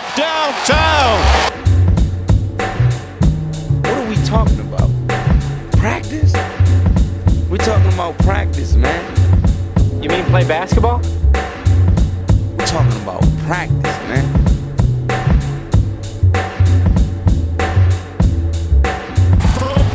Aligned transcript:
from 0.00 0.12
downtown. 0.14 1.22
What 3.82 3.96
are 3.96 4.04
we 4.04 4.16
talking 4.26 4.60
about? 4.60 4.90
Practice? 5.72 6.34
We're 7.48 7.56
talking 7.58 7.92
about 7.94 8.18
practice, 8.18 8.74
man. 8.74 9.14
You 10.02 10.10
mean 10.10 10.24
play 10.26 10.46
basketball? 10.46 11.00
We're 12.58 12.66
talking 12.66 13.00
about 13.00 13.22
practice, 13.46 14.02
man. 14.02 14.26
From 19.54 19.88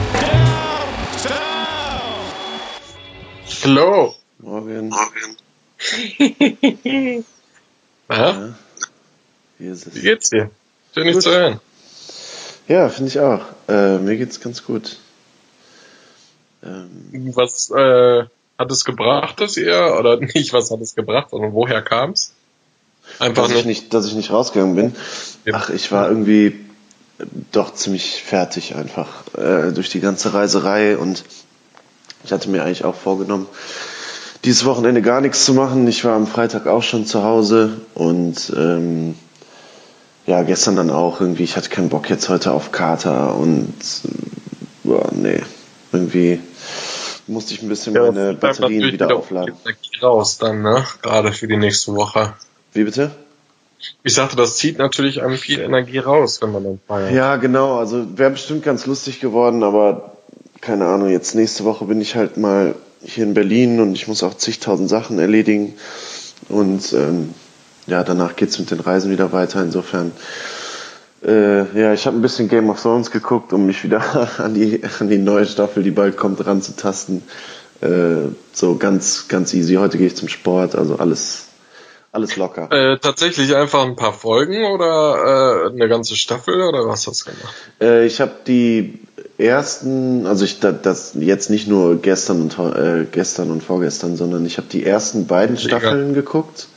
downtown. 1.21 2.33
Hallo. 3.61 4.15
Morgen. 4.39 4.89
Na, 4.89 5.05
uh-huh. 8.09 8.54
Ist 9.68 9.96
wie 9.96 10.01
geht's 10.01 10.29
dir? 10.29 10.50
Schön, 10.93 11.06
dich 11.06 11.20
zu 11.20 11.29
hören. 11.32 11.60
Ja, 12.68 12.89
finde 12.89 13.10
ich 13.10 13.19
auch. 13.19 13.42
Äh, 13.68 14.00
mir 14.00 14.18
geht's 14.18 14.39
ganz 14.42 14.65
gut. 14.65 14.97
Ähm, 16.64 17.32
Was 17.36 17.69
äh, 17.69 18.24
hat 18.57 18.71
es 18.71 18.86
gebracht, 18.86 19.39
dass 19.39 19.57
ihr, 19.57 19.96
oder 20.00 20.18
nicht, 20.33 20.54
was 20.54 20.71
hat 20.71 20.82
es 20.82 20.96
gebracht, 20.96 21.29
sondern 21.29 21.54
woher 21.54 21.82
kam's? 21.82 22.33
Einfach 23.19 23.47
dass, 23.47 23.52
ich 23.52 23.66
nicht. 23.66 23.82
nicht, 23.82 23.93
dass 23.93 24.07
ich 24.07 24.14
nicht 24.14 24.32
rausgegangen 24.32 24.75
bin. 24.75 24.96
Ja. 25.46 25.54
Ach, 25.57 25.69
ich 25.69 25.91
war 25.91 26.10
irgendwie 26.10 26.47
äh, 27.19 27.25
doch 27.52 27.74
ziemlich 27.74 28.24
fertig 28.24 28.75
einfach 28.75 29.10
äh, 29.36 29.71
durch 29.71 29.89
die 29.89 30.00
ganze 30.00 30.33
Reiserei 30.33 30.97
und 30.97 31.24
ich 32.23 32.31
hatte 32.31 32.50
mir 32.50 32.64
eigentlich 32.64 32.83
auch 32.83 32.95
vorgenommen, 32.95 33.47
dieses 34.44 34.66
Wochenende 34.66 35.02
gar 35.02 35.22
nichts 35.22 35.45
zu 35.45 35.53
machen. 35.53 35.88
Ich 35.88 36.03
war 36.03 36.16
am 36.16 36.25
Freitag 36.25 36.67
auch 36.67 36.83
schon 36.83 37.05
zu 37.05 37.23
Hause 37.23 37.81
und 37.94 38.52
ähm, 38.55 39.16
ja, 40.25 40.44
gestern 40.44 40.75
dann 40.75 40.89
auch 40.89 41.20
irgendwie, 41.22 41.44
ich 41.44 41.58
hatte 41.58 41.70
keinen 41.70 41.89
Bock 41.89 42.09
jetzt 42.09 42.30
heute 42.30 42.52
auf 42.52 42.72
Kater 42.72 43.36
und 43.36 43.73
boah, 44.83 45.09
nee, 45.13 45.41
irgendwie 45.91 46.39
musste 47.28 47.53
ich 47.53 47.61
ein 47.61 47.69
bisschen 47.69 47.95
Ja, 47.95 48.11
meine 48.11 48.33
Batterien 48.33 48.91
wieder 48.91 49.08
wieder 49.08 49.17
aufladen. 49.17 49.55
Energie 49.63 50.00
raus 50.02 50.38
dann, 50.38 50.61
ne? 50.61 50.86
Gerade 51.02 51.33
für 51.33 51.47
die 51.47 51.58
nächste 51.58 51.95
Woche. 51.95 52.33
Wie 52.73 52.83
bitte? 52.83 53.11
Ich 54.03 54.13
sagte, 54.13 54.36
das 54.36 54.58
zieht 54.58 54.78
natürlich 54.78 55.23
einem 55.23 55.38
viel 55.38 55.59
Energie 55.59 55.97
raus, 56.00 56.39
wenn 56.41 56.52
man 56.52 56.63
dann 56.63 56.80
feiert. 56.88 57.13
Ja, 57.13 57.38
genau. 57.38 57.78
Also 57.80 58.17
wäre 58.17 58.31
bestimmt 58.31 58.63
ganz 58.63 58.85
lustig 58.85 59.19
geworden, 59.19 59.63
aber 59.63 60.17
keine 60.59 60.85
Ahnung. 60.85 61.09
Jetzt 61.09 61.35
nächste 61.35 61.66
Woche 61.66 61.85
bin 61.85 62.00
ich 62.00 62.16
halt 62.16 62.38
mal 62.38 62.75
hier 63.03 63.23
in 63.23 63.33
Berlin 63.33 63.80
und 63.80 63.94
ich 63.94 64.08
muss 64.08 64.22
auch 64.23 64.35
zigtausend 64.35 64.89
Sachen 64.89 65.17
erledigen. 65.17 65.73
Und 66.50 66.94
ähm, 66.94 67.33
ja, 67.87 68.03
danach 68.03 68.35
geht's 68.35 68.59
mit 68.59 68.71
den 68.71 68.79
Reisen 68.79 69.11
wieder 69.11 69.31
weiter. 69.31 69.61
Insofern, 69.61 70.11
äh, 71.25 71.79
ja, 71.79 71.93
ich 71.93 72.05
habe 72.05 72.17
ein 72.17 72.21
bisschen 72.21 72.47
Game 72.49 72.69
of 72.69 72.81
Thrones 72.81 73.11
geguckt, 73.11 73.53
um 73.53 73.65
mich 73.65 73.83
wieder 73.83 74.29
an 74.39 74.53
die, 74.53 74.81
an 74.99 75.09
die 75.09 75.17
neue 75.17 75.45
Staffel, 75.45 75.83
die 75.83 75.91
bald 75.91 76.17
kommt, 76.17 76.45
ranzutasten. 76.45 77.23
Äh, 77.81 78.29
so 78.53 78.75
ganz, 78.77 79.27
ganz 79.27 79.53
easy. 79.53 79.75
Heute 79.75 79.97
gehe 79.97 80.07
ich 80.07 80.15
zum 80.15 80.27
Sport, 80.27 80.75
also 80.75 80.97
alles, 80.97 81.45
alles 82.11 82.35
locker. 82.35 82.71
Äh, 82.71 82.99
tatsächlich 82.99 83.55
einfach 83.55 83.83
ein 83.85 83.95
paar 83.95 84.13
Folgen 84.13 84.66
oder 84.66 85.66
äh, 85.66 85.69
eine 85.71 85.88
ganze 85.89 86.16
Staffel 86.16 86.61
oder 86.61 86.88
was 86.88 87.07
hast 87.07 87.21
du 87.27 87.31
gemacht? 87.31 87.55
Äh, 87.81 88.05
ich 88.05 88.21
habe 88.21 88.33
die 88.45 88.99
ersten, 89.39 90.27
also 90.27 90.45
ich 90.45 90.59
da- 90.59 90.71
das 90.71 91.13
jetzt 91.16 91.49
nicht 91.49 91.67
nur 91.67 91.99
gestern 91.99 92.41
und 92.41 92.59
äh, 92.59 93.05
gestern 93.11 93.49
und 93.49 93.63
vorgestern, 93.63 94.16
sondern 94.16 94.45
ich 94.45 94.57
habe 94.57 94.67
die 94.71 94.85
ersten 94.85 95.25
beiden 95.25 95.55
Mega. 95.55 95.79
Staffeln 95.79 96.13
geguckt 96.13 96.67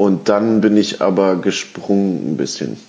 und 0.00 0.30
dann 0.30 0.62
bin 0.62 0.78
ich 0.78 1.02
aber 1.02 1.36
gesprungen 1.36 2.32
ein 2.32 2.36
bisschen. 2.38 2.80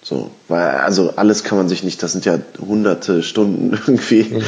So, 0.00 0.30
weil 0.48 0.70
also 0.76 1.12
alles 1.16 1.44
kann 1.44 1.58
man 1.58 1.68
sich 1.68 1.84
nicht, 1.84 2.02
das 2.02 2.12
sind 2.12 2.24
ja 2.24 2.38
hunderte 2.58 3.22
Stunden 3.22 3.72
irgendwie. 3.86 4.42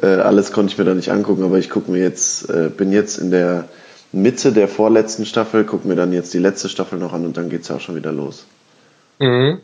Äh, 0.00 0.06
alles 0.06 0.52
konnte 0.52 0.72
ich 0.72 0.78
mir 0.78 0.86
da 0.86 0.94
nicht 0.94 1.10
angucken, 1.10 1.44
aber 1.44 1.58
ich 1.58 1.68
gucke 1.68 1.90
mir 1.90 2.00
jetzt, 2.00 2.48
äh, 2.48 2.70
bin 2.74 2.90
jetzt 2.90 3.18
in 3.18 3.30
der 3.30 3.68
Mitte 4.12 4.52
der 4.52 4.66
vorletzten 4.66 5.26
Staffel, 5.26 5.64
gucke 5.64 5.86
mir 5.86 5.94
dann 5.94 6.14
jetzt 6.14 6.32
die 6.32 6.38
letzte 6.38 6.70
Staffel 6.70 6.98
noch 6.98 7.12
an 7.12 7.26
und 7.26 7.36
dann 7.36 7.50
geht's 7.50 7.68
ja 7.68 7.76
auch 7.76 7.82
schon 7.82 7.96
wieder 7.96 8.12
los. 8.12 8.46
Mhm. 9.18 9.60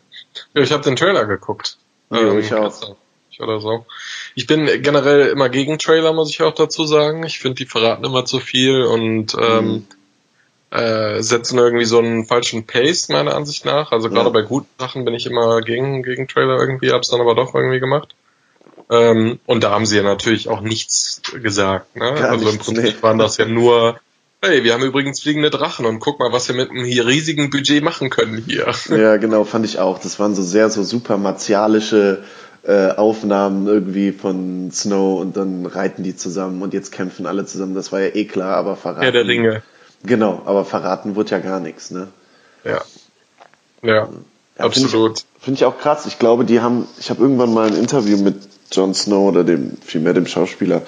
Ja, 0.53 0.61
ich 0.61 0.73
habe 0.73 0.83
den 0.83 0.97
Trailer 0.97 1.25
geguckt. 1.25 1.79
Ja, 2.11 2.37
ich 2.37 2.53
auch. 2.53 2.97
Oder 3.39 3.61
so. 3.61 3.87
Ich 4.35 4.47
bin 4.47 4.67
generell 4.83 5.29
immer 5.29 5.49
gegen 5.49 5.79
Trailer, 5.79 6.13
muss 6.13 6.29
ich 6.29 6.43
auch 6.43 6.55
dazu 6.55 6.85
sagen. 6.85 7.23
Ich 7.25 7.39
finde, 7.39 7.55
die 7.55 7.67
verraten 7.67 8.05
immer 8.05 8.27
zu 8.27 8.41
viel 8.41 8.83
und 8.83 9.35
ähm, 9.41 9.87
äh, 10.71 11.23
setzen 11.23 11.59
irgendwie 11.59 11.87
so 11.87 11.99
einen 11.99 12.27
falschen 12.27 12.67
Pace, 12.67 13.09
meiner 13.09 13.35
Ansicht 13.35 13.65
nach. 13.65 13.93
Also 13.93 14.11
gerade 14.11 14.27
Ja. 14.27 14.33
bei 14.33 14.43
guten 14.43 14.69
Sachen 14.79 15.05
bin 15.05 15.15
ich 15.15 15.27
immer 15.27 15.63
gegen, 15.63 16.03
gegen 16.03 16.29
Trailer 16.29 16.59
irgendwie, 16.59 16.93
hab's 16.93 17.09
dann 17.09 17.21
aber 17.21 17.35
doch 17.35 17.55
irgendwie 17.55 17.81
gemacht. 17.81 18.15
Ähm, 18.91 19.39
und 19.47 19.65
da 19.65 19.71
haben 19.71 19.87
sie 19.87 19.97
ja 19.97 20.03
natürlich 20.03 20.49
auch 20.49 20.61
nichts 20.61 21.23
gesagt. 21.43 21.97
Ne? 21.97 22.15
Gar 22.15 22.31
also 22.31 22.47
im 22.47 22.53
nichts, 22.53 22.67
Prinzip 22.67 22.97
nee. 22.97 23.03
waren 23.03 23.19
das 23.19 23.37
ja 23.37 23.47
nur, 23.47 23.99
hey, 24.43 24.65
wir 24.65 24.73
haben 24.73 24.83
übrigens 24.85 25.21
fliegende 25.21 25.51
Drachen 25.51 25.85
und 25.87 26.01
guck 26.01 26.19
mal, 26.21 26.33
was 26.33 26.49
wir 26.49 26.55
mit 26.55 26.71
einem 26.71 26.85
hier 26.85 27.07
riesigen 27.07 27.51
Budget 27.51 27.83
machen 27.83 28.11
können 28.11 28.43
hier. 28.47 28.67
Ja, 28.89 29.17
genau, 29.17 29.45
fand 29.45 29.65
ich 29.65 29.79
auch. 29.79 29.99
Das 29.99 30.19
waren 30.19 30.35
so 30.35 30.43
sehr 30.43 30.71
so 30.71 30.83
super 30.83 31.17
martialische 31.17 32.23
äh, 32.63 32.91
Aufnahmen 32.91 33.67
irgendwie 33.67 34.13
von 34.13 34.71
Snow 34.71 35.21
und 35.21 35.37
dann 35.37 35.67
reiten 35.67 36.03
die 36.03 36.17
zusammen 36.17 36.61
und 36.63 36.75
jetzt 36.75 36.93
kämpfen 36.93 37.27
alle 37.27 37.47
zusammen. 37.47 37.75
Das 37.75 37.93
war 37.93 38.01
ja 38.01 38.15
eh 38.15 38.25
klar, 38.27 38.57
aber 38.57 38.77
verraten. 38.77 39.03
Herr 39.03 39.13
der 39.13 39.27
Ringe. 39.27 39.63
Genau, 40.05 40.43
aber 40.45 40.65
verraten 40.65 41.17
wurde 41.17 41.31
ja 41.31 41.39
gar 41.39 41.61
nichts, 41.61 41.91
ne? 41.91 42.09
Ja. 42.65 42.83
Ja, 43.83 43.95
Ja, 43.95 44.09
absolut. 44.59 45.25
Finde 45.41 45.59
ich 45.59 45.65
auch 45.65 45.79
krass. 45.79 46.07
Ich 46.07 46.19
glaube, 46.19 46.45
die 46.45 46.61
haben, 46.61 46.87
ich 46.99 47.11
habe 47.11 47.23
irgendwann 47.23 47.53
mal 47.53 47.69
ein 47.69 47.77
Interview 47.77 48.17
mit 48.19 48.37
Jon 48.73 48.95
Snow 48.95 49.29
oder 49.29 49.45
dem, 49.45 49.77
vielmehr 49.85 50.15
dem 50.15 50.27
Schauspieler, 50.27 50.83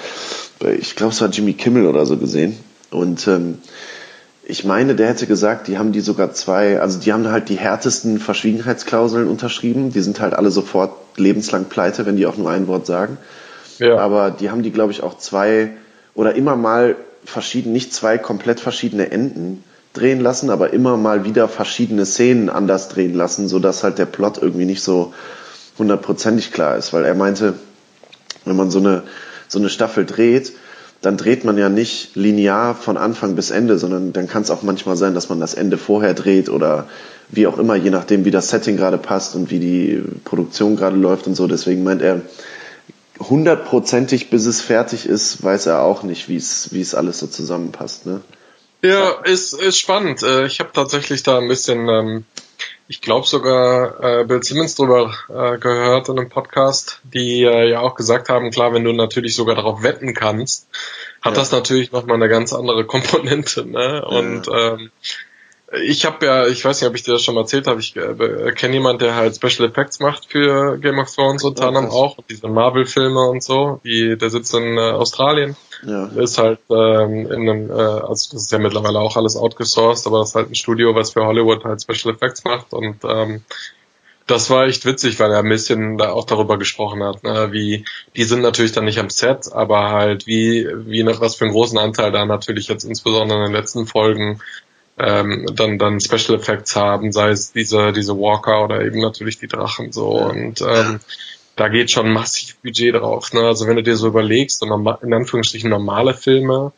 ich 0.79 0.97
glaube, 0.97 1.13
es 1.13 1.21
war 1.21 1.29
Jimmy 1.29 1.55
Kimmel 1.55 1.87
oder 1.87 2.05
so 2.05 2.17
gesehen. 2.17 2.59
Und 2.91 3.27
ähm, 3.29 3.59
ich 4.45 4.65
meine, 4.65 4.95
der 4.95 5.09
hätte 5.09 5.27
gesagt, 5.27 5.69
die 5.69 5.79
haben 5.79 5.93
die 5.93 6.01
sogar 6.01 6.33
zwei, 6.33 6.81
also 6.81 6.99
die 6.99 7.13
haben 7.13 7.27
halt 7.29 7.49
die 7.49 7.57
härtesten 7.57 8.19
Verschwiegenheitsklauseln 8.19 9.29
unterschrieben. 9.29 9.93
Die 9.93 10.01
sind 10.01 10.21
halt 10.21 10.35
alle 10.35 10.51
sofort 10.51 10.93
lebenslang 11.17 11.67
pleite, 11.67 12.05
wenn 12.05 12.17
die 12.17 12.27
auch 12.27 12.37
nur 12.37 12.51
ein 12.51 12.67
Wort 12.67 12.87
sagen. 12.87 13.17
Ja. 13.79 13.97
Aber 13.99 14.31
die 14.31 14.51
haben 14.51 14.63
die, 14.63 14.73
glaube 14.73 14.93
ich, 14.93 15.03
auch 15.03 15.17
zwei 15.17 15.71
oder 16.15 16.35
immer 16.35 16.57
mal 16.57 16.97
verschieden, 17.25 17.73
nicht 17.73 17.93
zwei 17.93 18.19
komplett 18.19 18.61
verschiedene 18.61 19.11
Enden 19.11 19.65
drehen 19.93 20.21
lassen, 20.21 20.51
aber 20.51 20.73
immer 20.73 20.97
mal 20.97 21.25
wieder 21.25 21.49
verschiedene 21.49 22.07
Szenen 22.07 22.49
anders 22.49 22.89
drehen 22.89 23.15
lassen, 23.15 23.49
sodass 23.49 23.83
halt 23.83 23.99
der 23.99 24.07
Plot 24.07 24.39
irgendwie 24.41 24.65
nicht 24.65 24.83
so 24.83 25.13
hundertprozentig 25.79 26.53
klar 26.53 26.77
ist. 26.77 26.93
Weil 26.93 27.05
er 27.05 27.15
meinte, 27.15 27.55
wenn 28.45 28.57
man 28.57 28.71
so 28.71 28.79
eine, 28.79 29.03
so 29.49 29.59
eine 29.59 29.69
Staffel 29.69 30.07
dreht, 30.07 30.53
dann 31.03 31.17
dreht 31.17 31.45
man 31.45 31.57
ja 31.57 31.69
nicht 31.69 32.15
linear 32.15 32.75
von 32.75 32.97
Anfang 32.97 33.35
bis 33.35 33.51
Ende, 33.51 33.79
sondern 33.79 34.13
dann 34.13 34.29
kann 34.29 34.43
es 34.43 34.51
auch 34.51 34.63
manchmal 34.63 34.97
sein, 34.97 35.15
dass 35.15 35.31
man 35.31 35.41
das 35.41 35.55
Ende 35.55 35.79
vorher 35.79 36.15
dreht 36.15 36.51
oder 36.51 36.87
wie 37.31 37.47
auch 37.47 37.59
immer, 37.59 37.75
je 37.75 37.91
nachdem, 37.91 38.25
wie 38.25 38.31
das 38.31 38.51
Setting 38.51 38.77
gerade 38.77 38.99
passt 38.99 39.35
und 39.35 39.51
wie 39.51 39.61
die 39.61 40.03
Produktion 40.25 40.77
gerade 40.77 40.97
läuft 40.97 41.27
und 41.27 41.35
so. 41.35 41.47
Deswegen 41.47 41.85
meint 41.85 42.03
er, 42.03 42.21
hundertprozentig, 43.21 44.31
bis 44.31 44.47
es 44.47 44.61
fertig 44.61 45.07
ist, 45.07 45.43
weiß 45.43 45.67
er 45.67 45.83
auch 45.83 46.03
nicht, 46.03 46.29
wie 46.29 46.37
es 46.37 46.73
wie 46.73 46.81
es 46.81 46.95
alles 46.95 47.19
so 47.19 47.27
zusammenpasst. 47.27 48.07
Ne? 48.07 48.21
Ja, 48.83 49.11
ist, 49.25 49.53
ist 49.53 49.79
spannend. 49.79 50.23
Äh, 50.23 50.47
Ich 50.47 50.59
habe 50.61 50.71
tatsächlich 50.73 51.23
da 51.23 51.39
ein 51.39 51.49
bisschen, 51.49 51.89
ähm, 51.89 52.25
ich 52.89 53.01
glaube 53.03 53.27
sogar 53.27 54.21
äh, 54.21 54.25
Bill 54.25 54.43
Simmons 54.43 54.75
drüber 54.75 55.13
äh, 55.29 55.59
gehört 55.59 56.09
in 56.09 56.19
einem 56.19 56.31
Podcast, 56.31 57.01
die 57.05 57.43
äh, 57.45 57.69
ja 57.71 57.81
auch 57.81 57.95
gesagt 57.95 58.29
haben, 58.31 58.51
klar, 58.51 58.73
wenn 58.73 58.85
du 58.85 58.93
natürlich 58.93 59.37
sogar 59.37 59.55
darauf 59.55 59.83
wetten 59.83 60.15
kannst, 60.15 60.67
hat 61.21 61.35
Ja. 61.35 61.41
das 61.41 61.53
natürlich 61.53 61.93
nochmal 61.93 62.17
eine 62.17 62.29
ganz 62.31 62.53
andere 62.55 62.85
Komponente. 62.87 63.67
Ne? 63.67 64.03
Und 64.05 64.49
ähm, 64.53 64.91
ich 65.73 66.05
habe 66.05 66.27
ja, 66.27 66.47
ich 66.47 66.65
weiß 66.65 66.81
nicht, 66.81 66.89
ob 66.91 66.97
ich 66.97 67.05
dir 67.05 67.13
das 67.13 67.23
schon 67.23 67.35
mal 67.37 67.43
erzählt 67.43 67.67
habe, 67.67 67.81
ich 67.81 67.95
äh, 67.97 68.53
kenne 68.53 68.75
jemand, 68.75 69.03
der 69.03 69.15
halt 69.15 69.37
Special 69.37 69.69
Effects 69.69 70.01
macht 70.01 70.27
für 70.27 70.79
Game 70.79 70.99
of 70.99 71.15
Thrones 71.15 71.45
unter 71.45 71.63
Ja, 71.63 71.69
anderem 71.69 71.87
krass. 71.87 71.95
auch, 71.95 72.19
diese 72.29 72.49
Marvel-Filme 72.49 73.21
und 73.29 73.43
so, 73.43 73.81
die, 73.85 74.17
der 74.19 74.31
sitzt 74.31 74.53
in 74.55 74.77
äh, 74.79 74.81
Australien 74.81 75.57
Ja. 75.87 76.07
ist 76.09 76.39
halt 76.39 76.59
ähm, 76.71 77.31
in 77.31 77.49
einem, 77.49 77.71
äh, 77.71 77.75
also 77.75 78.33
das 78.33 78.43
ist 78.43 78.53
ja 78.53 78.59
mittlerweile 78.59 78.99
auch 78.99 79.17
alles 79.17 79.37
outgesourced, 79.37 80.07
aber 80.09 80.19
das 80.21 80.31
ist 80.31 80.35
halt 80.35 80.51
ein 80.51 80.55
Studio, 80.57 80.95
was 80.95 81.13
für 81.13 81.25
Hollywood 81.25 81.65
halt 81.65 81.81
Special 81.83 82.15
Effects 82.15 82.43
macht 82.45 82.73
und 82.73 83.05
ähm, 83.05 83.45
das 84.27 84.49
war 84.51 84.67
echt 84.67 84.85
witzig, 84.87 85.19
weil 85.19 85.33
er 85.33 85.41
ein 85.41 85.49
bisschen 85.49 85.99
da 85.99 86.13
auch 86.13 86.25
darüber 86.25 86.57
gesprochen 86.59 87.03
hat, 87.03 87.25
ne, 87.25 87.49
wie 87.53 87.85
die 88.17 88.25
sind 88.25 88.43
natürlich 88.43 88.73
dann 88.73 88.85
nicht 88.85 88.99
am 88.99 89.11
Set, 89.11 89.53
aber 89.53 89.91
halt 89.91 90.27
wie 90.27 90.69
wie 90.85 91.03
noch 91.03 91.21
was 91.21 91.35
für 91.37 91.45
einen 91.45 91.53
großen 91.55 91.79
Anteil 91.79 92.13
da 92.13 92.25
natürlich 92.25 92.69
jetzt 92.69 92.85
insbesondere 92.85 93.39
in 93.39 93.45
den 93.47 93.53
letzten 93.61 93.87
Folgen 93.87 94.41
ähm, 95.03 95.47
dann 95.55 95.79
dann 95.79 96.01
Special 96.01 96.39
Effects 96.39 96.77
haben, 96.77 97.13
sei 97.13 97.31
es 97.31 97.53
diese 97.53 97.93
diese 97.93 98.17
Walker 98.19 98.65
oder 98.65 98.85
eben 98.85 99.01
natürlich 99.01 99.39
die 99.39 99.49
Drachen 99.49 99.93
so 99.93 100.19
Ja. 100.19 100.27
und 100.27 100.61
ähm, 100.63 101.01
da 101.57 101.69
geht 101.69 101.91
schon 101.91 102.13
massiv 102.13 102.57
Budget 102.63 102.95
drauf. 102.95 103.33
Ne? 103.33 103.41
Also 103.41 103.67
wenn 103.67 103.77
du 103.77 103.83
dir 103.83 103.97
so 103.97 104.07
überlegst, 104.07 104.61
so 104.61 104.67
in 105.03 105.13
Anführungsstrichen 105.15 105.69
normale 105.69 106.15
Filme, 106.15 106.73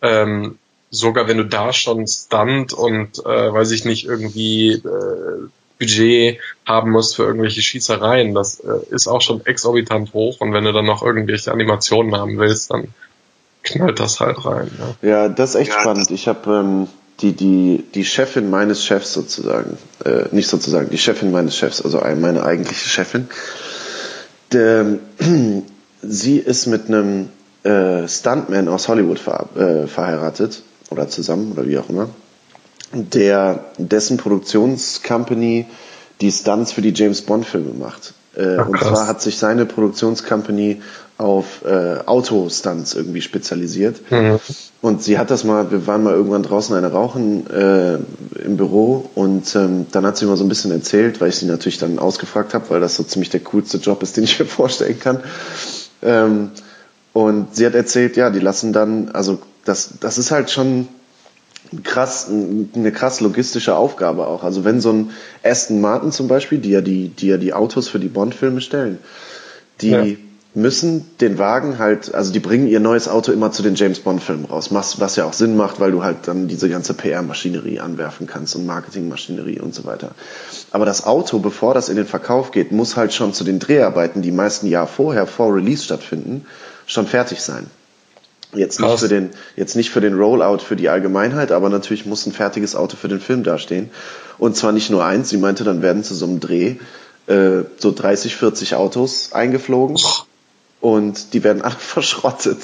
ähm, 0.00 0.58
sogar 0.90 1.28
wenn 1.28 1.36
du 1.38 1.44
da 1.44 1.72
schon 1.72 2.06
Stunt 2.06 2.72
und 2.72 3.18
äh, 3.26 3.52
weiß 3.52 3.72
ich 3.72 3.84
nicht 3.84 4.06
irgendwie 4.06 4.72
äh, 4.72 5.48
Budget 5.78 6.38
haben 6.64 6.92
musst 6.92 7.16
für 7.16 7.24
irgendwelche 7.24 7.60
Schießereien. 7.60 8.32
Das 8.34 8.60
äh, 8.60 8.94
ist 8.94 9.08
auch 9.08 9.20
schon 9.20 9.44
exorbitant 9.44 10.14
hoch 10.14 10.40
und 10.40 10.52
wenn 10.52 10.64
du 10.64 10.72
dann 10.72 10.86
noch 10.86 11.02
irgendwelche 11.02 11.52
Animationen 11.52 12.14
haben 12.16 12.38
willst, 12.38 12.70
dann 12.70 12.94
knallt 13.62 13.98
das 13.98 14.20
halt 14.20 14.44
rein. 14.44 14.70
Ja, 15.02 15.08
Ja, 15.08 15.28
das 15.28 15.50
ist 15.50 15.60
echt 15.60 15.72
spannend. 15.72 16.10
Ich 16.10 16.28
habe 16.28 16.50
ähm, 16.50 16.88
die, 17.20 17.32
die, 17.32 17.84
die 17.94 18.04
Chefin 18.04 18.50
meines 18.50 18.84
Chefs 18.84 19.12
sozusagen, 19.12 19.78
äh, 20.04 20.24
nicht 20.32 20.48
sozusagen, 20.48 20.90
die 20.90 20.98
Chefin 20.98 21.30
meines 21.30 21.56
Chefs, 21.56 21.80
also 21.82 22.00
ein- 22.00 22.20
meine 22.20 22.42
eigentliche 22.44 22.88
Chefin, 22.88 23.28
der, 24.52 24.98
sie 26.02 26.38
ist 26.38 26.66
mit 26.66 26.86
einem 26.88 27.28
äh, 27.62 28.06
Stuntman 28.08 28.68
aus 28.68 28.88
Hollywood 28.88 29.18
ver, 29.18 29.48
äh, 29.56 29.86
verheiratet 29.86 30.62
oder 30.90 31.08
zusammen 31.08 31.52
oder 31.52 31.66
wie 31.66 31.78
auch 31.78 31.88
immer, 31.88 32.08
der 32.92 33.64
dessen 33.78 34.16
Produktionscompany 34.18 35.66
die 36.20 36.30
Stunts 36.30 36.72
für 36.72 36.82
die 36.82 36.92
James 36.94 37.22
Bond 37.22 37.46
Filme 37.46 37.72
macht. 37.72 38.12
Äh, 38.36 38.56
Ach, 38.58 38.68
und 38.68 38.78
zwar 38.78 39.06
hat 39.06 39.22
sich 39.22 39.38
seine 39.38 39.64
Produktionscompany 39.66 40.82
auf 41.16 41.64
äh, 41.64 41.98
Autostunts 42.06 42.94
irgendwie 42.94 43.20
spezialisiert. 43.22 44.00
Und 44.80 45.02
sie 45.02 45.16
hat 45.18 45.30
das 45.30 45.44
mal, 45.44 45.70
wir 45.70 45.86
waren 45.86 46.02
mal 46.02 46.12
irgendwann 46.12 46.42
draußen 46.42 46.74
eine 46.74 46.90
rauchen 46.90 47.48
äh, 47.50 47.94
im 48.44 48.56
Büro 48.56 49.08
und 49.14 49.54
ähm, 49.54 49.86
dann 49.92 50.04
hat 50.04 50.16
sie 50.16 50.26
mal 50.26 50.36
so 50.36 50.44
ein 50.44 50.48
bisschen 50.48 50.72
erzählt, 50.72 51.20
weil 51.20 51.28
ich 51.28 51.36
sie 51.36 51.46
natürlich 51.46 51.78
dann 51.78 51.98
ausgefragt 51.98 52.52
habe, 52.52 52.68
weil 52.70 52.80
das 52.80 52.96
so 52.96 53.04
ziemlich 53.04 53.30
der 53.30 53.40
coolste 53.40 53.78
Job 53.78 54.02
ist, 54.02 54.16
den 54.16 54.24
ich 54.24 54.38
mir 54.38 54.46
vorstellen 54.46 54.98
kann. 54.98 55.20
Ähm, 56.02 56.50
und 57.12 57.54
sie 57.54 57.64
hat 57.64 57.74
erzählt, 57.74 58.16
ja, 58.16 58.30
die 58.30 58.40
lassen 58.40 58.72
dann, 58.72 59.10
also 59.12 59.38
das, 59.64 59.94
das 60.00 60.18
ist 60.18 60.32
halt 60.32 60.50
schon 60.50 60.88
krass, 61.84 62.28
eine 62.28 62.92
krass 62.92 63.20
logistische 63.20 63.76
Aufgabe 63.76 64.26
auch. 64.26 64.42
Also 64.42 64.64
wenn 64.64 64.80
so 64.80 64.92
ein 64.92 65.10
Aston 65.44 65.80
Martin 65.80 66.10
zum 66.10 66.26
Beispiel, 66.26 66.58
die 66.58 66.70
ja 66.70 66.80
die, 66.80 67.08
die 67.08 67.28
ja 67.28 67.36
die 67.36 67.54
Autos 67.54 67.88
für 67.88 68.00
die 68.00 68.08
Bond-Filme 68.08 68.60
stellen, 68.60 68.98
die 69.80 69.90
Ja. 69.90 70.04
Müssen 70.54 71.04
den 71.20 71.38
Wagen 71.38 71.78
halt, 71.78 72.14
also 72.14 72.32
die 72.32 72.38
bringen 72.38 72.68
ihr 72.68 72.78
neues 72.78 73.08
Auto 73.08 73.32
immer 73.32 73.50
zu 73.50 73.62
den 73.62 73.74
James 73.74 73.98
Bond-Filmen 73.98 74.44
raus, 74.44 74.72
was, 74.72 75.00
was 75.00 75.16
ja 75.16 75.24
auch 75.24 75.32
Sinn 75.32 75.56
macht, 75.56 75.80
weil 75.80 75.90
du 75.90 76.04
halt 76.04 76.28
dann 76.28 76.46
diese 76.46 76.68
ganze 76.68 76.94
PR-Maschinerie 76.94 77.80
anwerfen 77.80 78.28
kannst 78.28 78.54
und 78.54 78.64
Marketing-Maschinerie 78.64 79.58
und 79.58 79.74
so 79.74 79.84
weiter. 79.84 80.12
Aber 80.70 80.86
das 80.86 81.04
Auto, 81.06 81.40
bevor 81.40 81.74
das 81.74 81.88
in 81.88 81.96
den 81.96 82.06
Verkauf 82.06 82.52
geht, 82.52 82.70
muss 82.70 82.96
halt 82.96 83.12
schon 83.12 83.34
zu 83.34 83.42
den 83.42 83.58
Dreharbeiten, 83.58 84.22
die 84.22 84.30
meist 84.30 84.62
ein 84.62 84.68
Jahr 84.68 84.86
vorher, 84.86 85.26
vor 85.26 85.52
Release 85.52 85.82
stattfinden, 85.82 86.46
schon 86.86 87.08
fertig 87.08 87.40
sein. 87.40 87.66
Jetzt 88.52 88.78
nicht 88.78 88.88
Krass. 88.88 89.00
für 89.00 89.08
den, 89.08 89.30
jetzt 89.56 89.74
nicht 89.74 89.90
für 89.90 90.00
den 90.00 90.14
Rollout 90.14 90.58
für 90.58 90.76
die 90.76 90.88
Allgemeinheit, 90.88 91.50
aber 91.50 91.68
natürlich 91.68 92.06
muss 92.06 92.26
ein 92.26 92.32
fertiges 92.32 92.76
Auto 92.76 92.96
für 92.96 93.08
den 93.08 93.18
Film 93.18 93.42
dastehen. 93.42 93.90
Und 94.38 94.56
zwar 94.56 94.70
nicht 94.70 94.90
nur 94.90 95.04
eins, 95.04 95.30
sie 95.30 95.38
meinte, 95.38 95.64
dann 95.64 95.82
werden 95.82 96.04
zu 96.04 96.14
so 96.14 96.26
einem 96.26 96.38
Dreh 96.38 96.76
äh, 97.26 97.64
so 97.78 97.90
30, 97.92 98.36
40 98.36 98.76
Autos 98.76 99.32
eingeflogen 99.32 99.96
und 100.84 101.32
die 101.32 101.42
werden 101.42 101.62
alle 101.62 101.74
verschrottet. 101.78 102.58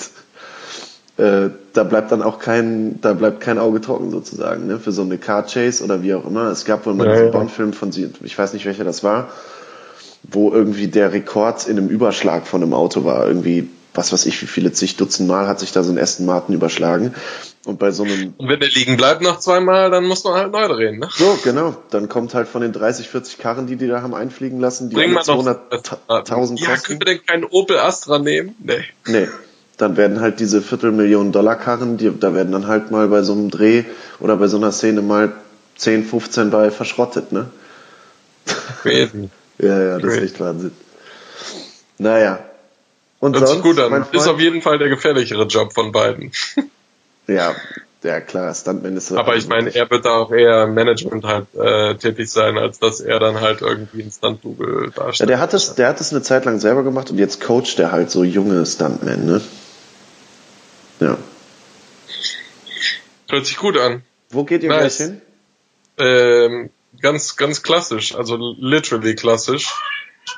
Äh, 1.17 1.49
da 1.73 1.85
bleibt 1.85 2.13
dann 2.13 2.21
auch 2.21 2.39
kein, 2.39 3.01
da 3.01 3.15
bleibt 3.15 3.41
kein 3.41 3.59
Auge 3.59 3.81
trocken 3.81 4.11
sozusagen, 4.11 4.67
ne? 4.67 4.79
Für 4.79 4.93
so 4.93 5.01
eine 5.01 5.17
Car 5.17 5.47
Chase 5.47 5.83
oder 5.83 6.03
wie 6.03 6.13
auch 6.13 6.27
immer. 6.27 6.51
Es 6.51 6.67
gab 6.67 6.85
wohl 6.85 6.93
mal 6.93 7.07
Ja, 7.07 7.13
diesen 7.13 7.27
ja. 7.27 7.33
Bond-Film 7.33 7.73
von 7.73 7.93
sie, 7.93 8.11
ich 8.23 8.39
weiß 8.39 8.53
nicht 8.53 8.67
welcher 8.67 8.85
das 8.85 9.03
war, 9.03 9.29
wo 10.23 10.53
irgendwie 10.53 10.89
der 10.89 11.15
Rekord 11.15 11.67
in 11.67 11.79
einem 11.79 11.89
Überschlag 11.89 12.47
von 12.47 12.63
einem 12.63 12.75
Auto 12.75 13.05
war. 13.05 13.27
Irgendwie, 13.27 13.71
was 13.95 14.13
weiß 14.13 14.27
ich, 14.27 14.41
wie 14.43 14.47
viele 14.47 14.73
zig 14.73 14.97
Dutzend 14.97 15.29
Mal 15.29 15.47
hat 15.47 15.61
sich 15.61 15.73
da 15.73 15.83
so 15.83 15.93
ein 15.93 15.99
Aston 15.99 16.27
Martin 16.27 16.55
überschlagen. 16.55 17.15
Und 17.67 17.79
bei 17.79 17.91
so 17.91 18.05
einem, 18.05 18.35
Und 18.39 18.49
wenn 18.49 18.61
der 18.61 18.71
liegen 18.71 18.97
bleibt 18.97 19.21
nach 19.21 19.39
zweimal, 19.39 19.91
dann 19.91 20.05
muss 20.07 20.25
man 20.25 20.35
halt 20.35 20.53
neu 20.53 20.67
drehen, 20.69 20.99
ne? 20.99 21.09
so, 21.11 21.39
genau, 21.45 21.77
dann 21.91 22.09
kommt 22.09 22.35
halt 22.35 22.49
von 22.49 22.63
den 22.63 22.73
30, 22.73 23.09
40 23.09 23.39
Karren, 23.39 23.67
die 23.67 23.77
die 23.77 23.87
da 23.87 24.01
haben 24.01 24.15
einfliegen 24.15 24.61
lassen, 24.61 24.89
die 24.89 24.95
Bring 24.95 25.15
alle 25.17 25.27
mal 25.27 25.45
noch 25.45 25.59
200.000 26.09 26.59
Ja, 26.59 26.77
können 26.77 27.01
wir 27.01 27.05
denn 27.05 27.27
keinen 27.27 27.45
Opel 27.45 27.79
Astra 27.79 28.19
nehmen? 28.19 28.55
Nee. 28.61 28.85
Nee. 29.07 29.29
Dann 29.77 29.97
werden 29.97 30.21
halt 30.21 30.41
diese 30.41 30.63
Viertelmillionen 30.63 31.33
Dollar 31.33 31.57
Karren, 31.57 31.97
die, 31.97 32.11
da 32.19 32.35
werden 32.35 32.53
dann 32.53 32.67
halt 32.67 32.91
mal 32.91 33.09
bei 33.09 33.23
so 33.23 33.33
einem 33.33 33.51
Dreh 33.51 33.85
oder 34.21 34.37
bei 34.37 34.47
so 34.47 34.57
einer 34.57 34.73
Szene 34.73 35.03
mal 35.03 35.33
10, 35.77 36.05
15 36.05 36.51
bei 36.51 36.71
verschrottet, 36.71 37.33
ne? 37.33 37.51
Crazy. 38.83 39.29
Ja, 39.63 39.79
ja, 39.79 39.99
das 39.99 40.05
ist 40.05 40.19
Great. 40.19 40.25
echt 40.31 40.41
Wahnsinn. 40.41 40.73
Naja. 41.99 42.39
Und 43.21 43.37
Hört 43.37 43.47
sich 43.49 43.59
sonst, 43.59 43.63
gut 43.77 43.79
an. 43.79 43.91
mein 43.91 44.03
Ist 44.03 44.09
Freund? 44.25 44.29
auf 44.29 44.41
jeden 44.41 44.63
Fall 44.63 44.79
der 44.79 44.89
gefährlichere 44.89 45.45
Job 45.45 45.73
von 45.73 45.93
beiden. 45.93 46.33
Ja, 47.27 47.55
ja 48.03 48.21
klar, 48.21 48.53
Stuntman 48.53 48.97
ist 48.97 49.07
so. 49.09 49.17
Aber 49.17 49.37
ich 49.37 49.47
meine, 49.47 49.73
er 49.73 49.89
wird 49.89 50.05
da 50.05 50.17
auch 50.17 50.33
eher 50.33 50.65
im 50.65 50.75
Management 50.75 51.25
halt 51.25 51.47
äh, 51.55 51.95
tätig 51.95 52.29
sein, 52.29 52.59
als 52.59 52.81
dass 52.81 52.99
er 53.01 53.21
dann 53.21 53.41
halt 53.41 53.61
irgendwie 53.61 54.03
ein 54.03 54.11
Stunt-Double 54.11 54.87
Ja, 54.87 54.91
darstellt. 55.05 55.31
der 55.31 55.39
hat 55.39 55.55
es, 55.55 55.77
der 55.77 55.87
hat 55.89 56.01
es 56.01 56.13
eine 56.13 56.23
Zeit 56.23 56.45
lang 56.45 56.59
selber 56.59 56.83
gemacht 56.83 57.11
und 57.11 57.19
jetzt 57.19 57.41
coacht 57.41 57.79
er 57.79 57.93
halt 57.93 58.11
so 58.11 58.25
junge 58.25 58.67
Stuntmen, 58.67 59.27
ne? 59.27 59.41
Ja. 60.99 61.19
Hört 63.29 63.47
sich 63.47 63.59
gut 63.59 63.79
an. 63.79 64.03
Wo 64.31 64.43
geht 64.45 64.65
ihr 64.65 64.71
Nice. 64.71 64.97
gleich 64.97 65.09
hin? 65.09 65.21
Ähm, 65.99 66.71
ganz, 67.01 67.37
ganz 67.37 67.63
klassisch, 67.63 68.15
also 68.17 68.37
literally 68.59 69.15
klassisch. 69.15 69.69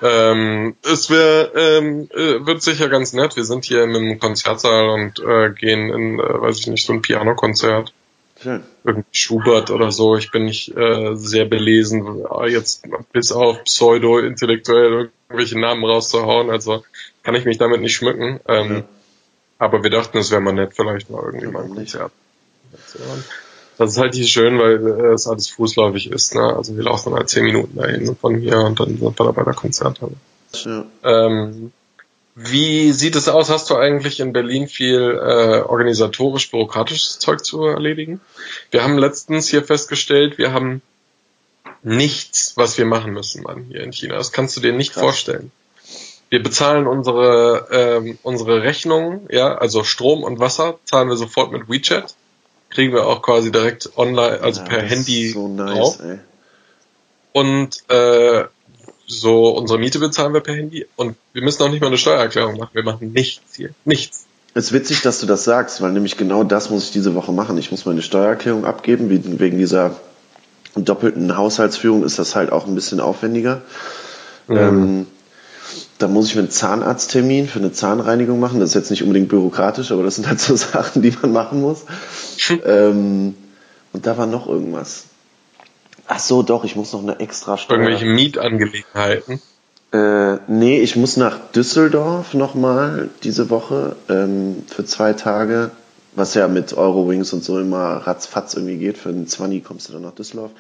Ähm, 0.01 0.77
es 0.83 1.11
wär, 1.11 1.53
ähm, 1.55 2.09
äh, 2.13 2.47
wird 2.47 2.63
sicher 2.63 2.89
ganz 2.89 3.13
nett. 3.13 3.37
Wir 3.37 3.45
sind 3.45 3.65
hier 3.65 3.85
in 3.85 3.95
einem 3.95 4.19
Konzertsaal 4.19 4.89
und 4.91 5.19
äh, 5.21 5.51
gehen 5.51 5.91
in, 5.91 6.19
äh, 6.19 6.41
weiß 6.41 6.59
ich 6.61 6.67
nicht, 6.69 6.87
so 6.87 6.93
ein 6.93 7.03
Pianokonzert. 7.03 7.93
Schön. 8.43 8.63
Irgendwie 8.85 9.07
Schubert 9.13 9.71
oder 9.71 9.93
so. 9.93 10.17
Ich 10.17 10.31
bin 10.31 10.45
nicht 10.47 10.77
äh, 10.77 11.15
sehr 11.15 11.45
belesen, 11.45 12.25
jetzt 12.49 12.87
bis 13.13 13.31
auf 13.31 13.63
pseudo-intellektuell 13.65 15.11
irgendwelche 15.29 15.61
Namen 15.61 15.85
rauszuhauen. 15.85 16.51
Also 16.51 16.85
kann 17.23 17.35
ich 17.37 17.45
mich 17.45 17.59
damit 17.59 17.81
nicht 17.81 17.95
schmücken. 17.95 18.41
Ähm, 18.49 18.77
Ja. 18.77 18.85
Aber 19.59 19.85
wir 19.85 19.91
dachten, 19.91 20.19
es 20.19 20.33
wäre 20.33 20.41
mal 20.41 20.53
nett, 20.53 20.73
vielleicht 20.75 21.09
mal 21.09 21.23
irgendwie 21.25 21.47
mal 21.47 21.63
ein? 21.63 21.75
Konzert. 21.75 22.11
Das 23.79 23.91
ist 23.93 23.99
halt 23.99 24.15
hier 24.15 24.27
schön, 24.27 24.59
weil 24.59 24.87
äh, 24.87 25.13
es 25.15 25.27
alles 25.27 25.49
fußläufig 25.49 26.11
ist. 26.11 26.35
Ne? 26.35 26.43
Also 26.43 26.77
wir 26.77 26.85
laufen 26.85 27.15
halt 27.15 27.29
zehn 27.29 27.45
Minuten 27.45 27.77
dahin 27.77 28.15
von 28.17 28.37
hier 28.37 28.59
und 28.59 28.79
dann 28.79 28.89
sind 28.89 29.01
wir 29.01 29.13
da 29.13 29.31
bei 29.31 29.45
der 29.45 29.55
Konzerthalle. 29.55 30.15
Ja. 30.53 30.85
Ähm, 31.03 31.73
wie 32.35 32.93
sieht 32.93 33.15
es 33.17 33.29
aus? 33.29 33.51
Hast 33.51 33.69
du 33.69 33.77
eigentlich 33.77 34.21
in 34.21 34.33
Berlin 34.33 34.67
viel 34.67 35.19
äh, 35.21 35.61
organisatorisch-bürokratisches 35.61 37.19
Zeug 37.19 37.45
zu 37.45 37.65
erledigen? 37.65 38.21
Wir 38.71 38.83
haben 38.83 38.97
letztens 38.97 39.49
hier 39.49 39.63
festgestellt, 39.63 40.39
wir 40.39 40.53
haben 40.53 40.81
nichts, 41.83 42.55
was 42.57 42.79
wir 42.79 42.87
machen 42.87 43.13
müssen, 43.13 43.43
Mann, 43.43 43.67
hier 43.69 43.83
in 43.83 43.93
China. 43.93 44.17
Das 44.17 44.33
kannst 44.33 44.57
du 44.57 44.61
dir 44.61 44.73
nicht 44.73 44.95
Krass. 44.95 45.03
vorstellen. 45.03 45.53
Wir 46.31 46.43
bezahlen 46.43 46.87
unsere 46.87 47.69
ähm, 47.71 48.19
unsere 48.23 48.63
Rechnungen, 48.63 49.29
ja, 49.31 49.55
also 49.55 49.85
Strom 49.85 50.23
und 50.23 50.39
Wasser 50.39 50.79
zahlen 50.85 51.11
wir 51.11 51.17
sofort 51.17 51.53
mit 51.53 51.69
WeChat, 51.69 52.15
kriegen 52.73 52.93
wir 52.93 53.07
auch 53.07 53.23
quasi 53.23 53.53
direkt 53.53 53.91
online, 53.97 54.41
also 54.41 54.61
Ja, 54.61 54.67
per 54.67 54.83
Handy 54.83 55.31
So 55.31 55.49
nice, 55.49 55.77
drauf. 55.77 55.99
ey. 56.03 56.19
Und 57.33 57.89
äh, 57.89 58.45
so 59.07 59.51
unsere 59.51 59.79
Miete 59.79 59.99
bezahlen 59.99 60.33
wir 60.35 60.41
per 60.41 60.55
Handy 60.55 60.87
und 60.97 61.17
wir 61.33 61.43
müssen 61.43 61.63
auch 61.63 61.71
nicht 61.71 61.81
mal 61.81 61.87
eine 61.89 61.99
Steuererklärung 61.99 62.59
machen. 62.59 62.71
Wir 62.73 62.83
machen 62.85 63.13
nichts 63.13 63.57
hier. 63.57 63.71
Nichts. 63.85 64.27
Es 64.55 64.67
ist 64.67 64.73
witzig, 64.73 65.01
dass 65.01 65.21
du 65.21 65.27
das 65.27 65.45
sagst, 65.45 65.81
weil 65.81 65.93
nämlich 65.93 66.19
genau 66.19 66.45
das 66.45 66.69
muss 66.69 66.85
ich 66.85 66.91
diese 66.93 67.15
Woche 67.15 67.33
machen. 67.33 67.57
Ich 67.57 67.71
muss 67.71 67.87
meine 67.87 68.03
Steuererklärung 68.03 68.67
abgeben. 68.67 69.09
Wegen 69.39 69.57
dieser 69.59 69.97
doppelten 70.75 71.37
Haushaltsführung 71.37 72.05
ist 72.05 72.19
das 72.19 72.37
halt 72.37 72.53
auch 72.53 72.67
ein 72.67 72.75
bisschen 72.75 73.01
aufwendiger. 73.01 73.63
Ähm, 74.51 75.07
da 75.99 76.09
muss 76.09 76.27
ich 76.27 76.35
mir 76.35 76.41
einen 76.41 76.51
Zahnarzttermin 76.51 77.49
für 77.49 77.59
eine 77.59 77.73
Zahnreinigung 77.73 78.41
machen. 78.41 78.61
Das 78.61 78.71
ist 78.71 78.75
jetzt 78.75 78.91
nicht 78.91 79.03
unbedingt 79.03 79.29
bürokratisch, 79.29 79.93
aber 79.93 80.03
das 80.03 80.17
sind 80.17 80.29
halt 80.29 80.41
so 80.41 80.57
Sachen, 80.57 81.03
die 81.03 81.15
man 81.23 81.33
machen 81.33 81.61
muss. 81.61 81.85
ähm, 82.65 83.35
und 83.93 84.07
da 84.07 84.17
war 84.17 84.27
noch 84.27 84.49
irgendwas. 84.49 85.05
Ach 86.09 86.19
so, 86.19 86.43
doch, 86.43 86.65
ich 86.65 86.77
muss 86.77 86.93
noch 86.93 87.03
eine 87.03 87.21
extra 87.21 87.57
Steuer. 87.57 87.79
Irgendwelche 87.79 88.07
Mietangelegenheiten. 88.07 89.41
Äh, 89.93 90.39
nee, 90.49 90.81
ich 90.81 90.97
muss 90.97 91.17
nach 91.17 91.39
Düsseldorf 91.53 92.35
nochmal 92.35 93.11
diese 93.23 93.51
Woche 93.51 93.97
ähm, 94.09 94.65
für 94.67 94.85
zwei 94.87 95.13
Tage, 95.13 95.71
was 96.15 96.35
ja 96.35 96.49
mit 96.49 96.73
Eurowings 96.73 97.33
und 97.33 97.45
so 97.45 97.61
immer 97.61 97.99
ratzfatz 98.07 98.55
irgendwie 98.55 98.79
geht. 98.79 98.97
Für 98.97 99.11
einen 99.11 99.27
20 99.27 99.63
kommst 99.63 99.89
du 99.89 99.93
dann 99.93 100.03
nach 100.03 100.15
Düsseldorf. 100.15 100.51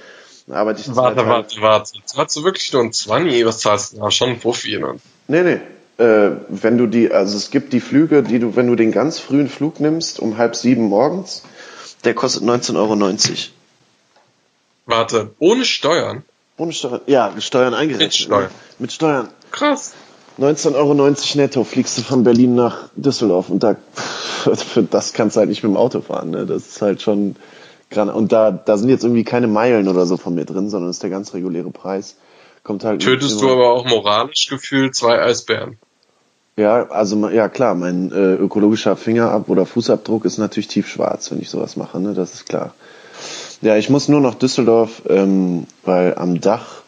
Arbeite 0.51 0.81
ich 0.81 0.87
zwei 0.87 0.97
Warte, 0.97 1.27
warte, 1.27 1.61
warte. 1.61 1.93
Zahlst 2.05 2.37
du 2.37 2.45
wirklich 2.45 2.73
nur 2.73 2.83
ein 2.83 2.93
20? 2.93 3.47
Was 3.47 3.59
zahlst 3.59 3.93
du? 3.93 3.99
Ja, 3.99 4.11
schon 4.11 4.31
ein 4.31 4.41
Fuffi. 4.41 4.79
Ne? 4.79 4.97
Nee, 5.29 5.43
nee. 5.43 5.61
Äh, 6.03 6.37
wenn 6.49 6.79
du 6.79 6.87
die, 6.87 7.13
also 7.13 7.37
es 7.37 7.51
gibt 7.51 7.73
die 7.73 7.81
Flüge, 7.81 8.23
die 8.23 8.39
du, 8.39 8.57
wenn 8.57 8.67
du 8.67 8.75
den 8.75 8.93
ganz 8.93 9.19
frühen 9.19 9.49
Flug 9.49 9.79
nimmst, 9.79 10.21
um 10.21 10.39
halb 10.39 10.57
sieben 10.57 10.85
morgens, 10.85 11.43
der 12.05 12.15
kostet 12.15 12.43
19,90 12.43 12.77
Euro. 12.77 13.19
Warte, 14.87 15.31
ohne 15.39 15.65
Steuern? 15.65 16.25
Ohne 16.57 16.73
Steuern, 16.73 17.01
ja, 17.07 17.31
mit 17.33 17.45
Steuern 17.45 17.75
eingerechnet. 17.75 18.09
Mit 18.09 18.15
Steuern. 18.15 18.43
ne? 18.45 18.51
Mit 18.79 18.93
Steuern. 18.93 19.29
Krass. 19.53 19.93
19,90 20.41 20.75
Euro 20.75 20.95
netto 21.35 21.65
fliegst 21.65 21.99
du 21.99 22.03
von 22.03 22.25
Berlin 22.25 22.55
nach 22.55 22.89
Düsseldorf 22.97 23.51
und 23.51 23.63
da 23.63 23.77
für 23.95 24.83
das 24.91 25.13
kannst 25.13 25.37
du 25.37 25.41
halt 25.41 25.51
nicht 25.51 25.63
mit 25.63 25.71
dem 25.71 25.77
Auto 25.77 26.01
fahren. 26.01 26.31
Ne? 26.31 26.47
Das 26.47 26.67
ist 26.67 26.83
halt 26.83 27.03
schon 27.03 27.37
Und 27.97 28.33
da, 28.33 28.51
da 28.51 28.77
sind 28.77 28.89
jetzt 28.89 29.05
irgendwie 29.05 29.25
keine 29.25 29.47
Meilen 29.47 29.89
oder 29.89 30.07
so 30.07 30.17
von 30.17 30.35
mir 30.35 30.45
drin, 30.45 30.71
sondern 30.71 30.91
ist 30.91 31.03
der 31.03 31.11
ganz 31.11 31.35
reguläre 31.35 31.71
Preis. 31.71 32.17
Kommt 32.63 32.85
halt 32.85 33.03
Tötest 33.03 33.41
du 33.41 33.51
aber 33.51 33.73
auch 33.73 33.87
moralisch 33.87 34.49
gefühlt 34.49 34.95
zwei 34.95 35.21
Eisbären? 35.21 35.79
Ja, 36.57 36.89
also 36.91 37.29
ja 37.31 37.49
klar, 37.49 37.75
mein 37.75 38.13
äh, 38.13 38.35
ökologischer 38.35 38.97
Fingerab- 38.97 39.49
oder 39.49 39.65
Fußabdruck 39.65 40.25
ist 40.25 40.39
natürlich 40.39 40.69
tiefschwarz, 40.69 41.31
wenn 41.31 41.41
ich 41.41 41.49
sowas 41.49 41.77
mache, 41.77 41.99
ne? 41.99 42.13
Das 42.13 42.35
ist 42.35 42.47
klar. 42.47 42.75
Ja, 43.63 43.77
ich 43.77 43.89
muss 43.89 44.09
nur 44.09 44.21
nach 44.21 44.35
Düsseldorf, 44.35 45.03
ähm, 45.09 45.67
weil 45.85 46.15
am 46.17 46.41
Dach, 46.41 46.83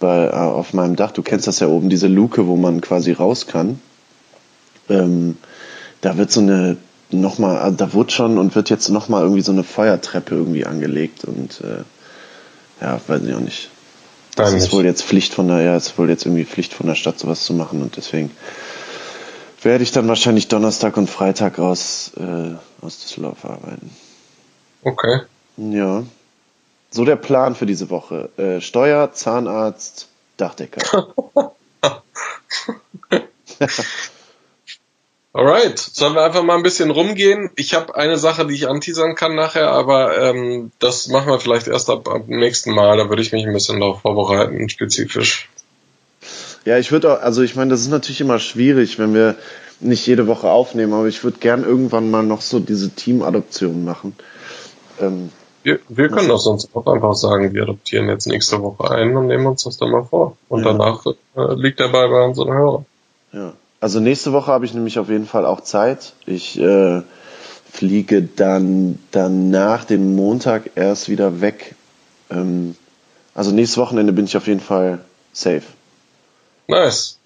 bei, 0.00 0.26
äh, 0.26 0.32
auf 0.32 0.74
meinem 0.74 0.96
Dach, 0.96 1.12
du 1.12 1.22
kennst 1.22 1.46
das 1.46 1.60
ja 1.60 1.68
oben, 1.68 1.88
diese 1.88 2.08
Luke, 2.08 2.46
wo 2.46 2.56
man 2.56 2.80
quasi 2.80 3.12
raus 3.12 3.46
kann. 3.46 3.80
Ähm, 4.90 5.38
da 6.00 6.16
wird 6.18 6.30
so 6.30 6.40
eine 6.40 6.76
nochmal, 7.10 7.72
da 7.72 7.92
wurde 7.92 8.10
schon 8.12 8.38
und 8.38 8.54
wird 8.54 8.70
jetzt 8.70 8.88
nochmal 8.88 9.22
irgendwie 9.22 9.42
so 9.42 9.52
eine 9.52 9.64
Feuertreppe 9.64 10.34
irgendwie 10.34 10.66
angelegt 10.66 11.24
und 11.24 11.60
äh, 11.60 11.84
ja, 12.80 13.00
weiß 13.06 13.22
ich 13.22 13.34
auch 13.34 13.40
nicht. 13.40 13.70
Das 14.36 14.50
Nein, 14.50 14.58
ist 14.58 14.64
nicht. 14.64 14.72
wohl 14.72 14.84
jetzt 14.84 15.02
Pflicht 15.02 15.34
von 15.34 15.48
der, 15.48 15.60
ja, 15.62 15.76
ist 15.76 15.98
wohl 15.98 16.08
jetzt 16.08 16.24
irgendwie 16.26 16.44
Pflicht 16.44 16.72
von 16.72 16.86
der 16.86 16.94
Stadt, 16.94 17.18
sowas 17.18 17.44
zu 17.44 17.54
machen 17.54 17.82
und 17.82 17.96
deswegen 17.96 18.30
werde 19.62 19.82
ich 19.82 19.90
dann 19.90 20.06
wahrscheinlich 20.06 20.48
Donnerstag 20.48 20.96
und 20.96 21.10
Freitag 21.10 21.58
aus, 21.58 22.12
äh, 22.16 22.54
aus 22.84 23.00
Düsseldorf 23.00 23.44
arbeiten. 23.44 23.90
Okay. 24.82 25.22
Ja. 25.56 26.04
So 26.90 27.04
der 27.04 27.16
Plan 27.16 27.54
für 27.56 27.66
diese 27.66 27.90
Woche. 27.90 28.30
Äh, 28.36 28.60
Steuer, 28.60 29.12
Zahnarzt, 29.12 30.08
Dachdecker. 30.36 31.08
Alright, 35.34 35.78
sollen 35.78 36.14
wir 36.14 36.24
einfach 36.24 36.42
mal 36.42 36.56
ein 36.56 36.62
bisschen 36.62 36.90
rumgehen? 36.90 37.50
Ich 37.54 37.74
habe 37.74 37.94
eine 37.94 38.16
Sache, 38.16 38.46
die 38.46 38.54
ich 38.54 38.68
anteasern 38.68 39.14
kann 39.14 39.34
nachher, 39.34 39.70
aber 39.70 40.16
ähm, 40.20 40.72
das 40.78 41.08
machen 41.08 41.28
wir 41.30 41.38
vielleicht 41.38 41.68
erst 41.68 41.90
ab, 41.90 42.08
ab 42.08 42.26
dem 42.26 42.38
nächsten 42.38 42.72
Mal. 42.72 42.96
Da 42.96 43.08
würde 43.08 43.22
ich 43.22 43.32
mich 43.32 43.46
ein 43.46 43.52
bisschen 43.52 43.78
darauf 43.80 44.00
vorbereiten, 44.00 44.68
spezifisch. 44.68 45.48
Ja, 46.64 46.78
ich 46.78 46.90
würde 46.90 47.12
auch, 47.12 47.20
also 47.22 47.42
ich 47.42 47.54
meine, 47.56 47.70
das 47.70 47.80
ist 47.82 47.90
natürlich 47.90 48.20
immer 48.20 48.38
schwierig, 48.38 48.98
wenn 48.98 49.14
wir 49.14 49.36
nicht 49.80 50.06
jede 50.06 50.26
Woche 50.26 50.48
aufnehmen, 50.48 50.92
aber 50.92 51.06
ich 51.06 51.22
würde 51.22 51.38
gern 51.38 51.62
irgendwann 51.62 52.10
mal 52.10 52.22
noch 52.24 52.40
so 52.40 52.58
diese 52.58 52.90
Teamadoption 52.90 53.84
machen. 53.84 54.16
Ähm, 55.00 55.30
Wir, 55.62 55.78
wir 55.88 56.08
können 56.08 56.28
doch 56.28 56.40
sonst 56.40 56.70
auch 56.74 56.86
einfach 56.86 57.14
sagen, 57.14 57.52
wir 57.54 57.62
adoptieren 57.62 58.08
jetzt 58.08 58.26
nächste 58.26 58.60
Woche 58.62 58.90
ein 58.90 59.16
und 59.16 59.26
nehmen 59.28 59.46
uns 59.46 59.62
das 59.64 59.76
dann 59.76 59.90
mal 59.90 60.04
vor. 60.04 60.36
Und 60.48 60.64
Ja. 60.64 60.72
danach 60.72 61.04
äh, 61.06 61.54
liegt 61.54 61.78
der 61.78 61.88
Ball 61.88 62.08
bei 62.08 62.24
unseren 62.24 62.52
Hörern. 62.52 62.86
ja. 63.32 63.52
Also 63.80 64.00
nächste 64.00 64.32
Woche 64.32 64.50
habe 64.50 64.64
ich 64.64 64.74
nämlich 64.74 64.98
auf 64.98 65.08
jeden 65.08 65.26
Fall 65.26 65.46
auch 65.46 65.60
Zeit. 65.60 66.14
Ich 66.26 66.58
äh, 66.58 67.02
fliege 67.70 68.22
dann 68.22 68.98
danach 69.12 69.84
den 69.84 70.16
Montag 70.16 70.72
erst 70.74 71.08
wieder 71.08 71.40
weg. 71.40 71.74
Ähm, 72.30 72.74
also 73.34 73.52
nächstes 73.52 73.78
Wochenende 73.78 74.12
bin 74.12 74.24
ich 74.24 74.36
auf 74.36 74.48
jeden 74.48 74.60
Fall 74.60 74.98
safe. 75.32 75.62
Nice. 76.66 77.18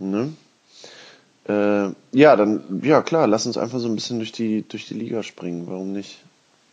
Ne? 0.00 0.32
Äh, 1.48 1.90
ja, 2.12 2.36
dann, 2.36 2.80
ja 2.82 3.02
klar, 3.02 3.28
lass 3.28 3.46
uns 3.46 3.56
einfach 3.56 3.78
so 3.78 3.86
ein 3.86 3.94
bisschen 3.94 4.18
durch 4.18 4.32
die, 4.32 4.66
durch 4.68 4.86
die 4.86 4.94
Liga 4.94 5.22
springen. 5.22 5.66
Warum 5.68 5.92
nicht? 5.92 6.18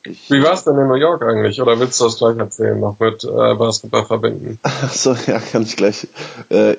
Ich, 0.04 0.32
Wie 0.32 0.42
war's 0.42 0.64
denn 0.64 0.78
in 0.78 0.88
New 0.88 0.96
York 0.96 1.22
eigentlich? 1.22 1.62
Oder 1.62 1.80
willst 1.80 2.00
du 2.00 2.06
das 2.06 2.18
gleich 2.18 2.38
erzählen, 2.38 2.80
noch 2.80 3.00
mit 3.00 3.24
äh, 3.24 3.28
Basketball 3.56 4.06
verbinden? 4.06 4.60
Ach 4.64 4.94
so, 4.94 5.16
ja, 5.28 5.40
kann 5.40 5.64
ich 5.64 5.76
gleich. 5.76 6.08
Äh, 6.50 6.78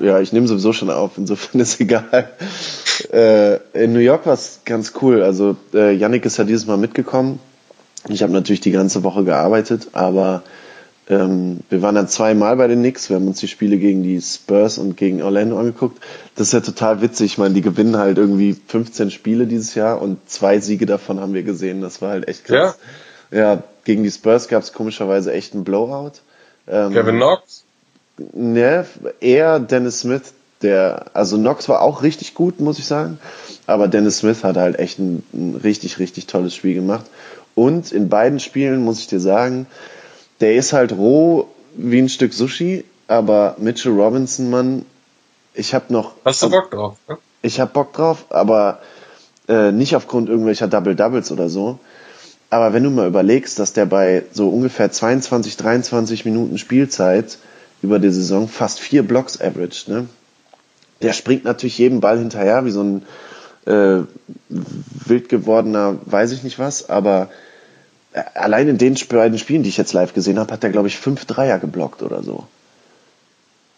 ja, 0.00 0.20
ich 0.20 0.32
nehme 0.32 0.46
sowieso 0.46 0.72
schon 0.72 0.90
auf, 0.90 1.12
insofern 1.16 1.60
ist 1.60 1.80
egal. 1.80 2.30
Äh, 3.12 3.56
in 3.72 3.92
New 3.92 4.00
York 4.00 4.26
war 4.26 4.34
es 4.34 4.60
ganz 4.64 4.92
cool. 5.00 5.22
Also 5.22 5.56
äh, 5.72 5.94
Yannick 5.94 6.24
ist 6.24 6.36
ja 6.36 6.44
dieses 6.44 6.66
Mal 6.66 6.76
mitgekommen. 6.76 7.40
Ich 8.08 8.22
habe 8.22 8.32
natürlich 8.32 8.60
die 8.60 8.70
ganze 8.70 9.02
Woche 9.04 9.24
gearbeitet, 9.24 9.88
aber 9.92 10.42
ähm, 11.08 11.60
wir 11.68 11.82
waren 11.82 11.96
dann 11.96 12.08
zweimal 12.08 12.56
bei 12.56 12.66
den 12.66 12.78
Knicks. 12.80 13.08
Wir 13.08 13.16
haben 13.16 13.26
uns 13.26 13.40
die 13.40 13.48
Spiele 13.48 13.78
gegen 13.78 14.02
die 14.02 14.20
Spurs 14.20 14.78
und 14.78 14.96
gegen 14.96 15.22
Orlando 15.22 15.58
angeguckt. 15.58 16.02
Das 16.36 16.48
ist 16.48 16.52
ja 16.52 16.60
total 16.60 17.02
witzig. 17.02 17.32
Ich 17.32 17.38
meine, 17.38 17.54
die 17.54 17.62
gewinnen 17.62 17.96
halt 17.96 18.16
irgendwie 18.16 18.54
15 18.54 19.10
Spiele 19.10 19.46
dieses 19.46 19.74
Jahr 19.74 20.00
und 20.00 20.18
zwei 20.30 20.60
Siege 20.60 20.86
davon 20.86 21.20
haben 21.20 21.34
wir 21.34 21.42
gesehen. 21.42 21.82
Das 21.82 22.00
war 22.00 22.10
halt 22.10 22.28
echt 22.28 22.44
krass. 22.44 22.78
Ja, 23.30 23.38
ja 23.38 23.62
gegen 23.84 24.04
die 24.04 24.10
Spurs 24.10 24.48
gab 24.48 24.62
es 24.62 24.72
komischerweise 24.72 25.32
echt 25.32 25.54
einen 25.54 25.64
Blowout. 25.64 26.12
Ähm, 26.68 26.92
Kevin 26.92 27.16
Knox? 27.16 27.64
Ne, 28.32 28.84
eher 29.20 29.60
Dennis 29.60 30.00
Smith, 30.00 30.34
der, 30.62 31.06
also 31.14 31.38
Knox 31.38 31.68
war 31.68 31.80
auch 31.80 32.02
richtig 32.02 32.34
gut, 32.34 32.60
muss 32.60 32.78
ich 32.78 32.86
sagen, 32.86 33.18
aber 33.66 33.88
Dennis 33.88 34.18
Smith 34.18 34.44
hat 34.44 34.56
halt 34.56 34.78
echt 34.78 34.98
ein, 34.98 35.22
ein 35.32 35.60
richtig, 35.62 35.98
richtig 35.98 36.26
tolles 36.26 36.54
Spiel 36.54 36.74
gemacht. 36.74 37.06
Und 37.54 37.92
in 37.92 38.08
beiden 38.08 38.40
Spielen 38.40 38.84
muss 38.84 39.00
ich 39.00 39.06
dir 39.06 39.20
sagen, 39.20 39.66
der 40.40 40.54
ist 40.54 40.72
halt 40.72 40.92
roh 40.92 41.48
wie 41.76 41.98
ein 41.98 42.08
Stück 42.08 42.32
Sushi, 42.32 42.84
aber 43.08 43.56
Mitchell 43.58 43.92
Robinson, 43.92 44.50
Mann, 44.50 44.84
ich 45.54 45.74
hab 45.74 45.90
noch, 45.90 46.12
Hast 46.24 46.42
du 46.42 46.50
Bock 46.50 46.70
drauf? 46.70 46.96
Ne? 47.08 47.16
ich 47.42 47.60
hab 47.60 47.72
Bock 47.72 47.92
drauf, 47.92 48.26
aber 48.30 48.80
äh, 49.48 49.72
nicht 49.72 49.96
aufgrund 49.96 50.28
irgendwelcher 50.28 50.68
Double 50.68 50.94
Doubles 50.94 51.32
oder 51.32 51.48
so. 51.48 51.78
Aber 52.50 52.72
wenn 52.72 52.82
du 52.82 52.90
mal 52.90 53.06
überlegst, 53.06 53.58
dass 53.58 53.72
der 53.72 53.86
bei 53.86 54.24
so 54.32 54.48
ungefähr 54.48 54.90
22, 54.90 55.56
23 55.56 56.24
Minuten 56.24 56.58
Spielzeit 56.58 57.38
über 57.82 57.98
die 57.98 58.10
Saison 58.10 58.48
fast 58.48 58.80
vier 58.80 59.02
Blocks 59.02 59.40
averaged, 59.40 59.88
ne? 59.88 60.08
Der 61.02 61.12
springt 61.14 61.44
natürlich 61.44 61.78
jedem 61.78 62.00
Ball 62.00 62.18
hinterher, 62.18 62.64
wie 62.66 62.70
so 62.70 62.82
ein 62.82 63.06
äh, 63.66 64.04
wild 64.48 65.28
gewordener, 65.28 65.98
weiß 66.04 66.32
ich 66.32 66.42
nicht 66.42 66.58
was, 66.58 66.90
aber 66.90 67.30
äh, 68.12 68.22
allein 68.34 68.68
in 68.68 68.78
den 68.78 68.96
beiden 69.08 69.38
Spielen, 69.38 69.62
die 69.62 69.70
ich 69.70 69.76
jetzt 69.76 69.92
live 69.92 70.12
gesehen 70.12 70.38
habe, 70.38 70.52
hat 70.52 70.62
er, 70.62 70.70
glaube 70.70 70.88
ich, 70.88 70.98
fünf 70.98 71.24
Dreier 71.24 71.58
geblockt 71.58 72.02
oder 72.02 72.22
so. 72.22 72.46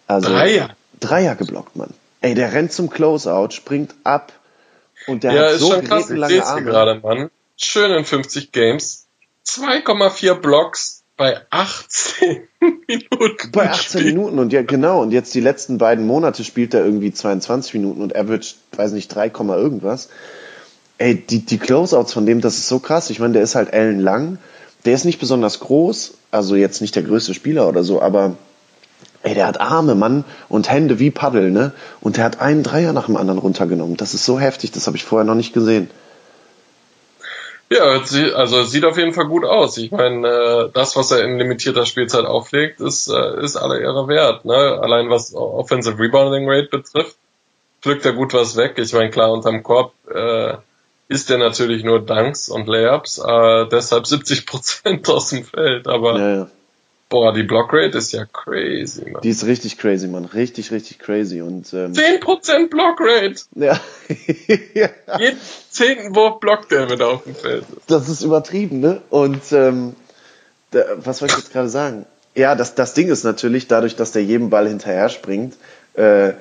Also, 0.07 0.31
Dreier? 0.31 0.71
Dreier 1.01 1.37
geblockt, 1.37 1.77
Mann. 1.77 1.95
Ey, 2.21 2.35
der 2.35 2.53
rennt 2.53 2.73
zum 2.73 2.91
Closeout, 2.91 3.51
springt 3.51 3.95
ab 4.05 4.33
und 5.07 5.25
der 5.25 5.33
ja, 5.33 5.43
hat 5.43 5.53
ist 5.53 5.61
so 5.61 5.73
schon 5.73 5.85
krass. 5.85 6.11
Ich 6.11 6.29
sehe 6.29 6.63
gerade, 6.63 7.01
Mann. 7.01 7.31
Schön 7.57 7.91
in 7.93 8.05
50 8.05 8.53
Games. 8.53 9.07
2,4 9.47 10.35
Blocks 10.35 11.02
bei 11.23 11.41
18 11.51 12.49
Minuten. 12.89 13.53
Bei 13.53 13.71
18 13.71 14.01
Spiel. 14.01 14.13
Minuten 14.13 14.41
und 14.41 14.53
ja, 14.53 14.63
genau. 14.63 15.01
Und 15.01 15.13
jetzt 15.13 15.33
die 15.35 15.41
letzten 15.41 15.79
beiden 15.79 16.05
Monate 16.05 16.43
spielt 16.43 16.75
er 16.75 16.85
irgendwie 16.85 17.13
22 17.13 17.75
Minuten 17.75 18.03
und 18.03 18.17
average, 18.17 18.55
weiß 18.73 18.91
nicht, 18.91 19.07
3, 19.07 19.31
Komma 19.31 19.57
irgendwas. 19.57 20.09
Ey, 20.99 21.15
die, 21.15 21.47
die 21.47 21.59
Closeouts 21.59 22.13
von 22.13 22.27
dem, 22.27 22.41
das 22.41 22.57
ist 22.57 22.67
so 22.67 22.81
krass. 22.81 23.09
Ich 23.11 23.21
meine, 23.21 23.35
der 23.35 23.43
ist 23.43 23.55
halt 23.55 23.73
ellenlang. 23.73 24.39
Der 24.85 24.95
ist 24.95 25.05
nicht 25.05 25.21
besonders 25.21 25.61
groß, 25.61 26.15
also 26.33 26.57
jetzt 26.57 26.81
nicht 26.81 26.97
der 26.97 27.05
größte 27.05 27.35
Spieler 27.35 27.69
oder 27.69 27.85
so, 27.85 28.03
aber 28.03 28.37
ey, 29.23 29.35
der 29.35 29.47
hat 29.47 29.61
Arme, 29.61 29.95
Mann, 29.95 30.25
und 30.49 30.69
Hände 30.69 30.99
wie 30.99 31.13
Paddel, 31.13 31.53
ne? 31.53 31.71
Und 32.01 32.17
der 32.17 32.25
hat 32.25 32.41
einen 32.41 32.65
Dreier 32.65 32.93
nach 32.93 33.07
dem 33.07 33.17
anderen 33.17 33.39
runtergenommen. 33.39 33.97
Das 33.97 34.13
ist 34.13 34.25
so 34.25 34.41
heftig, 34.41 34.73
das 34.73 34.89
habe 34.89 34.97
ich 34.97 35.05
vorher 35.05 35.25
noch 35.25 35.37
nicht 35.37 35.55
gesehen. 35.55 35.89
Ja, 37.73 38.35
also 38.37 38.63
sieht 38.65 38.85
auf 38.85 38.97
jeden 38.97 39.13
Fall 39.13 39.27
gut 39.27 39.45
aus. 39.45 39.77
Ich 39.79 39.91
meine, 39.91 40.29
äh, 40.29 40.71
das, 40.73 40.97
was 40.97 41.11
er 41.11 41.25
in 41.25 41.39
limitierter 41.39 41.87
Spielzeit 41.87 42.25
auflegt, 42.25 42.81
ist, 42.81 43.09
äh, 43.09 43.43
ist 43.43 43.57
alle 43.57 43.81
Ehre 43.81 44.09
wert. 44.09 44.45
Ne? 44.45 44.55
Allein 44.55 45.11
was 45.11 45.35
Offensive 45.35 45.99
Rebounding 45.99 46.49
Rate 46.49 46.69
betrifft, 46.69 47.17
pflückt 47.81 48.05
er 48.05 48.13
gut 48.13 48.35
was 48.35 48.57
weg. 48.57 48.75
Ich 48.79 48.93
meine, 48.93 49.11
klar, 49.11 49.33
unterm 49.33 49.63
Korb 49.63 49.93
äh, 50.13 50.55
ist 51.09 51.31
er 51.31 51.39
natürlich 51.39 51.85
nur 51.85 52.01
Dunks 52.01 52.49
und 52.49 52.69
Layups, 52.69 53.19
äh, 53.19 53.67
deshalb 53.69 54.07
70 54.07 54.47
Prozent 54.47 55.09
aus 55.09 55.29
dem 55.29 55.45
Feld. 55.45 55.89
Aber 55.89 56.19
Ja, 56.19 56.35
ja. 56.37 56.49
Boah, 57.13 57.35
die 57.35 57.43
Blockrate 57.43 57.99
ist 57.99 58.13
ja 58.13 58.25
crazy, 58.25 59.11
man. 59.11 59.21
Die 59.21 59.29
ist 59.29 59.45
richtig 59.45 59.77
crazy, 59.77 60.09
Mann. 60.09 60.25
Richtig, 60.25 60.71
richtig 60.71 60.99
crazy. 60.99 61.43
Und 61.43 61.73
ähm, 61.75 61.95
10 61.95 62.21
Prozent 62.21 62.71
Blockrate! 62.71 63.43
ja. 63.55 63.79
ja. 64.75 64.89
Jeden 65.19 65.39
zehnten 65.71 66.17
Wurf 66.17 66.41
blockt 66.41 66.73
er, 66.73 66.91
er 66.91 67.07
auf 67.07 67.25
dem 67.25 67.35
Feld. 67.35 67.65
Das 67.87 68.09
ist 68.09 68.23
übertrieben, 68.23 68.81
ne? 68.81 69.03
Und 69.11 69.53
ähm, 69.53 69.95
da, 70.71 70.81
was 70.97 71.21
wollte 71.21 71.35
ich 71.35 71.45
jetzt 71.45 71.53
gerade 71.53 71.69
sagen? 71.69 72.07
Ja, 72.35 72.55
das, 72.55 72.75
das 72.75 72.95
Ding 72.95 73.09
ist 73.09 73.25
natürlich, 73.25 73.69
dadurch, 73.69 73.95
dass 73.95 74.13
der 74.13 74.25
jedem 74.25 74.49
Ball 74.49 74.67
hinterher 74.67 75.11
springt, 75.11 75.55
äh, 75.95 76.33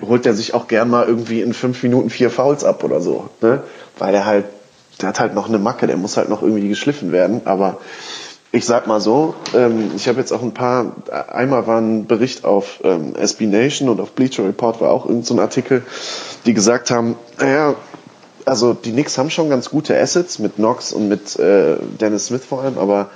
holt 0.00 0.26
er 0.26 0.34
sich 0.34 0.54
auch 0.54 0.68
gern 0.68 0.90
mal 0.90 1.08
irgendwie 1.08 1.40
in 1.40 1.54
fünf 1.54 1.82
Minuten 1.82 2.08
vier 2.08 2.30
Fouls 2.30 2.62
ab 2.62 2.84
oder 2.84 3.00
so, 3.00 3.30
ne? 3.40 3.64
Weil 3.98 4.14
er 4.14 4.26
halt, 4.26 4.44
der 5.00 5.08
hat 5.08 5.18
halt 5.18 5.34
noch 5.34 5.48
eine 5.48 5.58
Macke, 5.58 5.88
der 5.88 5.96
muss 5.96 6.16
halt 6.16 6.28
noch 6.28 6.42
irgendwie 6.42 6.68
geschliffen 6.68 7.10
werden. 7.10 7.42
Aber 7.46 7.80
ich 8.54 8.66
sag 8.66 8.86
mal 8.86 9.00
so, 9.00 9.34
ähm, 9.52 9.90
ich 9.96 10.06
habe 10.06 10.20
jetzt 10.20 10.32
auch 10.32 10.40
ein 10.40 10.54
paar, 10.54 10.94
einmal 11.28 11.66
war 11.66 11.80
ein 11.80 12.06
Bericht 12.06 12.44
auf 12.44 12.78
ähm, 12.84 13.16
SB 13.16 13.46
Nation 13.46 13.88
und 13.88 14.00
auf 14.00 14.12
Bleacher 14.12 14.44
Report 14.44 14.80
war 14.80 14.90
auch 14.90 15.06
irgendein 15.06 15.24
so 15.24 15.34
ein 15.34 15.40
Artikel, 15.40 15.82
die 16.46 16.54
gesagt 16.54 16.92
haben, 16.92 17.16
naja, 17.40 17.74
also 18.44 18.72
die 18.72 18.92
Knicks 18.92 19.18
haben 19.18 19.30
schon 19.30 19.50
ganz 19.50 19.70
gute 19.70 19.98
Assets 19.98 20.38
mit 20.38 20.54
Knox 20.54 20.92
und 20.92 21.08
mit 21.08 21.36
äh, 21.36 21.78
Dennis 22.00 22.26
Smith 22.26 22.44
vor 22.44 22.62
allem, 22.62 22.78
aber 22.78 23.10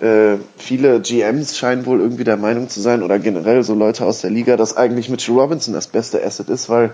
äh, 0.00 0.38
viele 0.56 1.00
GMs 1.00 1.56
scheinen 1.56 1.86
wohl 1.86 2.00
irgendwie 2.00 2.24
der 2.24 2.36
Meinung 2.36 2.68
zu 2.68 2.80
sein 2.80 3.04
oder 3.04 3.20
generell 3.20 3.62
so 3.62 3.74
Leute 3.74 4.04
aus 4.04 4.20
der 4.20 4.30
Liga, 4.30 4.56
dass 4.56 4.76
eigentlich 4.76 5.08
Mitchell 5.08 5.38
Robinson 5.38 5.74
das 5.74 5.86
beste 5.86 6.24
Asset 6.24 6.48
ist, 6.48 6.68
weil 6.68 6.90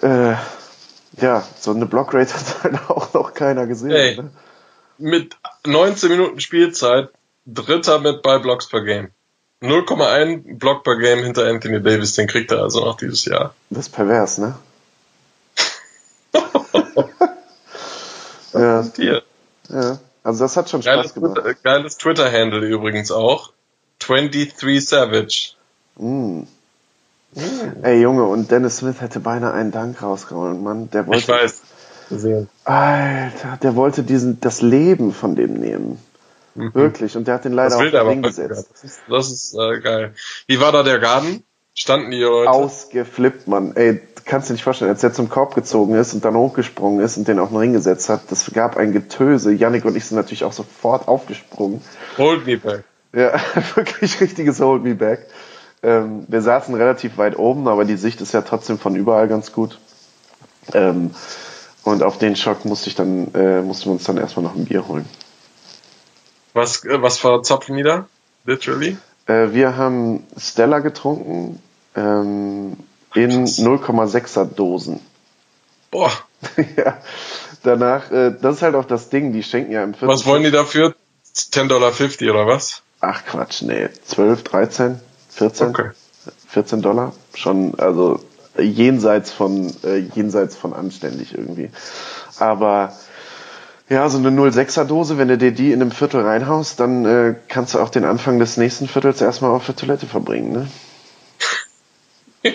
äh, 0.00 0.32
ja, 1.20 1.42
so 1.60 1.72
eine 1.72 1.84
Blockrate 1.84 2.32
hat 2.62 2.64
halt 2.64 2.78
auch 2.88 3.12
noch 3.12 3.34
keiner 3.34 3.66
gesehen. 3.66 3.90
Ey. 3.90 4.16
Ne? 4.16 4.30
Mit 4.98 5.36
19 5.66 6.10
Minuten 6.10 6.40
Spielzeit 6.40 7.10
Dritter 7.46 7.98
mit 7.98 8.22
bei 8.22 8.38
Blocks 8.38 8.68
per 8.68 8.82
Game. 8.82 9.10
0,1 9.60 10.58
Block 10.58 10.82
per 10.84 10.96
Game 10.98 11.22
hinter 11.24 11.46
Anthony 11.46 11.82
Davis, 11.82 12.14
den 12.14 12.26
kriegt 12.26 12.50
er 12.50 12.62
also 12.62 12.84
noch 12.84 12.96
dieses 12.96 13.24
Jahr. 13.24 13.54
Das 13.70 13.86
ist 13.86 13.92
pervers, 13.94 14.38
ne? 14.38 14.54
ja, 18.54 18.84
ja. 19.68 19.98
Also 20.22 20.44
das 20.44 20.56
hat 20.56 20.70
schon 20.70 20.80
Geiles, 20.80 21.10
Spaß 21.10 21.14
gemacht. 21.14 21.34
Twitter- 21.34 21.54
geiles 21.54 21.96
Twitter-Handle 21.98 22.66
übrigens 22.66 23.10
auch. 23.10 23.52
23 24.00 24.86
Savage. 24.86 25.52
Mm. 25.96 26.42
Ey 27.82 28.00
Junge, 28.00 28.24
und 28.24 28.50
Dennis 28.50 28.78
Smith 28.78 29.00
hätte 29.00 29.20
beinahe 29.20 29.52
einen 29.52 29.72
Dank 29.72 30.00
rausgehauen, 30.02 30.62
Mann. 30.62 30.90
Der 30.90 31.06
wollte, 31.06 31.20
Ich 31.20 31.28
weiß. 31.28 31.62
Gesehen. 32.14 32.48
Alter, 32.64 33.58
der 33.62 33.76
wollte 33.76 34.02
diesen, 34.02 34.40
das 34.40 34.62
Leben 34.62 35.12
von 35.12 35.36
dem 35.36 35.54
nehmen. 35.54 35.98
Wirklich. 36.54 37.16
Und 37.16 37.26
der 37.26 37.34
hat 37.34 37.44
den 37.44 37.52
leider 37.52 37.70
Das 37.70 37.76
auf 37.76 37.82
den 37.82 37.92
der 37.92 38.06
Ring 38.06 38.22
gesetzt. 38.22 38.68
Das 38.72 38.84
ist, 38.84 39.00
das 39.08 39.30
ist 39.30 39.54
äh, 39.54 39.80
geil. 39.80 40.14
Wie 40.46 40.60
war 40.60 40.72
da 40.72 40.82
der 40.82 41.00
Garten? 41.00 41.42
Standen 41.74 42.12
die 42.12 42.20
Leute? 42.20 42.50
Ausgeflippt, 42.50 43.48
Mann. 43.48 43.72
Ey, 43.74 44.00
kannst 44.24 44.48
du 44.48 44.52
dir 44.52 44.54
nicht 44.54 44.62
vorstellen, 44.62 44.90
als 44.92 45.02
er 45.02 45.12
zum 45.12 45.28
Korb 45.28 45.56
gezogen 45.56 45.96
ist 45.96 46.14
und 46.14 46.24
dann 46.24 46.36
hochgesprungen 46.36 47.04
ist 47.04 47.16
und 47.16 47.26
den 47.26 47.40
auf 47.40 47.48
den 47.48 47.58
Ring 47.58 47.72
gesetzt 47.72 48.08
hat, 48.08 48.30
das 48.30 48.48
gab 48.52 48.76
ein 48.76 48.92
Getöse. 48.92 49.52
Yannick 49.52 49.84
und 49.84 49.96
ich 49.96 50.04
sind 50.04 50.16
natürlich 50.16 50.44
auch 50.44 50.52
sofort 50.52 51.08
aufgesprungen. 51.08 51.80
Hold 52.16 52.46
me 52.46 52.56
back. 52.56 52.84
Ja, 53.12 53.32
wirklich 53.74 54.20
richtiges 54.20 54.60
Hold 54.60 54.82
Me 54.82 54.94
Back. 54.94 55.26
Ähm, 55.82 56.24
wir 56.28 56.42
saßen 56.42 56.74
relativ 56.74 57.18
weit 57.18 57.38
oben, 57.38 57.68
aber 57.68 57.84
die 57.84 57.96
Sicht 57.96 58.20
ist 58.20 58.32
ja 58.32 58.42
trotzdem 58.42 58.78
von 58.78 58.96
überall 58.96 59.28
ganz 59.28 59.52
gut. 59.52 59.78
Ähm, 60.72 61.10
und 61.84 62.02
auf 62.02 62.18
den 62.18 62.34
Schock 62.36 62.64
musste 62.64 62.88
ich 62.88 62.94
dann, 62.96 63.32
äh, 63.34 63.60
mussten 63.62 63.86
wir 63.86 63.92
uns 63.92 64.04
dann 64.04 64.16
erstmal 64.16 64.44
noch 64.44 64.54
ein 64.54 64.64
Bier 64.64 64.88
holen. 64.88 65.06
Was, 66.54 66.84
äh, 66.84 67.02
was 67.02 67.18
verzapfen 67.18 67.76
die 67.76 67.82
da? 67.82 68.06
Literally? 68.44 68.96
Äh, 69.26 69.52
wir 69.52 69.76
haben 69.76 70.24
Stella 70.36 70.80
getrunken 70.80 71.60
ähm, 71.94 72.76
in 73.14 73.46
0,6er 73.46 74.44
Dosen. 74.44 75.00
Boah, 75.90 76.10
ja, 76.76 76.98
danach, 77.62 78.10
äh, 78.10 78.34
das 78.40 78.56
ist 78.56 78.62
halt 78.62 78.74
auch 78.74 78.84
das 78.84 79.10
Ding, 79.10 79.32
die 79.32 79.42
schenken 79.42 79.72
ja 79.72 79.84
im 79.84 79.94
Viertel. 79.94 80.08
was 80.08 80.26
wollen 80.26 80.42
die 80.42 80.50
dafür? 80.50 80.94
10,50 81.34 81.68
Dollar 81.68 81.92
oder 82.44 82.46
was? 82.52 82.82
Ach 83.00 83.24
Quatsch, 83.24 83.62
nee, 83.62 83.88
12, 84.06 84.44
13, 84.44 85.00
14, 85.30 85.68
Okay. 85.68 85.90
14 86.48 86.80
Dollar. 86.82 87.12
Schon, 87.34 87.78
also 87.78 88.20
jenseits 88.58 89.30
von, 89.32 89.72
äh, 89.84 89.98
jenseits 90.14 90.56
von 90.56 90.72
anständig 90.72 91.36
irgendwie. 91.36 91.70
Aber 92.38 92.92
ja, 93.88 94.08
so 94.08 94.18
eine 94.18 94.30
06er 94.30 94.84
Dose, 94.84 95.18
wenn 95.18 95.28
du 95.28 95.36
dir 95.38 95.52
die 95.52 95.72
in 95.72 95.82
einem 95.82 95.90
Viertel 95.90 96.22
reinhaust, 96.22 96.80
dann 96.80 97.04
äh, 97.04 97.34
kannst 97.48 97.74
du 97.74 97.80
auch 97.80 97.90
den 97.90 98.04
Anfang 98.04 98.38
des 98.38 98.56
nächsten 98.56 98.88
Viertels 98.88 99.20
erstmal 99.20 99.50
auf 99.50 99.66
der 99.66 99.76
Toilette 99.76 100.06
verbringen, 100.06 100.52
ne? 100.52 100.66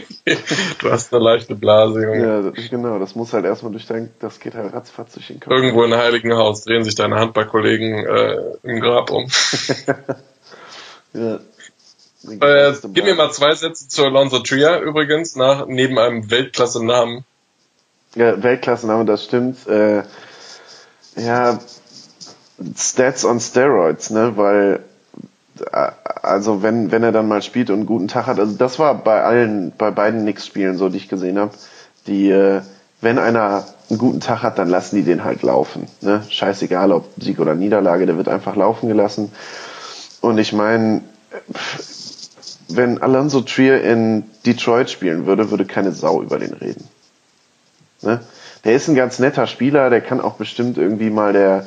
du 0.81 0.91
hast 0.91 1.11
eine 1.13 1.23
leichte 1.23 1.55
Blase, 1.55 2.03
Junge. 2.03 2.19
Ja, 2.21 2.41
das- 2.41 2.69
genau, 2.69 2.99
das 2.99 3.15
muss 3.15 3.33
halt 3.33 3.45
erstmal 3.45 3.71
durch 3.71 3.87
dein, 3.87 4.11
das 4.19 4.39
geht 4.39 4.53
halt 4.53 4.73
ratzfatz 4.73 5.13
durch 5.13 5.27
den 5.27 5.39
Kopf. 5.39 5.51
Irgendwo 5.51 5.83
in 5.83 5.93
Heiligenhaus 5.95 6.63
drehen 6.63 6.83
sich 6.83 6.95
deine 6.95 7.15
Handballkollegen 7.15 8.05
äh, 8.05 8.37
im 8.63 8.79
Grab 8.79 9.09
um. 9.11 9.27
Ja. 11.13 11.39
Äh, 12.27 12.73
gib 12.93 13.05
mir 13.05 13.15
mal 13.15 13.31
zwei 13.31 13.55
Sätze 13.55 13.87
zu 13.87 14.03
Alonso 14.03 14.39
Tria 14.39 14.79
übrigens, 14.79 15.35
nach, 15.35 15.67
neben 15.67 15.97
einem 15.97 16.29
Weltklasse-Namen. 16.29 17.23
Ja, 18.15 18.41
Weltklassename, 18.41 19.05
das 19.05 19.23
stimmt. 19.23 19.67
Äh, 19.67 20.03
ja, 21.15 21.59
Stats 22.75 23.23
on 23.23 23.39
Steroids, 23.39 24.09
ne? 24.09 24.33
Weil 24.35 24.83
äh, 25.71 25.91
also 26.21 26.63
wenn 26.63 26.91
wenn 26.91 27.03
er 27.03 27.11
dann 27.11 27.27
mal 27.27 27.41
spielt 27.41 27.69
und 27.69 27.77
einen 27.77 27.85
guten 27.85 28.07
Tag 28.07 28.27
hat, 28.27 28.39
also 28.39 28.55
das 28.55 28.79
war 28.79 28.95
bei 28.95 29.23
allen, 29.23 29.71
bei 29.77 29.91
beiden 29.91 30.21
Knicks-Spielen 30.21 30.77
so, 30.77 30.89
die 30.89 30.97
ich 30.97 31.09
gesehen 31.09 31.37
habe, 31.37 31.51
die 32.07 32.29
äh, 32.31 32.61
wenn 33.01 33.17
einer 33.17 33.65
einen 33.89 33.99
guten 33.99 34.19
Tag 34.19 34.43
hat, 34.43 34.59
dann 34.59 34.69
lassen 34.69 34.97
die 34.97 35.03
den 35.03 35.23
halt 35.23 35.41
laufen. 35.41 35.87
Ne? 36.01 36.23
Scheißegal, 36.29 36.91
ob 36.91 37.05
Sieg 37.17 37.39
oder 37.39 37.55
Niederlage, 37.55 38.05
der 38.05 38.17
wird 38.17 38.27
einfach 38.27 38.55
laufen 38.55 38.89
gelassen. 38.89 39.31
Und 40.21 40.37
ich 40.37 40.51
meine, 40.51 41.01
wenn 42.69 43.01
Alonso 43.01 43.41
Trier 43.41 43.83
in 43.83 44.23
Detroit 44.45 44.89
spielen 44.89 45.25
würde, 45.25 45.51
würde 45.51 45.65
keine 45.65 45.91
Sau 45.91 46.21
über 46.21 46.39
den 46.39 46.53
reden. 46.53 46.87
Ne? 48.01 48.21
Der 48.63 48.73
ist 48.73 48.87
ein 48.87 48.95
ganz 48.95 49.19
netter 49.19 49.47
Spieler, 49.47 49.89
der 49.89 50.01
kann 50.01 50.21
auch 50.21 50.35
bestimmt 50.35 50.77
irgendwie 50.77 51.09
mal 51.09 51.33
der, 51.33 51.65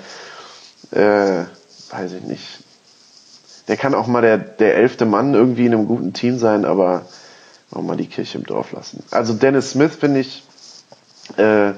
äh, 0.90 1.44
weiß 1.94 2.12
ich 2.12 2.24
nicht, 2.24 2.60
der 3.68 3.76
kann 3.76 3.94
auch 3.94 4.06
mal 4.06 4.22
der, 4.22 4.38
der 4.38 4.76
elfte 4.76 5.06
Mann 5.06 5.34
irgendwie 5.34 5.66
in 5.66 5.74
einem 5.74 5.86
guten 5.86 6.12
Team 6.12 6.38
sein, 6.38 6.64
aber 6.64 7.06
wir 7.70 7.82
mal 7.82 7.96
die 7.96 8.06
Kirche 8.06 8.38
im 8.38 8.44
Dorf 8.44 8.72
lassen. 8.72 9.02
Also 9.10 9.32
Dennis 9.32 9.70
Smith 9.70 9.96
finde 9.98 10.20
ich, 10.20 10.42
äh, 11.36 11.72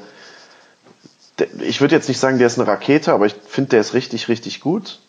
ich 1.61 1.81
würde 1.81 1.95
jetzt 1.95 2.09
nicht 2.09 2.19
sagen, 2.19 2.39
der 2.39 2.47
ist 2.47 2.59
eine 2.59 2.69
Rakete, 2.69 3.13
aber 3.13 3.27
ich 3.27 3.35
finde, 3.47 3.71
der 3.71 3.81
ist 3.81 3.95
richtig, 3.95 4.29
richtig 4.29 4.61
gut. 4.61 5.01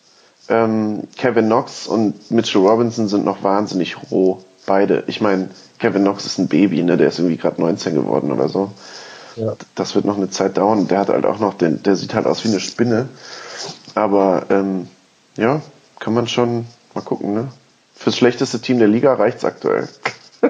Ähm, 0.48 1.04
Kevin 1.16 1.46
Knox 1.46 1.86
und 1.86 2.30
Mitchell 2.30 2.60
Robinson 2.60 3.08
sind 3.08 3.24
noch 3.24 3.42
wahnsinnig 3.42 3.96
roh, 4.10 4.42
beide. 4.64 5.04
Ich 5.06 5.20
meine, 5.20 5.50
Kevin 5.78 6.02
Knox 6.02 6.26
ist 6.26 6.38
ein 6.38 6.48
Baby, 6.48 6.82
ne? 6.82 6.96
Der 6.96 7.08
ist 7.08 7.18
irgendwie 7.18 7.36
gerade 7.36 7.60
19 7.60 7.94
geworden 7.94 8.32
oder 8.32 8.48
so. 8.48 8.70
Ja. 9.36 9.54
Das 9.74 9.94
wird 9.94 10.04
noch 10.04 10.16
eine 10.16 10.30
Zeit 10.30 10.56
dauern. 10.56 10.88
Der 10.88 11.00
hat 11.00 11.08
halt 11.08 11.26
auch 11.26 11.38
noch 11.38 11.54
den, 11.54 11.82
der 11.82 11.96
sieht 11.96 12.14
halt 12.14 12.26
aus 12.26 12.44
wie 12.44 12.48
eine 12.48 12.60
Spinne. 12.60 13.08
Aber 13.94 14.46
ähm, 14.50 14.88
ja, 15.36 15.60
kann 15.98 16.14
man 16.14 16.28
schon 16.28 16.66
mal 16.94 17.02
gucken, 17.02 17.34
ne? 17.34 17.48
Fürs 17.94 18.16
schlechteste 18.16 18.60
Team 18.60 18.78
der 18.78 18.88
Liga 18.88 19.14
reicht's 19.14 19.44
aktuell. 19.44 19.88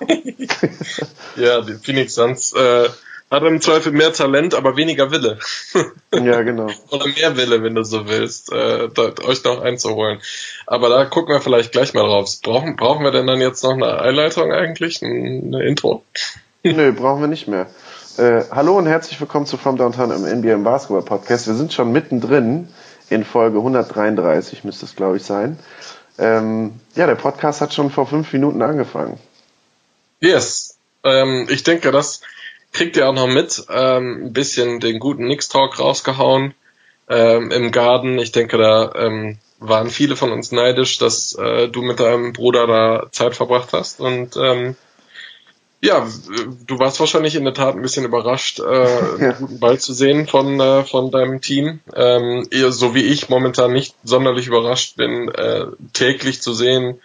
Ja, 1.36 1.60
die 1.60 1.74
Phoenix 1.74 2.14
Suns 2.14 2.52
äh, 2.52 2.88
hat 3.30 3.44
im 3.44 3.60
Zweifel 3.60 3.92
mehr 3.92 4.12
Talent, 4.12 4.54
aber 4.54 4.76
weniger 4.76 5.12
Wille. 5.12 5.38
ja, 6.12 6.42
genau. 6.42 6.66
Oder 6.90 7.06
mehr 7.06 7.36
Wille, 7.36 7.62
wenn 7.62 7.76
du 7.76 7.84
so 7.84 8.08
willst, 8.08 8.52
äh, 8.52 8.88
da, 8.92 9.12
euch 9.24 9.44
noch 9.44 9.62
einzuholen. 9.62 10.20
Aber 10.66 10.88
da 10.88 11.04
gucken 11.04 11.34
wir 11.34 11.40
vielleicht 11.40 11.70
gleich 11.70 11.94
mal 11.94 12.02
drauf. 12.02 12.28
Brauchen, 12.42 12.76
brauchen 12.76 13.04
wir 13.04 13.12
denn 13.12 13.28
dann 13.28 13.40
jetzt 13.40 13.62
noch 13.62 13.72
eine 13.72 14.00
Einleitung 14.00 14.52
eigentlich? 14.52 15.00
Eine 15.02 15.64
Intro? 15.64 16.02
Nö, 16.64 16.92
brauchen 16.92 17.20
wir 17.20 17.28
nicht 17.28 17.46
mehr. 17.46 17.68
Äh, 18.18 18.42
hallo 18.50 18.76
und 18.76 18.86
herzlich 18.86 19.20
willkommen 19.20 19.46
zu 19.46 19.56
From 19.56 19.76
Downtown 19.76 20.10
im 20.10 20.38
NBA 20.40 20.54
im 20.54 20.64
Basketball 20.64 21.02
Podcast. 21.02 21.46
Wir 21.46 21.54
sind 21.54 21.72
schon 21.72 21.92
mittendrin 21.92 22.68
in 23.08 23.24
Folge 23.24 23.58
133, 23.58 24.64
müsste 24.64 24.86
es 24.86 24.96
glaube 24.96 25.18
ich 25.18 25.22
sein. 25.22 25.58
Ähm, 26.18 26.80
ja, 26.96 27.06
der 27.06 27.14
Podcast 27.14 27.60
hat 27.60 27.72
schon 27.72 27.90
vor 27.90 28.06
fünf 28.06 28.32
Minuten 28.32 28.60
angefangen. 28.60 29.18
Yes. 30.18 30.76
Ähm, 31.04 31.46
ich 31.48 31.62
denke, 31.62 31.92
das 31.92 32.20
kriegt 32.72 32.96
ihr 32.96 33.08
auch 33.08 33.14
noch 33.14 33.28
mit. 33.28 33.64
Ähm, 33.68 34.26
ein 34.26 34.32
bisschen 34.32 34.80
den 34.80 34.98
guten 34.98 35.26
Nix-Talk 35.26 35.78
rausgehauen 35.78 36.54
ähm, 37.08 37.50
im 37.50 37.70
Garden. 37.72 38.18
Ich 38.18 38.32
denke, 38.32 38.58
da 38.58 38.92
ähm, 38.94 39.38
waren 39.58 39.90
viele 39.90 40.16
von 40.16 40.32
uns 40.32 40.52
neidisch, 40.52 40.98
dass 40.98 41.34
äh, 41.34 41.68
du 41.68 41.82
mit 41.82 42.00
deinem 42.00 42.32
Bruder 42.32 42.66
da 42.66 43.06
Zeit 43.12 43.36
verbracht 43.36 43.72
hast. 43.72 44.00
Und 44.00 44.36
ähm, 44.36 44.76
ja, 45.82 46.06
du 46.66 46.78
warst 46.78 47.00
wahrscheinlich 47.00 47.34
in 47.34 47.44
der 47.44 47.54
Tat 47.54 47.74
ein 47.74 47.82
bisschen 47.82 48.04
überrascht, 48.04 48.60
äh, 48.60 48.62
einen 49.18 49.34
guten 49.38 49.60
Ball 49.60 49.78
zu 49.78 49.92
sehen 49.92 50.26
von, 50.26 50.60
äh, 50.60 50.84
von 50.84 51.10
deinem 51.10 51.40
Team. 51.40 51.80
Ähm, 51.94 52.46
eher 52.50 52.72
so 52.72 52.94
wie 52.94 53.04
ich 53.04 53.28
momentan 53.28 53.72
nicht 53.72 53.94
sonderlich 54.04 54.46
überrascht 54.46 54.96
bin, 54.96 55.28
äh, 55.28 55.66
täglich 55.92 56.42
zu 56.42 56.52
sehen, 56.52 57.00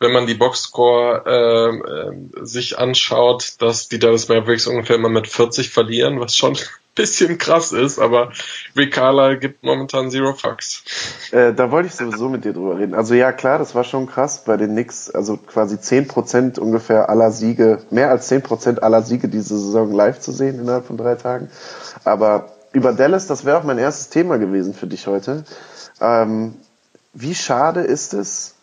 wenn 0.00 0.12
man 0.12 0.26
die 0.26 0.34
Boxscore 0.34 1.24
äh, 1.26 2.44
sich 2.44 2.78
anschaut, 2.78 3.54
dass 3.60 3.88
die 3.88 3.98
Dallas 3.98 4.28
Mavericks 4.28 4.66
ungefähr 4.66 4.96
immer 4.96 5.08
mit 5.08 5.28
40 5.28 5.70
verlieren, 5.70 6.20
was 6.20 6.36
schon 6.36 6.54
ein 6.56 6.60
bisschen 6.94 7.38
krass 7.38 7.72
ist, 7.72 7.98
aber 7.98 8.32
Rick 8.76 8.92
Carlisle 8.92 9.38
gibt 9.38 9.62
momentan 9.62 10.10
Zero 10.10 10.34
Fucks. 10.34 10.84
Äh, 11.32 11.52
da 11.54 11.70
wollte 11.70 11.88
ich 11.88 11.94
sowieso 11.94 12.28
mit 12.28 12.44
dir 12.44 12.52
drüber 12.52 12.78
reden. 12.78 12.94
Also 12.94 13.14
ja, 13.14 13.32
klar, 13.32 13.58
das 13.58 13.74
war 13.74 13.84
schon 13.84 14.06
krass 14.06 14.44
bei 14.44 14.56
den 14.56 14.70
Knicks. 14.70 15.10
Also 15.10 15.36
quasi 15.36 15.76
10% 15.76 16.58
ungefähr 16.58 17.08
aller 17.08 17.30
Siege, 17.30 17.82
mehr 17.90 18.10
als 18.10 18.30
10% 18.30 18.80
aller 18.80 19.02
Siege 19.02 19.28
diese 19.28 19.58
Saison 19.58 19.92
live 19.92 20.20
zu 20.20 20.32
sehen 20.32 20.60
innerhalb 20.60 20.86
von 20.86 20.96
drei 20.96 21.14
Tagen. 21.14 21.50
Aber 22.04 22.52
über 22.72 22.92
Dallas, 22.92 23.26
das 23.26 23.44
wäre 23.44 23.58
auch 23.58 23.64
mein 23.64 23.78
erstes 23.78 24.10
Thema 24.10 24.38
gewesen 24.38 24.74
für 24.74 24.86
dich 24.86 25.06
heute. 25.06 25.44
Ähm, 26.00 26.56
wie 27.12 27.34
schade 27.34 27.80
ist 27.80 28.12
es, 28.12 28.54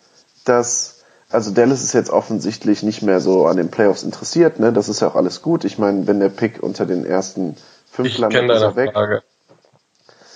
dass 0.44 1.01
also 1.32 1.52
Dallas 1.52 1.84
ist 1.84 1.94
jetzt 1.94 2.10
offensichtlich 2.10 2.84
nicht 2.84 3.02
mehr 3.02 3.20
so 3.20 3.46
an 3.48 3.58
den 3.58 3.72
Playoffs 3.72 4.04
interessiert, 4.04 4.60
ne? 4.60 4.74
Das 4.74 4.90
ist 4.90 5.02
ja 5.02 5.08
auch 5.08 5.16
alles 5.16 5.42
gut. 5.42 5.64
Ich 5.64 5.78
meine, 5.78 6.08
wenn 6.08 6.20
der 6.20 6.30
Pick 6.30 6.62
unter 6.62 6.86
den 6.86 7.06
ersten 7.06 7.56
fünf 7.92 8.18
landet, 8.18 8.50
ist 8.52 8.62
er 8.62 8.76
weg. 8.76 8.92
Frage. 8.94 9.24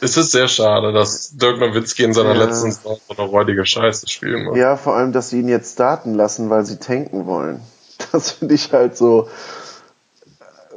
Es 0.02 0.18
ist 0.18 0.32
sehr 0.32 0.48
schade, 0.48 0.92
dass 0.92 1.36
Dirk 1.38 1.60
Nowitzki 1.60 2.04
in 2.04 2.14
seiner 2.14 2.34
Ja. 2.36 2.46
letzten 2.46 2.72
Saison 2.72 3.00
so 3.08 3.16
eine 3.18 3.28
räudige 3.30 3.66
Scheiße 3.66 4.08
spielen 4.08 4.44
muss. 4.46 4.58
Ja, 4.58 4.78
vor 4.78 4.96
allem, 4.96 5.14
dass 5.14 5.30
sie 5.30 5.40
ihn 5.40 5.48
jetzt 5.48 5.74
starten 5.74 6.14
lassen, 6.14 6.50
weil 6.50 6.66
sie 6.66 6.78
tanken 6.78 7.26
wollen. 7.26 7.62
Das 8.12 8.32
finde 8.32 8.56
ich 8.56 8.72
halt 8.74 8.98
so. 8.98 9.30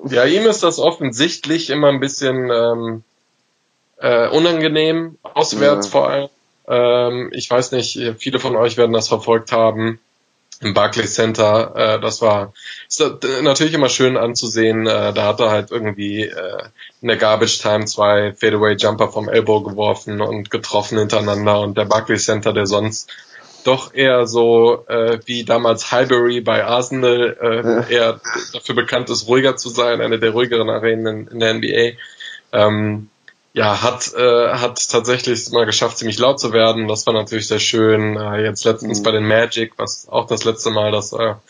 Ja, 0.09 0.25
ihm 0.25 0.47
ist 0.47 0.63
das 0.63 0.79
offensichtlich 0.79 1.71
immer 1.71 1.89
ein 1.89 1.99
bisschen, 2.01 2.49
ähm, 2.51 3.03
äh, 3.99 4.29
unangenehm, 4.29 5.19
auswärts 5.23 5.87
Ja. 5.87 5.91
vor 5.91 6.09
allem. 6.09 6.29
Ähm, 6.69 7.31
ich 7.33 7.51
weiß 7.51 7.73
nicht, 7.73 7.99
viele 8.19 8.39
von 8.39 8.55
euch 8.57 8.77
werden 8.77 8.93
das 8.93 9.09
verfolgt 9.09 9.51
haben 9.53 9.99
im 10.61 10.75
Barclays 10.75 11.15
Center. 11.15 11.73
Äh, 11.75 12.01
das 12.01 12.21
war 12.21 12.53
ist 12.89 13.03
natürlich 13.43 13.75
immer 13.75 13.89
schön 13.89 14.17
anzusehen. 14.17 14.87
Äh, 14.87 15.13
da 15.13 15.25
hat 15.25 15.41
er 15.41 15.51
halt 15.51 15.71
irgendwie 15.71 16.23
äh, 16.23 16.63
in 17.01 17.09
der 17.09 17.17
Garbage 17.17 17.61
Time 17.61 17.85
zwei 17.85 18.33
Fadeaway 18.35 18.77
Jumper 18.77 19.09
vom 19.09 19.29
Elbow 19.29 19.63
geworfen 19.63 20.21
und 20.21 20.51
getroffen 20.51 20.99
hintereinander 20.99 21.61
und 21.61 21.79
der 21.79 21.85
Barclays 21.85 22.25
Center, 22.25 22.53
der 22.53 22.67
sonst 22.67 23.11
doch 23.65 23.93
eher 23.93 24.27
so 24.27 24.87
äh, 24.89 25.19
wie 25.27 25.45
damals 25.45 25.93
Highbury 25.93 26.41
bei 26.41 26.65
Arsenal 26.65 27.37
äh, 27.41 27.95
eher 27.95 28.21
dafür 28.53 28.75
bekannt 28.75 29.11
ist, 29.11 29.29
ruhiger 29.29 29.57
zu 29.57 29.69
sein, 29.69 30.01
eine 30.01 30.19
der 30.19 30.31
ruhigeren 30.31 30.71
Arenen 30.71 31.07
in, 31.07 31.29
in 31.29 31.41
der 31.41 31.55
NBA. 31.55 31.99
Ähm, 32.53 33.11
ja, 33.59 33.83
hat, 33.83 34.15
äh, 34.15 34.51
hat 34.51 34.89
tatsächlich 34.89 35.51
mal 35.51 35.67
geschafft, 35.67 35.99
ziemlich 35.99 36.19
laut 36.21 36.39
zu 36.39 36.53
werden. 36.53 36.87
Das 36.87 37.05
war 37.09 37.13
natürlich 37.13 37.49
sehr 37.49 37.59
schön. 37.59 38.17
Äh, 38.17 38.45
jetzt 38.45 38.65
letztens 38.65 39.01
Mhm. 39.01 39.03
bei 39.03 39.11
den 39.11 39.27
Magic, 39.27 39.73
was 39.77 40.09
auch 40.09 40.29
das 40.29 40.45
letzte 40.45 40.71
Mal, 40.71 40.93
dass 40.93 41.13
er 41.13 41.43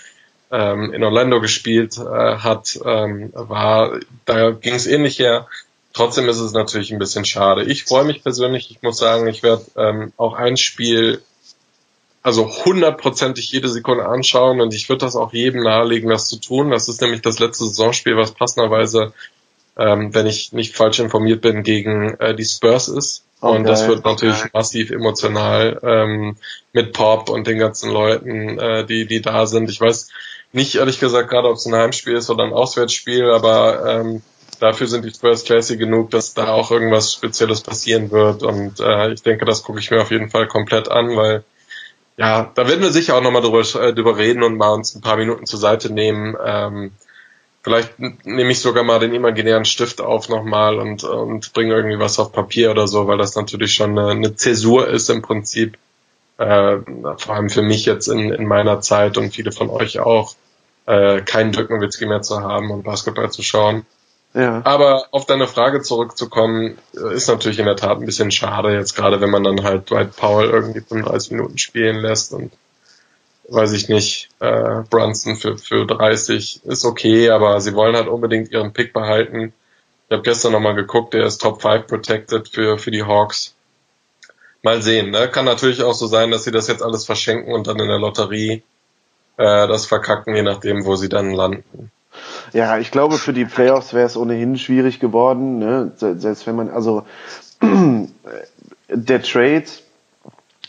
ähm, 0.51 0.95
in 0.95 1.05
Orlando 1.05 1.39
gespielt 1.43 1.99
äh, 1.99 2.37
hat, 2.39 2.81
ähm, 2.83 3.31
war, 3.35 4.01
da 4.25 4.53
ging 4.53 4.75
es 4.75 4.87
ähnlich 4.87 5.19
her. 5.19 5.49
Trotzdem 5.93 6.31
ist 6.31 6.39
es 6.39 6.53
natürlich 6.53 6.91
ein 6.93 6.99
bisschen 6.99 7.27
schade. 7.27 7.65
Ich 7.65 7.85
freue 7.85 8.05
mich 8.05 8.23
persönlich, 8.23 8.71
ich 8.71 8.81
muss 8.81 8.97
sagen, 8.97 9.27
ich 9.27 9.43
werde 9.43 9.67
ähm, 9.77 10.15
auch 10.17 10.33
ein 10.33 10.57
Spiel 10.57 11.21
also 12.23 12.49
hundertprozentig 12.65 13.53
jede 13.53 13.69
Sekunde 13.69 14.07
anschauen 14.07 14.63
und 14.63 14.73
ich 14.73 14.89
würde 14.89 15.05
das 15.05 15.15
auch 15.15 15.35
jedem 15.35 15.63
nahelegen, 15.63 16.09
das 16.09 16.27
zu 16.27 16.39
tun. 16.39 16.71
Das 16.71 16.89
ist 16.89 17.03
nämlich 17.03 17.21
das 17.21 17.39
letzte 17.39 17.67
Saisonspiel, 17.67 18.17
was 18.17 18.33
passenderweise, 18.33 19.13
ähm, 19.79 20.15
wenn 20.15 20.27
ich 20.27 20.53
nicht 20.53 20.77
falsch 20.77 20.99
informiert 20.99 21.41
bin, 21.41 21.63
gegen 21.63 22.15
äh, 22.19 22.35
die 22.35 22.45
Spurs 22.45 22.89
ist. 22.89 23.25
Oh, 23.41 23.51
und 23.51 23.65
das 23.65 23.87
wird 23.87 24.05
natürlich 24.05 24.53
massiv 24.53 24.91
emotional 24.91 25.79
ähm, 25.85 26.37
mit 26.73 26.93
Pop 26.93 27.31
und 27.31 27.47
den 27.47 27.59
ganzen 27.59 27.91
Leuten, 27.93 28.59
äh, 28.59 28.85
die, 28.85 29.07
die 29.07 29.23
da 29.23 29.47
sind. 29.47 29.71
Ich 29.71 29.81
weiß 29.81 30.09
nicht 30.53 30.75
ehrlich 30.75 30.99
gesagt 30.99 31.31
gerade, 31.31 31.49
ob 31.49 31.55
es 31.55 31.67
ein 31.67 31.75
Heimspiel 31.75 32.17
ist 32.17 32.31
oder 32.31 32.43
ein 32.43 32.53
Auswärtsspiel, 32.53 33.31
aber 33.31 33.87
ähm, 33.87 34.23
dafür 34.59 34.89
sind 34.89 35.05
die 35.05 35.11
Spurs 35.11 35.45
classy 35.45 35.77
genug, 35.77 36.11
dass 36.11 36.35
da 36.35 36.49
auch 36.49 36.73
irgendwas 36.73 37.13
Spezielles 37.13 37.61
passieren 37.61 38.11
wird. 38.11 38.43
Und 38.43 38.81
äh, 38.81 39.13
ich 39.13 39.23
denke, 39.23 39.45
das 39.45 39.63
gucke 39.63 39.79
ich 39.79 39.91
mir 39.93 40.03
auf 40.03 40.11
jeden 40.11 40.31
Fall 40.31 40.49
komplett 40.49 40.91
an, 40.91 41.17
weil 41.17 41.45
ja, 42.17 42.51
da 42.53 42.67
werden 42.67 42.83
wir 42.83 42.91
sicher 42.91 43.17
auch 43.17 43.23
nochmal 43.23 43.43
drüber, 43.43 43.61
äh, 43.61 43.95
drüber 43.95 44.17
reden 44.17 44.43
und 44.43 44.57
mal 44.57 44.71
uns 44.71 44.97
ein 44.97 45.01
paar 45.01 45.17
Minuten 45.17 45.47
zur 45.47 45.61
Seite 45.61 45.93
nehmen. 45.93 46.37
Ähm, 46.45 46.91
vielleicht 47.63 47.99
nehme 47.99 48.51
ich 48.51 48.61
sogar 48.61 48.85
mal 48.85 49.01
den 49.01 49.15
imaginären 49.15 49.65
Stift 49.65 50.01
auf 50.01 50.29
nochmal 50.29 50.79
und, 50.79 51.05
und 51.05 51.53
bringe 51.53 51.75
irgendwie 51.75 51.99
was 51.99 52.19
auf 52.19 52.33
Papier 52.33 52.71
oder 52.71 52.87
so, 52.87 53.07
weil 53.07 53.19
das 53.19 53.35
natürlich 53.35 53.75
schon 53.75 53.99
eine, 53.99 54.11
eine 54.11 54.37
Zäsur 54.37 54.89
ist 54.89 55.11
im 55.11 55.23
Prinzip. 55.23 55.77
Äh, 56.39 56.79
vor 57.17 57.35
allem 57.35 57.51
für 57.51 57.63
mich 57.63 57.85
jetzt 57.85 58.07
in, 58.07 58.33
in 58.33 58.47
meiner 58.47 58.81
Zeit 58.81 59.19
und 59.19 59.35
viele 59.35 59.51
von 59.51 59.71
euch 59.71 59.99
auch, 59.99 60.35
äh, 60.87 61.21
keinen 61.21 61.53
Dirk 61.53 61.69
Nowitzki 61.71 62.07
mehr 62.07 62.23
zu 62.23 62.41
haben 62.41 62.71
und 62.71 62.85
Basketball 62.85 63.31
zu 63.31 63.43
schauen. 63.43 63.85
Ja. 64.35 64.61
Aber 64.65 65.07
auf 65.11 65.27
deine 65.27 65.47
Frage 65.47 65.83
zurückzukommen, 65.83 66.79
äh, 66.95 67.15
ist 67.15 67.29
natürlich 67.29 67.59
in 67.59 67.65
der 67.65 67.77
Tat 67.77 67.99
ein 67.99 68.07
bisschen 68.07 68.31
schade, 68.31 68.73
jetzt 68.73 68.95
gerade 68.95 69.21
wenn 69.21 69.31
man 69.31 69.43
dann 69.43 69.65
halt 69.65 69.91
Dwight 69.91 70.17
Powell 70.17 70.51
irgendwie 70.51 70.81
35 70.81 71.33
Minuten 71.33 71.59
spielen 71.59 71.97
lässt 71.97 72.33
und 72.33 72.53
weiß 73.49 73.73
ich 73.73 73.89
nicht, 73.89 74.29
äh, 74.41 74.83
Brunson 74.91 75.37
für, 75.37 75.57
für 75.59 75.87
30 75.87 76.61
ist 76.65 76.85
okay, 76.85 77.31
aber 77.31 77.61
sie 77.61 77.75
wollen 77.75 77.97
halt 77.97 78.09
unbedingt 78.09 78.51
ihren 78.53 78.73
Pick 78.73 78.93
behalten. 78.93 79.53
Ich 80.09 80.13
habe 80.13 80.23
gestern 80.23 80.53
nochmal 80.53 80.75
geguckt, 80.75 81.15
der 81.15 81.25
ist 81.27 81.39
Top 81.39 81.61
5 81.63 81.87
protected 81.87 82.49
für, 82.49 82.79
für 82.79 82.91
die 82.91 83.05
Hawks. 83.05 83.55
Mal 84.63 84.83
sehen, 84.83 85.11
ne? 85.11 85.29
Kann 85.29 85.45
natürlich 85.45 85.83
auch 85.83 85.95
so 85.95 86.07
sein, 86.07 86.31
dass 86.31 86.45
sie 86.45 86.51
das 86.51 86.67
jetzt 86.69 86.83
alles 86.83 87.05
verschenken 87.07 87.53
und 87.53 87.67
dann 87.67 87.79
in 87.79 87.89
der 87.89 87.99
Lotterie 87.99 88.63
äh, 89.37 89.69
das 89.69 89.87
verkacken, 89.87 90.35
je 90.35 90.43
nachdem, 90.43 90.85
wo 90.85 90.97
sie 90.97 91.09
dann 91.09 91.33
landen. 91.33 91.91
Ja, 92.53 92.79
ich 92.79 92.91
glaube, 92.91 93.19
für 93.19 93.33
die 93.33 93.45
Playoffs 93.45 93.95
wäre 93.95 94.07
es 94.07 94.17
ohnehin 94.17 94.59
schwierig 94.59 94.99
geworden, 94.99 95.59
ne? 95.59 95.93
Se- 95.97 96.19
Selbst 96.19 96.47
wenn 96.47 96.57
man, 96.57 96.71
also 96.71 97.05
der 98.89 99.23
Trade 99.23 99.65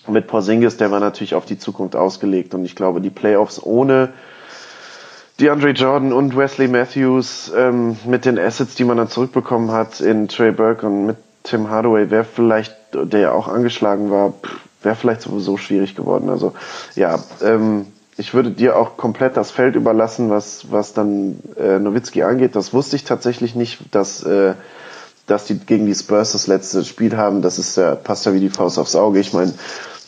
mit 0.09 0.27
Porzingis, 0.27 0.77
der 0.77 0.91
war 0.91 0.99
natürlich 0.99 1.35
auf 1.35 1.45
die 1.45 1.57
Zukunft 1.57 1.95
ausgelegt 1.95 2.53
und 2.53 2.65
ich 2.65 2.75
glaube, 2.75 3.01
die 3.01 3.09
Playoffs 3.09 3.61
ohne 3.61 4.09
DeAndre 5.39 5.69
Jordan 5.69 6.11
und 6.11 6.35
Wesley 6.35 6.67
Matthews 6.67 7.51
ähm, 7.55 7.97
mit 8.05 8.25
den 8.25 8.37
Assets, 8.37 8.75
die 8.75 8.83
man 8.83 8.97
dann 8.97 9.07
zurückbekommen 9.07 9.71
hat 9.71 10.01
in 10.01 10.27
Trey 10.27 10.51
Burke 10.51 10.85
und 10.85 11.05
mit 11.05 11.17
Tim 11.43 11.69
Hardaway, 11.69 12.09
wäre 12.09 12.25
vielleicht, 12.25 12.75
der 12.93 13.19
ja 13.19 13.31
auch 13.31 13.47
angeschlagen 13.47 14.11
war, 14.11 14.33
wäre 14.83 14.95
vielleicht 14.95 15.21
sowieso 15.21 15.57
schwierig 15.57 15.95
geworden. 15.95 16.29
Also 16.29 16.53
ja, 16.95 17.19
ähm, 17.41 17.85
ich 18.17 18.33
würde 18.33 18.51
dir 18.51 18.75
auch 18.75 18.97
komplett 18.97 19.37
das 19.37 19.49
Feld 19.49 19.75
überlassen, 19.75 20.29
was, 20.29 20.71
was 20.71 20.93
dann 20.93 21.39
äh, 21.57 21.79
Nowitzki 21.79 22.23
angeht. 22.23 22.55
Das 22.55 22.73
wusste 22.73 22.97
ich 22.97 23.05
tatsächlich 23.05 23.55
nicht, 23.55 23.79
dass, 23.91 24.23
äh, 24.23 24.55
dass 25.25 25.45
die 25.45 25.57
gegen 25.57 25.85
die 25.85 25.95
Spurs 25.95 26.33
das 26.33 26.47
letzte 26.47 26.83
Spiel 26.83 27.15
haben. 27.15 27.41
Das 27.41 27.57
ist 27.57 27.77
ja, 27.77 27.95
passt 27.95 28.25
ja 28.25 28.33
wie 28.33 28.41
die 28.41 28.49
Faust 28.49 28.77
aufs 28.77 28.97
Auge. 28.97 29.19
Ich 29.19 29.31
meine, 29.31 29.53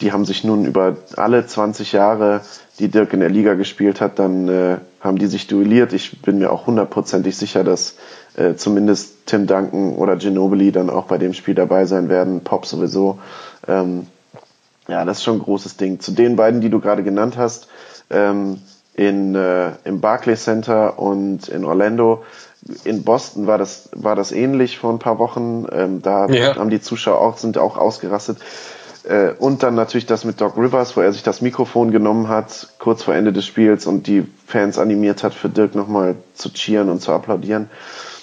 die 0.01 0.11
haben 0.11 0.25
sich 0.25 0.43
nun 0.43 0.65
über 0.65 0.97
alle 1.15 1.45
20 1.45 1.91
Jahre, 1.91 2.41
die 2.79 2.89
Dirk 2.89 3.13
in 3.13 3.19
der 3.19 3.29
Liga 3.29 3.53
gespielt 3.53 4.01
hat, 4.01 4.19
dann 4.19 4.47
äh, 4.47 4.77
haben 4.99 5.17
die 5.17 5.27
sich 5.27 5.47
duelliert. 5.47 5.93
Ich 5.93 6.21
bin 6.21 6.39
mir 6.39 6.51
auch 6.51 6.67
hundertprozentig 6.67 7.37
sicher, 7.37 7.63
dass 7.63 7.95
äh, 8.35 8.55
zumindest 8.55 9.27
Tim 9.27 9.47
Duncan 9.47 9.95
oder 9.95 10.15
Ginobili 10.15 10.71
dann 10.71 10.89
auch 10.89 11.05
bei 11.05 11.17
dem 11.17 11.33
Spiel 11.33 11.55
dabei 11.55 11.85
sein 11.85 12.09
werden. 12.09 12.41
Pop 12.41 12.65
sowieso. 12.65 13.19
Ähm, 13.67 14.07
ja, 14.87 15.05
das 15.05 15.17
ist 15.19 15.23
schon 15.23 15.37
ein 15.37 15.43
großes 15.43 15.77
Ding. 15.77 15.99
Zu 15.99 16.11
den 16.11 16.35
beiden, 16.35 16.61
die 16.61 16.69
du 16.69 16.79
gerade 16.79 17.03
genannt 17.03 17.37
hast, 17.37 17.67
ähm, 18.09 18.59
in, 18.93 19.35
äh, 19.35 19.71
im 19.83 20.01
Barclays 20.01 20.43
Center 20.43 20.99
und 20.99 21.47
in 21.47 21.63
Orlando. 21.65 22.23
In 22.83 23.03
Boston 23.03 23.47
war 23.47 23.57
das, 23.57 23.89
war 23.93 24.15
das 24.15 24.31
ähnlich 24.31 24.77
vor 24.77 24.91
ein 24.91 24.99
paar 24.99 25.17
Wochen. 25.17 25.65
Ähm, 25.71 26.01
da 26.01 26.27
Ja. 26.27 26.55
haben 26.55 26.69
die 26.69 26.81
Zuschauer 26.81 27.19
auch, 27.19 27.37
sind 27.37 27.57
auch 27.57 27.77
ausgerastet. 27.77 28.37
Äh, 29.03 29.31
und 29.39 29.63
dann 29.63 29.75
natürlich 29.75 30.05
das 30.05 30.25
mit 30.25 30.41
Doc 30.41 30.57
Rivers, 30.57 30.95
wo 30.95 31.01
er 31.01 31.11
sich 31.11 31.23
das 31.23 31.41
Mikrofon 31.41 31.91
genommen 31.91 32.27
hat, 32.27 32.69
kurz 32.79 33.03
vor 33.03 33.15
Ende 33.15 33.33
des 33.33 33.45
Spiels 33.45 33.85
und 33.85 34.07
die 34.07 34.27
Fans 34.45 34.77
animiert 34.77 35.23
hat, 35.23 35.33
für 35.33 35.49
Dirk 35.49 35.75
nochmal 35.75 36.15
zu 36.33 36.49
cheeren 36.49 36.89
und 36.89 37.01
zu 37.01 37.11
applaudieren. 37.11 37.69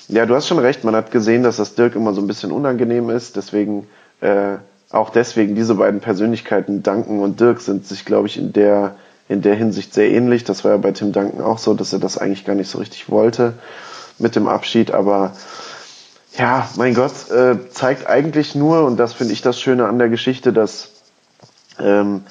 Ja, 0.08 0.24
du 0.24 0.34
hast 0.34 0.48
schon 0.48 0.58
recht, 0.58 0.84
man 0.84 0.96
hat 0.96 1.10
gesehen, 1.10 1.42
dass 1.42 1.56
das 1.56 1.74
Dirk 1.74 1.94
immer 1.94 2.14
so 2.14 2.20
ein 2.20 2.26
bisschen 2.26 2.52
unangenehm 2.52 3.10
ist, 3.10 3.36
deswegen, 3.36 3.86
äh, 4.20 4.56
auch 4.90 5.10
deswegen 5.10 5.54
diese 5.54 5.74
beiden 5.74 6.00
Persönlichkeiten, 6.00 6.82
Duncan 6.82 7.20
und 7.20 7.40
Dirk, 7.40 7.60
sind 7.60 7.86
sich, 7.86 8.06
glaube 8.06 8.26
ich, 8.26 8.38
in 8.38 8.54
der, 8.54 8.94
in 9.28 9.42
der 9.42 9.54
Hinsicht 9.54 9.92
sehr 9.92 10.10
ähnlich. 10.10 10.44
Das 10.44 10.64
war 10.64 10.70
ja 10.70 10.76
bei 10.78 10.92
Tim 10.92 11.12
Duncan 11.12 11.42
auch 11.42 11.58
so, 11.58 11.74
dass 11.74 11.92
er 11.92 11.98
das 11.98 12.16
eigentlich 12.16 12.46
gar 12.46 12.54
nicht 12.54 12.70
so 12.70 12.78
richtig 12.78 13.10
wollte 13.10 13.52
mit 14.18 14.34
dem 14.34 14.48
Abschied, 14.48 14.90
aber 14.92 15.32
ja, 16.38 16.68
mein 16.76 16.94
Gott, 16.94 17.30
äh, 17.30 17.56
zeigt 17.70 18.06
eigentlich 18.06 18.54
nur, 18.54 18.84
und 18.84 18.96
das 18.96 19.12
finde 19.12 19.32
ich 19.32 19.42
das 19.42 19.60
Schöne 19.60 19.86
an 19.86 19.98
der 19.98 20.08
Geschichte, 20.08 20.52
dass 20.52 20.90
ähm, 21.80 22.22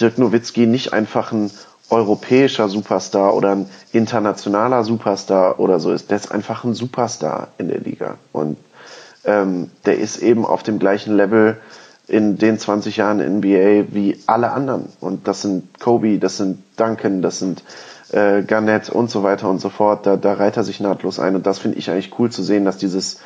Dirk 0.00 0.18
Nowitzki 0.18 0.66
nicht 0.66 0.92
einfach 0.94 1.30
ein 1.32 1.50
europäischer 1.90 2.68
Superstar 2.68 3.34
oder 3.34 3.50
ein 3.50 3.70
internationaler 3.92 4.82
Superstar 4.84 5.60
oder 5.60 5.78
so 5.78 5.92
ist. 5.92 6.10
Der 6.10 6.16
ist 6.16 6.32
einfach 6.32 6.64
ein 6.64 6.74
Superstar 6.74 7.48
in 7.58 7.68
der 7.68 7.80
Liga. 7.80 8.16
Und 8.32 8.56
ähm, 9.24 9.70
der 9.84 9.98
ist 9.98 10.18
eben 10.18 10.46
auf 10.46 10.62
dem 10.62 10.78
gleichen 10.78 11.14
Level 11.14 11.58
in 12.06 12.38
den 12.38 12.58
20 12.58 12.96
Jahren 12.96 13.18
NBA 13.18 13.92
wie 13.92 14.18
alle 14.26 14.52
anderen. 14.52 14.88
Und 15.00 15.28
das 15.28 15.42
sind 15.42 15.78
Kobe, 15.80 16.18
das 16.18 16.38
sind 16.38 16.62
Duncan, 16.76 17.22
das 17.22 17.40
sind 17.40 17.62
äh, 18.12 18.42
Garnett 18.42 18.88
und 18.88 19.10
so 19.10 19.22
weiter 19.22 19.50
und 19.50 19.60
so 19.60 19.68
fort. 19.68 20.06
Da, 20.06 20.16
da 20.16 20.34
reiht 20.34 20.56
er 20.56 20.64
sich 20.64 20.80
nahtlos 20.80 21.18
ein. 21.18 21.36
Und 21.36 21.46
das 21.46 21.58
finde 21.58 21.78
ich 21.78 21.90
eigentlich 21.90 22.18
cool 22.18 22.30
zu 22.30 22.42
sehen, 22.42 22.64
dass 22.64 22.78
dieses, 22.78 23.20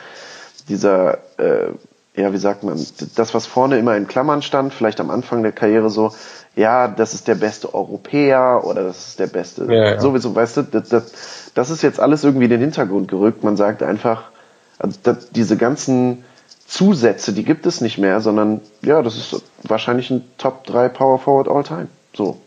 dieser, 0.68 1.18
äh, 1.38 1.70
ja, 2.16 2.32
wie 2.32 2.38
sagt 2.38 2.62
man, 2.62 2.80
das, 3.16 3.34
was 3.34 3.46
vorne 3.46 3.78
immer 3.78 3.96
in 3.96 4.06
Klammern 4.06 4.42
stand, 4.42 4.72
vielleicht 4.72 5.00
am 5.00 5.10
Anfang 5.10 5.42
der 5.42 5.52
Karriere 5.52 5.90
so, 5.90 6.12
ja, 6.54 6.86
das 6.88 7.14
ist 7.14 7.26
der 7.26 7.34
beste 7.34 7.74
Europäer 7.74 8.62
oder 8.64 8.84
das 8.84 9.08
ist 9.08 9.18
der 9.18 9.26
beste, 9.26 9.64
Ja, 9.64 9.84
ja. 9.92 10.00
sowieso, 10.00 10.34
weißt 10.34 10.58
du, 10.58 10.62
das, 10.62 10.88
das, 10.88 11.12
das 11.54 11.70
ist 11.70 11.82
jetzt 11.82 11.98
alles 11.98 12.22
irgendwie 12.22 12.44
in 12.44 12.50
den 12.50 12.60
Hintergrund 12.60 13.08
gerückt. 13.08 13.42
Man 13.42 13.56
sagt 13.56 13.82
einfach, 13.82 14.30
also 14.78 14.98
das, 15.02 15.30
diese 15.30 15.56
ganzen 15.56 16.24
Zusätze, 16.66 17.32
die 17.32 17.44
gibt 17.44 17.66
es 17.66 17.80
nicht 17.80 17.98
mehr, 17.98 18.20
sondern 18.20 18.60
ja, 18.82 19.02
das 19.02 19.16
ist 19.16 19.42
wahrscheinlich 19.62 20.10
ein 20.10 20.24
Top 20.38 20.64
3 20.64 20.88
Power 20.88 21.18
Forward 21.18 21.48
All 21.48 21.64
Time. 21.64 21.88
So. 22.14 22.38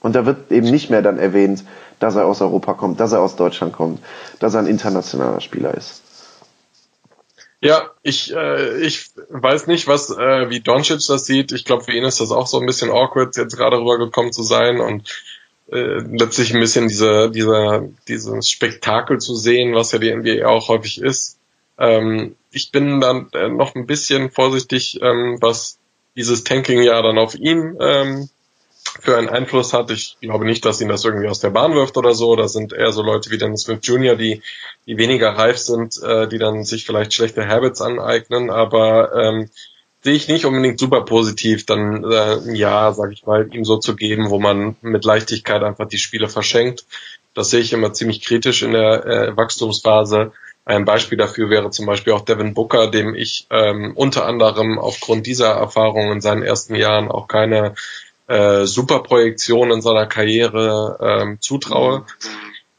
Und 0.00 0.14
da 0.14 0.26
wird 0.26 0.52
eben 0.52 0.70
nicht 0.70 0.90
mehr 0.90 1.02
dann 1.02 1.18
erwähnt, 1.18 1.64
dass 1.98 2.14
er 2.14 2.26
aus 2.26 2.40
Europa 2.40 2.74
kommt, 2.74 3.00
dass 3.00 3.12
er 3.12 3.20
aus 3.20 3.36
Deutschland 3.36 3.72
kommt, 3.72 4.00
dass 4.38 4.54
er 4.54 4.60
ein 4.60 4.66
internationaler 4.66 5.40
Spieler 5.40 5.74
ist. 5.74 6.02
Ja, 7.64 7.90
ich, 8.02 8.30
äh, 8.30 8.82
ich 8.82 9.06
weiß 9.30 9.68
nicht, 9.68 9.86
was 9.86 10.10
äh, 10.10 10.50
wie 10.50 10.60
Doncic 10.60 11.00
das 11.08 11.24
sieht. 11.24 11.50
Ich 11.50 11.64
glaube, 11.64 11.82
für 11.82 11.92
ihn 11.92 12.04
ist 12.04 12.20
das 12.20 12.30
auch 12.30 12.46
so 12.46 12.60
ein 12.60 12.66
bisschen 12.66 12.90
awkward, 12.90 13.38
jetzt 13.38 13.56
gerade 13.56 13.78
rübergekommen 13.78 14.34
zu 14.34 14.42
sein 14.42 14.80
und 14.80 15.10
äh, 15.72 16.00
letztlich 16.00 16.52
ein 16.52 16.60
bisschen 16.60 16.88
diese, 16.88 17.30
dieser, 17.30 17.88
dieses 18.06 18.50
Spektakel 18.50 19.18
zu 19.18 19.34
sehen, 19.34 19.74
was 19.74 19.92
ja 19.92 19.98
die 19.98 20.14
NBA 20.14 20.46
auch 20.46 20.68
häufig 20.68 21.00
ist. 21.00 21.38
Ähm, 21.78 22.36
ich 22.50 22.70
bin 22.70 23.00
dann 23.00 23.30
äh, 23.32 23.48
noch 23.48 23.74
ein 23.74 23.86
bisschen 23.86 24.30
vorsichtig, 24.30 25.00
ähm, 25.00 25.38
was 25.40 25.78
dieses 26.16 26.44
Tanking-Jahr 26.44 27.02
dann 27.02 27.16
auf 27.16 27.34
ihn 27.34 27.78
ähm, 27.80 28.28
für 29.00 29.16
einen 29.16 29.28
Einfluss 29.28 29.72
hat. 29.72 29.90
Ich 29.90 30.16
glaube 30.20 30.44
nicht, 30.44 30.64
dass 30.64 30.80
ihn 30.80 30.88
das 30.88 31.04
irgendwie 31.04 31.28
aus 31.28 31.40
der 31.40 31.50
Bahn 31.50 31.74
wirft 31.74 31.96
oder 31.96 32.14
so. 32.14 32.36
Da 32.36 32.48
sind 32.48 32.72
eher 32.72 32.92
so 32.92 33.02
Leute 33.02 33.30
wie 33.30 33.38
Dennis 33.38 33.62
Smith 33.62 33.80
Jr., 33.82 34.16
die, 34.16 34.42
die 34.86 34.98
weniger 34.98 35.30
reif 35.30 35.58
sind, 35.58 36.00
äh, 36.02 36.28
die 36.28 36.38
dann 36.38 36.64
sich 36.64 36.84
vielleicht 36.86 37.12
schlechte 37.12 37.46
Habits 37.46 37.80
aneignen. 37.80 38.50
Aber 38.50 39.14
ähm, 39.14 39.50
sehe 40.02 40.14
ich 40.14 40.28
nicht 40.28 40.44
unbedingt 40.44 40.78
super 40.78 41.02
positiv, 41.02 41.66
dann 41.66 42.04
äh, 42.04 42.52
Jahr, 42.54 42.92
sag 42.92 43.10
ich 43.12 43.24
mal, 43.26 43.48
ihm 43.52 43.64
so 43.64 43.78
zu 43.78 43.96
geben, 43.96 44.30
wo 44.30 44.38
man 44.38 44.76
mit 44.82 45.04
Leichtigkeit 45.04 45.62
einfach 45.62 45.88
die 45.88 45.98
Spiele 45.98 46.28
verschenkt. 46.28 46.84
Das 47.34 47.50
sehe 47.50 47.60
ich 47.60 47.72
immer 47.72 47.92
ziemlich 47.92 48.22
kritisch 48.22 48.62
in 48.62 48.72
der 48.72 49.06
äh, 49.06 49.36
Wachstumsphase. 49.36 50.32
Ein 50.66 50.84
Beispiel 50.84 51.18
dafür 51.18 51.50
wäre 51.50 51.70
zum 51.70 51.84
Beispiel 51.84 52.12
auch 52.12 52.24
Devin 52.24 52.54
Booker, 52.54 52.90
dem 52.90 53.14
ich 53.14 53.46
ähm, 53.50 53.92
unter 53.96 54.24
anderem 54.26 54.78
aufgrund 54.78 55.26
dieser 55.26 55.50
Erfahrung 55.50 56.12
in 56.12 56.20
seinen 56.20 56.42
ersten 56.42 56.74
Jahren 56.74 57.10
auch 57.10 57.28
keine 57.28 57.74
äh, 58.26 58.64
Superprojektion 58.64 59.70
in 59.70 59.82
seiner 59.82 60.06
Karriere 60.06 60.98
ähm, 61.00 61.38
zutraue. 61.40 62.04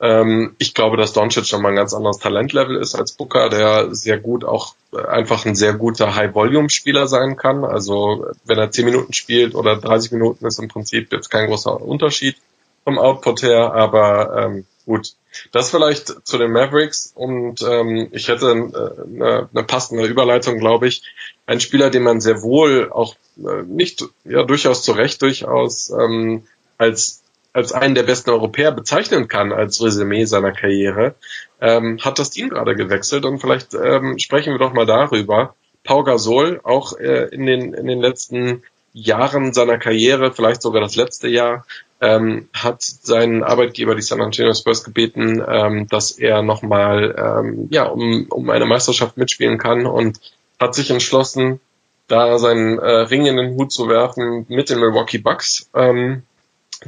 Ähm, 0.02 0.56
ich 0.58 0.74
glaube, 0.74 0.98
dass 0.98 1.14
Doncic 1.14 1.52
nochmal 1.52 1.72
ein 1.72 1.78
ganz 1.78 1.94
anderes 1.94 2.18
Talentlevel 2.18 2.78
ist 2.78 2.96
als 2.96 3.14
Booker, 3.14 3.50
der 3.50 3.96
sehr 3.96 4.18
gut 4.20 4.44
auch 4.44 4.76
äh, 4.94 5.06
einfach 5.06 5.46
ein 5.46 5.56
sehr 5.56 5.74
guter 5.74 6.16
High-Volume-Spieler 6.16 7.08
sein 7.08 7.38
kann. 7.38 7.64
Also 7.64 8.28
wenn 8.46 8.58
er 8.58 8.72
10 8.72 8.86
Minuten 8.86 9.14
spielt 9.14 9.56
oder 9.56 9.78
30 9.78 10.12
Minuten 10.12 10.46
ist 10.46 10.60
im 10.60 10.68
Prinzip 10.68 11.14
jetzt 11.14 11.30
kein 11.30 11.48
großer 11.48 11.82
Unterschied 11.82 12.38
vom 12.84 13.00
Output 13.00 13.44
her, 13.44 13.74
aber 13.74 14.46
ähm, 14.46 14.66
gut. 14.86 15.14
Das 15.52 15.72
vielleicht 15.72 16.28
zu 16.28 16.38
den 16.38 16.52
Mavericks 16.52 17.12
und 17.16 17.62
ähm, 17.62 18.10
ich 18.12 18.28
hätte 18.28 18.48
äh, 18.48 19.04
eine, 19.04 19.50
eine 19.54 19.64
passende 19.64 20.06
Überleitung, 20.06 20.60
glaube 20.60 20.88
ich. 20.88 21.04
Ein 21.46 21.60
Spieler, 21.60 21.90
den 21.90 22.04
man 22.04 22.22
sehr 22.22 22.42
wohl 22.42 22.92
auch 22.92 23.16
äh, 23.38 23.64
nicht, 23.64 24.06
ja 24.24 24.44
durchaus 24.44 24.84
zu 24.84 24.94
Recht 24.94 25.22
durchaus 25.22 25.92
ähm, 25.92 26.44
als 26.78 27.22
als 27.54 27.72
einen 27.72 27.96
der 27.96 28.04
besten 28.04 28.32
Europäer 28.32 28.74
bezeichnen 28.74 29.30
kann 29.30 29.54
als 29.54 29.82
Resümee 29.82 30.26
seiner 30.26 30.52
Karriere, 30.52 31.16
ähm, 31.62 32.00
hat 32.02 32.20
das 32.20 32.30
Team 32.30 32.50
gerade 32.50 32.76
gewechselt 32.76 33.24
und 33.24 33.40
vielleicht 33.40 33.74
ähm, 33.74 34.20
sprechen 34.20 34.52
wir 34.54 34.60
doch 34.60 34.74
mal 34.74 34.86
darüber. 34.86 35.56
Pau 35.86 36.04
Gasol 36.04 36.60
auch 36.64 36.98
äh, 36.98 37.30
in 37.30 37.46
den 37.46 37.74
in 37.74 37.88
den 37.88 38.02
letzten 38.02 38.64
Jahren 38.92 39.54
seiner 39.54 39.78
Karriere, 39.78 40.34
vielleicht 40.34 40.62
sogar 40.62 40.82
das 40.82 40.96
letzte 40.96 41.28
Jahr, 41.28 41.66
ähm, 42.02 42.50
hat 42.54 42.82
seinen 42.82 43.44
Arbeitgeber, 43.44 43.96
die 43.96 44.02
San 44.02 44.22
Antonio 44.22 44.54
Spurs, 44.54 44.84
gebeten, 44.84 45.44
ähm, 45.48 45.88
dass 45.88 46.12
er 46.12 46.42
nochmal 46.42 47.16
ähm, 47.18 47.68
ja, 47.72 47.86
um, 47.86 48.28
um 48.30 48.50
eine 48.50 48.66
Meisterschaft 48.66 49.18
mitspielen 49.18 49.58
kann 49.58 49.86
und 49.86 50.20
hat 50.60 50.76
sich 50.76 50.92
entschlossen, 50.92 51.60
da 52.08 52.38
seinen 52.38 52.78
äh, 52.78 52.90
Ring 52.90 53.26
in 53.26 53.38
den 53.38 53.56
Hut 53.56 53.72
zu 53.72 53.88
werfen 53.88 54.46
mit 54.50 54.70
den 54.70 54.80
Milwaukee 54.80 55.18
Bucks, 55.18 55.70
ähm, 55.74 56.24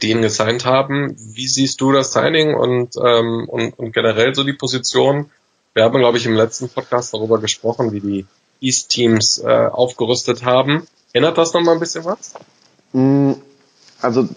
die 0.01 0.11
ihn 0.11 0.21
gesigned 0.21 0.65
haben. 0.65 1.15
Wie 1.17 1.47
siehst 1.47 1.81
du 1.81 1.91
das 1.91 2.13
Signing 2.13 2.53
und, 2.53 2.95
ähm, 3.03 3.47
und, 3.47 3.79
und 3.79 3.93
generell 3.93 4.35
so 4.35 4.43
die 4.43 4.53
Position? 4.53 5.31
Wir 5.73 5.83
haben, 5.83 5.97
glaube 5.99 6.17
ich, 6.17 6.25
im 6.25 6.35
letzten 6.35 6.69
Podcast 6.69 7.13
darüber 7.13 7.39
gesprochen, 7.39 7.91
wie 7.91 8.01
die 8.01 8.25
East-Teams 8.61 9.39
äh, 9.39 9.67
aufgerüstet 9.71 10.43
haben. 10.43 10.87
Erinnert 11.13 11.37
das 11.37 11.53
nochmal 11.53 11.75
ein 11.75 11.79
bisschen 11.79 12.05
was? 12.05 12.33
Mm, 12.93 13.33
also 14.01 14.27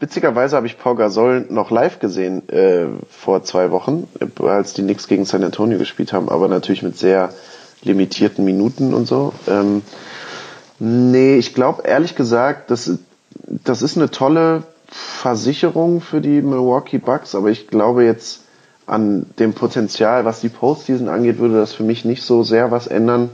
witzigerweise 0.00 0.56
habe 0.56 0.66
ich 0.66 0.78
Paul 0.78 0.96
Gasol 0.96 1.46
noch 1.50 1.70
live 1.70 1.98
gesehen 1.98 2.48
äh, 2.48 2.86
vor 3.10 3.44
zwei 3.44 3.70
Wochen, 3.70 4.08
als 4.40 4.72
die 4.74 4.82
Knicks 4.82 5.06
gegen 5.06 5.24
San 5.24 5.44
Antonio 5.44 5.78
gespielt 5.78 6.12
haben, 6.12 6.28
aber 6.28 6.48
natürlich 6.48 6.82
mit 6.82 6.96
sehr 6.96 7.30
limitierten 7.82 8.44
Minuten 8.44 8.94
und 8.94 9.06
so. 9.06 9.34
Ähm, 9.46 9.82
nee, 10.78 11.36
ich 11.36 11.54
glaube 11.54 11.82
ehrlich 11.82 12.14
gesagt, 12.14 12.70
das, 12.70 12.98
das 13.46 13.82
ist 13.82 13.96
eine 13.96 14.10
tolle 14.10 14.62
Versicherung 14.88 16.00
für 16.00 16.20
die 16.20 16.42
Milwaukee 16.42 16.98
Bucks, 16.98 17.34
aber 17.34 17.50
ich 17.50 17.68
glaube 17.68 18.04
jetzt 18.04 18.42
an 18.86 19.26
dem 19.38 19.52
Potenzial, 19.52 20.24
was 20.24 20.40
die 20.40 20.48
Postseason 20.48 21.08
angeht, 21.08 21.38
würde 21.38 21.56
das 21.56 21.72
für 21.72 21.82
mich 21.84 22.04
nicht 22.04 22.22
so 22.22 22.42
sehr 22.42 22.70
was 22.70 22.86
ändern. 22.86 23.30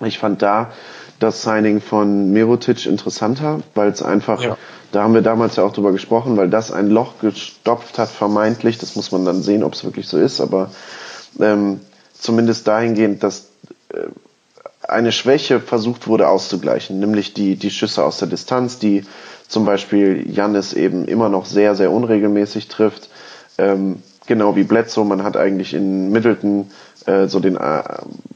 Ich 0.00 0.18
fand 0.18 0.42
da 0.42 0.72
das 1.20 1.42
Signing 1.42 1.80
von 1.80 2.32
Mirotic 2.32 2.86
interessanter, 2.86 3.60
weil 3.74 3.88
es 3.90 4.02
einfach 4.02 4.42
ja. 4.42 4.56
Da 4.94 5.02
haben 5.02 5.14
wir 5.14 5.22
damals 5.22 5.56
ja 5.56 5.64
auch 5.64 5.72
drüber 5.72 5.92
gesprochen, 5.92 6.36
weil 6.36 6.48
das 6.48 6.70
ein 6.70 6.88
Loch 6.88 7.18
gestopft 7.20 7.98
hat, 7.98 8.08
vermeintlich. 8.08 8.78
Das 8.78 8.94
muss 8.94 9.10
man 9.10 9.24
dann 9.24 9.42
sehen, 9.42 9.64
ob 9.64 9.74
es 9.74 9.84
wirklich 9.84 10.06
so 10.06 10.18
ist, 10.18 10.40
aber 10.40 10.70
ähm, 11.40 11.80
zumindest 12.18 12.68
dahingehend, 12.68 13.22
dass 13.22 13.48
äh, 13.92 14.06
eine 14.86 15.10
Schwäche 15.12 15.60
versucht 15.60 16.06
wurde 16.06 16.28
auszugleichen, 16.28 17.00
nämlich 17.00 17.34
die, 17.34 17.56
die 17.56 17.70
Schüsse 17.70 18.04
aus 18.04 18.18
der 18.18 18.28
Distanz, 18.28 18.78
die 18.78 19.04
zum 19.48 19.64
Beispiel 19.64 20.30
Jannis 20.30 20.72
eben 20.72 21.06
immer 21.06 21.28
noch 21.28 21.46
sehr, 21.46 21.74
sehr 21.74 21.90
unregelmäßig 21.90 22.68
trifft. 22.68 23.08
Ähm, 23.58 24.02
genau 24.26 24.54
wie 24.56 24.64
Bledsoe, 24.64 25.04
man 25.04 25.22
hat 25.22 25.36
eigentlich 25.36 25.74
in 25.74 26.10
Middleton 26.10 26.70
äh, 27.06 27.26
so 27.26 27.40
den, 27.40 27.56
äh, 27.56 27.82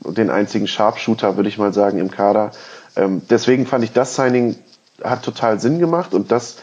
den 0.05 0.31
einzigen 0.31 0.66
Sharpshooter, 0.66 1.37
würde 1.37 1.49
ich 1.49 1.59
mal 1.59 1.73
sagen, 1.73 1.99
im 1.99 2.11
Kader. 2.11 2.51
Ähm, 2.97 3.23
deswegen 3.31 3.66
fand 3.66 3.85
ich 3.85 3.92
das 3.92 4.16
Signing 4.16 4.57
hat 5.03 5.25
total 5.25 5.61
Sinn 5.61 5.79
gemacht 5.79 6.15
und 6.15 6.31
das 6.31 6.57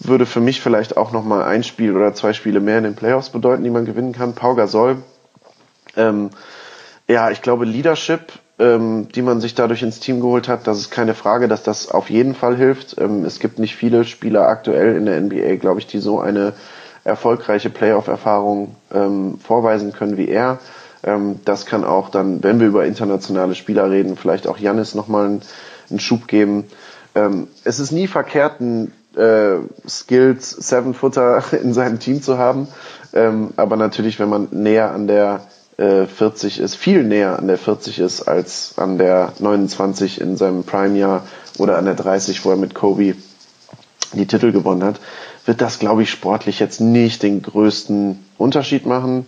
würde 0.00 0.26
für 0.26 0.40
mich 0.40 0.60
vielleicht 0.60 0.96
auch 0.96 1.12
nochmal 1.12 1.42
ein 1.44 1.64
Spiel 1.64 1.96
oder 1.96 2.14
zwei 2.14 2.32
Spiele 2.32 2.60
mehr 2.60 2.78
in 2.78 2.84
den 2.84 2.94
Playoffs 2.94 3.30
bedeuten, 3.30 3.64
die 3.64 3.70
man 3.70 3.86
gewinnen 3.86 4.12
kann. 4.12 4.34
Pau 4.34 4.54
Gasol, 4.54 4.98
ähm, 5.96 6.30
ja, 7.08 7.30
ich 7.30 7.40
glaube 7.40 7.64
Leadership, 7.64 8.32
ähm, 8.58 9.08
die 9.14 9.22
man 9.22 9.40
sich 9.40 9.54
dadurch 9.54 9.82
ins 9.82 10.00
Team 10.00 10.20
geholt 10.20 10.48
hat, 10.48 10.66
das 10.66 10.78
ist 10.78 10.90
keine 10.90 11.14
Frage, 11.14 11.48
dass 11.48 11.62
das 11.62 11.90
auf 11.90 12.10
jeden 12.10 12.34
Fall 12.34 12.56
hilft. 12.56 12.96
Ähm, 12.98 13.24
es 13.24 13.38
gibt 13.38 13.58
nicht 13.58 13.76
viele 13.76 14.04
Spieler 14.04 14.48
aktuell 14.48 14.96
in 14.96 15.06
der 15.06 15.20
NBA, 15.20 15.56
glaube 15.56 15.80
ich, 15.80 15.86
die 15.86 15.98
so 15.98 16.20
eine 16.20 16.52
erfolgreiche 17.04 17.70
Playoff-Erfahrung 17.70 18.74
ähm, 18.92 19.38
vorweisen 19.38 19.92
können 19.92 20.16
wie 20.16 20.28
er. 20.28 20.58
Ähm, 21.04 21.40
das 21.44 21.64
kann 21.64 21.84
auch 21.84 22.10
dann, 22.10 22.42
wenn 22.42 22.60
wir 22.60 22.66
über 22.66 22.84
internationale 22.84 23.54
Spieler 23.54 23.90
reden, 23.90 24.16
vielleicht 24.16 24.46
auch 24.46 24.58
Jannis 24.58 24.94
nochmal 24.94 25.26
einen, 25.26 25.42
einen 25.88 26.00
Schub 26.00 26.26
geben 26.26 26.64
ähm, 27.16 27.48
es 27.64 27.80
ist 27.80 27.90
nie 27.90 28.06
verkehrt, 28.06 28.60
einen 28.60 28.92
äh, 29.16 29.56
Skills 29.88 30.50
Seven 30.50 30.94
Footer 30.94 31.42
in 31.62 31.74
seinem 31.74 31.98
Team 31.98 32.22
zu 32.22 32.38
haben. 32.38 32.68
Ähm, 33.12 33.50
aber 33.56 33.76
natürlich, 33.76 34.20
wenn 34.20 34.28
man 34.28 34.48
näher 34.52 34.92
an 34.92 35.08
der 35.08 35.40
äh, 35.78 36.04
40 36.04 36.60
ist, 36.60 36.76
viel 36.76 37.02
näher 37.02 37.38
an 37.38 37.48
der 37.48 37.58
40 37.58 37.98
ist 37.98 38.22
als 38.28 38.74
an 38.76 38.98
der 38.98 39.32
29 39.38 40.20
in 40.20 40.36
seinem 40.36 40.64
Prime-Jahr 40.64 41.26
oder 41.58 41.78
an 41.78 41.86
der 41.86 41.94
30, 41.94 42.44
wo 42.44 42.50
er 42.50 42.56
mit 42.56 42.74
Kobe 42.74 43.14
die 44.12 44.26
Titel 44.26 44.52
gewonnen 44.52 44.84
hat, 44.84 45.00
wird 45.46 45.60
das, 45.60 45.78
glaube 45.78 46.02
ich, 46.02 46.10
sportlich 46.10 46.60
jetzt 46.60 46.80
nicht 46.80 47.22
den 47.22 47.42
größten 47.42 48.24
Unterschied 48.36 48.84
machen. 48.84 49.26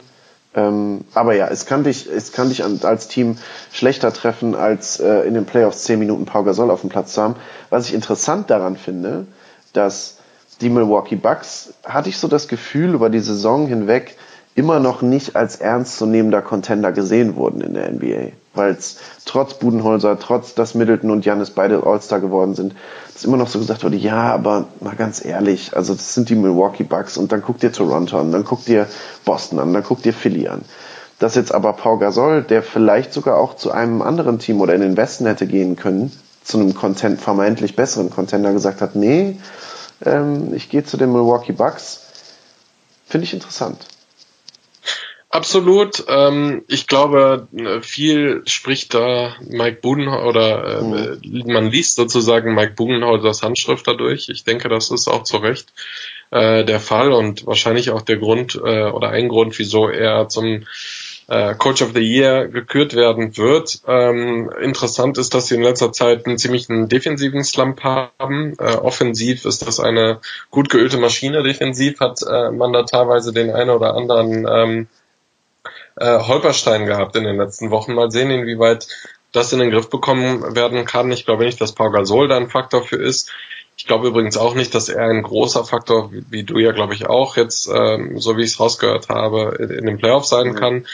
Ähm, 0.54 1.04
aber 1.14 1.34
ja, 1.34 1.48
es 1.48 1.66
kann 1.66 1.84
dich, 1.84 2.08
es 2.08 2.32
kann 2.32 2.48
dich 2.48 2.64
als 2.64 3.08
Team 3.08 3.36
schlechter 3.72 4.12
treffen, 4.12 4.54
als 4.54 4.98
äh, 4.98 5.20
in 5.26 5.34
den 5.34 5.44
Playoffs 5.44 5.84
10 5.84 5.98
Minuten 5.98 6.24
Pau 6.24 6.42
Gasol 6.42 6.70
auf 6.70 6.80
dem 6.80 6.90
Platz 6.90 7.12
zu 7.12 7.22
haben. 7.22 7.36
Was 7.70 7.86
ich 7.86 7.94
interessant 7.94 8.50
daran 8.50 8.76
finde, 8.76 9.26
dass 9.72 10.18
die 10.60 10.70
Milwaukee 10.70 11.16
Bucks, 11.16 11.74
hatte 11.84 12.08
ich 12.08 12.18
so 12.18 12.28
das 12.28 12.48
Gefühl, 12.48 12.94
über 12.94 13.10
die 13.10 13.20
Saison 13.20 13.66
hinweg 13.66 14.16
immer 14.54 14.80
noch 14.80 15.02
nicht 15.02 15.36
als 15.36 15.56
ernstzunehmender 15.56 16.42
Contender 16.42 16.90
gesehen 16.92 17.36
wurden 17.36 17.60
in 17.60 17.74
der 17.74 17.92
NBA. 17.92 18.32
Weil 18.58 18.72
es 18.72 18.96
trotz 19.24 19.54
Budenholzer, 19.54 20.18
trotz 20.18 20.54
dass 20.54 20.74
Middleton 20.74 21.10
und 21.10 21.24
Janis 21.24 21.50
beide 21.50 21.84
All-Star 21.86 22.20
geworden 22.20 22.54
sind, 22.54 22.74
dass 23.14 23.24
immer 23.24 23.36
noch 23.36 23.48
so 23.48 23.58
gesagt 23.58 23.84
wurde, 23.84 23.96
ja, 23.96 24.32
aber 24.32 24.66
mal 24.80 24.96
ganz 24.96 25.24
ehrlich, 25.24 25.74
also 25.76 25.94
das 25.94 26.14
sind 26.14 26.28
die 26.28 26.34
Milwaukee 26.34 26.84
Bucks 26.84 27.16
und 27.16 27.32
dann 27.32 27.42
guck 27.42 27.58
dir 27.58 27.72
Toronto 27.72 28.18
an, 28.18 28.32
dann 28.32 28.44
guck 28.44 28.64
dir 28.64 28.86
Boston 29.24 29.58
an, 29.58 29.72
dann 29.72 29.82
guck 29.82 30.02
dir 30.02 30.12
Philly 30.12 30.48
an. 30.48 30.62
Dass 31.18 31.34
jetzt 31.34 31.52
aber 31.52 31.72
Pau 31.72 31.98
Gasol, 31.98 32.42
der 32.42 32.62
vielleicht 32.62 33.12
sogar 33.12 33.38
auch 33.38 33.56
zu 33.56 33.72
einem 33.72 34.02
anderen 34.02 34.38
Team 34.38 34.60
oder 34.60 34.74
in 34.74 34.82
den 34.82 34.96
Westen 34.96 35.26
hätte 35.26 35.46
gehen 35.46 35.76
können, 35.76 36.12
zu 36.44 36.58
einem 36.58 36.74
Content, 36.74 37.20
vermeintlich 37.20 37.76
besseren 37.76 38.10
Contender 38.10 38.52
gesagt 38.52 38.80
hat, 38.80 38.94
nee, 38.94 39.36
ähm, 40.04 40.54
ich 40.54 40.68
gehe 40.68 40.84
zu 40.84 40.96
den 40.96 41.12
Milwaukee 41.12 41.52
Bucks, 41.52 42.00
finde 43.06 43.24
ich 43.24 43.34
interessant. 43.34 43.86
Absolut. 45.30 46.04
Ähm, 46.08 46.64
ich 46.68 46.86
glaube, 46.86 47.48
viel 47.82 48.42
spricht 48.46 48.94
da 48.94 49.36
Mike 49.40 49.80
Budenholzer 49.82 50.26
oder 50.26 50.78
äh, 50.78 50.82
mhm. 50.82 51.52
man 51.52 51.70
liest 51.70 51.96
sozusagen 51.96 52.54
Mike 52.54 52.72
Budenholzers 52.74 53.42
Handschrift 53.42 53.86
dadurch. 53.86 54.30
Ich 54.30 54.44
denke, 54.44 54.70
das 54.70 54.90
ist 54.90 55.06
auch 55.06 55.24
zu 55.24 55.36
Recht 55.36 55.72
äh, 56.30 56.64
der 56.64 56.80
Fall 56.80 57.12
und 57.12 57.46
wahrscheinlich 57.46 57.90
auch 57.90 58.00
der 58.00 58.16
Grund 58.16 58.54
äh, 58.54 58.84
oder 58.84 59.10
ein 59.10 59.28
Grund, 59.28 59.58
wieso 59.58 59.88
er 59.88 60.30
zum 60.30 60.64
äh, 61.28 61.54
Coach 61.54 61.82
of 61.82 61.92
the 61.94 62.00
Year 62.00 62.48
gekürt 62.48 62.94
werden 62.94 63.36
wird. 63.36 63.82
Ähm, 63.86 64.50
interessant 64.62 65.18
ist, 65.18 65.34
dass 65.34 65.48
sie 65.48 65.56
in 65.56 65.62
letzter 65.62 65.92
Zeit 65.92 66.24
einen 66.24 66.38
ziemlichen 66.38 66.88
defensiven 66.88 67.44
Slump 67.44 67.82
haben. 67.82 68.54
Äh, 68.58 68.76
offensiv 68.76 69.44
ist 69.44 69.66
das 69.66 69.78
eine 69.78 70.20
gut 70.50 70.70
geölte 70.70 70.96
Maschine. 70.96 71.42
Defensiv 71.42 72.00
hat 72.00 72.20
äh, 72.22 72.50
man 72.50 72.72
da 72.72 72.84
teilweise 72.84 73.34
den 73.34 73.50
einen 73.50 73.70
oder 73.70 73.94
anderen 73.94 74.46
ähm, 74.50 74.88
äh, 76.00 76.18
Holperstein 76.20 76.86
gehabt 76.86 77.16
in 77.16 77.24
den 77.24 77.36
letzten 77.36 77.70
Wochen. 77.70 77.94
Mal 77.94 78.10
sehen, 78.10 78.30
inwieweit 78.30 78.88
das 79.32 79.52
in 79.52 79.58
den 79.58 79.70
Griff 79.70 79.90
bekommen 79.90 80.56
werden 80.56 80.84
kann. 80.84 81.12
Ich 81.12 81.24
glaube 81.24 81.44
nicht, 81.44 81.60
dass 81.60 81.72
Pau 81.72 81.90
Gasol 81.90 82.28
da 82.28 82.36
ein 82.36 82.48
Faktor 82.50 82.82
für 82.82 82.96
ist. 82.96 83.30
Ich 83.76 83.86
glaube 83.86 84.08
übrigens 84.08 84.36
auch 84.36 84.54
nicht, 84.54 84.74
dass 84.74 84.88
er 84.88 85.04
ein 85.04 85.22
großer 85.22 85.64
Faktor, 85.64 86.10
wie, 86.12 86.24
wie 86.30 86.42
du 86.42 86.58
ja 86.58 86.72
glaube 86.72 86.94
ich 86.94 87.06
auch 87.06 87.36
jetzt, 87.36 87.68
ähm, 87.68 88.18
so 88.18 88.36
wie 88.36 88.42
ich 88.42 88.50
es 88.50 88.60
rausgehört 88.60 89.08
habe, 89.08 89.56
in, 89.58 89.70
in 89.70 89.86
den 89.86 89.98
Playoffs 89.98 90.30
sein 90.30 90.48
mhm. 90.48 90.54
kann. 90.54 90.86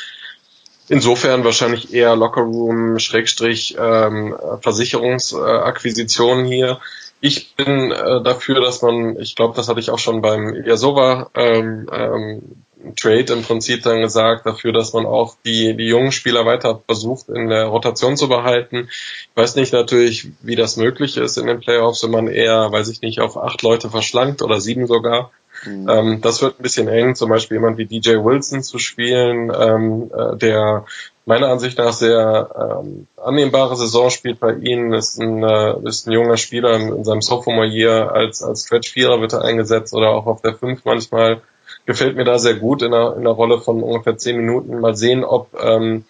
Insofern 0.89 1.45
wahrscheinlich 1.45 1.95
eher 1.95 2.15
Lockerroom, 2.15 2.99
Schrägstrich, 2.99 3.77
ähm, 3.79 4.37
Versicherungsakquisition 4.61 6.45
hier. 6.45 6.79
Ich 7.23 7.55
bin 7.57 7.91
äh, 7.91 8.23
dafür, 8.23 8.61
dass 8.61 8.83
man, 8.83 9.19
ich 9.19 9.35
glaube, 9.35 9.57
das 9.57 9.69
hatte 9.69 9.81
ich 9.81 9.89
auch 9.89 9.99
schon 9.99 10.21
beim 10.21 10.55
Ilyasova 10.55 11.31
ähm, 11.35 11.89
ähm, 11.91 12.64
Trade 12.95 13.33
im 13.33 13.43
Prinzip 13.43 13.83
dann 13.83 14.01
gesagt, 14.01 14.47
dafür, 14.47 14.73
dass 14.73 14.93
man 14.93 15.07
auch 15.07 15.37
die, 15.45 15.77
die 15.77 15.87
jungen 15.87 16.13
Spieler 16.13 16.47
weiter 16.47 16.83
versucht, 16.87 17.29
in 17.29 17.49
der 17.49 17.67
Rotation 17.67 18.17
zu 18.17 18.29
behalten. 18.29 18.89
Ich 18.89 19.37
weiß 19.37 19.57
nicht 19.57 19.73
natürlich, 19.73 20.29
wie 20.43 20.57
das 20.57 20.77
möglich 20.77 21.17
ist 21.17 21.37
in 21.37 21.47
den 21.47 21.61
Playoffs, 21.61 22.03
wenn 22.03 22.11
man 22.11 22.29
eher, 22.29 22.71
weiß 22.71 22.89
ich 22.89 23.03
nicht, 23.03 23.21
auf 23.21 23.37
acht 23.37 23.63
Leute 23.63 23.91
verschlankt 23.91 24.43
oder 24.43 24.61
sieben 24.61 24.87
sogar. 24.87 25.31
Mhm. 25.65 25.89
Ähm, 25.89 26.21
das 26.21 26.43
wird 26.43 26.59
ein 26.59 26.63
bisschen 26.63 26.89
eng, 26.89 27.15
zum 27.15 27.31
Beispiel 27.31 27.57
jemand 27.57 27.79
wie 27.79 27.87
DJ 27.87 28.17
Wilson 28.17 28.63
zu 28.63 28.79
spielen, 28.79 29.53
ähm, 29.57 30.11
äh, 30.15 30.37
der 30.37 30.85
meiner 31.27 31.49
Ansicht 31.49 31.79
nach 31.79 31.93
sehr 31.93 32.83
ähm, 32.85 33.07
annehmbare 33.17 33.77
Saison 33.77 34.11
spielt 34.11 34.41
bei 34.41 34.53
ihnen, 34.53 34.93
ist 34.93 35.19
ein, 35.19 35.43
äh, 35.43 35.89
ist 35.89 36.07
ein 36.07 36.13
junger 36.13 36.37
Spieler 36.37 36.75
in, 36.77 36.95
in 36.95 37.05
seinem 37.05 37.23
Sophomore 37.23 37.67
Year 37.67 38.13
als, 38.13 38.43
als 38.43 38.67
Stretch-Vierer 38.67 39.21
wird 39.21 39.33
er 39.33 39.43
eingesetzt 39.43 39.95
oder 39.95 40.11
auch 40.11 40.27
auf 40.27 40.43
der 40.43 40.55
5 40.55 40.85
manchmal. 40.85 41.41
Gefällt 41.87 42.17
mir 42.17 42.25
da 42.25 42.39
sehr 42.39 42.55
gut 42.55 42.83
in 42.83 42.95
einer, 42.95 43.15
in 43.15 43.21
einer 43.21 43.31
Rolle 43.31 43.61
von 43.61 43.83
ungefähr 43.83 44.17
10 44.17 44.37
Minuten. 44.37 44.81
Mal 44.81 44.97
sehen, 44.97 45.25
ob 45.25 45.49
ähm, 45.61 46.05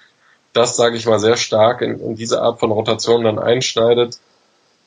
das, 0.52 0.76
sage 0.76 0.96
ich 0.96 1.06
mal, 1.06 1.18
sehr 1.18 1.36
stark 1.36 1.82
in, 1.82 1.98
in 2.00 2.14
diese 2.14 2.40
Art 2.40 2.60
von 2.60 2.70
Rotation 2.70 3.24
dann 3.24 3.38
einschneidet 3.38 4.18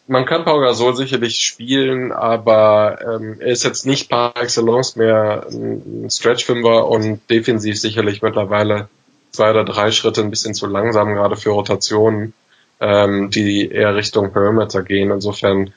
man 0.08 0.26
kann 0.26 0.46
Pau 0.46 0.60
Gasol 0.60 0.96
sicherlich 0.96 1.40
spielen, 1.42 2.12
aber 2.12 3.00
ähm, 3.02 3.38
er 3.40 3.48
ist 3.48 3.64
jetzt 3.64 3.86
nicht 3.86 4.10
par 4.10 4.38
excellence 4.38 4.96
mehr 4.96 5.46
ein 5.52 6.10
Stretch-Fünfer 6.10 6.88
und 6.88 7.30
defensiv 7.30 7.80
sicherlich 7.80 8.22
mittlerweile 8.22 8.88
zwei 9.32 9.52
oder 9.52 9.66
drei 9.66 9.92
Schritte 9.92 10.22
ein 10.22 10.30
bisschen 10.30 10.54
zu 10.54 10.66
langsam, 10.68 11.14
gerade 11.14 11.36
für 11.36 11.52
Rotationen, 11.52 12.34
ähm, 12.80 13.30
die 13.30 13.70
eher 13.70 13.96
Richtung 13.96 14.32
Perimeter 14.32 14.82
gehen. 14.82 15.12
Insofern 15.12 15.74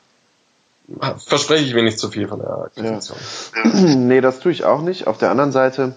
verspreche 1.18 1.64
ich 1.64 1.74
mir 1.74 1.83
nicht 1.83 1.98
zu 1.98 2.09
viel 2.09 2.29
von 2.29 2.40
der 2.40 2.50
Akquisition. 2.50 3.18
Ja. 3.64 3.70
nee, 3.96 4.20
das 4.20 4.40
tue 4.40 4.53
ich 4.53 4.64
auch 4.64 4.83
nicht. 4.83 5.07
Auf 5.07 5.18
der 5.18 5.31
anderen 5.31 5.53
Seite 5.53 5.94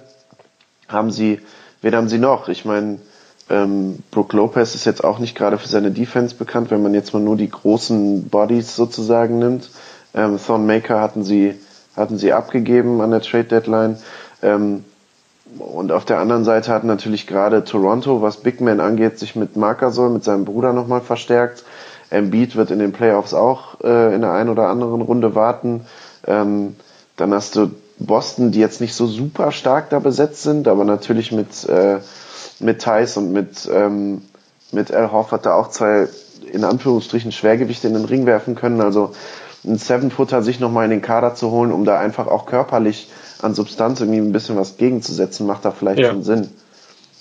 haben 0.88 1.12
sie, 1.12 1.40
wen 1.82 1.96
haben 1.96 2.10
sie 2.10 2.20
noch? 2.20 2.48
Ich 2.50 2.66
meine, 2.66 3.00
ähm, 3.50 4.00
Brook 4.12 4.34
Lopez 4.34 4.76
ist 4.76 4.86
jetzt 4.86 5.04
auch 5.04 5.20
nicht 5.20 5.36
gerade 5.36 5.58
für 5.58 5.68
seine 5.68 5.92
Defense 5.92 6.36
bekannt, 6.36 6.72
wenn 6.72 6.84
man 6.84 6.94
jetzt 6.94 7.14
mal 7.14 7.22
nur 7.22 7.36
die 7.36 7.50
großen 7.50 8.30
Bodies 8.30 8.76
sozusagen 8.76 9.40
nimmt. 9.40 9.70
Ähm, 10.14 10.40
Thorn 10.46 10.66
Maker 10.66 11.02
hatten 11.02 11.24
sie, 11.24 11.56
hatten 11.96 12.18
sie 12.18 12.34
abgegeben 12.34 13.02
an 13.02 13.12
der 13.12 13.22
Trade 13.22 13.46
Deadline. 13.46 13.98
Ähm, 14.42 14.86
und 15.60 15.92
auf 15.92 16.06
der 16.06 16.20
anderen 16.20 16.46
Seite 16.46 16.72
hat 16.72 16.84
natürlich 16.84 17.28
gerade 17.28 17.64
Toronto, 17.64 18.22
was 18.22 18.38
Big 18.38 18.62
Man 18.62 18.80
angeht, 18.80 19.20
sich 19.20 19.36
mit 19.36 19.56
Marcasol, 19.56 20.10
mit 20.10 20.24
seinem 20.24 20.46
Bruder 20.46 20.74
nochmal 20.74 21.02
verstärkt. 21.02 21.64
Embiid 22.14 22.56
wird 22.56 22.72
in 22.72 22.80
den 22.80 22.92
Playoffs 22.92 23.34
auch 23.34 23.82
äh, 23.82 24.14
in 24.14 24.22
der 24.22 24.32
einen 24.32 24.50
oder 24.50 24.68
anderen 24.68 25.02
Runde 25.02 25.36
warten. 25.36 25.82
Ähm, 26.26 26.76
dann 27.18 27.34
hast 27.34 27.56
du 27.56 27.72
Boston, 28.00 28.52
die 28.52 28.60
jetzt 28.60 28.82
nicht 28.82 28.96
so 28.96 29.08
super 29.08 29.52
stark 29.52 29.90
da 29.90 30.00
besetzt 30.00 30.44
sind, 30.44 30.68
aber 30.68 30.84
natürlich 30.84 31.32
mit 31.32 31.68
äh, 31.68 32.00
mit 32.60 32.82
Thais 32.82 33.18
und 33.18 33.32
mit, 33.32 33.70
ähm, 33.72 34.22
mit 34.72 34.92
Al 34.92 35.12
Horford 35.12 35.46
da 35.46 35.54
auch 35.56 35.70
zwei 35.70 36.08
in 36.52 36.64
Anführungsstrichen 36.64 37.32
Schwergewichte 37.32 37.88
in 37.88 37.94
den 37.94 38.06
Ring 38.06 38.26
werfen 38.26 38.56
können. 38.56 38.82
Also 38.82 39.14
ein 39.64 39.78
Seven-Footer 39.78 40.42
sich 40.42 40.60
nochmal 40.60 40.86
in 40.86 40.92
den 40.92 41.02
Kader 41.02 41.36
zu 41.36 41.52
holen, 41.52 41.72
um 41.72 41.86
da 41.86 42.00
einfach 42.00 42.28
auch 42.28 42.46
körperlich 42.46 43.10
an 43.42 43.56
Substanz 43.56 44.02
irgendwie 44.02 44.20
ein 44.20 44.32
bisschen 44.32 44.58
was 44.58 44.78
gegenzusetzen, 44.78 45.48
macht 45.48 45.66
da 45.66 45.72
vielleicht 45.72 46.00
ja. 46.00 46.10
schon 46.10 46.24
Sinn. 46.24 46.50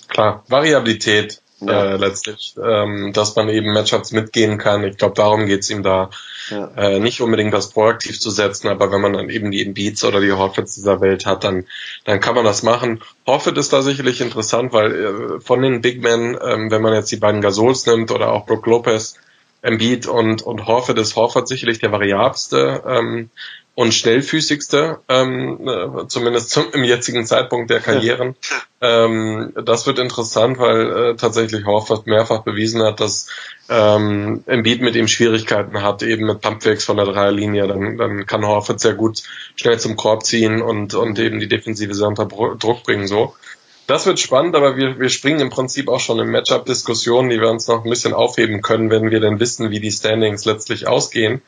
Klar, 0.09 0.43
Variabilität 0.49 1.42
ja. 1.69 1.95
äh, 1.95 1.97
letztlich, 1.97 2.55
ähm, 2.63 3.13
dass 3.13 3.37
man 3.37 3.49
eben 3.49 3.73
Matchups 3.73 4.13
mitgehen 4.13 4.59
kann. 4.59 4.85
Ich 4.85 4.97
glaube, 4.97 5.15
darum 5.15 5.47
geht's 5.47 5.71
ihm 5.71 5.83
da. 5.83 6.11
Ja. 6.51 6.71
Äh, 6.77 7.01
nicht 7.01 7.21
unbedingt 7.21 7.55
das 7.55 7.71
proaktiv 7.71 8.19
zu 8.19 8.31
setzen, 8.31 8.69
aber 8.69 8.91
wenn 8.91 9.01
man 9.01 9.13
dann 9.13 9.31
eben 9.31 9.51
die 9.51 9.65
Embiids 9.65 10.05
oder 10.05 10.21
die 10.21 10.33
Horfits 10.33 10.75
dieser 10.75 11.01
Welt 11.01 11.27
hat, 11.27 11.45
dann, 11.45 11.67
dann 12.05 12.21
kann 12.21 12.35
man 12.35 12.45
das 12.45 12.63
machen. 12.63 13.01
Horfit 13.27 13.57
ist 13.59 13.73
da 13.73 13.83
sicherlich 13.83 14.21
interessant, 14.21 14.73
weil 14.73 14.95
äh, 14.95 15.41
von 15.41 15.63
den 15.63 15.81
Big 15.81 16.03
Men, 16.03 16.37
ähm, 16.45 16.71
wenn 16.71 16.83
man 16.83 16.95
jetzt 16.95 17.13
die 17.13 17.17
beiden 17.17 17.41
Gasols 17.41 17.87
nimmt 17.87 18.11
oder 18.11 18.33
auch 18.33 18.47
Brook 18.47 18.67
Lopez, 18.67 19.15
Embiid 19.63 20.09
und, 20.09 20.43
und 20.43 20.67
Horford 20.67 20.99
ist 20.99 21.15
Horford 21.15 21.47
sicherlich 21.47 21.79
der 21.79 21.93
variabelste. 21.93 22.83
Ähm, 22.85 23.31
und 23.75 23.95
schnellfüßigste, 23.95 25.01
ähm, 25.09 25.67
äh, 25.67 26.07
zumindest 26.07 26.51
zum, 26.51 26.71
im 26.73 26.85
jetzigen 26.85 27.25
Zeitpunkt 27.25 27.71
der 27.71 27.81
Karrieren. 27.81 28.37
Ähm, 28.83 29.55
das 29.65 29.87
wird 29.87 29.99
interessant, 29.99 30.59
weil 30.59 31.13
äh, 31.13 31.17
tatsächlich 31.17 31.65
Horford 31.65 32.07
mehrfach 32.07 32.43
bewiesen 32.43 32.83
hat, 32.83 33.01
dass 33.01 33.29
ähm, 33.71 34.45
Embiid 34.47 34.83
mit 34.83 34.95
ihm 34.95 35.09
Schwierigkeiten 35.09 35.83
hat, 35.83 36.03
eben 36.03 36.27
mit 36.27 36.43
Pumpfakes 36.43 36.85
von 36.85 36.99
der 36.99 37.07
Dreierlinie. 37.07 37.67
Dann, 37.67 37.97
dann 37.97 38.27
kann 38.27 38.47
Horford 38.47 38.79
sehr 38.79 38.95
gut 38.95 39.23
schnell 39.57 39.81
zum 39.81 39.97
Korb 39.97 40.27
ziehen 40.27 40.61
und, 40.61 40.95
und 40.95 41.19
eben 41.19 41.41
die 41.41 41.49
Defensive 41.49 41.95
sehr 41.95 42.09
unter 42.09 42.27
Druck 42.27 42.83
bringen. 42.83 43.07
So. 43.07 43.35
Das 43.87 44.07
wird 44.07 44.21
spannend, 44.21 44.55
aber 44.55 44.77
wir, 44.77 45.01
wir 45.01 45.09
springen 45.09 45.41
im 45.41 45.51
Prinzip 45.51 45.89
auch 45.89 46.01
schon 46.01 46.19
in 46.21 46.29
Matchup-Diskussionen, 46.29 47.31
die 47.31 47.41
wir 47.41 47.51
uns 47.51 47.67
noch 47.69 47.85
ein 47.85 47.91
bisschen 47.91 48.13
aufheben 48.15 48.63
können, 48.63 48.91
wenn 48.91 49.11
wir 49.11 49.21
denn 49.21 49.41
wissen, 49.41 49.71
wie 49.71 49.81
die 49.81 49.91
Standings 49.91 50.45
letztlich 50.45 50.87
ausgehen. 50.87 51.43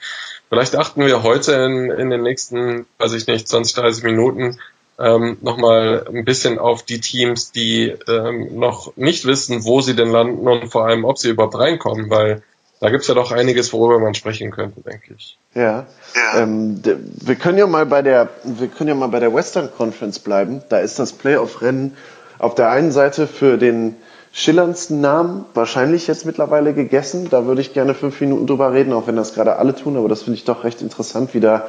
Vielleicht 0.48 0.76
achten 0.76 1.04
wir 1.04 1.22
heute 1.22 1.52
in, 1.52 1.90
in 1.90 2.10
den 2.10 2.22
nächsten, 2.22 2.86
weiß 2.98 3.12
ich 3.14 3.26
nicht, 3.26 3.48
20, 3.48 3.74
30 3.74 4.04
Minuten 4.04 4.58
ähm, 4.98 5.38
nochmal 5.40 6.06
ein 6.08 6.24
bisschen 6.24 6.58
auf 6.58 6.82
die 6.82 7.00
Teams, 7.00 7.50
die 7.50 7.94
ähm, 8.08 8.58
noch 8.58 8.96
nicht 8.96 9.24
wissen, 9.24 9.64
wo 9.64 9.80
sie 9.80 9.96
denn 9.96 10.10
landen 10.10 10.46
und 10.46 10.70
vor 10.70 10.86
allem, 10.86 11.04
ob 11.04 11.18
sie 11.18 11.30
überhaupt 11.30 11.58
reinkommen, 11.58 12.10
weil 12.10 12.42
da 12.80 12.90
gibt's 12.90 13.08
ja 13.08 13.14
doch 13.14 13.32
einiges, 13.32 13.72
worüber 13.72 13.98
man 13.98 14.14
sprechen 14.14 14.50
könnte, 14.50 14.80
denke 14.82 15.14
ich. 15.16 15.38
Ja. 15.54 15.86
ja. 16.14 16.42
Ähm, 16.42 16.80
wir 16.84 17.34
können 17.36 17.58
ja 17.58 17.66
mal 17.66 17.86
bei 17.86 18.02
der, 18.02 18.28
wir 18.44 18.68
können 18.68 18.88
ja 18.88 18.94
mal 18.94 19.08
bei 19.08 19.20
der 19.20 19.34
Western 19.34 19.70
Conference 19.74 20.18
bleiben. 20.18 20.62
Da 20.68 20.78
ist 20.78 20.98
das 20.98 21.12
Playoff-Rennen 21.12 21.96
auf 22.38 22.54
der 22.54 22.70
einen 22.70 22.92
Seite 22.92 23.26
für 23.26 23.56
den 23.56 23.96
schillerndsten 24.34 25.00
Namen 25.00 25.44
wahrscheinlich 25.54 26.08
jetzt 26.08 26.26
mittlerweile 26.26 26.74
gegessen. 26.74 27.28
Da 27.30 27.46
würde 27.46 27.60
ich 27.60 27.72
gerne 27.72 27.94
fünf 27.94 28.20
Minuten 28.20 28.48
drüber 28.48 28.72
reden, 28.72 28.92
auch 28.92 29.06
wenn 29.06 29.14
das 29.14 29.32
gerade 29.32 29.56
alle 29.56 29.76
tun, 29.76 29.96
aber 29.96 30.08
das 30.08 30.24
finde 30.24 30.36
ich 30.36 30.44
doch 30.44 30.64
recht 30.64 30.82
interessant, 30.82 31.34
wie 31.34 31.40
da 31.40 31.68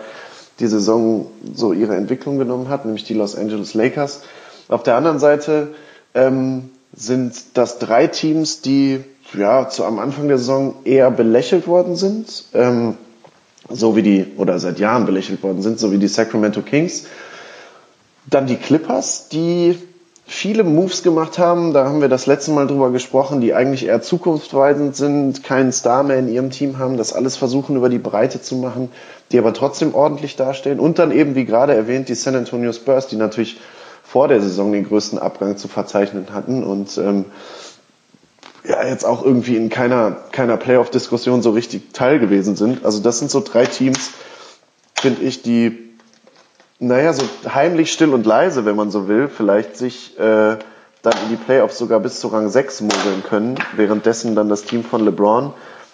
die 0.59 0.65
Saison 0.65 1.27
so 1.53 1.73
ihre 1.73 1.95
Entwicklung 1.95 2.39
genommen 2.39 2.69
hat, 2.69 2.85
nämlich 2.85 3.03
die 3.03 3.13
Los 3.13 3.35
Angeles 3.35 3.75
Lakers. 3.75 4.23
Auf 4.67 4.81
der 4.81 4.95
anderen 4.95 5.19
Seite 5.19 5.75
ähm, 6.15 6.71
sind 6.91 7.35
das 7.53 7.77
drei 7.77 8.07
Teams, 8.07 8.61
die 8.61 9.03
ja 9.37 9.69
zu 9.69 9.85
am 9.85 9.99
Anfang 9.99 10.27
der 10.27 10.39
Saison 10.39 10.75
eher 10.85 11.11
belächelt 11.11 11.67
worden 11.67 11.95
sind, 11.95 12.45
ähm, 12.53 12.95
so 13.69 13.95
wie 13.95 14.01
die 14.01 14.25
oder 14.37 14.57
seit 14.57 14.79
Jahren 14.79 15.05
belächelt 15.05 15.43
worden 15.43 15.61
sind, 15.61 15.79
so 15.79 15.91
wie 15.91 15.99
die 15.99 16.07
Sacramento 16.07 16.61
Kings. 16.63 17.05
Dann 18.27 18.47
die 18.47 18.55
Clippers, 18.55 19.29
die 19.29 19.77
viele 20.25 20.63
Moves 20.63 21.03
gemacht 21.03 21.37
haben. 21.37 21.73
Da 21.73 21.85
haben 21.85 22.01
wir 22.01 22.09
das 22.09 22.25
letzte 22.25 22.51
Mal 22.51 22.67
drüber 22.67 22.91
gesprochen, 22.91 23.41
die 23.41 23.53
eigentlich 23.53 23.85
eher 23.85 24.01
zukunftsweisend 24.01 24.95
sind, 24.95 25.43
keinen 25.43 25.71
Star 25.71 26.03
mehr 26.03 26.17
in 26.17 26.27
ihrem 26.27 26.49
Team 26.49 26.79
haben, 26.79 26.97
das 26.97 27.13
alles 27.13 27.37
versuchen 27.37 27.75
über 27.75 27.89
die 27.89 27.99
Breite 27.99 28.41
zu 28.41 28.55
machen, 28.55 28.91
die 29.31 29.37
aber 29.37 29.53
trotzdem 29.53 29.93
ordentlich 29.93 30.35
dastehen. 30.35 30.79
Und 30.79 30.99
dann 30.99 31.11
eben, 31.11 31.35
wie 31.35 31.45
gerade 31.45 31.75
erwähnt, 31.75 32.09
die 32.09 32.15
San 32.15 32.35
Antonio 32.35 32.73
Spurs, 32.73 33.07
die 33.07 33.15
natürlich 33.15 33.59
vor 34.03 34.27
der 34.27 34.41
Saison 34.41 34.71
den 34.71 34.87
größten 34.87 35.19
Abgang 35.19 35.57
zu 35.57 35.67
verzeichnen 35.67 36.27
hatten 36.31 36.63
und 36.63 36.97
ähm, 36.97 37.25
ja, 38.67 38.83
jetzt 38.83 39.05
auch 39.05 39.23
irgendwie 39.23 39.55
in 39.55 39.69
keiner, 39.69 40.11
keiner 40.31 40.57
Playoff-Diskussion 40.57 41.41
so 41.41 41.51
richtig 41.51 41.93
teil 41.93 42.19
gewesen 42.19 42.55
sind. 42.55 42.83
Also 42.85 42.99
das 42.99 43.19
sind 43.19 43.29
so 43.29 43.41
drei 43.41 43.65
Teams, 43.65 44.11
finde 44.95 45.21
ich, 45.23 45.43
die 45.43 45.85
naja, 46.79 47.13
so 47.13 47.23
heimlich 47.53 47.91
still 47.91 48.13
und 48.13 48.25
leise, 48.25 48.65
wenn 48.65 48.75
man 48.75 48.91
so 48.91 49.07
will, 49.07 49.27
vielleicht 49.27 49.77
sich 49.77 50.17
äh, 50.19 50.57
dann 51.01 51.13
in 51.23 51.29
die 51.29 51.35
Playoffs 51.35 51.77
sogar 51.77 51.99
bis 51.99 52.19
zu 52.19 52.27
Rang 52.27 52.49
6 52.49 52.81
mogeln 52.81 53.23
können, 53.27 53.55
währenddessen 53.75 54.35
dann 54.35 54.49
das 54.49 54.63
Team 54.63 54.83
von 54.83 55.05
LeBron 55.05 55.53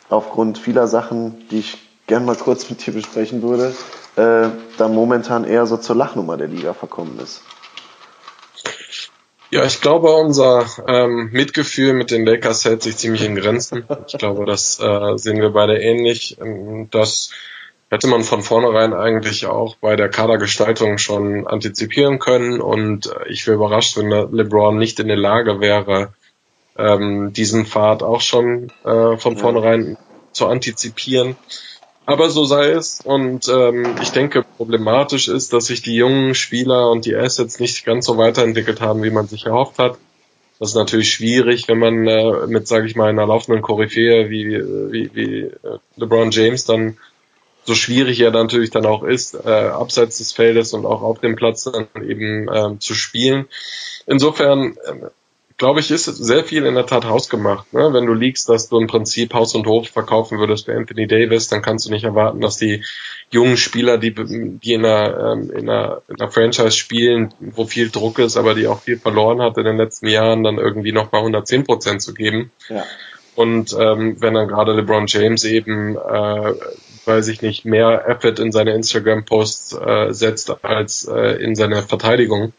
aufgrund 0.09 0.57
vieler 0.57 0.87
Sachen, 0.87 1.47
die 1.49 1.59
ich 1.59 1.77
gern 2.07 2.25
mal 2.25 2.35
kurz 2.35 2.69
mit 2.69 2.85
dir 2.85 2.93
besprechen 2.93 3.41
würde, 3.41 3.73
äh, 4.15 4.49
da 4.77 4.87
momentan 4.87 5.45
eher 5.45 5.65
so 5.65 5.77
zur 5.77 5.95
Lachnummer 5.95 6.37
der 6.37 6.47
Liga 6.47 6.73
verkommen 6.73 7.19
ist. 7.19 7.41
Ja, 9.51 9.65
ich 9.65 9.81
glaube, 9.81 10.13
unser 10.13 10.65
ähm, 10.87 11.29
Mitgefühl 11.33 11.91
mit 11.91 12.09
den 12.09 12.25
Lakers 12.25 12.63
hält 12.63 12.83
sich 12.83 12.95
ziemlich 12.95 13.25
in 13.25 13.35
Grenzen. 13.35 13.85
Ich 14.07 14.17
glaube, 14.17 14.45
das 14.45 14.79
äh, 14.79 15.17
sehen 15.17 15.41
wir 15.41 15.49
beide 15.49 15.77
ähnlich. 15.77 16.37
Ähm, 16.39 16.89
dass 16.89 17.31
hätte 17.91 18.07
man 18.07 18.23
von 18.23 18.41
vornherein 18.41 18.93
eigentlich 18.93 19.45
auch 19.45 19.75
bei 19.75 19.97
der 19.97 20.07
Kadergestaltung 20.07 20.97
schon 20.97 21.45
antizipieren 21.45 22.19
können. 22.19 22.61
Und 22.61 23.07
äh, 23.07 23.29
ich 23.29 23.45
wäre 23.45 23.57
überrascht, 23.57 23.97
wenn 23.97 24.09
LeBron 24.09 24.77
nicht 24.77 24.99
in 24.99 25.09
der 25.09 25.17
Lage 25.17 25.59
wäre, 25.59 26.13
ähm, 26.77 27.33
diesen 27.33 27.65
Pfad 27.65 28.01
auch 28.01 28.21
schon 28.21 28.71
äh, 28.85 29.17
von 29.17 29.37
vornherein 29.37 29.97
zu 30.31 30.47
antizipieren. 30.47 31.35
Aber 32.05 32.29
so 32.29 32.45
sei 32.45 32.69
es. 32.69 33.01
Und 33.03 33.49
ähm, 33.49 33.95
ich 34.01 34.11
denke, 34.11 34.45
problematisch 34.57 35.27
ist, 35.27 35.51
dass 35.51 35.65
sich 35.65 35.81
die 35.81 35.95
jungen 35.95 36.33
Spieler 36.33 36.89
und 36.89 37.05
die 37.05 37.15
Assets 37.15 37.59
nicht 37.59 37.85
ganz 37.85 38.05
so 38.05 38.17
weiterentwickelt 38.17 38.79
haben, 38.79 39.03
wie 39.03 39.11
man 39.11 39.27
sich 39.27 39.47
erhofft 39.47 39.77
hat. 39.79 39.97
Das 40.59 40.69
ist 40.69 40.75
natürlich 40.75 41.11
schwierig, 41.11 41.67
wenn 41.67 41.79
man 41.79 42.07
äh, 42.07 42.47
mit, 42.47 42.67
sage 42.69 42.87
ich 42.87 42.95
mal, 42.95 43.09
einer 43.09 43.25
laufenden 43.25 43.61
Koryphäe 43.61 44.29
wie, 44.29 44.47
wie, 44.91 45.09
wie 45.13 45.39
äh, 45.41 45.79
LeBron 45.97 46.31
James 46.31 46.65
dann 46.65 46.97
so 47.63 47.75
schwierig 47.75 48.19
er 48.19 48.31
natürlich 48.31 48.71
dann 48.71 48.85
auch 48.85 49.03
ist, 49.03 49.35
äh, 49.35 49.49
abseits 49.49 50.17
des 50.17 50.31
Feldes 50.31 50.73
und 50.73 50.85
auch 50.85 51.01
auf 51.01 51.19
dem 51.19 51.35
Platz 51.35 51.63
dann 51.63 51.87
eben 52.03 52.47
äh, 52.47 52.79
zu 52.79 52.93
spielen. 52.93 53.47
Insofern 54.07 54.77
äh, 54.85 55.09
glaube 55.61 55.79
ich, 55.79 55.91
ist 55.91 56.05
sehr 56.05 56.43
viel 56.43 56.65
in 56.65 56.73
der 56.73 56.87
Tat 56.87 57.05
hausgemacht. 57.05 57.71
Ne? 57.71 57.93
Wenn 57.93 58.07
du 58.07 58.15
liegst, 58.15 58.49
dass 58.49 58.67
du 58.67 58.79
im 58.79 58.87
Prinzip 58.87 59.31
Haus 59.35 59.53
und 59.53 59.67
Hof 59.67 59.87
verkaufen 59.89 60.39
würdest 60.39 60.65
für 60.65 60.75
Anthony 60.75 61.05
Davis, 61.05 61.49
dann 61.49 61.61
kannst 61.61 61.85
du 61.85 61.91
nicht 61.91 62.03
erwarten, 62.03 62.41
dass 62.41 62.57
die 62.57 62.83
jungen 63.29 63.57
Spieler, 63.57 63.99
die, 63.99 64.11
die 64.11 64.73
in, 64.73 64.83
einer, 64.83 65.33
ähm, 65.33 65.51
in, 65.51 65.69
einer, 65.69 66.01
in 66.07 66.19
einer 66.19 66.31
Franchise 66.31 66.71
spielen, 66.71 67.35
wo 67.39 67.65
viel 67.65 67.91
Druck 67.91 68.17
ist, 68.17 68.37
aber 68.37 68.55
die 68.55 68.65
auch 68.65 68.81
viel 68.81 68.97
verloren 68.97 69.39
hat 69.39 69.55
in 69.59 69.65
den 69.65 69.77
letzten 69.77 70.07
Jahren, 70.07 70.43
dann 70.43 70.57
irgendwie 70.57 70.93
nochmal 70.93 71.21
110 71.21 71.63
Prozent 71.65 72.01
zu 72.01 72.15
geben. 72.15 72.51
Ja. 72.67 72.83
Und 73.35 73.75
ähm, 73.79 74.19
wenn 74.19 74.33
dann 74.33 74.47
gerade 74.47 74.73
LeBron 74.73 75.05
James 75.05 75.43
eben 75.43 75.95
äh, 75.95 76.53
weiß 77.05 77.27
ich 77.27 77.41
nicht, 77.41 77.65
mehr 77.65 78.07
Effort 78.07 78.39
in 78.39 78.51
seine 78.51 78.73
Instagram-Posts 78.73 79.73
äh, 79.73 80.13
setzt 80.13 80.63
als 80.63 81.07
äh, 81.07 81.41
in 81.43 81.55
seine 81.55 81.83
Verteidigung, 81.83 82.53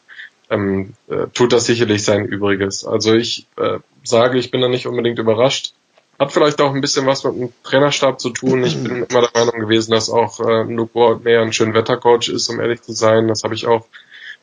ähm, 0.51 0.95
äh, 1.09 1.27
tut 1.33 1.53
das 1.53 1.67
sicherlich 1.67 2.05
sein 2.05 2.25
Übriges. 2.25 2.85
Also 2.85 3.15
ich 3.15 3.47
äh, 3.57 3.79
sage, 4.05 4.39
ich 4.39 4.51
bin 4.51 4.61
da 4.61 4.69
nicht 4.69 4.87
unbedingt 4.87 5.19
überrascht. 5.19 5.73
Hat 6.19 6.33
vielleicht 6.33 6.61
auch 6.61 6.75
ein 6.75 6.81
bisschen 6.81 7.07
was 7.07 7.25
mit 7.25 7.35
dem 7.35 7.53
Trainerstab 7.65 8.21
zu 8.21 8.31
tun. 8.31 8.63
Ich 8.65 8.81
bin 8.81 9.07
immer 9.09 9.23
der 9.23 9.31
Meinung 9.35 9.61
gewesen, 9.61 9.93
dass 9.93 10.11
auch 10.11 10.41
äh, 10.41 10.63
Luke 10.63 10.95
Ward 10.95 11.25
mehr 11.25 11.41
ein 11.41 11.53
schön 11.53 11.75
Wettercoach 11.75 12.29
ist, 12.29 12.49
um 12.49 12.61
ehrlich 12.61 12.83
zu 12.83 12.93
sein. 12.93 13.29
Das 13.29 13.45
habe 13.45 13.55
ich 13.55 13.67
auch 13.67 13.87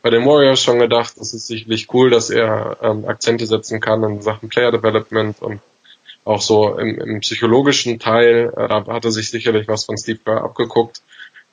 bei 0.02 0.10
den 0.10 0.26
Warriors 0.26 0.62
schon 0.62 0.80
gedacht. 0.80 1.14
Das 1.18 1.34
ist 1.34 1.48
sicherlich 1.48 1.94
cool, 1.94 2.10
dass 2.10 2.30
er 2.30 2.78
ähm, 2.82 3.06
Akzente 3.06 3.46
setzen 3.46 3.80
kann 3.80 4.04
in 4.04 4.22
Sachen 4.22 4.50
Player 4.50 4.72
Development 4.72 5.42
und 5.42 5.62
auch 6.26 6.42
so 6.42 6.78
im, 6.78 7.00
im 7.00 7.20
psychologischen 7.22 8.00
Teil, 8.00 8.52
äh, 8.56 8.68
da 8.68 8.86
hat 8.88 9.06
er 9.06 9.12
sich 9.12 9.32
sicherlich 9.32 9.68
was 9.68 9.86
von 9.86 9.98
Steve 9.98 10.20
Kerr 10.24 10.44
abgeguckt. 10.44 11.02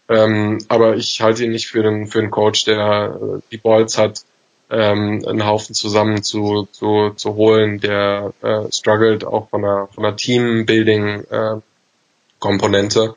Ähm, 0.09 0.59
aber 0.69 0.97
ich 0.97 1.21
halte 1.21 1.45
ihn 1.45 1.51
nicht 1.51 1.67
für 1.67 1.83
den, 1.83 2.07
für 2.07 2.21
einen 2.21 2.31
Coach, 2.31 2.65
der 2.65 3.19
äh, 3.21 3.41
die 3.51 3.59
Balls 3.59 3.99
hat, 3.99 4.23
ähm, 4.71 5.25
einen 5.27 5.45
Haufen 5.47 5.75
zusammen 5.75 6.23
zu, 6.23 6.69
zu, 6.73 7.11
zu 7.17 7.35
holen, 7.35 7.81
der 7.81 8.33
äh, 8.43 8.71
struggelt 8.73 9.25
auch 9.25 9.49
von 9.49 9.63
der, 9.63 9.89
von 9.95 10.05
der 10.05 10.15
Team-Building-Komponente. 10.17 13.01
Äh, 13.01 13.15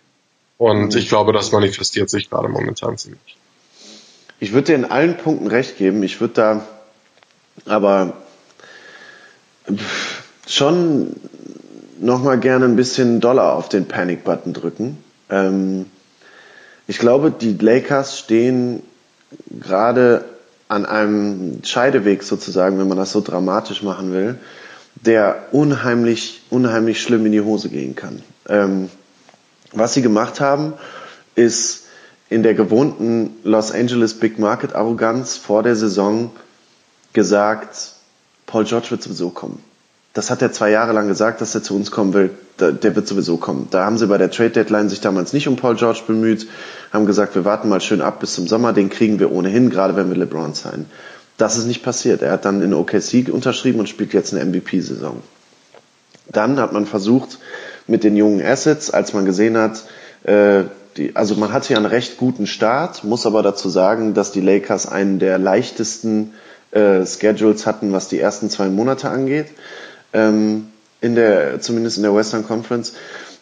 und 0.57 0.93
mhm. 0.93 0.97
ich 0.97 1.09
glaube, 1.09 1.33
das 1.33 1.51
manifestiert 1.51 2.09
sich 2.09 2.29
gerade 2.29 2.47
momentan 2.49 2.97
ziemlich. 2.97 3.37
Ich 4.39 4.53
würde 4.53 4.67
dir 4.67 4.75
in 4.75 4.85
allen 4.85 5.17
Punkten 5.17 5.47
recht 5.47 5.77
geben. 5.77 6.03
Ich 6.03 6.21
würde 6.21 6.33
da 6.33 6.65
aber 7.65 8.13
schon 10.49 11.15
nochmal 11.99 12.39
gerne 12.39 12.65
ein 12.65 12.75
bisschen 12.75 13.21
Dollar 13.21 13.53
auf 13.53 13.69
den 13.69 13.87
Panic-Button 13.87 14.53
drücken. 14.53 14.97
Ähm, 15.29 15.85
ich 16.87 16.97
glaube, 16.97 17.31
die 17.31 17.53
Lakers 17.53 18.17
stehen 18.17 18.81
gerade 19.51 20.25
an 20.67 20.85
einem 20.85 21.63
Scheideweg 21.63 22.23
sozusagen, 22.23 22.79
wenn 22.79 22.87
man 22.87 22.97
das 22.97 23.11
so 23.11 23.21
dramatisch 23.21 23.83
machen 23.83 24.11
will, 24.11 24.39
der 24.95 25.47
unheimlich, 25.51 26.41
unheimlich 26.49 27.01
schlimm 27.01 27.25
in 27.27 27.31
die 27.31 27.41
Hose 27.41 27.69
gehen 27.69 27.95
kann. 27.95 28.23
Ähm, 28.47 28.89
was 29.71 29.93
sie 29.93 30.01
gemacht 30.01 30.39
haben, 30.39 30.73
ist 31.35 31.85
in 32.29 32.41
der 32.41 32.55
gewohnten 32.55 33.35
Los 33.43 33.71
Angeles 33.71 34.15
Big 34.15 34.39
Market 34.39 34.73
Arroganz 34.73 35.37
vor 35.37 35.61
der 35.61 35.75
Saison 35.75 36.31
gesagt, 37.13 37.93
Paul 38.47 38.65
George 38.65 38.91
wird 38.91 39.03
sowieso 39.03 39.29
kommen 39.29 39.63
das 40.13 40.31
hat 40.31 40.41
er 40.41 40.51
zwei 40.51 40.71
Jahre 40.71 40.93
lang 40.93 41.07
gesagt, 41.07 41.39
dass 41.41 41.53
er 41.53 41.61
zu 41.61 41.75
uns 41.75 41.91
kommen 41.91 42.13
will. 42.13 42.31
Der 42.59 42.95
wird 42.95 43.07
sowieso 43.07 43.37
kommen. 43.37 43.67
Da 43.71 43.85
haben 43.85 43.97
sie 43.97 44.07
bei 44.07 44.17
der 44.17 44.31
Trade 44.31 44.49
Deadline 44.49 44.89
sich 44.89 45.01
damals 45.01 45.33
nicht 45.33 45.47
um 45.47 45.55
Paul 45.55 45.75
George 45.75 46.01
bemüht, 46.07 46.47
haben 46.91 47.05
gesagt, 47.05 47.35
wir 47.35 47.45
warten 47.45 47.69
mal 47.69 47.79
schön 47.79 48.01
ab 48.01 48.19
bis 48.19 48.33
zum 48.33 48.47
Sommer, 48.47 48.73
den 48.73 48.89
kriegen 48.89 49.19
wir 49.19 49.31
ohnehin, 49.31 49.69
gerade 49.69 49.95
wenn 49.95 50.09
wir 50.09 50.17
LeBron 50.17 50.53
sein. 50.55 50.87
Das 51.37 51.57
ist 51.57 51.67
nicht 51.67 51.83
passiert. 51.83 52.21
Er 52.21 52.31
hat 52.31 52.43
dann 52.43 52.61
in 52.61 52.73
OKC 52.73 53.29
unterschrieben 53.31 53.79
und 53.79 53.87
spielt 53.87 54.13
jetzt 54.13 54.33
eine 54.33 54.43
MVP-Saison. 54.43 55.21
Dann 56.27 56.59
hat 56.59 56.73
man 56.73 56.85
versucht, 56.85 57.39
mit 57.87 58.03
den 58.03 58.17
jungen 58.17 58.45
Assets, 58.45 58.91
als 58.91 59.13
man 59.13 59.25
gesehen 59.25 59.57
hat, 59.57 59.83
äh, 60.23 60.63
die, 60.97 61.15
also 61.15 61.35
man 61.35 61.53
hatte 61.53 61.71
ja 61.71 61.77
einen 61.77 61.85
recht 61.85 62.17
guten 62.17 62.45
Start, 62.45 63.03
muss 63.03 63.25
aber 63.25 63.41
dazu 63.41 63.69
sagen, 63.69 64.13
dass 64.13 64.31
die 64.31 64.41
Lakers 64.41 64.85
einen 64.85 65.19
der 65.19 65.37
leichtesten 65.37 66.33
äh, 66.71 67.05
Schedules 67.05 67.65
hatten, 67.65 67.93
was 67.93 68.09
die 68.09 68.19
ersten 68.19 68.49
zwei 68.49 68.67
Monate 68.67 69.09
angeht 69.09 69.47
ähm, 70.13 70.67
in 71.01 71.15
der, 71.15 71.61
zumindest 71.61 71.97
in 71.97 72.03
der 72.03 72.15
Western 72.15 72.45
Conference. 72.45 72.93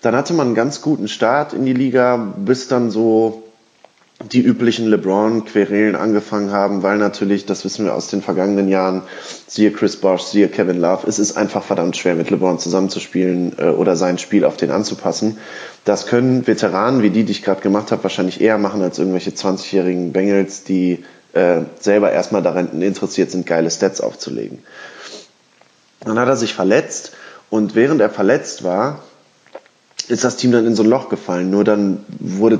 Dann 0.02 0.16
hatte 0.16 0.34
man 0.34 0.48
einen 0.48 0.56
ganz 0.56 0.82
guten 0.82 1.08
Start 1.08 1.54
in 1.54 1.66
die 1.66 1.74
Liga, 1.74 2.34
bis 2.38 2.68
dann 2.68 2.92
so 2.92 3.44
die 4.32 4.42
üblichen 4.42 4.88
LeBron-Querelen 4.88 5.96
angefangen 5.96 6.52
haben, 6.52 6.82
weil 6.82 6.98
natürlich, 6.98 7.46
das 7.46 7.64
wissen 7.66 7.86
wir 7.86 7.94
aus 7.94 8.08
den 8.08 8.24
vergangenen 8.24 8.68
Jahren, 8.68 9.04
siehe 9.46 9.72
Chris 9.72 9.98
Bosh, 9.98 10.24
siehe 10.24 10.48
Kevin 10.48 10.80
Love, 10.80 11.08
es 11.08 11.20
ist 11.20 11.38
einfach 11.38 11.64
verdammt 11.64 11.98
schwer, 11.98 12.16
mit 12.16 12.32
LeBron 12.32 12.58
zusammenzuspielen 12.58 13.54
äh, 13.60 13.66
oder 13.66 13.96
sein 13.96 14.18
Spiel 14.18 14.44
auf 14.44 14.58
den 14.58 14.72
anzupassen. 14.72 15.38
Das 15.86 16.08
können 16.08 16.48
Veteranen 16.48 17.04
wie 17.04 17.12
die, 17.12 17.26
die 17.26 17.32
ich 17.32 17.44
gerade 17.44 17.62
gemacht 17.62 17.92
habe, 17.92 18.04
wahrscheinlich 18.04 18.42
eher 18.42 18.58
machen 18.58 18.82
als 18.82 18.98
irgendwelche 18.98 19.32
20-jährigen 19.32 20.14
Bengals, 20.14 20.64
die 20.64 21.04
äh, 21.34 21.62
selber 21.80 22.12
erstmal 22.12 22.42
daran 22.42 22.82
interessiert 22.82 23.30
sind, 23.30 23.46
geile 23.46 23.70
Stats 23.70 24.02
aufzulegen. 24.02 24.64
Dann 26.08 26.20
hat 26.20 26.28
er 26.28 26.38
sich 26.38 26.54
verletzt 26.54 27.14
und 27.50 27.76
während 27.76 28.02
er 28.02 28.10
verletzt 28.10 28.64
war, 28.64 29.04
ist 30.08 30.24
das 30.24 30.38
Team 30.38 30.52
dann 30.52 30.66
in 30.66 30.76
so 30.76 30.84
ein 30.84 30.90
Loch 30.90 31.10
gefallen. 31.10 31.50
Nur 31.50 31.64
dann 31.64 32.06
wurde, 32.20 32.60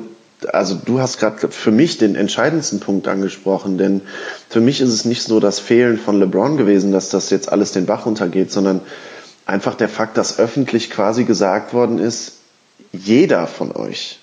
also 0.52 0.76
du 0.76 1.00
hast 1.00 1.20
gerade 1.20 1.50
für 1.50 1.72
mich 1.72 1.98
den 1.98 2.16
entscheidendsten 2.16 2.80
Punkt 2.80 3.08
angesprochen, 3.08 3.78
denn 3.78 4.02
für 4.50 4.60
mich 4.60 4.82
ist 4.82 4.90
es 4.90 5.06
nicht 5.06 5.24
so 5.24 5.40
das 5.40 5.60
Fehlen 5.60 5.98
von 5.98 6.20
LeBron 6.20 6.58
gewesen, 6.58 6.92
dass 6.92 7.10
das 7.10 7.30
jetzt 7.30 7.52
alles 7.52 7.72
den 7.72 7.86
Bach 7.86 8.06
runtergeht, 8.06 8.52
sondern 8.52 8.82
einfach 9.46 9.76
der 9.76 9.90
Fakt, 9.90 10.18
dass 10.18 10.40
öffentlich 10.40 10.90
quasi 10.90 11.24
gesagt 11.24 11.74
worden 11.74 12.00
ist, 12.00 12.34
jeder 12.92 13.48
von 13.48 13.76
euch, 13.76 14.20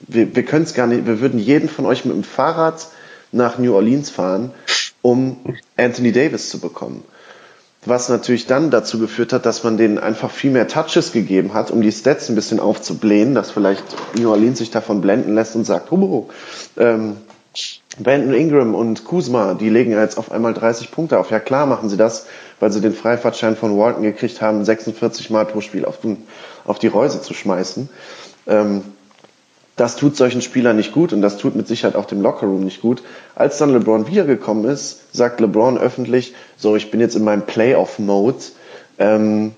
wir, 0.00 0.34
wir 0.34 0.44
können 0.44 0.64
es 0.64 0.74
gar 0.74 0.86
nicht, 0.86 1.06
wir 1.06 1.20
würden 1.20 1.38
jeden 1.38 1.68
von 1.68 1.86
euch 1.86 2.04
mit 2.04 2.14
dem 2.14 2.24
Fahrrad 2.24 2.88
nach 3.30 3.58
New 3.58 3.74
Orleans 3.74 4.10
fahren, 4.10 4.50
um 5.00 5.38
Anthony 5.76 6.12
Davis 6.12 6.50
zu 6.50 6.58
bekommen 6.58 7.04
was 7.84 8.08
natürlich 8.08 8.46
dann 8.46 8.70
dazu 8.70 8.98
geführt 8.98 9.32
hat, 9.32 9.44
dass 9.44 9.64
man 9.64 9.76
denen 9.76 9.98
einfach 9.98 10.30
viel 10.30 10.52
mehr 10.52 10.68
Touches 10.68 11.12
gegeben 11.12 11.52
hat, 11.52 11.70
um 11.70 11.82
die 11.82 11.90
Stats 11.90 12.28
ein 12.28 12.36
bisschen 12.36 12.60
aufzublähen, 12.60 13.34
dass 13.34 13.50
vielleicht 13.50 13.84
New 14.16 14.30
Orleans 14.30 14.58
sich 14.58 14.70
davon 14.70 15.00
blenden 15.00 15.34
lässt 15.34 15.56
und 15.56 15.64
sagt, 15.64 15.90
oh, 15.90 16.28
ähm, 16.76 17.16
Brandon 17.98 18.32
Ingram 18.32 18.74
und 18.74 19.04
Kuzma, 19.04 19.54
die 19.54 19.68
legen 19.68 19.90
jetzt 19.90 20.16
auf 20.16 20.32
einmal 20.32 20.54
30 20.54 20.90
Punkte 20.90 21.18
auf. 21.18 21.30
Ja 21.30 21.40
klar 21.40 21.66
machen 21.66 21.90
sie 21.90 21.96
das, 21.96 22.26
weil 22.60 22.72
sie 22.72 22.80
den 22.80 22.94
Freifahrtschein 22.94 23.56
von 23.56 23.76
Walton 23.76 24.02
gekriegt 24.02 24.40
haben, 24.40 24.64
46 24.64 25.28
Mal 25.30 25.44
pro 25.44 25.60
Spiel 25.60 25.84
auf, 25.84 26.00
den, 26.00 26.18
auf 26.64 26.78
die 26.78 26.86
Reuse 26.86 27.20
zu 27.20 27.34
schmeißen. 27.34 27.90
Ähm, 28.46 28.82
das 29.76 29.96
tut 29.96 30.16
solchen 30.16 30.42
Spielern 30.42 30.76
nicht 30.76 30.92
gut 30.92 31.12
und 31.12 31.22
das 31.22 31.38
tut 31.38 31.56
mit 31.56 31.66
Sicherheit 31.66 31.96
auch 31.96 32.04
dem 32.04 32.20
Lockerroom 32.20 32.64
nicht 32.64 32.82
gut. 32.82 33.02
Als 33.34 33.58
dann 33.58 33.72
LeBron 33.72 34.06
wiedergekommen 34.06 34.64
ist, 34.66 35.14
sagt 35.14 35.40
LeBron 35.40 35.78
öffentlich, 35.78 36.34
so, 36.56 36.76
ich 36.76 36.90
bin 36.90 37.00
jetzt 37.00 37.16
in 37.16 37.24
meinem 37.24 37.46
Playoff-Mode. 37.46 38.38
Ähm, 38.98 39.52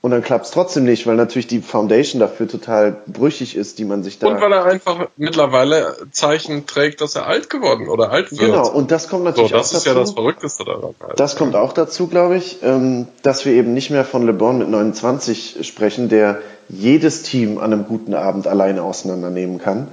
und 0.00 0.12
dann 0.12 0.22
klappt 0.22 0.46
es 0.46 0.52
trotzdem 0.52 0.84
nicht, 0.84 1.08
weil 1.08 1.16
natürlich 1.16 1.48
die 1.48 1.60
Foundation 1.60 2.20
dafür 2.20 2.46
total 2.46 2.96
brüchig 3.08 3.56
ist, 3.56 3.80
die 3.80 3.84
man 3.84 4.04
sich 4.04 4.20
da. 4.20 4.28
Und 4.28 4.40
weil 4.40 4.52
er 4.52 4.64
einfach 4.64 5.08
mittlerweile 5.16 5.96
Zeichen 6.12 6.66
trägt, 6.66 7.00
dass 7.00 7.16
er 7.16 7.26
alt 7.26 7.50
geworden 7.50 7.88
oder 7.88 8.10
alt 8.12 8.30
wird. 8.30 8.40
Genau, 8.40 8.70
und 8.70 8.92
das 8.92 9.08
kommt 9.08 9.24
natürlich 9.24 9.50
so, 9.50 9.56
das 9.56 9.72
auch 9.72 9.78
ist 9.78 9.86
ja 9.86 9.94
das 9.94 10.12
Verrückteste 10.12 10.64
daran. 10.64 10.94
Halt. 11.02 11.18
Das 11.18 11.34
kommt 11.34 11.56
auch 11.56 11.72
dazu, 11.72 12.06
glaube 12.06 12.36
ich, 12.36 12.62
ähm, 12.62 13.08
dass 13.22 13.44
wir 13.44 13.52
eben 13.52 13.74
nicht 13.74 13.90
mehr 13.90 14.04
von 14.04 14.24
LeBron 14.24 14.58
mit 14.58 14.68
29 14.68 15.66
sprechen, 15.66 16.08
der 16.08 16.40
jedes 16.68 17.22
Team 17.22 17.58
an 17.58 17.72
einem 17.72 17.86
guten 17.86 18.14
Abend 18.14 18.46
alleine 18.46 18.82
auseinandernehmen 18.82 19.58
kann, 19.58 19.88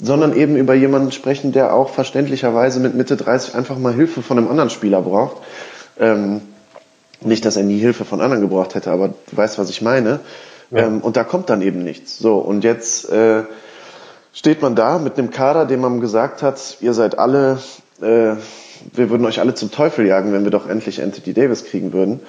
sondern 0.00 0.34
eben 0.36 0.56
über 0.56 0.74
jemanden 0.74 1.12
sprechen, 1.12 1.52
der 1.52 1.74
auch 1.74 1.90
verständlicherweise 1.90 2.80
mit 2.80 2.94
Mitte 2.94 3.16
30 3.16 3.54
einfach 3.54 3.78
mal 3.78 3.94
Hilfe 3.94 4.22
von 4.22 4.38
einem 4.38 4.48
anderen 4.48 4.70
Spieler 4.70 5.02
braucht. 5.02 5.36
Ähm, 5.98 6.40
nicht, 7.20 7.44
dass 7.44 7.56
er 7.56 7.62
nie 7.62 7.78
Hilfe 7.78 8.04
von 8.04 8.20
anderen 8.20 8.42
gebraucht 8.42 8.74
hätte, 8.74 8.90
aber 8.90 9.08
du 9.08 9.36
weißt, 9.36 9.58
was 9.58 9.70
ich 9.70 9.82
meine. 9.82 10.20
Ja. 10.70 10.86
Ähm, 10.86 11.00
und 11.00 11.16
da 11.16 11.24
kommt 11.24 11.50
dann 11.50 11.62
eben 11.62 11.82
nichts. 11.84 12.18
So, 12.18 12.38
und 12.38 12.64
jetzt 12.64 13.08
äh, 13.10 13.44
steht 14.32 14.62
man 14.62 14.74
da 14.74 14.98
mit 14.98 15.18
einem 15.18 15.30
Kader, 15.30 15.64
dem 15.64 15.80
man 15.80 16.00
gesagt 16.00 16.42
hat, 16.42 16.78
ihr 16.80 16.92
seid 16.94 17.18
alle, 17.18 17.58
äh, 18.00 18.34
wir 18.92 19.10
würden 19.10 19.24
euch 19.24 19.40
alle 19.40 19.54
zum 19.54 19.70
Teufel 19.70 20.06
jagen, 20.06 20.32
wenn 20.32 20.44
wir 20.44 20.50
doch 20.50 20.68
endlich 20.68 21.02
Anthony 21.02 21.32
Davis 21.32 21.64
kriegen 21.64 21.92
würden. 21.92 22.20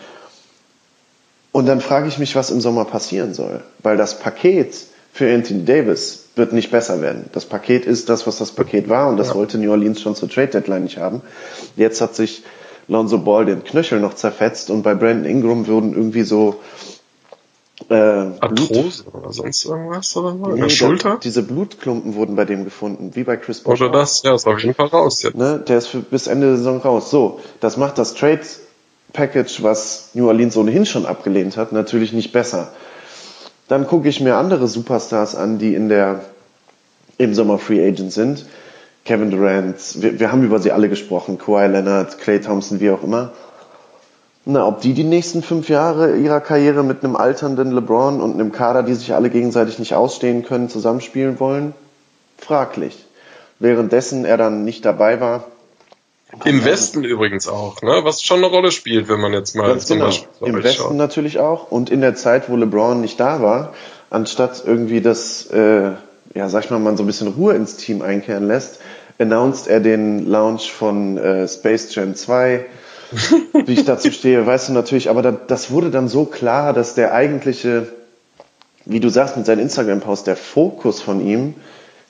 Und 1.55 1.67
dann 1.67 1.79
frage 1.79 2.09
ich 2.09 2.17
mich, 2.17 2.35
was 2.35 2.51
im 2.51 2.59
Sommer 2.59 2.83
passieren 2.83 3.33
soll. 3.33 3.61
Weil 3.81 3.95
das 3.95 4.19
Paket 4.19 4.75
für 5.13 5.33
Anthony 5.33 5.63
Davis 5.63 6.25
wird 6.35 6.51
nicht 6.51 6.69
besser 6.69 6.99
werden. 6.99 7.29
Das 7.31 7.45
Paket 7.45 7.85
ist 7.85 8.09
das, 8.09 8.27
was 8.27 8.39
das 8.39 8.51
Paket 8.51 8.89
war 8.89 9.07
und 9.07 9.15
das 9.15 9.29
ja. 9.29 9.35
wollte 9.35 9.57
New 9.57 9.71
Orleans 9.71 10.01
schon 10.01 10.17
zur 10.17 10.29
Trade 10.29 10.49
Deadline 10.49 10.83
nicht 10.83 10.97
haben. 10.97 11.21
Jetzt 11.77 12.01
hat 12.01 12.13
sich 12.13 12.43
Lonzo 12.89 13.19
Ball 13.19 13.45
den 13.45 13.63
Knöchel 13.63 14.01
noch 14.01 14.15
zerfetzt 14.15 14.69
und 14.69 14.83
bei 14.83 14.95
Brandon 14.95 15.23
Ingram 15.23 15.65
wurden 15.65 15.93
irgendwie 15.93 16.23
so 16.23 16.59
äh, 17.87 17.93
Arthrose 17.93 19.05
oder 19.13 19.31
sonst 19.31 19.63
irgendwas 19.63 20.17
oder 20.17 20.37
was? 20.37 20.55
Nee, 20.55 20.59
der 20.59 20.67
Schulter? 20.69 21.19
Diese 21.23 21.41
Blutklumpen 21.41 22.15
wurden 22.15 22.35
bei 22.35 22.43
dem 22.43 22.65
gefunden, 22.65 23.11
wie 23.13 23.23
bei 23.23 23.37
Chris 23.37 23.61
Bosh. 23.61 23.79
Oder 23.79 23.93
das, 23.93 24.23
ja, 24.23 24.35
ist 24.35 24.45
auf 24.45 24.59
jeden 24.59 24.75
Fall 24.75 24.87
raus 24.87 25.23
jetzt. 25.23 25.37
Ne, 25.37 25.63
der 25.65 25.77
ist 25.77 25.87
für, 25.87 25.99
bis 25.99 26.27
Ende 26.27 26.47
der 26.47 26.57
Saison 26.57 26.81
raus. 26.81 27.09
So, 27.09 27.39
das 27.61 27.77
macht 27.77 27.97
das 27.97 28.13
Trade 28.13 28.41
Package, 29.15 29.63
was 29.63 30.09
New 30.13 30.27
Orleans 30.27 30.57
ohnehin 30.57 30.85
schon 30.85 31.05
abgelehnt 31.05 31.57
hat, 31.57 31.71
natürlich 31.71 32.13
nicht 32.13 32.31
besser. 32.31 32.67
Dann 33.67 33.87
gucke 33.87 34.09
ich 34.09 34.21
mir 34.21 34.35
andere 34.35 34.67
Superstars 34.67 35.35
an, 35.35 35.57
die 35.57 35.73
in 35.73 35.89
der 35.89 36.21
im 37.17 37.33
Sommer 37.33 37.57
Free 37.57 37.85
Agent 37.87 38.11
sind. 38.11 38.45
Kevin 39.05 39.31
Durant, 39.31 39.75
wir, 40.01 40.19
wir 40.19 40.31
haben 40.31 40.43
über 40.43 40.59
sie 40.59 40.71
alle 40.71 40.89
gesprochen, 40.89 41.37
Kawhi 41.37 41.67
Leonard, 41.67 42.17
Clay 42.19 42.41
Thompson, 42.41 42.79
wie 42.79 42.91
auch 42.91 43.03
immer. 43.03 43.31
Na, 44.45 44.67
ob 44.67 44.81
die 44.81 44.93
die 44.93 45.03
nächsten 45.03 45.41
fünf 45.41 45.69
Jahre 45.69 46.17
ihrer 46.17 46.41
Karriere 46.41 46.83
mit 46.83 47.03
einem 47.03 47.15
alternden 47.15 47.71
LeBron 47.71 48.21
und 48.21 48.33
einem 48.33 48.51
Kader, 48.51 48.83
die 48.83 48.93
sich 48.93 49.13
alle 49.13 49.31
gegenseitig 49.31 49.79
nicht 49.79 49.95
ausstehen 49.95 50.43
können, 50.43 50.69
zusammenspielen 50.69 51.39
wollen? 51.39 51.73
Fraglich. 52.37 53.05
Währenddessen 53.59 54.25
er 54.25 54.37
dann 54.37 54.63
nicht 54.63 54.85
dabei 54.85 55.19
war. 55.19 55.45
Im 56.43 56.65
Westen 56.65 57.03
übrigens 57.03 57.47
auch, 57.47 57.81
ne? 57.81 58.01
was 58.03 58.21
schon 58.21 58.37
eine 58.37 58.47
Rolle 58.47 58.71
spielt, 58.71 59.07
wenn 59.07 59.19
man 59.19 59.33
jetzt 59.33 59.55
mal 59.55 59.67
Ganz 59.69 59.85
zum 59.85 59.97
genau. 59.97 60.07
Beispiel 60.07 60.47
Im 60.47 60.63
Westen 60.63 60.83
schaut. 60.83 60.95
natürlich 60.95 61.39
auch 61.39 61.71
und 61.71 61.89
in 61.89 62.01
der 62.01 62.15
Zeit, 62.15 62.49
wo 62.49 62.55
LeBron 62.55 62.99
nicht 62.99 63.19
da 63.19 63.41
war, 63.41 63.73
anstatt 64.09 64.63
irgendwie 64.65 65.01
das, 65.01 65.45
äh, 65.47 65.91
ja, 66.33 66.49
sag 66.49 66.65
ich 66.65 66.71
mal, 66.71 66.79
man 66.79 66.97
so 66.97 67.03
ein 67.03 67.07
bisschen 67.07 67.29
Ruhe 67.29 67.53
ins 67.53 67.77
Team 67.77 68.01
einkehren 68.01 68.47
lässt, 68.47 68.79
announced 69.19 69.67
er 69.67 69.79
den 69.79 70.29
Launch 70.29 70.71
von 70.71 71.17
äh, 71.17 71.47
Space 71.47 71.93
Jam 71.95 72.15
2, 72.15 72.65
wie 73.65 73.73
ich 73.73 73.85
dazu 73.85 74.11
stehe, 74.11 74.45
weißt 74.45 74.69
du 74.69 74.73
natürlich, 74.73 75.09
aber 75.09 75.21
da, 75.21 75.31
das 75.31 75.71
wurde 75.71 75.89
dann 75.89 76.07
so 76.07 76.25
klar, 76.25 76.73
dass 76.73 76.95
der 76.95 77.13
eigentliche, 77.13 77.87
wie 78.85 78.99
du 78.99 79.09
sagst 79.09 79.37
mit 79.37 79.45
seinem 79.45 79.59
Instagram-Post, 79.59 80.27
der 80.27 80.35
Fokus 80.35 81.01
von 81.01 81.25
ihm 81.25 81.55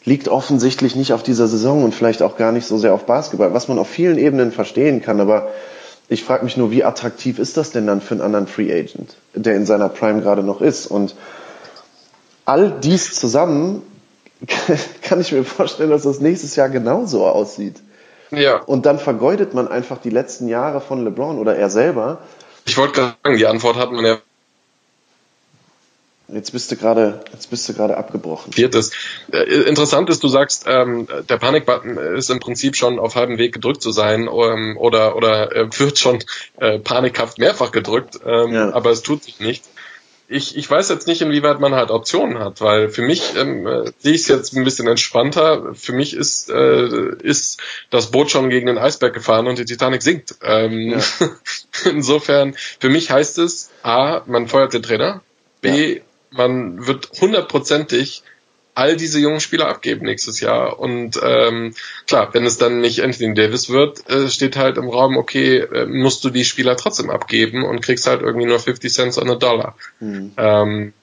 liegt 0.05 0.27
offensichtlich 0.27 0.95
nicht 0.95 1.13
auf 1.13 1.23
dieser 1.23 1.47
Saison 1.47 1.83
und 1.83 1.93
vielleicht 1.93 2.21
auch 2.21 2.37
gar 2.37 2.51
nicht 2.51 2.67
so 2.67 2.77
sehr 2.77 2.93
auf 2.93 3.05
Basketball, 3.05 3.53
was 3.53 3.67
man 3.67 3.79
auf 3.79 3.89
vielen 3.89 4.17
Ebenen 4.17 4.51
verstehen 4.51 5.01
kann, 5.01 5.19
aber 5.19 5.49
ich 6.07 6.23
frage 6.23 6.45
mich 6.45 6.55
nur, 6.55 6.69
wie 6.71 6.83
attraktiv 6.83 7.39
ist 7.39 7.57
das 7.57 7.71
denn 7.71 7.87
dann 7.87 8.01
für 8.01 8.13
einen 8.13 8.21
anderen 8.21 8.47
Free 8.47 8.71
Agent, 8.71 9.15
der 9.33 9.55
in 9.55 9.65
seiner 9.65 9.89
Prime 9.89 10.21
gerade 10.21 10.43
noch 10.43 10.61
ist? 10.61 10.85
Und 10.85 11.15
all 12.45 12.71
dies 12.79 13.15
zusammen 13.15 13.81
kann 15.01 15.21
ich 15.21 15.31
mir 15.31 15.43
vorstellen, 15.43 15.89
dass 15.89 16.03
das 16.03 16.19
nächstes 16.19 16.55
Jahr 16.55 16.69
genauso 16.69 17.25
aussieht. 17.25 17.77
Ja. 18.29 18.57
Und 18.57 18.85
dann 18.85 18.99
vergeudet 18.99 19.53
man 19.55 19.67
einfach 19.67 19.97
die 19.97 20.09
letzten 20.09 20.47
Jahre 20.47 20.81
von 20.81 21.03
LeBron 21.03 21.39
oder 21.39 21.55
er 21.55 21.69
selber. 21.71 22.19
Ich 22.65 22.77
wollte 22.77 22.93
gerade 22.93 23.15
sagen, 23.23 23.37
die 23.37 23.47
Antwort 23.47 23.77
hat 23.77 23.91
man 23.91 24.05
ja. 24.05 24.17
Jetzt 26.27 26.51
bist 26.51 26.71
du 26.71 26.75
gerade, 26.75 27.23
jetzt 27.31 27.49
bist 27.49 27.69
du 27.69 27.73
gerade 27.73 27.97
abgebrochen. 27.97 28.51
Viertes. 28.51 28.91
Äh, 29.31 29.43
interessant 29.63 30.09
ist, 30.09 30.23
du 30.23 30.27
sagst, 30.27 30.65
ähm, 30.67 31.07
der 31.29 31.37
Panikbutton 31.37 31.97
ist 31.97 32.29
im 32.29 32.39
Prinzip 32.39 32.75
schon 32.75 32.99
auf 32.99 33.15
halbem 33.15 33.37
Weg 33.37 33.53
gedrückt 33.53 33.81
zu 33.81 33.91
sein 33.91 34.21
ähm, 34.21 34.77
oder 34.77 35.15
oder 35.15 35.55
äh, 35.55 35.79
wird 35.79 35.99
schon 35.99 36.23
äh, 36.57 36.79
panikhaft 36.79 37.37
mehrfach 37.37 37.71
gedrückt, 37.71 38.19
ähm, 38.25 38.53
ja. 38.53 38.73
aber 38.73 38.89
es 38.89 39.03
tut 39.03 39.23
sich 39.23 39.39
nichts 39.39 39.69
ich, 40.27 40.57
ich 40.57 40.69
weiß 40.69 40.89
jetzt 40.89 41.07
nicht, 41.07 41.21
inwieweit 41.21 41.59
man 41.59 41.75
halt 41.75 41.91
Optionen 41.91 42.39
hat, 42.39 42.59
weil 42.61 42.89
für 42.89 43.03
mich 43.03 43.35
ähm, 43.35 43.67
äh, 43.67 43.91
sehe 43.99 44.13
ich 44.13 44.21
es 44.21 44.27
jetzt 44.27 44.55
ein 44.55 44.63
bisschen 44.63 44.87
entspannter. 44.87 45.75
Für 45.75 45.93
mich 45.93 46.15
ist, 46.15 46.49
äh, 46.49 47.15
ist 47.21 47.61
das 47.91 48.11
Boot 48.11 48.31
schon 48.31 48.49
gegen 48.49 48.65
den 48.65 48.77
Eisberg 48.77 49.13
gefahren 49.13 49.47
und 49.47 49.59
die 49.59 49.65
Titanic 49.65 50.01
sinkt. 50.01 50.35
Ähm, 50.41 50.99
ja. 50.99 51.29
Insofern, 51.89 52.55
für 52.79 52.89
mich 52.89 53.11
heißt 53.11 53.37
es, 53.37 53.69
A, 53.83 54.23
man 54.25 54.47
feuert 54.47 54.73
den 54.73 54.81
Trainer, 54.81 55.21
B, 55.61 55.95
ja. 55.95 56.01
Man 56.35 56.85
wird 56.85 57.09
hundertprozentig 57.19 58.23
all 58.75 58.97
diese 58.97 59.19
jungen 59.19 59.39
Spieler 59.39 59.69
abgeben 59.69 60.05
nächstes 60.05 60.41
Jahr. 60.41 60.79
Und 60.79 61.19
ähm, 61.23 61.73
klar, 62.07 62.33
wenn 62.33 62.45
es 62.45 62.57
dann 62.57 62.81
nicht 62.81 63.01
Anthony 63.01 63.33
Davis 63.33 63.69
wird, 63.69 64.07
äh, 64.09 64.29
steht 64.29 64.57
halt 64.57 64.77
im 64.77 64.89
Raum, 64.89 65.15
okay, 65.17 65.59
äh, 65.59 65.85
musst 65.85 66.23
du 66.25 66.29
die 66.29 66.43
Spieler 66.43 66.75
trotzdem 66.75 67.09
abgeben 67.09 67.63
und 67.63 67.81
kriegst 67.81 68.05
halt 68.05 68.21
irgendwie 68.21 68.45
nur 68.45 68.59
50 68.59 68.91
Cent 68.91 69.17
on 69.17 69.29
a 69.29 69.35
Dollar. 69.35 69.77
Mhm. 70.01 70.33
Ähm, 70.35 70.93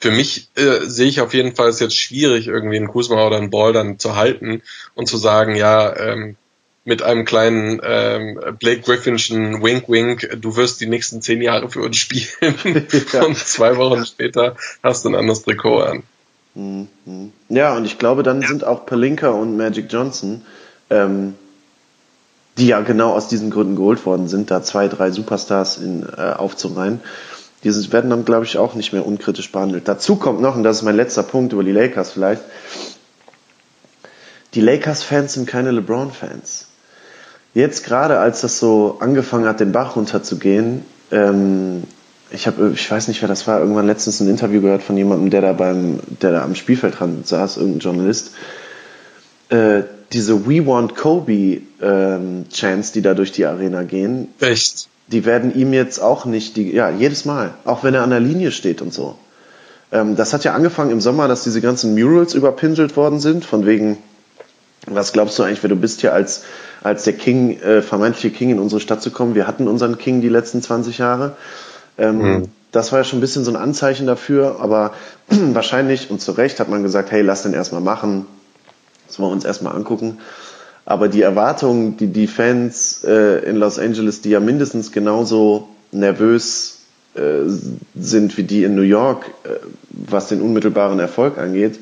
für 0.00 0.10
mich 0.10 0.48
äh, 0.56 0.80
sehe 0.82 1.08
ich 1.08 1.20
auf 1.20 1.32
jeden 1.32 1.54
Fall 1.54 1.68
es 1.68 1.80
jetzt 1.80 1.96
schwierig, 1.96 2.48
irgendwie 2.48 2.76
einen 2.76 2.88
Kuzma 2.88 3.26
oder 3.26 3.38
einen 3.38 3.50
Ball 3.50 3.72
dann 3.72 3.98
zu 3.98 4.16
halten 4.16 4.60
und 4.94 5.06
zu 5.06 5.16
sagen, 5.16 5.56
ja, 5.56 5.96
ähm, 5.96 6.36
mit 6.84 7.02
einem 7.02 7.24
kleinen 7.24 7.80
ähm, 7.84 8.40
Blake 8.58 8.80
Griffinschen 8.80 9.62
Wink 9.62 9.88
Wink, 9.88 10.28
du 10.40 10.56
wirst 10.56 10.80
die 10.80 10.86
nächsten 10.86 11.22
zehn 11.22 11.40
Jahre 11.40 11.70
für 11.70 11.82
uns 11.82 11.96
spielen 11.96 12.26
ja. 13.12 13.24
und 13.24 13.36
zwei 13.38 13.76
Wochen 13.76 14.04
später 14.04 14.56
hast 14.82 15.04
du 15.04 15.10
ein 15.10 15.14
anderes 15.14 15.42
Trikot 15.42 15.80
an. 15.80 16.02
Mhm. 16.54 16.88
Ja, 17.48 17.76
und 17.76 17.84
ich 17.84 17.98
glaube, 17.98 18.22
dann 18.22 18.42
ja. 18.42 18.48
sind 18.48 18.64
auch 18.64 18.84
Palinka 18.84 19.30
und 19.30 19.56
Magic 19.56 19.86
Johnson, 19.90 20.42
ähm, 20.90 21.34
die 22.58 22.66
ja 22.66 22.80
genau 22.80 23.12
aus 23.12 23.28
diesen 23.28 23.50
Gründen 23.50 23.76
geholt 23.76 24.04
worden 24.04 24.28
sind, 24.28 24.50
da 24.50 24.62
zwei, 24.62 24.88
drei 24.88 25.10
Superstars 25.10 25.78
in, 25.78 26.02
äh, 26.02 26.32
aufzureihen, 26.32 27.00
die 27.64 27.92
werden 27.92 28.10
dann, 28.10 28.24
glaube 28.24 28.44
ich, 28.44 28.58
auch 28.58 28.74
nicht 28.74 28.92
mehr 28.92 29.06
unkritisch 29.06 29.52
behandelt. 29.52 29.86
Dazu 29.86 30.16
kommt 30.16 30.40
noch, 30.40 30.56
und 30.56 30.64
das 30.64 30.78
ist 30.78 30.82
mein 30.82 30.96
letzter 30.96 31.22
Punkt 31.22 31.52
über 31.52 31.62
die 31.62 31.72
Lakers 31.72 32.10
vielleicht, 32.10 32.42
die 34.54 34.60
Lakers-Fans 34.60 35.32
sind 35.32 35.46
keine 35.46 35.70
LeBron-Fans. 35.70 36.68
Jetzt 37.54 37.84
gerade, 37.84 38.18
als 38.18 38.40
das 38.40 38.58
so 38.58 38.96
angefangen 39.00 39.46
hat, 39.46 39.60
den 39.60 39.72
Bach 39.72 39.96
runterzugehen, 39.96 40.82
ähm, 41.10 41.82
ich 42.30 42.46
habe, 42.46 42.72
ich 42.74 42.90
weiß 42.90 43.08
nicht, 43.08 43.20
wer 43.20 43.28
das 43.28 43.46
war, 43.46 43.60
irgendwann 43.60 43.86
letztens 43.86 44.20
ein 44.20 44.28
Interview 44.28 44.62
gehört 44.62 44.82
von 44.82 44.96
jemandem, 44.96 45.28
der 45.28 45.42
da 45.42 45.52
beim, 45.52 46.00
der 46.22 46.32
da 46.32 46.42
am 46.42 46.54
Spielfeldrand 46.54 47.26
saß, 47.26 47.58
irgendein 47.58 47.80
Journalist. 47.80 48.30
Äh, 49.50 49.82
diese 50.12 50.46
We 50.46 50.66
Want 50.66 50.96
Kobe 50.96 51.60
ähm, 51.82 52.46
Chants, 52.50 52.92
die 52.92 53.02
da 53.02 53.14
durch 53.14 53.32
die 53.32 53.44
Arena 53.44 53.82
gehen. 53.82 54.28
Echt? 54.40 54.88
Die 55.08 55.26
werden 55.26 55.54
ihm 55.54 55.74
jetzt 55.74 56.00
auch 56.00 56.24
nicht, 56.24 56.56
die, 56.56 56.72
ja, 56.72 56.90
jedes 56.90 57.26
Mal, 57.26 57.52
auch 57.64 57.84
wenn 57.84 57.92
er 57.92 58.02
an 58.02 58.10
der 58.10 58.20
Linie 58.20 58.50
steht 58.50 58.80
und 58.80 58.94
so. 58.94 59.16
Ähm, 59.90 60.16
das 60.16 60.32
hat 60.32 60.44
ja 60.44 60.54
angefangen 60.54 60.90
im 60.90 61.00
Sommer, 61.02 61.28
dass 61.28 61.44
diese 61.44 61.60
ganzen 61.60 61.94
Murals 61.94 62.34
überpinselt 62.34 62.96
worden 62.96 63.20
sind, 63.20 63.44
von 63.44 63.66
wegen, 63.66 63.98
was 64.86 65.12
glaubst 65.12 65.38
du 65.38 65.42
eigentlich, 65.42 65.62
wer 65.62 65.68
du 65.68 65.76
bist 65.76 66.00
hier 66.00 66.14
als, 66.14 66.44
als 66.82 67.04
der 67.04 67.14
King, 67.14 67.58
äh, 67.60 67.82
vermeintliche 67.82 68.30
King 68.30 68.50
in 68.50 68.58
unsere 68.58 68.80
Stadt 68.80 69.02
zu 69.02 69.10
kommen? 69.10 69.34
Wir 69.34 69.46
hatten 69.46 69.68
unseren 69.68 69.98
King 69.98 70.20
die 70.20 70.28
letzten 70.28 70.62
20 70.62 70.98
Jahre. 70.98 71.36
Ähm, 71.98 72.18
mhm. 72.18 72.42
Das 72.72 72.90
war 72.90 73.00
ja 73.00 73.04
schon 73.04 73.18
ein 73.18 73.20
bisschen 73.20 73.44
so 73.44 73.50
ein 73.50 73.56
Anzeichen 73.56 74.06
dafür, 74.06 74.56
aber 74.60 74.92
wahrscheinlich 75.28 76.10
und 76.10 76.20
zu 76.20 76.32
Recht 76.32 76.58
hat 76.58 76.68
man 76.68 76.82
gesagt, 76.82 77.10
hey, 77.10 77.22
lass 77.22 77.42
den 77.42 77.52
erstmal 77.52 77.82
machen, 77.82 78.26
das 79.06 79.18
wollen 79.18 79.30
wir 79.30 79.34
uns 79.34 79.44
erstmal 79.44 79.76
angucken. 79.76 80.18
Aber 80.84 81.08
die 81.08 81.22
Erwartungen, 81.22 81.96
die 81.96 82.08
die 82.08 82.26
Fans 82.26 83.04
äh, 83.04 83.44
in 83.44 83.56
Los 83.56 83.78
Angeles, 83.78 84.20
die 84.20 84.30
ja 84.30 84.40
mindestens 84.40 84.90
genauso 84.90 85.68
nervös 85.92 86.80
äh, 87.14 87.42
sind 87.94 88.36
wie 88.36 88.42
die 88.42 88.64
in 88.64 88.74
New 88.74 88.82
York, 88.82 89.26
äh, 89.44 89.50
was 89.90 90.28
den 90.28 90.40
unmittelbaren 90.40 90.98
Erfolg 90.98 91.38
angeht, 91.38 91.78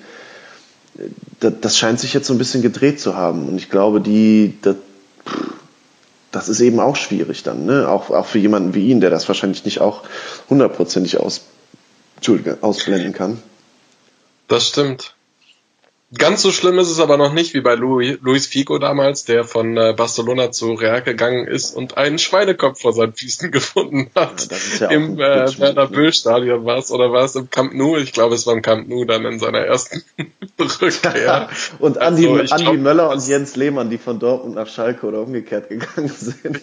äh, 0.99 1.51
das 1.61 1.79
scheint 1.79 2.01
sich 2.01 2.13
jetzt 2.13 2.27
so 2.27 2.35
ein 2.35 2.39
bisschen 2.39 2.63
gedreht 2.63 3.01
zu 3.01 3.17
haben. 3.17 3.49
Und 3.49 3.57
ich 3.57 3.71
glaube, 3.71 4.01
die, 4.01 4.55
das, 6.33 6.49
ist 6.49 6.61
eben 6.61 6.81
auch 6.81 6.97
schwierig 6.97 7.43
dann, 7.43 7.65
ne? 7.65 7.89
Auch, 7.89 8.11
auch 8.11 8.27
für 8.27 8.39
jemanden 8.39 8.75
wie 8.75 8.89
ihn, 8.89 9.01
der 9.01 9.11
das 9.11 9.29
wahrscheinlich 9.29 9.65
nicht 9.65 9.81
auch 9.81 10.03
hundertprozentig 10.49 11.19
aus, 11.19 11.43
ausblenden 12.61 13.13
kann. 13.13 13.43
Das 14.49 14.69
stimmt. 14.69 15.15
Ganz 16.19 16.43
so 16.43 16.51
schlimm 16.51 16.77
ist 16.81 16.91
es 16.91 16.99
aber 16.99 17.17
noch 17.17 17.33
nicht 17.33 17.55
wie 17.55 17.61
bei 17.61 17.75
Luis 17.75 18.47
Figo 18.49 18.79
damals, 18.79 19.25
der 19.25 19.45
von 19.45 19.77
äh, 19.77 19.95
Barcelona 19.97 20.51
zu 20.51 20.75
Real 20.75 21.03
gegangen 21.03 21.47
ist 21.47 21.71
und 21.71 21.97
einen 21.97 22.19
Schweinekopf 22.19 22.81
vor 22.81 22.93
seinen 22.93 23.13
Füßen 23.13 23.51
gefunden 23.53 24.11
hat. 24.17 24.49
Ja, 24.81 24.91
ja 24.91 24.91
Im 24.91 25.21
äh, 25.21 25.59
Werder 25.59 25.87
Böll 25.87 26.13
Stadion 26.13 26.65
war 26.65 26.79
es 26.79 26.91
oder 26.91 27.13
war 27.13 27.25
es 27.25 27.37
im 27.37 27.49
Camp 27.49 27.75
Nou? 27.75 27.97
Ich 27.97 28.13
glaube, 28.13 28.35
es 28.35 28.45
war 28.45 28.55
im 28.55 28.63
Camp 28.63 28.89
Nou 28.89 29.05
dann 29.05 29.25
in 29.25 29.39
seiner 29.39 29.61
ersten 29.61 30.03
Rückkehr. 30.83 31.49
und 31.79 31.99
Andi, 31.99 32.27
also, 32.27 32.55
Andi 32.55 32.65
glaub, 32.65 32.77
Möller 32.79 33.11
und 33.11 33.29
Jens 33.29 33.55
Lehmann, 33.55 33.89
die 33.89 33.99
von 33.99 34.19
Dortmund 34.19 34.57
nach 34.57 34.67
Schalke 34.67 35.07
oder 35.07 35.21
umgekehrt 35.21 35.69
gegangen 35.69 36.09
sind. 36.09 36.61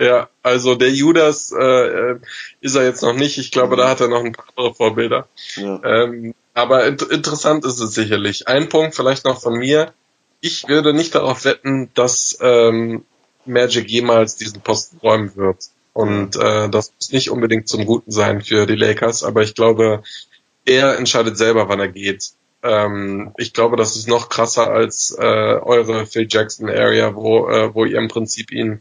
Ja, 0.00 0.30
also 0.42 0.76
der 0.76 0.90
Judas 0.90 1.52
äh, 1.52 2.16
ist 2.62 2.74
er 2.74 2.84
jetzt 2.84 3.02
noch 3.02 3.12
nicht. 3.12 3.36
Ich 3.36 3.50
glaube, 3.50 3.76
da 3.76 3.90
hat 3.90 4.00
er 4.00 4.08
noch 4.08 4.24
ein 4.24 4.32
paar 4.32 4.46
andere 4.56 4.74
Vorbilder. 4.74 5.28
Ja. 5.56 5.78
Ähm, 5.84 6.34
aber 6.54 6.86
int 6.86 7.02
interessant 7.02 7.66
ist 7.66 7.80
es 7.80 7.92
sicherlich. 7.92 8.48
Ein 8.48 8.70
Punkt 8.70 8.94
vielleicht 8.94 9.26
noch 9.26 9.42
von 9.42 9.58
mir. 9.58 9.92
Ich 10.40 10.66
würde 10.68 10.94
nicht 10.94 11.14
darauf 11.14 11.44
wetten, 11.44 11.90
dass 11.92 12.38
ähm, 12.40 13.04
Magic 13.44 13.90
jemals 13.90 14.36
diesen 14.36 14.62
Posten 14.62 14.96
räumen 15.02 15.36
wird. 15.36 15.68
Und 15.92 16.34
äh, 16.36 16.70
das 16.70 16.94
muss 16.96 17.12
nicht 17.12 17.30
unbedingt 17.30 17.68
zum 17.68 17.84
Guten 17.84 18.10
sein 18.10 18.40
für 18.40 18.64
die 18.66 18.76
Lakers, 18.76 19.22
aber 19.22 19.42
ich 19.42 19.54
glaube, 19.54 20.02
er 20.64 20.96
entscheidet 20.96 21.36
selber, 21.36 21.68
wann 21.68 21.80
er 21.80 21.88
geht. 21.88 22.30
Ähm, 22.62 23.32
ich 23.36 23.52
glaube, 23.52 23.76
das 23.76 23.96
ist 23.96 24.08
noch 24.08 24.30
krasser 24.30 24.70
als 24.70 25.14
äh, 25.18 25.22
eure 25.22 26.06
Phil 26.06 26.26
Jackson 26.30 26.70
Area, 26.70 27.14
wo, 27.14 27.48
äh, 27.48 27.74
wo 27.74 27.84
ihr 27.84 27.98
im 27.98 28.08
Prinzip 28.08 28.50
ihn 28.52 28.80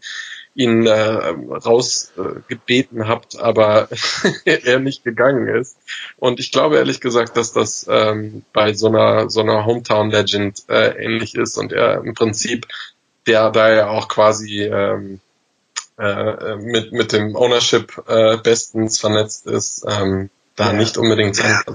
ihn 0.55 0.87
äh, 0.87 0.93
rausgebeten 0.93 3.01
äh, 3.01 3.05
habt, 3.05 3.39
aber 3.39 3.89
er 4.45 4.79
nicht 4.79 5.03
gegangen 5.03 5.47
ist. 5.47 5.77
Und 6.17 6.39
ich 6.39 6.51
glaube 6.51 6.77
ehrlich 6.77 7.01
gesagt, 7.01 7.37
dass 7.37 7.53
das 7.53 7.85
ähm, 7.89 8.43
bei 8.53 8.73
so 8.73 8.87
einer 8.87 9.29
so 9.29 9.41
einer 9.41 9.65
Hometown 9.65 10.11
Legend 10.11 10.63
äh, 10.67 11.03
ähnlich 11.03 11.35
ist 11.35 11.57
und 11.57 11.71
er 11.71 12.03
im 12.03 12.13
Prinzip 12.13 12.67
der 13.27 13.51
da 13.51 13.71
ja 13.71 13.89
auch 13.89 14.07
quasi 14.07 14.63
ähm, 14.63 15.19
äh, 15.97 16.55
mit 16.55 16.93
mit 16.93 17.13
dem 17.13 17.35
Ownership 17.35 18.01
äh, 18.07 18.37
bestens 18.37 18.99
vernetzt 18.99 19.45
ist, 19.45 19.85
ähm, 19.87 20.29
da 20.60 20.68
ja. 20.68 20.74
nicht 20.74 20.97
unbedingt 20.97 21.38
sein 21.38 21.55
hat. 21.55 21.66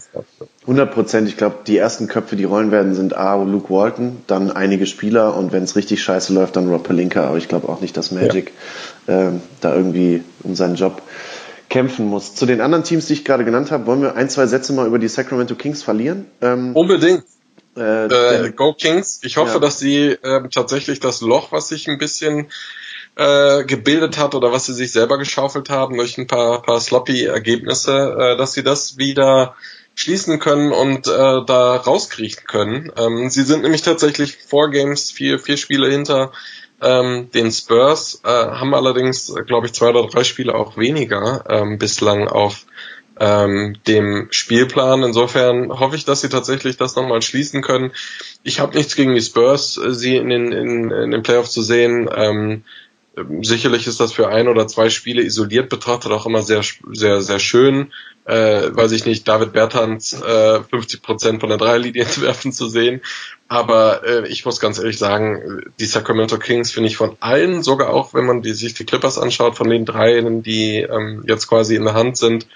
100 0.62 0.92
Prozent. 0.92 1.28
Ich 1.28 1.38
glaube, 1.38 1.56
die 1.66 1.78
ersten 1.78 2.06
Köpfe, 2.06 2.36
die 2.36 2.44
rollen 2.44 2.70
werden, 2.70 2.94
sind 2.94 3.16
A, 3.16 3.42
Luke 3.42 3.72
Walton, 3.72 4.22
dann 4.26 4.50
einige 4.50 4.84
Spieler 4.86 5.36
und 5.36 5.52
wenn 5.52 5.62
es 5.62 5.74
richtig 5.74 6.02
scheiße 6.02 6.34
läuft, 6.34 6.56
dann 6.56 6.68
Rob 6.68 6.84
Pelinka. 6.84 7.24
Aber 7.24 7.38
ich 7.38 7.48
glaube 7.48 7.68
auch 7.70 7.80
nicht, 7.80 7.96
dass 7.96 8.10
Magic 8.10 8.52
ja. 9.06 9.28
äh, 9.28 9.32
da 9.62 9.74
irgendwie 9.74 10.22
um 10.42 10.54
seinen 10.54 10.74
Job 10.74 11.00
kämpfen 11.70 12.06
muss. 12.06 12.34
Zu 12.34 12.44
den 12.44 12.60
anderen 12.60 12.84
Teams, 12.84 13.06
die 13.06 13.14
ich 13.14 13.24
gerade 13.24 13.44
genannt 13.46 13.70
habe, 13.70 13.86
wollen 13.86 14.02
wir 14.02 14.16
ein, 14.16 14.28
zwei 14.28 14.46
Sätze 14.46 14.74
mal 14.74 14.86
über 14.86 14.98
die 14.98 15.08
Sacramento 15.08 15.54
Kings 15.54 15.82
verlieren? 15.82 16.26
Ähm, 16.42 16.76
Unbedingt. 16.76 17.24
Äh, 17.76 18.04
äh, 18.04 18.52
Go 18.52 18.74
Kings. 18.74 19.20
Ich 19.22 19.38
hoffe, 19.38 19.54
ja. 19.54 19.58
dass 19.60 19.78
sie 19.78 20.08
äh, 20.08 20.48
tatsächlich 20.52 21.00
das 21.00 21.22
Loch, 21.22 21.52
was 21.52 21.68
sich 21.68 21.88
ein 21.88 21.98
bisschen 21.98 22.48
äh, 23.16 23.64
gebildet 23.64 24.18
hat 24.18 24.34
oder 24.34 24.52
was 24.52 24.66
sie 24.66 24.74
sich 24.74 24.92
selber 24.92 25.18
geschaufelt 25.18 25.70
haben 25.70 25.96
durch 25.96 26.18
ein 26.18 26.26
paar, 26.26 26.62
paar 26.62 26.80
sloppy 26.80 27.24
Ergebnisse, 27.24 28.16
äh, 28.18 28.36
dass 28.36 28.52
sie 28.52 28.62
das 28.62 28.98
wieder 28.98 29.54
schließen 29.94 30.40
können 30.40 30.72
und 30.72 31.06
äh, 31.06 31.44
da 31.46 31.76
rauskriechen 31.76 32.44
können. 32.46 32.92
Ähm, 32.96 33.30
sie 33.30 33.42
sind 33.42 33.62
nämlich 33.62 33.82
tatsächlich 33.82 34.38
vor 34.46 34.70
Games 34.70 35.12
vier, 35.12 35.38
vier 35.38 35.56
Spiele 35.56 35.88
hinter 35.88 36.32
ähm, 36.82 37.30
den 37.32 37.52
Spurs, 37.52 38.20
äh, 38.24 38.28
haben 38.28 38.74
allerdings, 38.74 39.32
glaube 39.46 39.66
ich, 39.66 39.72
zwei 39.72 39.90
oder 39.90 40.08
drei 40.08 40.24
Spiele 40.24 40.54
auch 40.54 40.76
weniger 40.76 41.44
ähm, 41.48 41.78
bislang 41.78 42.26
auf 42.26 42.66
ähm, 43.20 43.76
dem 43.86 44.26
Spielplan. 44.30 45.04
Insofern 45.04 45.70
hoffe 45.78 45.94
ich, 45.94 46.04
dass 46.04 46.20
sie 46.20 46.28
tatsächlich 46.28 46.76
das 46.76 46.96
nochmal 46.96 47.22
schließen 47.22 47.62
können. 47.62 47.92
Ich 48.42 48.58
habe 48.58 48.76
nichts 48.76 48.96
gegen 48.96 49.14
die 49.14 49.22
Spurs, 49.22 49.78
äh, 49.78 49.94
sie 49.94 50.16
in 50.16 50.28
den, 50.28 50.52
in, 50.52 50.90
in 50.90 51.10
den 51.12 51.22
Playoffs 51.22 51.52
zu 51.52 51.62
sehen. 51.62 52.10
Ähm, 52.14 52.64
sicherlich 53.42 53.86
ist 53.86 54.00
das 54.00 54.12
für 54.12 54.28
ein 54.28 54.48
oder 54.48 54.66
zwei 54.66 54.90
Spiele 54.90 55.22
isoliert 55.22 55.68
betrachtet 55.68 56.12
auch 56.12 56.26
immer 56.26 56.42
sehr, 56.42 56.62
sehr, 56.92 57.22
sehr 57.22 57.38
schön. 57.38 57.92
Äh, 58.24 58.74
weiß 58.74 58.92
ich 58.92 59.04
nicht, 59.04 59.28
David 59.28 59.52
Bertans 59.52 60.14
äh, 60.14 60.60
50 60.62 61.02
Prozent 61.02 61.40
von 61.40 61.50
der 61.50 61.58
Dreierlinie 61.58 62.06
werfen 62.20 62.52
zu 62.52 62.68
sehen. 62.68 63.02
Aber 63.48 64.04
äh, 64.04 64.28
ich 64.28 64.44
muss 64.44 64.60
ganz 64.60 64.78
ehrlich 64.78 64.98
sagen, 64.98 65.62
die 65.78 65.84
Sacramento 65.84 66.38
Kings 66.38 66.72
finde 66.72 66.88
ich 66.88 66.96
von 66.96 67.16
allen, 67.20 67.62
sogar 67.62 67.90
auch 67.90 68.14
wenn 68.14 68.24
man 68.24 68.42
die, 68.42 68.54
sich 68.54 68.74
die 68.74 68.86
Clippers 68.86 69.18
anschaut, 69.18 69.56
von 69.56 69.68
den 69.68 69.84
dreien, 69.84 70.42
die 70.42 70.78
ähm, 70.78 71.24
jetzt 71.28 71.46
quasi 71.46 71.76
in 71.76 71.84
der 71.84 71.94
Hand 71.94 72.16
sind, 72.16 72.46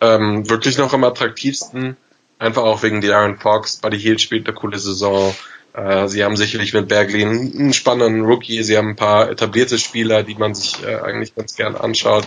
ähm, 0.00 0.48
wirklich 0.48 0.78
noch 0.78 0.92
am 0.92 1.04
attraktivsten. 1.04 1.96
Einfach 2.38 2.62
auch 2.62 2.82
wegen 2.82 3.02
die 3.02 3.12
Aaron 3.12 3.38
Fox. 3.38 3.76
Buddy 3.76 4.00
Hield 4.00 4.22
spielt 4.22 4.48
eine 4.48 4.56
coole 4.56 4.78
Saison. 4.78 5.34
Äh, 5.72 6.08
sie 6.08 6.24
haben 6.24 6.36
sicherlich 6.36 6.72
mit 6.74 6.88
Bergley 6.88 7.24
einen 7.24 7.72
spannenden 7.72 8.24
Rookie. 8.24 8.62
Sie 8.62 8.76
haben 8.76 8.90
ein 8.90 8.96
paar 8.96 9.30
etablierte 9.30 9.78
Spieler, 9.78 10.22
die 10.22 10.34
man 10.34 10.54
sich 10.54 10.84
äh, 10.84 10.96
eigentlich 10.96 11.34
ganz 11.34 11.54
gern 11.54 11.76
anschaut. 11.76 12.24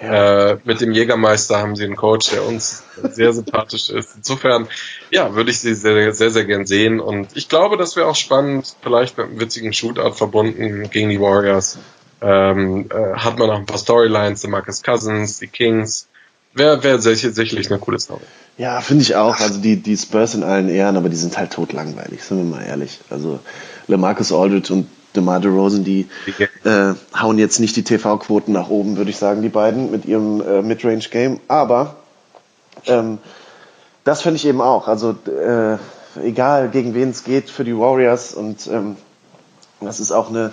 Ja. 0.00 0.50
Äh, 0.50 0.58
mit 0.64 0.80
dem 0.80 0.92
Jägermeister 0.92 1.58
haben 1.58 1.76
sie 1.76 1.84
einen 1.84 1.96
Coach, 1.96 2.30
der 2.30 2.44
uns 2.44 2.84
sehr 3.02 3.32
sympathisch 3.34 3.90
ist. 3.90 4.16
Insofern, 4.16 4.68
ja, 5.10 5.34
würde 5.34 5.50
ich 5.50 5.60
sie 5.60 5.74
sehr, 5.74 6.12
sehr, 6.12 6.30
sehr 6.30 6.44
gern 6.44 6.66
sehen. 6.66 7.00
Und 7.00 7.36
ich 7.36 7.48
glaube, 7.48 7.76
das 7.76 7.96
wäre 7.96 8.06
auch 8.06 8.16
spannend, 8.16 8.76
vielleicht 8.82 9.16
mit 9.16 9.26
einem 9.26 9.40
witzigen 9.40 9.72
Shootout 9.72 10.12
verbunden 10.12 10.90
gegen 10.90 11.10
die 11.10 11.20
Warriors. 11.20 11.78
Ähm, 12.20 12.88
äh, 12.90 13.16
hat 13.16 13.38
man 13.38 13.48
noch 13.48 13.58
ein 13.58 13.66
paar 13.66 13.78
Storylines, 13.78 14.40
die 14.40 14.48
Marcus 14.48 14.82
Cousins, 14.82 15.38
die 15.38 15.48
Kings. 15.48 16.08
Wäre 16.54 16.82
wär 16.84 17.00
sicherlich 17.00 17.70
eine 17.70 17.80
coole 17.80 17.98
Story. 17.98 18.22
Ja, 18.56 18.80
finde 18.80 19.02
ich 19.02 19.16
auch. 19.16 19.40
Also 19.40 19.60
die, 19.60 19.76
die 19.76 19.96
Spurs 19.96 20.34
in 20.34 20.44
allen 20.44 20.68
Ehren, 20.68 20.96
aber 20.96 21.08
die 21.08 21.16
sind 21.16 21.36
halt 21.36 21.52
totlangweilig, 21.52 22.22
sind 22.22 22.38
wir 22.38 22.44
mal 22.44 22.64
ehrlich. 22.64 23.00
Also 23.10 23.40
LeMarcus 23.88 24.32
Aldridge 24.32 24.72
und 24.72 24.86
DeMar 25.16 25.40
DeRozan, 25.40 25.84
die 25.84 26.08
äh, 26.64 26.94
hauen 27.16 27.38
jetzt 27.38 27.60
nicht 27.60 27.76
die 27.76 27.84
TV-Quoten 27.84 28.52
nach 28.52 28.68
oben, 28.68 28.96
würde 28.96 29.10
ich 29.10 29.16
sagen, 29.16 29.42
die 29.42 29.48
beiden 29.48 29.90
mit 29.90 30.04
ihrem 30.06 30.40
äh, 30.40 30.62
Midrange-Game. 30.62 31.40
Aber 31.48 31.96
ähm, 32.86 33.18
das 34.04 34.22
finde 34.22 34.36
ich 34.36 34.46
eben 34.46 34.60
auch. 34.60 34.88
Also 34.88 35.16
äh, 35.26 35.78
egal, 36.22 36.68
gegen 36.68 36.94
wen 36.94 37.10
es 37.10 37.24
geht 37.24 37.50
für 37.50 37.64
die 37.64 37.76
Warriors 37.76 38.34
und 38.34 38.66
ähm, 38.66 38.96
das 39.80 40.00
ist 40.00 40.12
auch 40.12 40.30
eine 40.30 40.52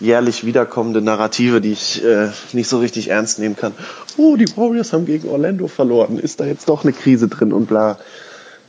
jährlich 0.00 0.44
wiederkommende 0.44 1.00
Narrative, 1.00 1.60
die 1.60 1.72
ich 1.72 2.04
äh, 2.04 2.28
nicht 2.52 2.68
so 2.68 2.78
richtig 2.78 3.08
ernst 3.08 3.38
nehmen 3.38 3.56
kann. 3.56 3.72
Oh, 4.16 4.36
die 4.36 4.48
Warriors 4.56 4.92
haben 4.92 5.06
gegen 5.06 5.28
Orlando 5.28 5.68
verloren. 5.68 6.18
Ist 6.18 6.40
da 6.40 6.44
jetzt 6.44 6.68
doch 6.68 6.84
eine 6.84 6.92
Krise 6.92 7.28
drin 7.28 7.52
und 7.52 7.66
bla. 7.66 7.98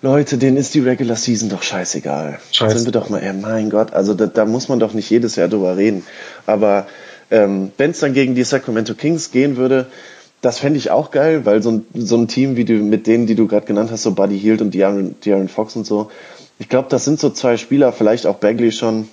Leute, 0.02 0.38
denen 0.38 0.58
ist 0.58 0.76
die 0.76 0.80
Regular 0.80 1.16
Season 1.16 1.50
doch 1.50 1.64
scheißegal. 1.64 2.40
Scheiße. 2.52 2.78
Sind 2.78 2.88
wir 2.88 2.92
doch 2.92 3.10
mal, 3.10 3.20
ey, 3.20 3.34
mein 3.34 3.70
Gott, 3.70 3.94
also 3.94 4.14
da, 4.14 4.28
da 4.28 4.46
muss 4.46 4.70
man 4.70 4.80
doch 4.80 4.94
nicht 4.94 5.10
jedes 5.10 5.36
Jahr 5.36 5.48
drüber 5.48 5.76
reden. 5.76 6.04
Aber 6.46 6.88
ähm, 7.32 7.72
wenn 7.78 7.92
es 7.92 8.00
dann 8.00 8.14
gegen 8.14 8.36
die 8.36 8.44
Sacramento 8.44 8.94
Kings 8.94 9.32
gehen 9.32 9.58
würde, 9.58 9.88
das 10.42 10.60
fände 10.60 10.78
ich 10.78 10.92
auch 10.92 11.10
geil, 11.10 11.46
weil 11.46 11.64
so 11.64 11.72
ein, 11.72 11.86
so 11.96 12.16
ein 12.16 12.28
Team 12.28 12.56
wie 12.56 12.64
du 12.66 12.74
mit 12.74 13.08
denen, 13.08 13.26
die 13.26 13.34
du 13.34 13.48
gerade 13.48 13.66
genannt 13.66 13.90
hast, 13.92 14.04
so 14.04 14.12
Buddy 14.12 14.40
Hield 14.40 14.62
und 14.62 14.74
De'Aaron, 14.74 15.16
De'Aaron 15.24 15.48
Fox 15.48 15.76
und 15.76 15.86
so, 15.86 16.12
ich 16.60 16.70
glaube, 16.70 16.88
das 16.90 17.06
sind 17.06 17.20
so 17.20 17.30
zwei 17.30 17.58
Spieler, 17.58 17.92
vielleicht 17.92 18.26
auch 18.26 18.38
Bagley 18.38 18.72
schon, 18.72 19.08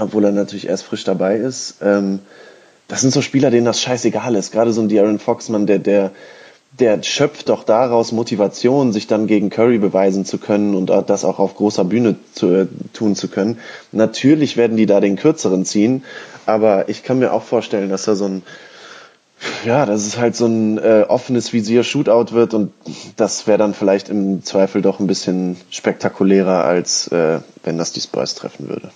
obwohl 0.00 0.24
er 0.24 0.32
natürlich 0.32 0.68
erst 0.68 0.84
frisch 0.84 1.04
dabei 1.04 1.36
ist. 1.36 1.76
Ähm, 1.82 2.20
das 2.88 3.02
sind 3.02 3.12
so 3.12 3.20
Spieler, 3.20 3.50
denen 3.50 3.66
das 3.66 3.80
scheißegal 3.80 4.34
ist. 4.34 4.52
Gerade 4.52 4.72
so 4.72 4.80
ein 4.80 4.88
De'Aaron 4.88 5.18
Foxman, 5.18 5.66
der, 5.66 5.78
der, 5.78 6.12
der 6.78 7.02
schöpft 7.02 7.48
doch 7.48 7.64
daraus 7.64 8.12
Motivation, 8.12 8.92
sich 8.92 9.06
dann 9.06 9.26
gegen 9.26 9.50
Curry 9.50 9.78
beweisen 9.78 10.24
zu 10.24 10.38
können 10.38 10.74
und 10.74 10.86
das 10.86 11.24
auch 11.24 11.38
auf 11.38 11.54
großer 11.54 11.84
Bühne 11.84 12.16
zu, 12.32 12.46
äh, 12.48 12.66
tun 12.94 13.14
zu 13.14 13.28
können. 13.28 13.58
Natürlich 13.92 14.56
werden 14.56 14.76
die 14.76 14.86
da 14.86 15.00
den 15.00 15.16
kürzeren 15.16 15.64
ziehen, 15.64 16.04
aber 16.46 16.88
ich 16.88 17.02
kann 17.02 17.18
mir 17.18 17.32
auch 17.32 17.42
vorstellen, 17.42 17.90
dass 17.90 18.04
da 18.04 18.14
so 18.14 18.24
ein, 18.24 18.42
ja, 19.64 19.84
dass 19.84 20.06
es 20.06 20.16
halt 20.16 20.34
so 20.34 20.46
ein 20.46 20.78
äh, 20.78 21.04
offenes 21.06 21.52
Visier-Shootout 21.52 22.32
wird 22.32 22.54
und 22.54 22.72
das 23.16 23.46
wäre 23.46 23.58
dann 23.58 23.74
vielleicht 23.74 24.08
im 24.08 24.42
Zweifel 24.44 24.80
doch 24.80 24.98
ein 24.98 25.06
bisschen 25.06 25.56
spektakulärer, 25.70 26.64
als 26.64 27.08
äh, 27.08 27.40
wenn 27.64 27.76
das 27.76 27.92
die 27.92 28.00
Spurs 28.00 28.34
treffen 28.34 28.68
würde. 28.68 28.90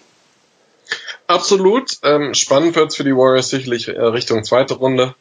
Absolut. 1.33 1.99
Ähm, 2.03 2.35
spannend 2.35 2.77
wird's 2.77 2.97
für 2.97 3.05
die 3.05 3.17
Warriors 3.17 3.51
sicherlich 3.51 3.89
äh, 3.89 4.01
Richtung 4.01 4.45
zweite 4.45 4.75
Runde. 4.75 5.15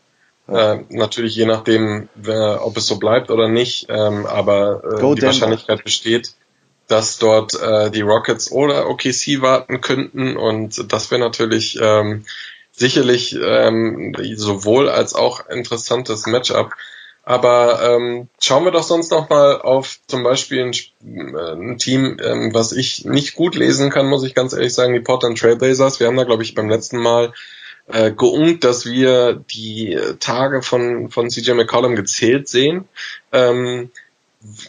Äh, 0.47 0.79
natürlich 0.89 1.35
je 1.35 1.45
nachdem, 1.45 2.09
wer, 2.15 2.65
ob 2.65 2.77
es 2.77 2.87
so 2.87 2.97
bleibt 2.97 3.31
oder 3.31 3.47
nicht. 3.47 3.87
Ähm, 3.89 4.25
aber 4.25 4.83
äh, 4.83 4.95
die 4.97 4.99
Denver. 4.99 5.27
Wahrscheinlichkeit 5.27 5.83
besteht, 5.83 6.33
dass 6.87 7.17
dort 7.17 7.53
äh, 7.53 7.89
die 7.89 8.01
Rockets 8.01 8.51
oder 8.51 8.89
OKC 8.89 9.41
warten 9.41 9.81
könnten. 9.81 10.35
Und 10.35 10.91
das 10.91 11.09
wäre 11.11 11.21
natürlich 11.21 11.79
ähm, 11.81 12.25
sicherlich 12.71 13.37
ähm, 13.41 14.15
sowohl 14.35 14.89
als 14.89 15.13
auch 15.13 15.47
interessantes 15.49 16.25
Matchup. 16.25 16.73
Aber 17.23 17.81
ähm, 17.83 18.29
schauen 18.39 18.65
wir 18.65 18.71
doch 18.71 18.83
sonst 18.83 19.11
noch 19.11 19.29
mal 19.29 19.61
auf 19.61 19.99
zum 20.07 20.23
Beispiel 20.23 20.63
ein, 20.63 21.35
äh, 21.35 21.53
ein 21.53 21.77
Team, 21.77 22.17
ähm, 22.23 22.53
was 22.53 22.71
ich 22.71 23.05
nicht 23.05 23.35
gut 23.35 23.55
lesen 23.55 23.91
kann, 23.91 24.07
muss 24.07 24.23
ich 24.23 24.33
ganz 24.33 24.53
ehrlich 24.53 24.73
sagen, 24.73 24.93
die 24.93 24.99
Portland 24.99 25.37
Trailblazers. 25.37 25.99
Wir 25.99 26.07
haben 26.07 26.17
da, 26.17 26.23
glaube 26.23 26.43
ich, 26.43 26.55
beim 26.55 26.69
letzten 26.69 26.97
Mal 26.97 27.33
äh, 27.87 28.11
geungt, 28.11 28.63
dass 28.63 28.85
wir 28.85 29.33
die 29.33 29.99
Tage 30.19 30.63
von, 30.63 31.11
von 31.11 31.29
CJ 31.29 31.51
McCollum 31.51 31.95
gezählt 31.95 32.47
sehen. 32.47 32.85
Ähm, 33.31 33.91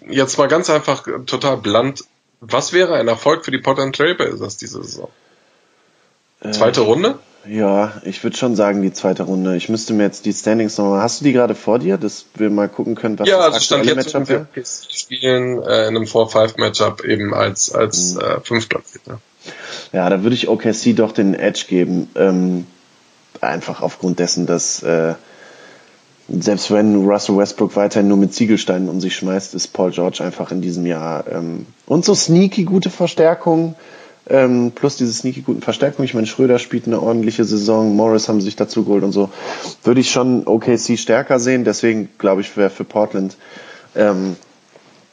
jetzt 0.09 0.37
mal 0.37 0.49
ganz 0.49 0.69
einfach 0.69 1.07
total 1.25 1.57
blunt. 1.57 2.05
Was 2.41 2.73
wäre 2.73 2.97
ein 2.97 3.09
Erfolg 3.09 3.45
für 3.45 3.51
die 3.51 3.59
Portland 3.59 3.97
Trailblazers 3.97 4.59
diese 4.59 4.83
Saison? 4.83 5.09
Zweite 6.51 6.81
äh, 6.81 6.85
Runde? 6.85 7.19
Ja, 7.47 8.01
ich 8.05 8.23
würde 8.23 8.37
schon 8.37 8.55
sagen, 8.55 8.83
die 8.83 8.93
zweite 8.93 9.25
Runde. 9.25 9.57
Ich 9.57 9.69
müsste 9.69 9.95
mir 9.95 10.05
jetzt 10.05 10.27
die 10.27 10.33
Standings 10.33 10.79
nochmal. 10.79 11.03
Hast 11.03 11.21
du 11.21 11.25
die 11.25 11.33
gerade 11.33 11.55
vor 11.55 11.79
dir, 11.79 11.99
dass 11.99 12.27
wir 12.35 12.51
mal 12.51 12.69
gucken 12.69 12.95
können, 12.95 13.19
was 13.19 13.29
ja, 13.29 13.39
das 13.49 13.71
aktuelle 13.71 13.85
stand 13.85 14.05
jetzt 14.05 14.15
Matchup 14.15 14.29
wäre? 14.29 14.65
spielen 14.65 15.63
äh, 15.63 15.89
in 15.89 15.97
einem 15.97 16.05
4-5-Matchup 16.05 17.05
eben 17.05 17.35
als, 17.35 17.75
als 17.75 18.15
mhm. 18.15 18.21
äh, 18.21 18.41
Fünftplatzierter. 18.41 19.21
Ja, 19.93 20.09
da 20.09 20.23
würde 20.23 20.35
ich 20.35 20.49
OKC 20.49 20.95
doch 20.95 21.13
den 21.13 21.35
Edge 21.35 21.65
geben. 21.69 22.09
Ähm, 22.15 22.67
einfach 23.41 23.83
aufgrund 23.83 24.19
dessen, 24.21 24.47
dass 24.47 24.83
äh, 24.83 25.15
selbst 26.29 26.71
wenn 26.71 27.05
Russell 27.05 27.37
Westbrook 27.37 27.77
weiterhin 27.77 28.09
nur 28.09 28.17
mit 28.17 28.33
Ziegelsteinen 28.33 28.89
um 28.89 29.01
sich 29.01 29.17
schmeißt, 29.17 29.55
ist 29.55 29.69
Paul 29.69 29.91
George 29.91 30.23
einfach 30.23 30.53
in 30.53 30.63
diesem 30.63 30.87
Jahr 30.87 31.25
ähm, 31.31 31.67
und 31.87 32.05
so 32.05 32.15
sneaky 32.15 32.65
gute 32.65 32.91
Verstärkung. 32.91 33.75
Ähm, 34.33 34.73
plus 34.75 34.97
diese 34.97 35.13
sneaky 35.13 35.43
guten 35.43 35.61
Verstärkungen. 35.61 36.07
Ich 36.07 36.15
meine, 36.15 36.27
Schröder 36.27 36.59
spielt 36.59 36.87
eine 36.87 37.01
ordentliche 37.01 37.45
Saison, 37.45 37.95
Morris 37.95 38.29
haben 38.29 38.41
sich 38.41 38.57
dazu 38.57 38.85
geholt 38.85 39.05
und 39.05 39.13
so. 39.13 39.29
Würde 39.85 40.01
ich 40.01 40.11
schon 40.11 40.47
OKC 40.47 40.99
stärker 40.99 41.39
sehen. 41.39 41.65
Deswegen 41.65 42.09
glaube 42.17 42.41
ich, 42.41 42.57
wäre 42.57 42.71
für 42.71 42.85
Portland 42.85 43.37
ähm, 43.95 44.37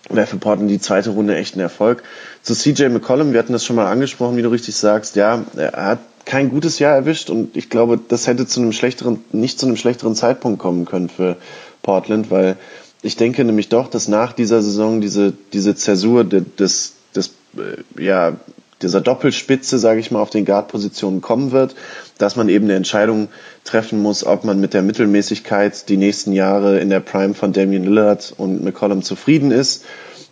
wäre 0.10 0.26
für 0.26 0.38
Portland 0.38 0.72
die 0.72 0.80
zweite 0.80 1.10
Runde 1.12 1.36
echt 1.36 1.56
ein 1.56 1.60
Erfolg. 1.60 2.02
Zu 2.42 2.56
CJ 2.56 2.86
McCollum, 2.88 3.34
wir 3.34 3.40
hatten 3.40 3.54
das 3.54 3.66
schon 3.66 3.76
mal 3.76 3.92
angesprochen, 3.92 4.38
wie 4.38 4.42
du 4.42 4.50
richtig 4.50 4.76
sagst. 4.76 5.16
Ja, 5.16 5.44
er 5.56 5.86
hat 5.86 6.00
kein 6.26 6.50
gutes 6.50 6.80
Jahr 6.80 6.96
erwischt 6.96 7.30
und 7.30 7.56
ich 7.58 7.70
glaube, 7.70 8.00
das 8.08 8.28
hätte 8.28 8.48
zu 8.48 8.62
einem 8.62 8.72
schlechteren, 8.72 9.24
nicht 9.32 9.60
zu 9.60 9.66
einem 9.66 9.76
schlechteren 9.76 10.16
Zeitpunkt 10.16 10.60
kommen 10.60 10.86
können 10.86 11.10
für 11.10 11.38
Portland, 11.82 12.32
weil 12.32 12.56
ich 13.02 13.16
denke 13.16 13.44
nämlich 13.44 13.70
doch, 13.70 13.90
dass 13.90 14.08
nach 14.08 14.34
dieser 14.34 14.62
Saison 14.62 15.02
diese, 15.02 15.34
diese 15.54 15.76
Zäsur 15.76 16.24
des, 16.24 16.94
des, 17.16 17.32
äh, 17.58 18.02
ja, 18.02 18.38
dieser 18.82 19.02
Doppelspitze, 19.02 19.78
sage 19.78 20.00
ich 20.00 20.12
mal, 20.12 20.22
auf 20.22 20.30
den 20.30 20.46
Guard-Positionen 20.46 21.22
kommen 21.22 21.52
wird, 21.52 21.76
dass 22.18 22.36
man 22.36 22.50
eben 22.50 22.66
eine 22.66 22.76
Entscheidung 22.76 23.30
treffen 23.64 24.02
muss, 24.02 24.26
ob 24.26 24.44
man 24.44 24.60
mit 24.60 24.74
der 24.74 24.82
Mittelmäßigkeit 24.82 25.90
die 25.90 25.98
nächsten 25.98 26.32
Jahre 26.32 26.80
in 26.80 26.90
der 26.90 27.02
Prime 27.02 27.34
von 27.34 27.54
Damian 27.54 27.84
Lillard 27.84 28.34
und 28.38 28.64
McCollum 28.64 29.04
zufrieden 29.04 29.52
ist 29.52 29.86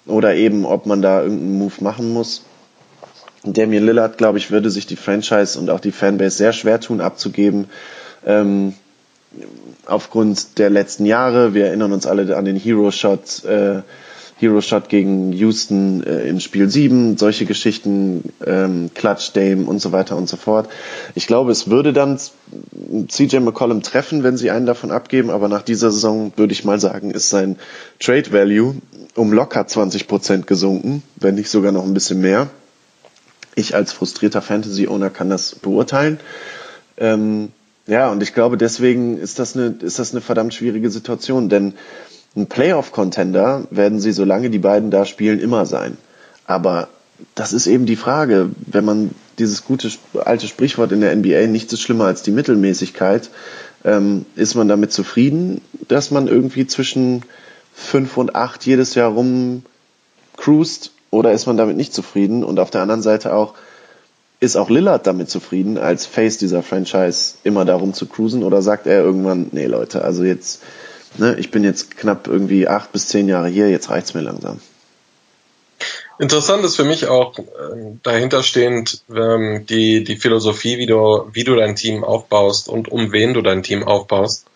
oder 0.05 0.35
eben, 0.35 0.65
ob 0.65 0.85
man 0.85 1.01
da 1.01 1.21
irgendeinen 1.21 1.57
Move 1.57 1.73
machen 1.81 2.13
muss. 2.13 2.43
Damian 3.43 3.85
Lillard, 3.85 4.17
glaube 4.17 4.37
ich, 4.37 4.51
würde 4.51 4.69
sich 4.69 4.87
die 4.87 4.95
Franchise 4.95 5.59
und 5.59 5.69
auch 5.69 5.79
die 5.79 5.91
Fanbase 5.91 6.37
sehr 6.37 6.53
schwer 6.53 6.79
tun, 6.79 7.01
abzugeben. 7.01 7.69
Ähm, 8.25 8.73
aufgrund 9.85 10.57
der 10.57 10.69
letzten 10.69 11.05
Jahre, 11.05 11.53
wir 11.53 11.67
erinnern 11.67 11.91
uns 11.91 12.07
alle 12.07 12.35
an 12.35 12.45
den 12.45 12.55
Hero 12.55 12.91
Shot, 12.91 13.43
äh, 13.45 13.81
Hero 14.39 14.61
Shot 14.61 14.89
gegen 14.89 15.33
Houston 15.33 16.03
äh, 16.03 16.27
im 16.27 16.39
Spiel 16.39 16.69
7, 16.69 17.17
solche 17.17 17.45
Geschichten, 17.45 18.33
ähm, 18.45 18.91
Clutch 18.93 19.33
Dame 19.33 19.65
und 19.65 19.79
so 19.79 19.91
weiter 19.91 20.15
und 20.15 20.29
so 20.29 20.37
fort. 20.37 20.69
Ich 21.15 21.27
glaube, 21.27 21.51
es 21.51 21.69
würde 21.69 21.93
dann 21.93 22.19
CJ 23.07 23.37
McCollum 23.37 23.81
treffen, 23.81 24.23
wenn 24.23 24.37
sie 24.37 24.51
einen 24.51 24.65
davon 24.65 24.91
abgeben, 24.91 25.29
aber 25.29 25.47
nach 25.47 25.63
dieser 25.63 25.91
Saison 25.91 26.31
würde 26.35 26.53
ich 26.53 26.65
mal 26.65 26.79
sagen, 26.79 27.11
ist 27.11 27.29
sein 27.29 27.57
Trade 27.99 28.31
Value 28.31 28.75
um 29.15 29.33
locker 29.33 29.65
20 29.65 30.07
Prozent 30.07 30.47
gesunken, 30.47 31.01
wenn 31.15 31.35
nicht 31.35 31.49
sogar 31.49 31.71
noch 31.71 31.83
ein 31.83 31.93
bisschen 31.93 32.21
mehr 32.21 32.49
ich 33.57 33.73
als 33.75 33.91
frustrierter 33.91 34.41
Fantasy-Owner 34.41 35.09
kann 35.09 35.29
das 35.29 35.55
beurteilen. 35.55 36.19
Ähm, 36.97 37.49
ja, 37.87 38.11
und 38.11 38.21
ich 38.21 38.33
glaube, 38.33 38.57
deswegen 38.57 39.17
ist 39.17 39.39
das 39.39 39.55
eine, 39.55 39.75
ist 39.81 39.97
das 39.97 40.11
eine 40.11 40.21
verdammt 40.21 40.53
schwierige 40.53 40.91
Situation, 40.91 41.49
denn 41.49 41.73
ein 42.37 42.47
Playoff-Contender 42.47 43.67
werden 43.71 43.99
sie, 43.99 44.11
solange 44.11 44.49
die 44.49 44.59
beiden 44.59 44.91
da 44.91 45.05
spielen, 45.05 45.39
immer 45.39 45.65
sein. 45.65 45.97
Aber 46.45 46.87
das 47.35 47.51
ist 47.51 47.67
eben 47.67 47.85
die 47.85 47.95
Frage, 47.95 48.51
wenn 48.57 48.85
man 48.85 49.11
dieses 49.39 49.65
gute 49.65 49.89
alte 50.23 50.47
Sprichwort 50.47 50.91
in 50.91 51.01
der 51.01 51.15
NBA, 51.15 51.47
nichts 51.47 51.73
ist 51.73 51.81
schlimmer 51.81 52.05
als 52.05 52.21
die 52.21 52.31
Mittelmäßigkeit, 52.31 53.29
ähm, 53.83 54.25
ist 54.35 54.55
man 54.55 54.67
damit 54.67 54.91
zufrieden, 54.91 55.61
dass 55.87 56.11
man 56.11 56.27
irgendwie 56.27 56.67
zwischen 56.67 57.23
fünf 57.73 58.17
und 58.17 58.35
acht 58.35 58.65
jedes 58.65 58.95
Jahr 58.95 59.11
rum 59.11 59.63
cruist 60.35 60.91
oder 61.09 61.31
ist 61.31 61.45
man 61.47 61.57
damit 61.57 61.77
nicht 61.77 61.93
zufrieden? 61.93 62.43
Und 62.43 62.59
auf 62.59 62.69
der 62.69 62.81
anderen 62.81 63.01
Seite 63.01 63.33
auch, 63.33 63.53
ist 64.39 64.55
auch 64.55 64.69
Lillard 64.69 65.07
damit 65.07 65.29
zufrieden, 65.29 65.77
als 65.77 66.05
Face 66.05 66.37
dieser 66.37 66.61
Franchise 66.63 67.35
immer 67.43 67.65
darum 67.65 67.93
zu 67.93 68.05
cruisen? 68.05 68.43
Oder 68.43 68.61
sagt 68.61 68.87
er 68.87 69.01
irgendwann, 69.01 69.47
nee 69.51 69.65
Leute, 69.65 70.03
also 70.03 70.23
jetzt, 70.23 70.61
ne, 71.17 71.35
ich 71.39 71.51
bin 71.51 71.63
jetzt 71.63 71.97
knapp 71.97 72.27
irgendwie 72.27 72.67
acht 72.67 72.91
bis 72.91 73.07
zehn 73.07 73.27
Jahre 73.27 73.47
hier, 73.47 73.69
jetzt 73.69 73.89
reicht's 73.89 74.13
mir 74.13 74.21
langsam. 74.21 74.59
Interessant 76.19 76.65
ist 76.65 76.75
für 76.75 76.83
mich 76.83 77.07
auch 77.07 77.37
äh, 77.37 77.43
dahinterstehend 78.01 79.03
ähm, 79.15 79.65
die, 79.67 80.03
die 80.03 80.15
Philosophie, 80.15 80.79
wie 80.79 80.87
du, 80.87 81.29
wie 81.31 81.43
du 81.43 81.55
dein 81.55 81.75
Team 81.75 82.03
aufbaust 82.03 82.69
und 82.69 82.91
um 82.91 83.11
wen 83.11 83.35
du 83.35 83.41
dein 83.41 83.61
Team 83.61 83.83
aufbaust. 83.83 84.47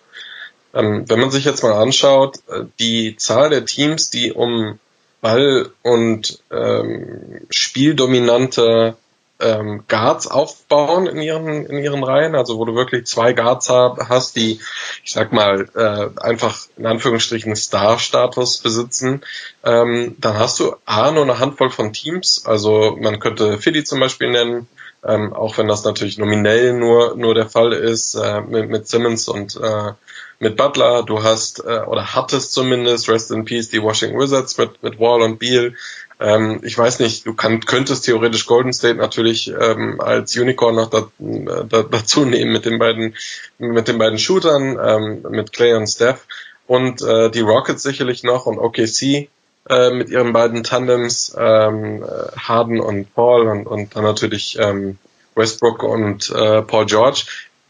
Ähm, 0.74 1.06
wenn 1.08 1.20
man 1.20 1.30
sich 1.30 1.46
jetzt 1.46 1.62
mal 1.62 1.74
anschaut, 1.74 2.38
äh, 2.48 2.64
die 2.80 3.16
Zahl 3.18 3.52
der 3.52 3.66
Teams, 3.66 4.10
die 4.10 4.32
um 4.32 4.80
Ball- 5.22 5.72
und 5.84 6.42
ähm, 6.52 7.42
spieldominante 7.52 8.98
ähm, 9.42 9.84
Guards 9.88 10.28
aufbauen 10.28 11.08
in 11.08 11.22
ihren 11.22 11.66
in 11.66 11.84
ihren 11.84 12.04
Reihen, 12.04 12.36
also 12.36 12.58
wo 12.58 12.66
du 12.66 12.76
wirklich 12.76 13.06
zwei 13.06 13.34
Guards 13.34 13.70
hast, 13.70 14.36
die, 14.36 14.60
ich 15.04 15.12
sag 15.12 15.34
mal, 15.34 15.70
äh, 15.76 16.20
einfach 16.22 16.58
in 16.78 16.86
Anführungsstrichen 16.86 17.56
Star-Status 17.56 18.60
besitzen, 18.60 19.22
ähm, 19.64 20.16
dann 20.20 20.38
hast 20.38 20.60
du 20.60 20.76
A 20.86 21.12
nur 21.12 21.24
eine 21.24 21.40
Handvoll 21.40 21.70
von 21.70 21.94
Teams, 21.94 22.46
also 22.46 22.98
man 23.00 23.20
könnte 23.20 23.58
Philly 23.58 23.84
zum 23.84 24.00
Beispiel 24.00 24.32
nennen, 24.32 24.68
ähm, 25.04 25.34
auch 25.34 25.58
wenn 25.58 25.68
das 25.68 25.84
natürlich 25.84 26.18
nominell 26.18 26.74
nur 26.74 27.16
nur 27.16 27.34
der 27.34 27.50
Fall 27.50 27.74
ist 27.74 28.16
äh, 28.16 28.42
mit, 28.42 28.70
mit 28.70 28.88
Simmons 28.88 29.28
und 29.28 29.56
äh, 29.56 29.94
mit 30.40 30.58
Butler, 30.58 31.04
du 31.04 31.24
hast 31.24 31.64
äh, 31.64 31.82
oder 31.86 32.16
hattest 32.16 32.54
zumindest 32.54 33.08
Rest 33.10 33.32
in 33.32 33.46
Peace 33.46 33.70
die 33.70 33.82
Washington 33.82 34.20
Wizards 34.20 34.58
mit 34.58 34.82
mit 34.82 35.00
Wall 35.00 35.22
und 35.22 35.38
Beal. 35.38 35.76
Ähm, 36.22 36.60
ich 36.64 36.78
weiß 36.78 37.00
nicht, 37.00 37.26
du 37.26 37.34
kann, 37.34 37.62
könntest 37.62 38.06
theoretisch 38.06 38.46
Golden 38.46 38.74
State 38.74 38.96
natürlich 38.96 39.52
ähm, 39.60 40.00
als 40.00 40.38
Unicorn 40.38 40.76
noch 40.76 40.90
da, 40.90 41.08
da, 41.18 41.82
dazu 41.82 42.26
nehmen 42.26 42.54
mit 42.54 42.66
den 42.66 42.78
beiden 42.78 43.16
mit 43.58 43.88
den 43.88 43.98
beiden 43.98 44.20
Shootern 44.20 44.78
ähm, 44.80 45.26
mit 45.32 45.52
Clay 45.52 45.74
und 45.74 45.88
Steph 45.88 46.28
und 46.68 47.02
äh, 47.02 47.32
die 47.32 47.40
Rockets 47.40 47.82
sicherlich 47.82 48.24
noch 48.24 48.46
und 48.46 48.60
OKC 48.60 49.30
äh, 49.68 49.90
mit 49.92 50.10
ihren 50.10 50.32
beiden 50.32 50.64
Tandems 50.64 51.36
ähm, 51.36 52.06
Harden 52.38 52.80
und 52.80 53.14
Paul 53.16 53.48
und, 53.48 53.66
und 53.66 53.96
dann 53.96 54.04
natürlich 54.04 54.60
ähm, 54.60 55.00
Westbrook 55.34 55.82
und 55.82 56.30
äh, 56.30 56.62
Paul 56.62 56.86
George. 56.86 57.26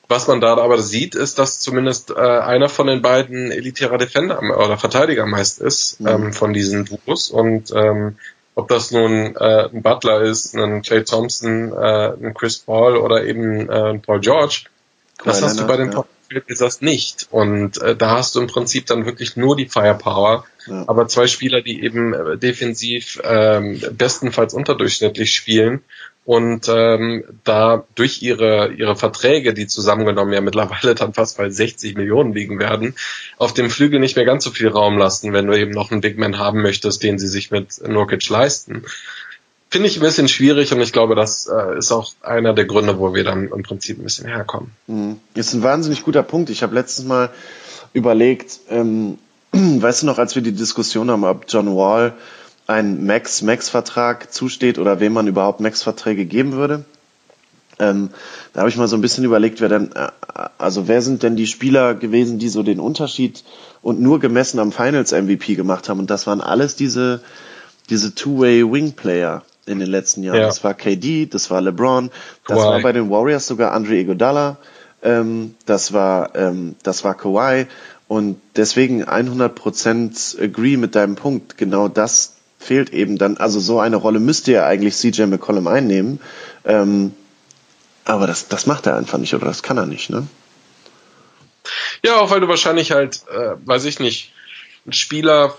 Was 0.10 0.28
man 0.28 0.42
da 0.42 0.58
aber 0.58 0.78
sieht, 0.80 1.16
ist, 1.16 1.40
dass 1.40 1.62
zumindest 1.62 2.12
äh, 2.12 2.16
einer 2.16 2.68
von 2.68 2.88
den 2.88 3.02
beiden 3.02 3.50
elitärer 3.50 3.98
Defender 3.98 4.40
oder 4.42 4.78
Verteidiger 4.78 5.26
meist 5.26 5.62
ist 5.62 6.02
mhm. 6.02 6.08
ähm, 6.08 6.34
von 6.34 6.52
diesen 6.52 6.84
Duos. 6.84 7.30
Und 7.30 7.72
ähm, 7.74 8.18
ob 8.62 8.68
das 8.68 8.92
nun 8.92 9.36
äh, 9.36 9.70
ein 9.74 9.82
Butler 9.82 10.22
ist, 10.22 10.56
ein 10.56 10.84
Clay 10.84 11.04
Thompson, 11.04 11.74
äh, 11.74 12.14
ein 12.14 12.34
Chris 12.36 12.60
Paul 12.60 12.98
oder 12.98 13.24
eben 13.24 13.68
äh, 13.68 13.90
ein 13.90 14.02
Paul 14.04 14.20
George, 14.20 14.66
das 15.24 15.42
hast 15.42 15.60
du 15.60 15.66
bei 15.66 15.78
den 15.78 15.88
ja. 15.88 15.94
Top 15.94 16.08
nicht. 16.80 17.28
Und 17.32 17.82
äh, 17.82 17.96
da 17.96 18.12
hast 18.12 18.36
du 18.36 18.40
im 18.40 18.48
Prinzip 18.48 18.86
dann 18.86 19.06
wirklich 19.06 19.36
nur 19.36 19.58
die 19.58 19.66
Firepower, 19.66 20.46
ja. 20.68 20.84
aber 20.88 21.08
zwei 21.08 21.28
Spieler, 21.28 21.62
die 21.62 21.84
eben 21.84 22.14
äh, 22.14 22.38
defensiv 22.38 23.20
ähm, 23.24 23.82
bestenfalls 23.92 24.54
unterdurchschnittlich 24.54 25.34
spielen 25.34 25.84
und 26.24 26.70
ähm, 26.70 27.24
da 27.44 27.84
durch 27.96 28.22
ihre 28.22 28.72
ihre 28.74 28.96
Verträge, 28.96 29.54
die 29.54 29.68
zusammengenommen 29.68 30.34
ja 30.34 30.42
mittlerweile 30.42 30.94
dann 30.96 31.14
fast 31.14 31.38
bei 31.38 31.50
60 31.50 31.96
Millionen 31.96 32.34
liegen 32.34 32.60
werden, 32.60 32.96
auf 33.38 33.54
dem 33.54 33.70
Flügel 33.70 34.00
nicht 34.00 34.16
mehr 34.16 34.26
ganz 34.26 34.44
so 34.44 34.52
viel 34.52 34.68
Raum 34.68 34.98
lassen, 34.98 35.34
wenn 35.34 35.48
du 35.48 35.58
eben 35.58 35.72
noch 35.72 35.92
einen 35.92 36.02
Big 36.02 36.18
Man 36.18 36.38
haben 36.38 36.62
möchtest, 36.62 37.04
den 37.04 37.18
sie 37.18 37.28
sich 37.28 37.52
mit 37.52 37.82
Nurkic 37.88 38.28
leisten. 38.30 38.84
Finde 39.72 39.88
ich 39.88 39.98
ein 39.98 40.02
bisschen 40.02 40.28
schwierig 40.28 40.74
und 40.74 40.82
ich 40.82 40.92
glaube, 40.92 41.16
das 41.16 41.48
äh, 41.48 41.78
ist 41.78 41.94
auch 41.94 42.12
einer 42.22 42.54
der 42.54 42.66
Gründe, 42.66 43.00
wo 43.00 43.16
wir 43.16 43.24
dann 43.24 43.48
im 43.48 43.64
Prinzip 43.64 43.98
ein 43.98 44.04
bisschen 44.04 44.28
herkommen. 44.28 44.72
Mhm. 44.88 45.22
Ist 45.34 45.54
ein 45.54 45.64
wahnsinnig 45.64 46.04
guter 46.04 46.24
Punkt. 46.24 46.50
Ich 46.50 46.62
habe 46.62 46.76
letztens 46.76 47.08
mal 47.08 47.30
überlegt, 47.94 48.60
ähm, 48.70 49.18
weißt 49.54 50.02
du 50.02 50.08
noch, 50.08 50.18
als 50.18 50.36
wir 50.36 50.42
die 50.42 50.52
Diskussion 50.52 51.10
haben, 51.10 51.24
ob 51.24 51.46
John 51.48 51.74
Wall 51.76 52.14
ein 52.72 53.06
Max-Max-Vertrag 53.06 54.34
zusteht 54.34 54.80
oder 54.80 55.00
wem 55.00 55.14
man 55.14 55.28
überhaupt 55.28 55.60
Max-Verträge 55.60 56.26
geben 56.26 56.54
würde. 56.54 56.86
Ähm, 57.80 58.10
da 58.54 58.60
habe 58.62 58.70
ich 58.70 58.78
mal 58.78 58.88
so 58.88 58.96
ein 58.96 59.02
bisschen 59.02 59.24
überlegt, 59.24 59.60
wer 59.62 59.70
denn, 59.70 59.92
äh, 59.94 60.10
also 60.58 60.88
wer 60.88 61.02
sind 61.02 61.24
denn 61.24 61.36
die 61.36 61.48
Spieler 61.48 61.96
gewesen, 61.96 62.38
die 62.38 62.50
so 62.50 62.64
den 62.64 62.80
Unterschied 62.80 63.44
und 63.82 64.00
nur 64.00 64.20
gemessen 64.20 64.60
am 64.60 64.72
Finals 64.72 65.12
MVP 65.12 65.56
gemacht 65.56 65.90
haben? 65.90 66.00
Und 66.00 66.10
das 66.10 66.28
waren 66.28 66.42
alles 66.42 66.76
diese, 66.76 67.22
diese 67.90 68.14
Two-Way-Wing-Player 68.14 69.44
in 69.66 69.80
den 69.80 69.90
letzten 69.90 70.24
Jahren. 70.24 70.40
Ja. 70.40 70.46
Das 70.46 70.64
war 70.64 70.74
KD, 70.74 71.26
das 71.26 71.50
war 71.50 71.62
LeBron, 71.62 72.12
das 72.48 72.58
Kawhi. 72.58 72.68
war 72.70 72.82
bei 72.82 72.92
den 72.92 73.10
Warriors 73.10 73.48
sogar 73.48 73.72
Andre 73.74 73.96
Iguodala, 73.96 74.58
ähm, 75.04 75.56
das 75.66 75.94
war, 75.94 76.36
ähm, 76.36 76.76
das 76.84 77.04
war 77.04 77.16
Kawhi. 77.16 77.68
Und 78.08 78.42
deswegen 78.58 79.06
100% 79.06 80.44
agree 80.44 80.78
mit 80.78 80.96
deinem 80.96 81.16
Punkt. 81.16 81.58
Genau 81.58 81.88
das 81.88 82.36
fehlt 82.62 82.92
eben 82.92 83.18
dann, 83.18 83.38
also 83.38 83.60
so 83.60 83.80
eine 83.80 83.96
Rolle 83.96 84.20
müsste 84.20 84.52
ja 84.52 84.66
eigentlich 84.66 84.96
CJ 84.96 85.24
McCollum 85.24 85.68
einnehmen. 85.68 86.20
Ähm, 86.64 87.14
aber 88.06 88.28
das, 88.28 88.48
das 88.48 88.68
macht 88.68 88.86
er 88.86 88.96
einfach 88.96 89.18
nicht 89.18 89.34
oder 89.34 89.46
das 89.46 89.64
kann 89.64 89.78
er 89.78 89.86
nicht, 89.86 90.10
ne? 90.10 90.28
Ja, 92.04 92.20
auch 92.20 92.32
weil 92.32 92.40
du 92.40 92.48
wahrscheinlich 92.48 92.92
halt, 92.92 93.22
äh, 93.30 93.56
weiß 93.66 93.86
ich 93.86 94.00
nicht, 94.00 94.34
ein 94.88 94.94
Spieler 94.94 95.56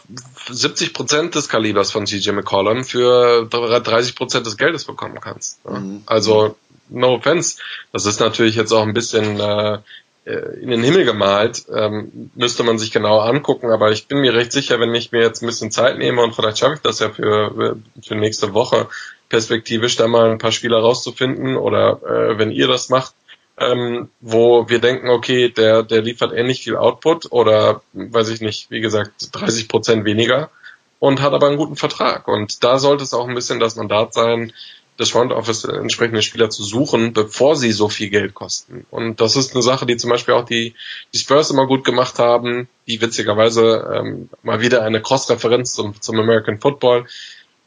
70 0.51 0.95
Prozent 0.95 1.35
des 1.37 1.49
Kalibers 1.49 1.93
von 1.93 2.07
CJ 2.07 2.33
McCollum 2.33 2.85
für 2.85 3.47
30 3.47 4.17
Prozent 4.17 4.47
des 4.47 4.57
Geldes 4.57 4.85
bekommen 4.85 5.21
kannst. 5.21 5.65
Ne? 5.65 5.79
Mhm. 5.79 6.03
Also 6.07 6.57
no 6.89 7.15
offense. 7.15 7.59
Das 7.93 8.07
ist 8.07 8.19
natürlich 8.19 8.57
jetzt 8.57 8.73
auch 8.73 8.83
ein 8.83 8.95
bisschen 8.95 9.39
äh, 9.39 9.75
äh, 9.75 9.79
in 10.25 10.71
den 10.71 10.85
Himmel 10.85 11.05
gemalt, 11.05 11.65
ähm, 11.75 12.31
müsste 12.35 12.63
man 12.63 12.79
sich 12.79 12.93
genauer 12.93 13.25
angucken, 13.25 13.71
aber 13.71 13.91
ich 13.91 14.07
bin 14.07 14.21
mir 14.21 14.35
recht 14.35 14.53
sicher, 14.53 14.79
wenn 14.79 14.95
ich 14.95 15.11
mir 15.11 15.21
jetzt 15.21 15.43
ein 15.43 15.47
bisschen 15.47 15.73
Zeit 15.73 15.99
nehme 15.99 16.23
und 16.23 16.35
vielleicht 16.35 16.59
schaffe 16.59 16.75
ich 16.75 16.81
das 16.81 17.01
ja 17.01 17.11
für, 17.11 17.77
für 18.03 18.15
nächste 18.15 18.55
Woche 18.55 18.89
perspektivisch 19.29 19.97
da 19.97 20.07
mal 20.07 20.31
ein 20.31 20.39
paar 20.39 20.53
Spieler 20.53 20.79
rauszufinden 20.79 21.57
oder 21.57 22.01
äh, 22.05 22.39
wenn 22.39 22.53
ihr 22.53 22.69
das 22.69 22.89
macht, 22.89 23.15
ähm, 23.59 24.11
wo 24.21 24.69
wir 24.69 24.79
denken, 24.79 25.09
okay, 25.09 25.49
der, 25.49 25.83
der 25.83 26.03
liefert 26.03 26.33
ähnlich 26.33 26.63
viel 26.63 26.77
Output 26.77 27.33
oder 27.33 27.83
weiß 27.93 28.29
ich 28.29 28.41
nicht, 28.41 28.71
wie 28.71 28.81
gesagt, 28.81 29.31
30 29.33 29.69
Prozent 29.69 30.05
weniger 30.05 30.51
und 30.99 31.21
hat 31.21 31.33
aber 31.33 31.49
einen 31.49 31.57
guten 31.57 31.77
Vertrag. 31.77 32.29
Und 32.29 32.63
da 32.63 32.79
sollte 32.79 33.03
es 33.03 33.13
auch 33.13 33.27
ein 33.27 33.35
bisschen 33.35 33.59
das 33.59 33.75
Mandat 33.75 34.15
sein, 34.15 34.53
des 34.99 35.11
Front 35.11 35.33
Office 35.33 35.65
entsprechende 35.65 36.23
Spieler 36.23 36.51
zu 36.51 36.63
suchen, 36.63 37.13
bevor 37.13 37.57
sie 37.57 37.73
so 37.73 37.89
viel 37.89 38.11
Geld 38.11 38.35
kosten. 38.35 38.87
Und 38.91 39.21
das 39.21 39.37
ist 39.37 39.55
eine 39.55 39.63
Sache, 39.63 39.87
die 39.87 39.97
zum 39.97 40.11
Beispiel 40.11 40.35
auch 40.35 40.45
die, 40.45 40.75
die 41.13 41.19
Spurs 41.19 41.51
immer 41.51 41.67
gut 41.67 41.85
gemacht 41.85 42.19
haben, 42.19 42.69
die 42.87 43.01
witzigerweise 43.01 43.91
ähm, 43.95 44.29
mal 44.43 44.61
wieder 44.61 44.83
eine 44.83 45.01
Cross-Referenz 45.01 45.73
zum, 45.73 46.01
zum 46.01 46.21
American 46.21 46.61
Football, 46.61 47.07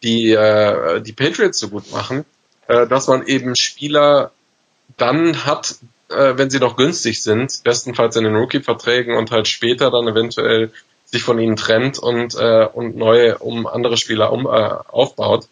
die 0.03 0.32
äh, 0.32 1.01
die 1.01 1.13
Patriots 1.13 1.59
so 1.59 1.69
gut 1.69 1.91
machen, 1.91 2.26
äh, 2.67 2.86
dass 2.88 3.07
man 3.07 3.26
eben 3.26 3.55
Spieler 3.55 4.32
dann 4.97 5.45
hat, 5.45 5.76
äh, 6.09 6.34
wenn 6.38 6.51
sie 6.51 6.59
noch 6.59 6.78
günstig 6.78 7.23
sind, 7.23 7.61
bestenfalls 7.63 8.15
in 8.15 8.23
den 8.23 8.36
Rookie-Verträgen 8.36 9.17
und 9.17 9.32
halt 9.32 9.47
später 9.47 9.89
dann 9.89 10.07
eventuell 10.07 10.71
sich 11.05 11.23
von 11.23 11.39
ihnen 11.39 11.55
trennt 11.55 11.97
und, 11.97 12.36
äh, 12.36 12.67
und 12.71 12.95
neue 12.95 13.39
um 13.39 13.65
andere 13.65 13.97
Spieler 13.97 14.32
um, 14.32 14.45
äh, 14.45 14.49
aufbaut 14.49 15.47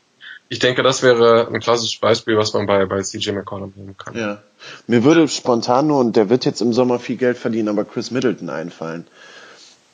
ich 0.49 0.59
denke, 0.59 0.83
das 0.83 1.01
wäre 1.01 1.47
ein 1.47 1.59
klassisches 1.59 1.99
Beispiel, 1.99 2.37
was 2.37 2.53
man 2.53 2.65
bei, 2.65 2.85
bei 2.85 3.01
CJ 3.01 3.31
McCollum 3.31 3.73
nehmen 3.75 3.97
kann. 3.97 4.15
Ja. 4.15 4.41
Mir 4.87 5.03
würde 5.03 5.27
spontan 5.27 5.87
nur, 5.87 5.99
und 5.99 6.15
der 6.15 6.29
wird 6.29 6.45
jetzt 6.45 6.61
im 6.61 6.73
Sommer 6.73 6.99
viel 6.99 7.17
Geld 7.17 7.37
verdienen, 7.37 7.69
aber 7.69 7.85
Chris 7.85 8.11
Middleton 8.11 8.49
einfallen, 8.49 9.07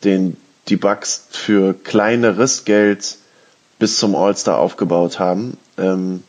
den 0.04 0.38
die 0.68 0.76
Bucks 0.76 1.28
für 1.32 1.74
kleineres 1.74 2.66
Geld 2.66 3.18
bis 3.80 3.98
zum 3.98 4.16
All-Star 4.16 4.60
aufgebaut 4.60 5.20
haben, 5.20 5.58
ähm, 5.78 6.24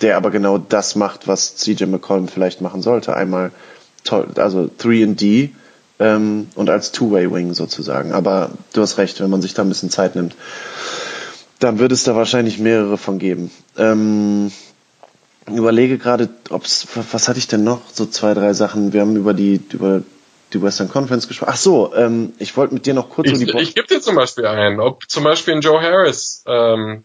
der 0.00 0.16
aber 0.16 0.30
genau 0.30 0.58
das 0.58 0.96
macht, 0.96 1.28
was 1.28 1.56
CJ 1.56 1.84
McCollum 1.84 2.28
vielleicht 2.28 2.60
machen 2.60 2.82
sollte. 2.82 3.14
Einmal 3.14 3.52
toll, 4.04 4.28
also 4.36 4.70
3D 4.78 5.50
ähm, 5.98 6.48
und 6.54 6.70
als 6.70 6.92
Two-Way-Wing 6.92 7.54
sozusagen. 7.54 8.12
Aber 8.12 8.50
du 8.72 8.80
hast 8.80 8.98
recht, 8.98 9.20
wenn 9.20 9.30
man 9.30 9.42
sich 9.42 9.54
da 9.54 9.62
ein 9.62 9.68
bisschen 9.68 9.90
Zeit 9.90 10.16
nimmt. 10.16 10.34
Dann 11.58 11.78
wird 11.78 11.92
es 11.92 12.04
da 12.04 12.14
wahrscheinlich 12.14 12.58
mehrere 12.58 12.98
von 12.98 13.18
geben. 13.18 13.50
Ähm, 13.78 14.52
überlege 15.50 15.98
gerade, 15.98 16.28
ob's, 16.50 16.86
was 17.12 17.28
hatte 17.28 17.38
ich 17.38 17.48
denn 17.48 17.64
noch? 17.64 17.80
So 17.92 18.06
zwei, 18.06 18.34
drei 18.34 18.52
Sachen. 18.52 18.92
Wir 18.92 19.00
haben 19.00 19.16
über 19.16 19.32
die, 19.32 19.60
über 19.72 20.02
die 20.52 20.62
Western 20.62 20.88
Conference 20.88 21.28
gesprochen. 21.28 21.52
Ach 21.52 21.56
so, 21.58 21.94
ähm, 21.94 22.34
ich 22.38 22.56
wollte 22.56 22.74
mit 22.74 22.86
dir 22.86 22.94
noch 22.94 23.10
kurz 23.10 23.28
ich, 23.28 23.40
über 23.40 23.52
die 23.52 23.58
Ich 23.62 23.74
gebe 23.74 23.86
dir 23.86 24.00
zum 24.00 24.16
Beispiel 24.16 24.46
einen, 24.46 24.80
ob 24.80 25.08
zum 25.08 25.24
Beispiel 25.24 25.54
ein 25.54 25.60
Joe 25.60 25.80
Harris 25.80 26.44
ähm, 26.46 27.04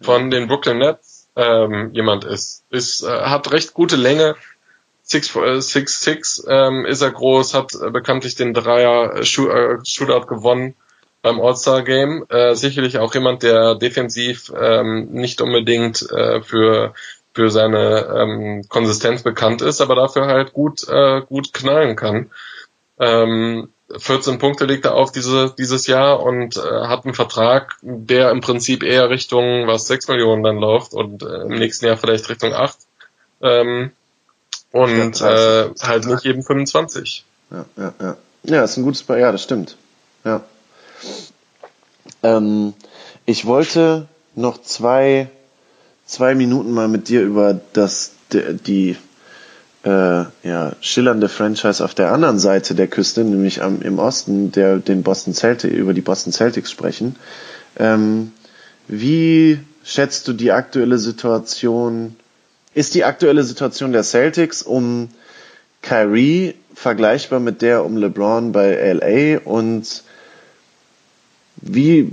von 0.00 0.30
den 0.30 0.48
Brooklyn 0.48 0.78
Nets 0.78 1.28
ähm, 1.36 1.90
jemand 1.92 2.24
ist. 2.24 2.64
Ist 2.70 3.02
äh, 3.02 3.08
hat 3.08 3.50
recht 3.52 3.74
gute 3.74 3.96
Länge. 3.96 4.36
6'6 5.08 5.60
six, 5.62 6.00
six, 6.02 6.46
ähm, 6.46 6.84
ist 6.84 7.00
er 7.00 7.10
groß, 7.10 7.54
hat 7.54 7.74
äh, 7.74 7.90
bekanntlich 7.90 8.34
den 8.34 8.52
Dreier 8.52 9.16
äh, 9.16 9.24
Shootout 9.24 10.26
gewonnen 10.26 10.74
beim 11.22 11.40
All-Star-Game. 11.40 12.26
Äh, 12.28 12.54
sicherlich 12.54 12.98
auch 12.98 13.14
jemand, 13.14 13.42
der 13.42 13.74
defensiv 13.74 14.52
ähm, 14.58 15.08
nicht 15.12 15.40
unbedingt 15.40 16.02
äh, 16.10 16.42
für 16.42 16.94
für 17.34 17.50
seine 17.50 18.06
ähm, 18.16 18.64
Konsistenz 18.68 19.22
bekannt 19.22 19.62
ist, 19.62 19.80
aber 19.80 19.94
dafür 19.94 20.26
halt 20.26 20.52
gut 20.52 20.88
äh, 20.88 21.20
gut 21.22 21.52
knallen 21.52 21.94
kann. 21.94 22.30
Ähm, 22.98 23.68
14 23.96 24.38
Punkte 24.38 24.66
legt 24.66 24.84
er 24.84 24.94
auf 24.94 25.12
diese, 25.12 25.54
dieses 25.56 25.86
Jahr 25.86 26.22
und 26.22 26.56
äh, 26.56 26.60
hat 26.60 27.04
einen 27.04 27.14
Vertrag, 27.14 27.76
der 27.80 28.30
im 28.30 28.40
Prinzip 28.40 28.82
eher 28.82 29.08
Richtung 29.08 29.66
was 29.66 29.86
6 29.86 30.08
Millionen 30.08 30.42
dann 30.42 30.58
läuft 30.58 30.92
und 30.92 31.22
äh, 31.22 31.42
im 31.42 31.58
nächsten 31.58 31.86
Jahr 31.86 31.96
vielleicht 31.96 32.28
Richtung 32.28 32.52
8. 32.52 32.76
Ähm, 33.40 33.92
und 34.72 35.20
äh, 35.22 35.70
halt 35.80 36.06
nicht 36.06 36.26
eben 36.26 36.42
25. 36.42 37.24
Ja, 37.50 37.64
ja, 37.76 37.94
ja. 38.00 38.16
Ja, 38.44 38.64
ist 38.64 38.76
ein 38.76 38.84
gutes 38.84 39.02
Paar, 39.02 39.18
ja, 39.18 39.32
das 39.32 39.42
stimmt. 39.42 39.76
Ja. 40.24 40.42
Ähm, 42.22 42.74
ich 43.26 43.46
wollte 43.46 44.06
noch 44.34 44.62
zwei, 44.62 45.28
zwei 46.06 46.34
Minuten 46.34 46.72
mal 46.72 46.88
mit 46.88 47.08
dir 47.08 47.22
über 47.22 47.60
das, 47.72 48.12
die, 48.32 48.96
äh, 49.84 49.88
ja, 50.42 50.72
schillernde 50.80 51.28
Franchise 51.28 51.84
auf 51.84 51.94
der 51.94 52.12
anderen 52.12 52.38
Seite 52.38 52.74
der 52.74 52.88
Küste, 52.88 53.24
nämlich 53.24 53.62
am, 53.62 53.82
im 53.82 53.98
Osten, 53.98 54.52
der, 54.52 54.78
den 54.78 55.02
Boston 55.02 55.34
Celtics, 55.34 55.74
über 55.74 55.94
die 55.94 56.00
Boston 56.00 56.32
Celtics 56.32 56.70
sprechen. 56.70 57.16
Ähm, 57.78 58.32
wie 58.88 59.60
schätzt 59.84 60.26
du 60.28 60.32
die 60.32 60.52
aktuelle 60.52 60.98
Situation? 60.98 62.16
Ist 62.74 62.94
die 62.94 63.04
aktuelle 63.04 63.44
Situation 63.44 63.92
der 63.92 64.02
Celtics 64.02 64.62
um 64.62 65.08
Kyrie 65.82 66.54
vergleichbar 66.74 67.40
mit 67.40 67.62
der 67.62 67.84
um 67.84 67.96
LeBron 67.96 68.52
bei 68.52 68.92
LA 68.92 69.40
und 69.44 70.02
wie 71.60 72.12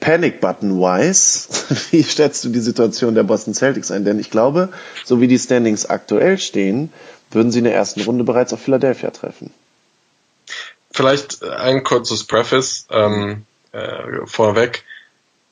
Panic 0.00 0.40
Button 0.40 0.78
wise, 0.78 1.48
wie 1.90 2.04
schätzt 2.04 2.44
du 2.44 2.48
die 2.50 2.60
Situation 2.60 3.14
der 3.14 3.24
Boston 3.24 3.54
Celtics 3.54 3.90
ein? 3.90 4.04
Denn 4.04 4.18
ich 4.18 4.30
glaube, 4.30 4.70
so 5.04 5.20
wie 5.20 5.28
die 5.28 5.38
Standings 5.38 5.86
aktuell 5.86 6.38
stehen, 6.38 6.92
würden 7.30 7.50
sie 7.50 7.58
in 7.58 7.64
der 7.64 7.74
ersten 7.74 8.00
Runde 8.02 8.24
bereits 8.24 8.52
auf 8.52 8.60
Philadelphia 8.60 9.10
treffen. 9.10 9.52
Vielleicht 10.90 11.42
ein 11.44 11.84
kurzes 11.84 12.24
Preface 12.24 12.86
ähm, 12.90 13.44
äh, 13.72 14.26
vorweg. 14.26 14.84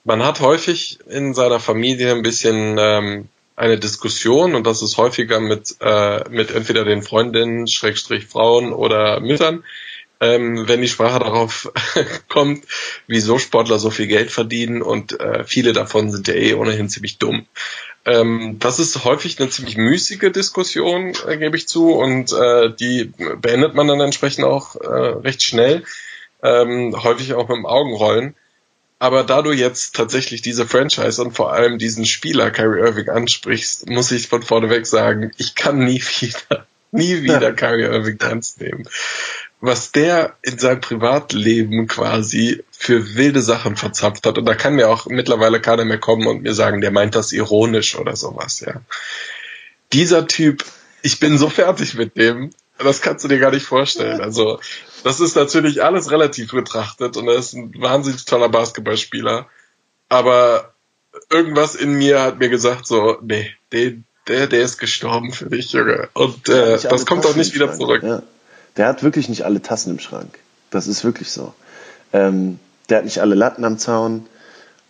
Man 0.05 0.23
hat 0.23 0.41
häufig 0.41 0.99
in 1.09 1.35
seiner 1.35 1.61
Familie 1.61 2.13
ein 2.13 2.23
bisschen 2.23 2.77
ähm, 2.79 3.29
eine 3.57 3.79
Diskussion 3.79 4.55
und 4.55 4.67
das 4.67 4.83
ist 4.83 4.97
häufiger 4.97 5.41
mit, 5.41 5.77
äh, 5.81 6.29
mit 6.31 6.51
entweder 6.51 6.85
den 6.85 7.03
Freundinnen, 7.03 7.67
Schrägstrich 7.67 8.27
Frauen 8.27 8.73
oder 8.73 9.21
Müttern, 9.21 9.65
ähm, 10.21 10.67
wenn 10.67 10.81
die 10.81 10.89
Sprache 10.89 11.19
darauf 11.19 11.71
kommt, 12.29 12.65
wieso 13.07 13.39
Sportler 13.39 13.79
so 13.79 13.91
viel 13.91 14.07
Geld 14.07 14.31
verdienen 14.31 14.83
und 14.83 15.21
äh, 15.21 15.45
viele 15.45 15.73
davon 15.73 16.11
sind 16.11 16.29
ja 16.29 16.35
eh 16.35 16.55
ohnehin 16.55 16.89
ziemlich 16.89 17.19
dumm. 17.19 17.47
Ähm, 18.05 18.57
das 18.59 18.79
ist 18.79 19.05
häufig 19.05 19.39
eine 19.41 19.51
ziemlich 19.51 19.77
müßige 19.77 20.33
Diskussion, 20.33 21.13
äh, 21.27 21.37
gebe 21.37 21.57
ich 21.57 21.69
zu, 21.69 21.93
und 21.93 22.33
äh, 22.33 22.73
die 22.73 23.13
beendet 23.41 23.75
man 23.75 23.89
dann 23.89 24.01
entsprechend 24.01 24.45
auch 24.45 24.77
äh, 24.77 24.87
recht 24.87 25.43
schnell, 25.43 25.83
ähm, 26.43 26.95
häufig 27.03 27.35
auch 27.35 27.49
mit 27.49 27.57
dem 27.57 27.67
Augenrollen. 27.67 28.35
Aber 28.99 29.25
da 29.25 29.43
du 29.43 29.53
jetzt 29.53 29.95
tatsächlich 29.95 30.41
diese 30.41 30.67
Franchise 30.67 31.21
und 31.21 31.33
vor 31.33 31.53
allem 31.53 31.77
diesen 31.77 32.07
Spieler 32.07 32.51
Kyrie 32.51 32.81
Irving 32.81 33.11
ansprichst, 33.11 33.91
muss 33.91 34.11
ich 34.11 34.29
von 34.29 34.43
vorneweg 34.43 34.87
sagen, 34.87 35.33
ich 35.37 35.55
kann 35.55 35.81
nie 35.81 36.01
wieder, 36.21 36.67
nie 36.93 37.23
wieder 37.23 37.53
Kyrie 37.53 37.83
Irving 37.83 38.19
ernst 38.21 38.61
nehmen 38.61 38.89
was 39.61 39.93
der 39.93 40.37
in 40.43 40.59
seinem 40.59 40.81
Privatleben 40.81 41.87
quasi 41.87 42.63
für 42.71 43.15
wilde 43.15 43.41
Sachen 43.41 43.77
verzapft 43.77 44.27
hat. 44.27 44.39
Und 44.39 44.45
da 44.45 44.55
kann 44.55 44.75
mir 44.75 44.89
auch 44.89 45.07
mittlerweile 45.07 45.61
keiner 45.61 45.85
mehr 45.85 45.99
kommen 45.99 46.27
und 46.27 46.43
mir 46.43 46.55
sagen, 46.55 46.81
der 46.81 46.91
meint 46.91 47.15
das 47.15 47.33
ironisch 47.33 47.97
oder 47.97 48.17
sowas, 48.17 48.61
ja. 48.61 48.81
Dieser 49.93 50.27
Typ, 50.27 50.65
ich 51.03 51.21
bin 51.21 51.39
so 51.39 51.49
fertig 51.49 51.95
mit 51.95 52.17
dem, 52.17 52.51
das 52.79 53.01
kannst 53.01 53.25
du 53.25 53.29
dir 53.29 53.39
gar 53.39 53.53
nicht 53.53 53.65
vorstellen. 53.65 54.21
Also, 54.21 54.61
das 55.05 55.21
ist 55.21 55.37
natürlich 55.37 55.83
alles 55.83 56.11
relativ 56.11 56.51
betrachtet 56.51 57.17
und 57.17 57.29
er 57.29 57.37
ist 57.37 57.55
ein 57.55 57.73
wahnsinnig 57.81 58.25
toller 58.25 58.49
Basketballspieler. 58.49 59.47
Aber 60.09 60.75
irgendwas 61.31 61.75
in 61.77 61.95
mir 61.95 62.21
hat 62.21 62.41
mir 62.41 62.49
gesagt, 62.49 62.87
so, 62.87 63.17
nee, 63.23 63.55
der, 63.73 63.93
der, 64.29 64.49
der 64.49 64.63
ist 64.63 64.79
gestorben 64.79 65.33
für 65.33 65.49
dich, 65.49 65.73
Junge. 65.73 66.11
Und 66.13 66.49
äh, 66.49 66.79
das 66.83 67.07
kommt 67.07 67.25
auch 67.25 67.37
nicht 67.37 67.55
wieder 67.55 67.73
zurück. 67.73 68.03
Ja 68.03 68.23
der 68.77 68.89
hat 68.89 69.03
wirklich 69.03 69.29
nicht 69.29 69.45
alle 69.45 69.63
Tassen 69.63 69.91
im 69.91 69.99
Schrank. 69.99 70.39
Das 70.71 70.87
ist 70.87 71.05
wirklich 71.05 71.31
so. 71.31 71.55
Ähm, 72.13 72.59
der 72.89 72.99
hat 72.99 73.05
nicht 73.05 73.21
alle 73.21 73.35
Latten 73.35 73.65
am 73.65 73.79
Zaun. 73.79 74.27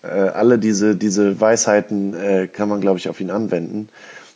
Äh, 0.03 0.09
alle 0.09 0.59
diese, 0.59 0.97
diese 0.97 1.41
Weisheiten 1.41 2.15
äh, 2.15 2.49
kann 2.49 2.69
man, 2.69 2.81
glaube 2.81 2.99
ich, 2.99 3.09
auf 3.09 3.21
ihn 3.21 3.31
anwenden. 3.31 3.89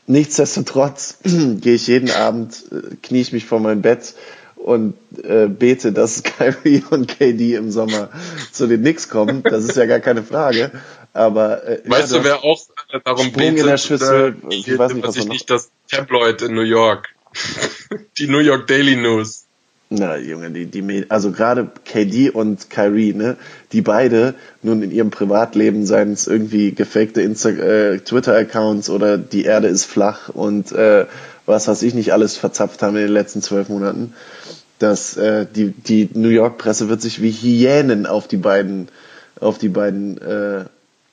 Nichtsdestotrotz 0.06 1.18
gehe 1.24 1.74
ich 1.74 1.86
jeden 1.86 2.10
Abend, 2.10 2.64
äh, 2.72 2.96
knie 3.02 3.20
ich 3.20 3.32
mich 3.32 3.44
vor 3.44 3.60
mein 3.60 3.82
Bett 3.82 4.14
und 4.56 4.94
äh, 5.22 5.46
bete, 5.46 5.92
dass 5.92 6.22
Kyrie 6.24 6.82
und 6.90 7.08
KD 7.08 7.54
im 7.54 7.70
Sommer 7.70 8.10
zu 8.52 8.66
den 8.66 8.80
Knicks 8.80 9.08
kommen. 9.08 9.42
Das 9.42 9.64
ist 9.64 9.76
ja 9.76 9.86
gar 9.86 10.00
keine 10.00 10.22
Frage. 10.22 10.70
Aber 11.12 11.66
äh, 11.66 11.82
weißt 11.84 12.12
ja, 12.12 12.18
du, 12.18 12.24
wer 12.24 12.44
auch 12.44 12.60
darum 13.04 13.26
Sprung 13.26 13.42
betet, 13.42 13.58
in 13.60 13.66
der 13.66 13.78
Schüssel, 13.78 14.36
äh, 14.48 14.54
ich 14.54 14.78
weiß 14.78 14.94
nicht, 14.94 15.06
was 15.06 15.16
ich 15.16 15.28
nicht 15.28 15.50
das 15.50 15.70
Tabloid 15.90 16.42
in 16.42 16.54
New 16.54 16.60
York. 16.62 17.08
die 18.18 18.28
New 18.28 18.38
York 18.38 18.66
Daily 18.66 18.96
News. 18.96 19.44
Na, 19.92 20.16
Junge, 20.16 20.52
die, 20.52 20.66
die, 20.66 21.06
also 21.08 21.32
gerade 21.32 21.68
KD 21.84 22.30
und 22.30 22.70
Kyrie, 22.70 23.12
ne, 23.12 23.36
die 23.72 23.82
beide 23.82 24.34
nun 24.62 24.84
in 24.84 24.92
ihrem 24.92 25.10
Privatleben, 25.10 25.84
seien 25.84 26.12
es 26.12 26.28
irgendwie 26.28 26.70
gefakte 26.72 27.22
Insta 27.22 27.48
äh, 27.48 27.98
Twitter-Accounts 27.98 28.88
oder 28.88 29.18
die 29.18 29.42
Erde 29.42 29.66
ist 29.66 29.86
flach 29.86 30.28
und 30.28 30.70
äh, 30.70 31.06
was 31.44 31.66
weiß 31.66 31.82
ich 31.82 31.94
nicht 31.94 32.12
alles 32.12 32.36
verzapft 32.36 32.82
haben 32.82 32.94
in 32.94 33.02
den 33.02 33.12
letzten 33.12 33.42
zwölf 33.42 33.68
Monaten, 33.68 34.14
dass 34.78 35.16
äh, 35.16 35.44
die, 35.52 35.70
die 35.72 36.08
New 36.14 36.28
York-Presse 36.28 36.88
wird 36.88 37.02
sich 37.02 37.20
wie 37.20 37.32
Hyänen 37.32 38.06
auf 38.06 38.28
die 38.28 38.36
beiden, 38.36 38.88
auf 39.40 39.58
die 39.58 39.70
beiden 39.70 40.18
äh, 40.18 40.66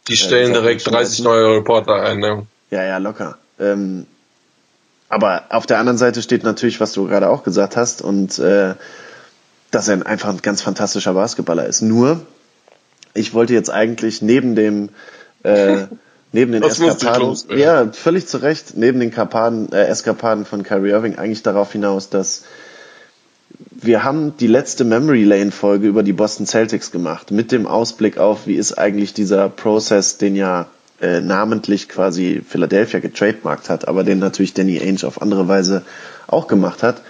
Die 0.07 0.18
stellen 0.18 0.51
äh, 0.51 0.53
direkt 0.53 0.86
30 0.86 1.24
neue 1.24 1.55
Reporter 1.55 2.03
ein, 2.03 2.20
ne? 2.20 2.45
Ja, 2.70 2.84
ja, 2.84 2.99
locker. 2.99 3.39
Ähm, 3.59 4.05
aber 5.09 5.43
auf 5.49 5.65
der 5.65 5.79
anderen 5.79 5.97
Seite 5.97 6.21
steht 6.21 6.43
natürlich, 6.43 6.79
was 6.79 6.93
du 6.93 7.07
gerade 7.07 7.29
auch 7.29 7.43
gesagt 7.43 7.77
hast, 7.77 8.01
und 8.01 8.39
äh, 8.39 8.75
dass 9.71 9.87
er 9.87 10.05
einfach 10.05 10.29
ein 10.29 10.41
ganz 10.41 10.61
fantastischer 10.61 11.13
Basketballer 11.13 11.65
ist. 11.65 11.81
Nur, 11.81 12.21
ich 13.13 13.33
wollte 13.33 13.53
jetzt 13.53 13.69
eigentlich 13.69 14.21
neben 14.21 14.55
dem 14.55 14.89
äh, 15.43 15.85
neben 16.31 16.51
den 16.51 16.61
Das 16.61 16.79
Eskapaden, 16.79 17.21
loswerden. 17.21 17.61
ja, 17.61 17.91
völlig 17.91 18.27
zu 18.27 18.37
Recht, 18.37 18.75
neben 18.75 18.99
den 18.99 19.11
Karpaden, 19.11 19.71
äh, 19.71 19.85
Eskapaden 19.87 20.45
von 20.45 20.63
Kyrie 20.63 20.89
Irving 20.91 21.17
eigentlich 21.17 21.43
darauf 21.43 21.71
hinaus, 21.71 22.09
dass 22.09 22.43
wir 23.71 24.03
haben 24.03 24.35
die 24.37 24.47
letzte 24.47 24.83
Memory 24.83 25.23
Lane 25.23 25.51
Folge 25.51 25.87
über 25.87 26.03
die 26.03 26.13
Boston 26.13 26.45
Celtics 26.45 26.91
gemacht, 26.91 27.31
mit 27.31 27.51
dem 27.51 27.65
Ausblick 27.65 28.17
auf, 28.17 28.45
wie 28.45 28.55
ist 28.55 28.77
eigentlich 28.77 29.13
dieser 29.13 29.49
Prozess, 29.49 30.17
den 30.17 30.35
ja 30.35 30.67
äh, 31.01 31.21
namentlich 31.21 31.89
quasi 31.89 32.41
Philadelphia 32.47 32.99
getrademarkt 32.99 33.69
hat, 33.69 33.87
aber 33.87 34.03
den 34.03 34.19
natürlich 34.19 34.53
Danny 34.53 34.79
Ainge 34.79 35.03
auf 35.05 35.21
andere 35.21 35.47
Weise 35.47 35.83
auch 36.27 36.47
gemacht 36.47 36.83
hat. 36.83 37.01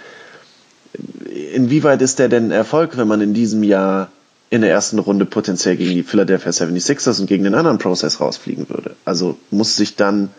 Inwieweit 1.54 2.02
ist 2.02 2.18
der 2.18 2.28
denn 2.28 2.50
Erfolg, 2.50 2.96
wenn 2.96 3.08
man 3.08 3.20
in 3.20 3.34
diesem 3.34 3.62
Jahr 3.62 4.10
in 4.50 4.62
der 4.62 4.70
ersten 4.70 4.98
Runde 4.98 5.26
potenziell 5.26 5.76
gegen 5.76 5.94
die 5.94 6.02
Philadelphia 6.02 6.50
76ers 6.50 7.20
und 7.20 7.26
gegen 7.26 7.44
den 7.44 7.54
anderen 7.54 7.78
Prozess 7.78 8.20
rausfliegen 8.20 8.68
würde? 8.68 8.94
Also 9.04 9.38
muss 9.50 9.76
sich 9.76 9.96
dann 9.96 10.30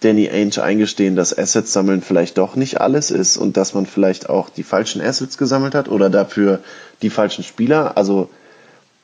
Danny 0.00 0.28
Ainge 0.28 0.62
eingestehen, 0.62 1.16
dass 1.16 1.36
Assets 1.36 1.72
sammeln 1.72 2.02
vielleicht 2.02 2.36
doch 2.38 2.56
nicht 2.56 2.80
alles 2.80 3.10
ist 3.10 3.36
und 3.36 3.56
dass 3.56 3.74
man 3.74 3.86
vielleicht 3.86 4.28
auch 4.28 4.50
die 4.50 4.62
falschen 4.62 5.00
Assets 5.00 5.38
gesammelt 5.38 5.74
hat 5.74 5.88
oder 5.88 6.10
dafür 6.10 6.60
die 7.02 7.10
falschen 7.10 7.42
Spieler. 7.42 7.96
Also 7.96 8.28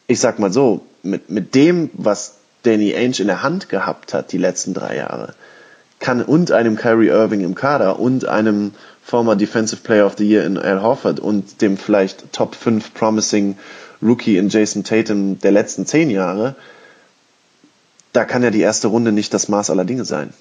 ich 0.07 0.21
sag 0.21 0.39
mal 0.39 0.53
so, 0.53 0.83
mit, 1.03 1.31
mit 1.31 1.55
dem, 1.55 1.91
was 1.95 2.40
Danny 2.63 2.95
Ainge 2.95 3.21
in 3.21 3.27
der 3.27 3.43
Hand 3.43 3.69
gehabt 3.69 4.15
hat 4.15 4.33
die 4.33 4.39
letzten 4.39 4.75
drei 4.75 4.97
Jahre, 4.97 5.35
kann 5.99 6.23
und 6.23 6.53
einem 6.53 6.77
Kyrie 6.77 7.09
Irving 7.09 7.43
im 7.43 7.55
Kader 7.55 7.99
und 7.99 8.27
einem 8.27 8.73
former 9.03 9.37
Defensive 9.37 9.83
Player 9.83 10.07
of 10.07 10.15
the 10.19 10.29
Year 10.29 10.45
in 10.45 10.59
Al 10.59 10.83
Horford 10.83 11.21
und 11.21 11.63
dem 11.63 11.77
vielleicht 11.77 12.33
Top 12.33 12.55
5 12.55 12.95
Promising 12.95 13.59
Rookie 14.03 14.37
in 14.37 14.49
Jason 14.49 14.85
Tatum 14.85 15.39
der 15.41 15.53
letzten 15.53 15.87
zehn 15.87 16.11
Jahre, 16.11 16.55
da 18.13 18.25
kann 18.25 18.43
ja 18.43 18.51
die 18.51 18.61
erste 18.61 18.89
Runde 18.89 19.13
nicht 19.13 19.33
das 19.35 19.49
Maß 19.49 19.71
aller 19.71 19.85
Dinge 19.85 20.05
sein. 20.05 20.33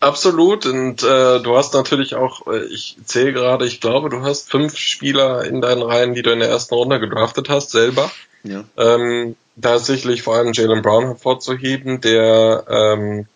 Absolut. 0.00 0.64
Und 0.64 1.02
äh, 1.02 1.40
du 1.40 1.56
hast 1.56 1.74
natürlich 1.74 2.14
auch, 2.14 2.46
äh, 2.46 2.64
ich 2.64 2.96
zähle 3.04 3.34
gerade, 3.34 3.66
ich 3.66 3.80
glaube, 3.82 4.08
du 4.08 4.22
hast 4.22 4.50
fünf 4.50 4.76
Spieler 4.76 5.44
in 5.44 5.60
deinen 5.60 5.82
Reihen, 5.82 6.14
die 6.14 6.22
du 6.22 6.32
in 6.32 6.40
der 6.40 6.48
ersten 6.48 6.74
Runde 6.74 7.00
gedraftet 7.00 7.50
hast, 7.50 7.70
selber. 7.70 8.10
Ja. 8.42 8.64
Ähm, 8.78 9.36
da 9.60 9.76
ist 9.76 9.86
sicherlich 9.86 10.22
vor 10.22 10.36
allem 10.36 10.52
Jalen 10.52 10.82
Brown 10.82 11.06
hervorzuheben, 11.06 12.00
der 12.00 12.64
ähm, 12.68 13.26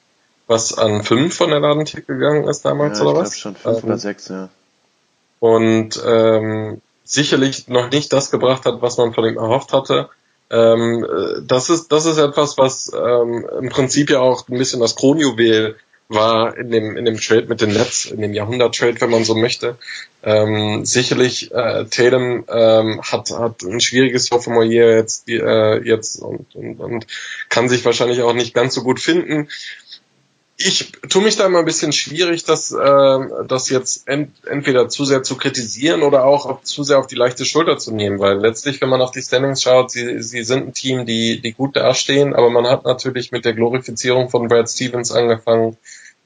was 0.46 0.76
an 0.76 1.02
fünf 1.04 1.34
von 1.36 1.50
der 1.50 1.60
Ladenthek 1.60 2.06
gegangen 2.06 2.46
ist 2.48 2.64
damals 2.64 2.98
ja, 2.98 3.04
ich 3.04 3.08
oder 3.08 3.12
glaube 3.12 3.26
was? 3.26 3.38
schon 3.38 3.56
fünf 3.56 3.78
Ähm, 3.78 3.84
oder 3.84 3.98
sechs, 3.98 4.28
ja. 4.28 4.48
und 5.40 6.02
ähm, 6.04 6.80
sicherlich 7.04 7.68
noch 7.68 7.90
nicht 7.90 8.12
das 8.12 8.30
gebracht 8.30 8.66
hat, 8.66 8.82
was 8.82 8.96
man 8.96 9.12
von 9.14 9.24
ihm 9.24 9.36
erhofft 9.36 9.72
hatte. 9.72 10.08
Ähm, 10.50 11.04
äh, 11.04 11.42
das 11.46 11.70
ist 11.70 11.90
das 11.92 12.06
ist 12.06 12.18
etwas, 12.18 12.58
was 12.58 12.92
ähm, 12.94 13.46
im 13.60 13.68
Prinzip 13.70 14.10
ja 14.10 14.20
auch 14.20 14.48
ein 14.48 14.58
bisschen 14.58 14.80
das 14.80 14.96
Kronjuwel 14.96 15.76
war 16.09 16.57
in 16.57 16.70
dem 16.70 16.96
in 16.96 17.05
dem 17.05 17.16
Trade 17.16 17.46
mit 17.46 17.61
den 17.61 17.72
Nets, 17.72 18.07
in 18.07 18.20
dem 18.20 18.34
Jahrhundert-Trade, 18.34 19.00
wenn 19.00 19.11
man 19.11 19.24
so 19.24 19.34
möchte. 19.34 19.78
Ähm, 20.22 20.84
sicherlich 20.84 21.52
äh, 21.52 21.84
Tatum 21.86 22.44
ähm, 22.48 23.00
hat 23.02 23.30
hat 23.30 23.62
ein 23.62 23.80
schwieriges 23.80 24.26
Sophomore 24.26 24.66
Year 24.66 24.96
jetzt 24.96 25.28
äh, 25.28 25.78
jetzt 25.82 26.16
und, 26.16 26.55
und 26.55 26.80
und 26.80 27.07
kann 27.48 27.68
sich 27.68 27.84
wahrscheinlich 27.84 28.22
auch 28.22 28.34
nicht 28.34 28.55
ganz 28.55 28.74
so 28.74 28.82
gut 28.82 29.00
finden 29.00 29.48
ich 30.57 30.92
tue 31.09 31.22
mich 31.22 31.36
da 31.36 31.46
immer 31.46 31.59
ein 31.59 31.64
bisschen 31.64 31.92
schwierig, 31.92 32.44
das, 32.44 32.70
äh, 32.70 33.18
das 33.48 33.70
jetzt 33.70 34.07
ent, 34.07 34.30
entweder 34.46 34.88
zu 34.88 35.05
sehr 35.05 35.22
zu 35.22 35.36
kritisieren 35.36 36.02
oder 36.02 36.24
auch 36.24 36.62
zu 36.62 36.84
sehr 36.84 36.98
auf 36.98 37.09
die 37.09 37.16
leichte 37.16 37.44
Schulter 37.44 37.76
zu 37.76 37.92
nehmen, 37.92 38.20
weil 38.20 38.38
letztlich, 38.38 38.80
wenn 38.80 38.88
man 38.88 39.02
auf 39.02 39.11
die 39.11 39.22
Standings 39.22 39.62
schaut, 39.62 39.90
sie, 39.90 40.22
sie 40.22 40.44
sind 40.44 40.68
ein 40.68 40.74
Team, 40.74 41.07
die, 41.07 41.40
die 41.40 41.52
gut 41.52 41.76
dastehen, 41.76 42.34
aber 42.34 42.50
man 42.50 42.66
hat 42.66 42.84
natürlich 42.84 43.32
mit 43.32 43.44
der 43.44 43.55
Glorifizierung 43.55 44.30
von 44.30 44.48
Brad 44.48 44.70
Stevens 44.70 45.11
angefangen, 45.11 45.76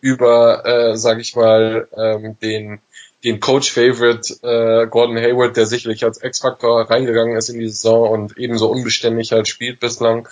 über, 0.01 0.64
äh, 0.64 0.97
sag 0.97 1.20
ich 1.20 1.35
mal, 1.35 1.89
ähm, 1.97 2.37
den 2.41 2.81
den 3.24 3.41
Coach-Favorite 3.41 4.35
äh, 4.43 4.87
Gordon 4.87 5.18
Hayward, 5.18 5.57
der 5.57 5.66
sicherlich 5.66 6.05
als 6.05 6.22
X-Faktor 6.22 6.89
reingegangen 6.89 7.37
ist 7.37 7.49
in 7.49 7.59
die 7.59 7.68
Saison 7.68 8.09
und 8.11 8.39
ebenso 8.39 8.70
unbeständig 8.70 9.33
halt 9.33 9.49
spielt 9.49 9.81
bislang, 9.81 10.29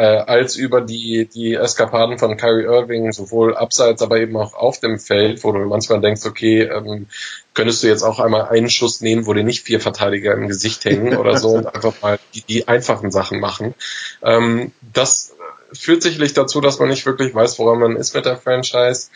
äh, 0.00 0.24
als 0.26 0.56
über 0.56 0.80
die, 0.80 1.26
die 1.26 1.52
Eskapaden 1.52 2.18
von 2.18 2.38
Kyrie 2.38 2.64
Irving, 2.64 3.12
sowohl 3.12 3.54
abseits, 3.54 4.00
aber 4.00 4.18
eben 4.18 4.34
auch 4.34 4.54
auf 4.54 4.80
dem 4.80 4.98
Feld, 4.98 5.44
wo 5.44 5.52
du 5.52 5.58
manchmal 5.66 6.00
denkst, 6.00 6.24
okay, 6.24 6.62
ähm, 6.62 7.06
könntest 7.52 7.82
du 7.82 7.88
jetzt 7.88 8.02
auch 8.02 8.18
einmal 8.18 8.48
einen 8.48 8.70
Schuss 8.70 9.02
nehmen, 9.02 9.26
wo 9.26 9.34
dir 9.34 9.44
nicht 9.44 9.62
vier 9.62 9.78
Verteidiger 9.78 10.32
im 10.32 10.48
Gesicht 10.48 10.86
hängen 10.86 11.14
oder 11.18 11.36
so 11.36 11.50
und 11.50 11.66
einfach 11.66 12.00
mal 12.00 12.18
die, 12.32 12.40
die 12.40 12.66
einfachen 12.66 13.10
Sachen 13.10 13.40
machen. 13.40 13.74
Ähm, 14.22 14.72
das 14.80 15.34
führt 15.74 16.02
sicherlich 16.02 16.32
dazu, 16.32 16.62
dass 16.62 16.78
man 16.78 16.88
nicht 16.88 17.04
wirklich 17.04 17.34
weiß, 17.34 17.58
woran 17.58 17.80
man 17.80 17.96
ist 17.96 18.14
mit 18.14 18.24
der 18.24 18.38
Franchise. 18.38 19.08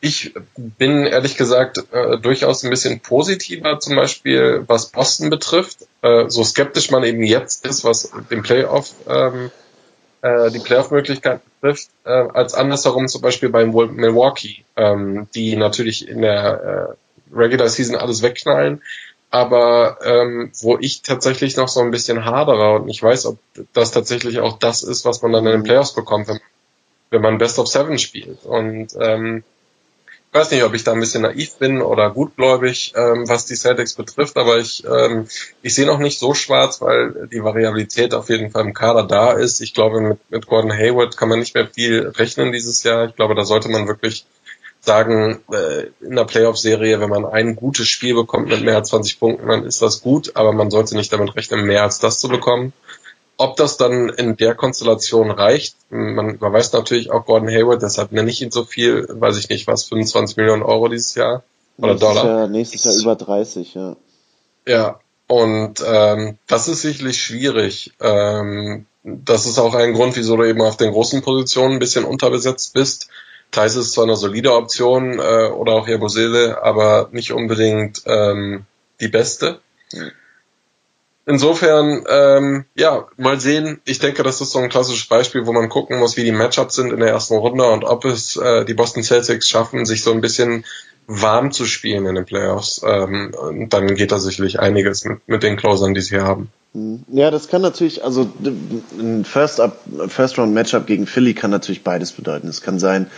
Ich 0.00 0.34
bin 0.56 1.06
ehrlich 1.06 1.36
gesagt 1.36 1.78
äh, 1.92 2.18
durchaus 2.18 2.64
ein 2.64 2.70
bisschen 2.70 2.98
positiver, 2.98 3.78
zum 3.78 3.94
Beispiel 3.94 4.64
was 4.66 4.90
Boston 4.90 5.30
betrifft. 5.30 5.86
Äh, 6.02 6.28
so 6.30 6.42
skeptisch 6.42 6.90
man 6.90 7.04
eben 7.04 7.22
jetzt 7.22 7.64
ist, 7.64 7.84
was 7.84 8.10
den 8.28 8.42
Playoff, 8.42 8.90
ähm, 9.08 9.52
äh, 10.22 10.50
die 10.50 10.58
Playoff-Möglichkeit 10.58 11.40
betrifft, 11.60 11.88
äh, 12.04 12.10
als 12.10 12.54
andersherum 12.54 13.08
zum 13.08 13.22
Beispiel 13.22 13.48
bei 13.48 13.64
Milwaukee, 13.64 14.64
ähm, 14.76 15.28
die 15.34 15.56
natürlich 15.56 16.08
in 16.08 16.22
der 16.22 16.96
äh, 17.32 17.34
Regular 17.36 17.68
Season 17.68 17.96
alles 17.96 18.22
wegknallen, 18.22 18.82
aber 19.30 19.98
ähm, 20.04 20.52
wo 20.60 20.78
ich 20.78 21.02
tatsächlich 21.02 21.56
noch 21.56 21.68
so 21.68 21.80
ein 21.80 21.90
bisschen 21.90 22.24
hadere 22.24 22.76
und 22.76 22.88
ich 22.88 23.02
weiß, 23.02 23.26
ob 23.26 23.38
das 23.72 23.90
tatsächlich 23.90 24.40
auch 24.40 24.58
das 24.58 24.82
ist, 24.82 25.04
was 25.04 25.22
man 25.22 25.32
dann 25.32 25.46
in 25.46 25.52
den 25.52 25.62
Playoffs 25.62 25.94
bekommt, 25.94 26.28
wenn, 26.28 26.40
wenn 27.10 27.22
man 27.22 27.38
Best 27.38 27.58
of 27.58 27.68
Seven 27.68 27.98
spielt. 27.98 28.44
Und 28.44 28.88
ähm, 29.00 29.42
weiß 30.36 30.50
nicht, 30.50 30.64
ob 30.64 30.74
ich 30.74 30.84
da 30.84 30.92
ein 30.92 31.00
bisschen 31.00 31.22
naiv 31.22 31.56
bin 31.56 31.82
oder 31.82 32.10
gutgläubig, 32.10 32.92
ähm, 32.96 33.28
was 33.28 33.46
die 33.46 33.56
Celtics 33.56 33.94
betrifft, 33.94 34.36
aber 34.36 34.58
ich, 34.58 34.84
ähm, 34.84 35.26
ich 35.62 35.74
sehe 35.74 35.86
noch 35.86 35.98
nicht 35.98 36.18
so 36.18 36.34
schwarz, 36.34 36.80
weil 36.80 37.28
die 37.32 37.42
Variabilität 37.42 38.14
auf 38.14 38.28
jeden 38.28 38.50
Fall 38.50 38.64
im 38.64 38.74
Kader 38.74 39.04
da 39.04 39.32
ist. 39.32 39.60
Ich 39.60 39.74
glaube, 39.74 40.00
mit, 40.00 40.18
mit 40.30 40.46
Gordon 40.46 40.72
Hayward 40.72 41.16
kann 41.16 41.28
man 41.28 41.38
nicht 41.38 41.54
mehr 41.54 41.66
viel 41.66 42.08
rechnen 42.08 42.52
dieses 42.52 42.82
Jahr. 42.82 43.08
Ich 43.08 43.16
glaube, 43.16 43.34
da 43.34 43.44
sollte 43.44 43.68
man 43.68 43.88
wirklich 43.88 44.26
sagen, 44.80 45.40
äh, 45.52 45.86
in 46.00 46.16
der 46.16 46.24
Playoff-Serie, 46.24 47.00
wenn 47.00 47.10
man 47.10 47.26
ein 47.26 47.56
gutes 47.56 47.88
Spiel 47.88 48.14
bekommt 48.14 48.48
mit 48.48 48.62
mehr 48.62 48.76
als 48.76 48.90
20 48.90 49.18
Punkten, 49.18 49.48
dann 49.48 49.64
ist 49.64 49.82
das 49.82 50.00
gut, 50.00 50.36
aber 50.36 50.52
man 50.52 50.70
sollte 50.70 50.96
nicht 50.96 51.12
damit 51.12 51.34
rechnen, 51.34 51.66
mehr 51.66 51.82
als 51.82 51.98
das 51.98 52.20
zu 52.20 52.28
bekommen. 52.28 52.72
Ob 53.38 53.56
das 53.56 53.76
dann 53.76 54.08
in 54.08 54.36
der 54.36 54.54
Konstellation 54.54 55.30
reicht, 55.30 55.76
man 55.90 56.34
überweist 56.34 56.72
natürlich 56.72 57.10
auch 57.10 57.26
Gordon 57.26 57.50
Hayward, 57.50 57.82
deshalb 57.82 58.12
nenne 58.12 58.30
ich 58.30 58.40
ihn 58.40 58.50
so 58.50 58.64
viel, 58.64 59.06
weiß 59.08 59.36
ich 59.36 59.50
nicht, 59.50 59.66
was, 59.66 59.84
25 59.84 60.36
Millionen 60.38 60.62
Euro 60.62 60.88
dieses 60.88 61.14
Jahr 61.14 61.42
oder 61.78 61.92
nächstes 61.92 62.08
Dollar. 62.08 62.26
Jahr, 62.26 62.48
nächstes 62.48 62.84
Jahr 62.84 62.94
über 62.94 63.16
30, 63.16 63.74
ja. 63.74 63.96
Ja, 64.66 65.00
und 65.28 65.84
ähm, 65.86 66.38
das 66.46 66.68
ist 66.68 66.82
sicherlich 66.82 67.20
schwierig. 67.20 67.92
Ähm, 68.00 68.86
das 69.02 69.46
ist 69.46 69.58
auch 69.58 69.74
ein 69.74 69.92
Grund, 69.92 70.16
wieso 70.16 70.36
du 70.36 70.44
eben 70.44 70.62
auf 70.62 70.76
den 70.76 70.92
großen 70.92 71.22
Positionen 71.22 71.74
ein 71.74 71.78
bisschen 71.78 72.04
unterbesetzt 72.04 72.72
bist. 72.74 73.08
Thais 73.50 73.76
ist 73.76 73.92
zwar 73.92 74.04
eine 74.04 74.16
solide 74.16 74.52
Option 74.52 75.18
äh, 75.18 75.48
oder 75.48 75.74
auch 75.74 75.88
Jabusele, 75.88 76.62
aber 76.62 77.08
nicht 77.12 77.32
unbedingt 77.32 78.02
ähm, 78.06 78.64
die 79.00 79.08
beste. 79.08 79.60
Insofern, 81.28 82.04
ähm, 82.08 82.64
ja, 82.76 83.08
mal 83.16 83.40
sehen. 83.40 83.80
Ich 83.84 83.98
denke, 83.98 84.22
das 84.22 84.40
ist 84.40 84.52
so 84.52 84.60
ein 84.60 84.68
klassisches 84.68 85.08
Beispiel, 85.08 85.44
wo 85.44 85.52
man 85.52 85.68
gucken 85.68 85.98
muss, 85.98 86.16
wie 86.16 86.22
die 86.22 86.30
Matchups 86.30 86.76
sind 86.76 86.92
in 86.92 87.00
der 87.00 87.08
ersten 87.08 87.34
Runde 87.34 87.64
und 87.68 87.84
ob 87.84 88.04
es 88.04 88.36
äh, 88.36 88.64
die 88.64 88.74
Boston 88.74 89.02
Celtics 89.02 89.48
schaffen, 89.48 89.84
sich 89.86 90.04
so 90.04 90.12
ein 90.12 90.20
bisschen 90.20 90.64
warm 91.08 91.50
zu 91.50 91.66
spielen 91.66 92.06
in 92.06 92.14
den 92.14 92.24
Playoffs. 92.24 92.80
Ähm, 92.86 93.34
und 93.36 93.72
dann 93.72 93.94
geht 93.96 94.12
da 94.12 94.20
sicherlich 94.20 94.60
einiges 94.60 95.04
mit, 95.04 95.26
mit 95.26 95.42
den 95.42 95.56
Closern, 95.56 95.94
die 95.94 96.00
sie 96.00 96.16
hier 96.16 96.24
haben. 96.24 96.48
Ja, 97.08 97.32
das 97.32 97.48
kann 97.48 97.62
natürlich, 97.62 98.04
also 98.04 98.30
ein 98.96 99.24
First, 99.24 99.60
Up, 99.60 99.80
First 100.08 100.38
Round 100.38 100.54
Matchup 100.54 100.86
gegen 100.86 101.06
Philly 101.06 101.34
kann 101.34 101.50
natürlich 101.50 101.82
beides 101.82 102.12
bedeuten. 102.12 102.46
Es 102.46 102.60
kann 102.60 102.78
sein, 102.78 103.10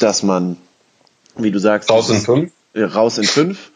dass 0.00 0.24
man, 0.24 0.56
wie 1.36 1.52
du 1.52 1.60
sagst, 1.60 1.88
Raus 1.88 2.10
in 2.10 2.20
fünf? 2.20 2.52
raus 2.74 3.18
in 3.18 3.24
fünf. 3.24 3.70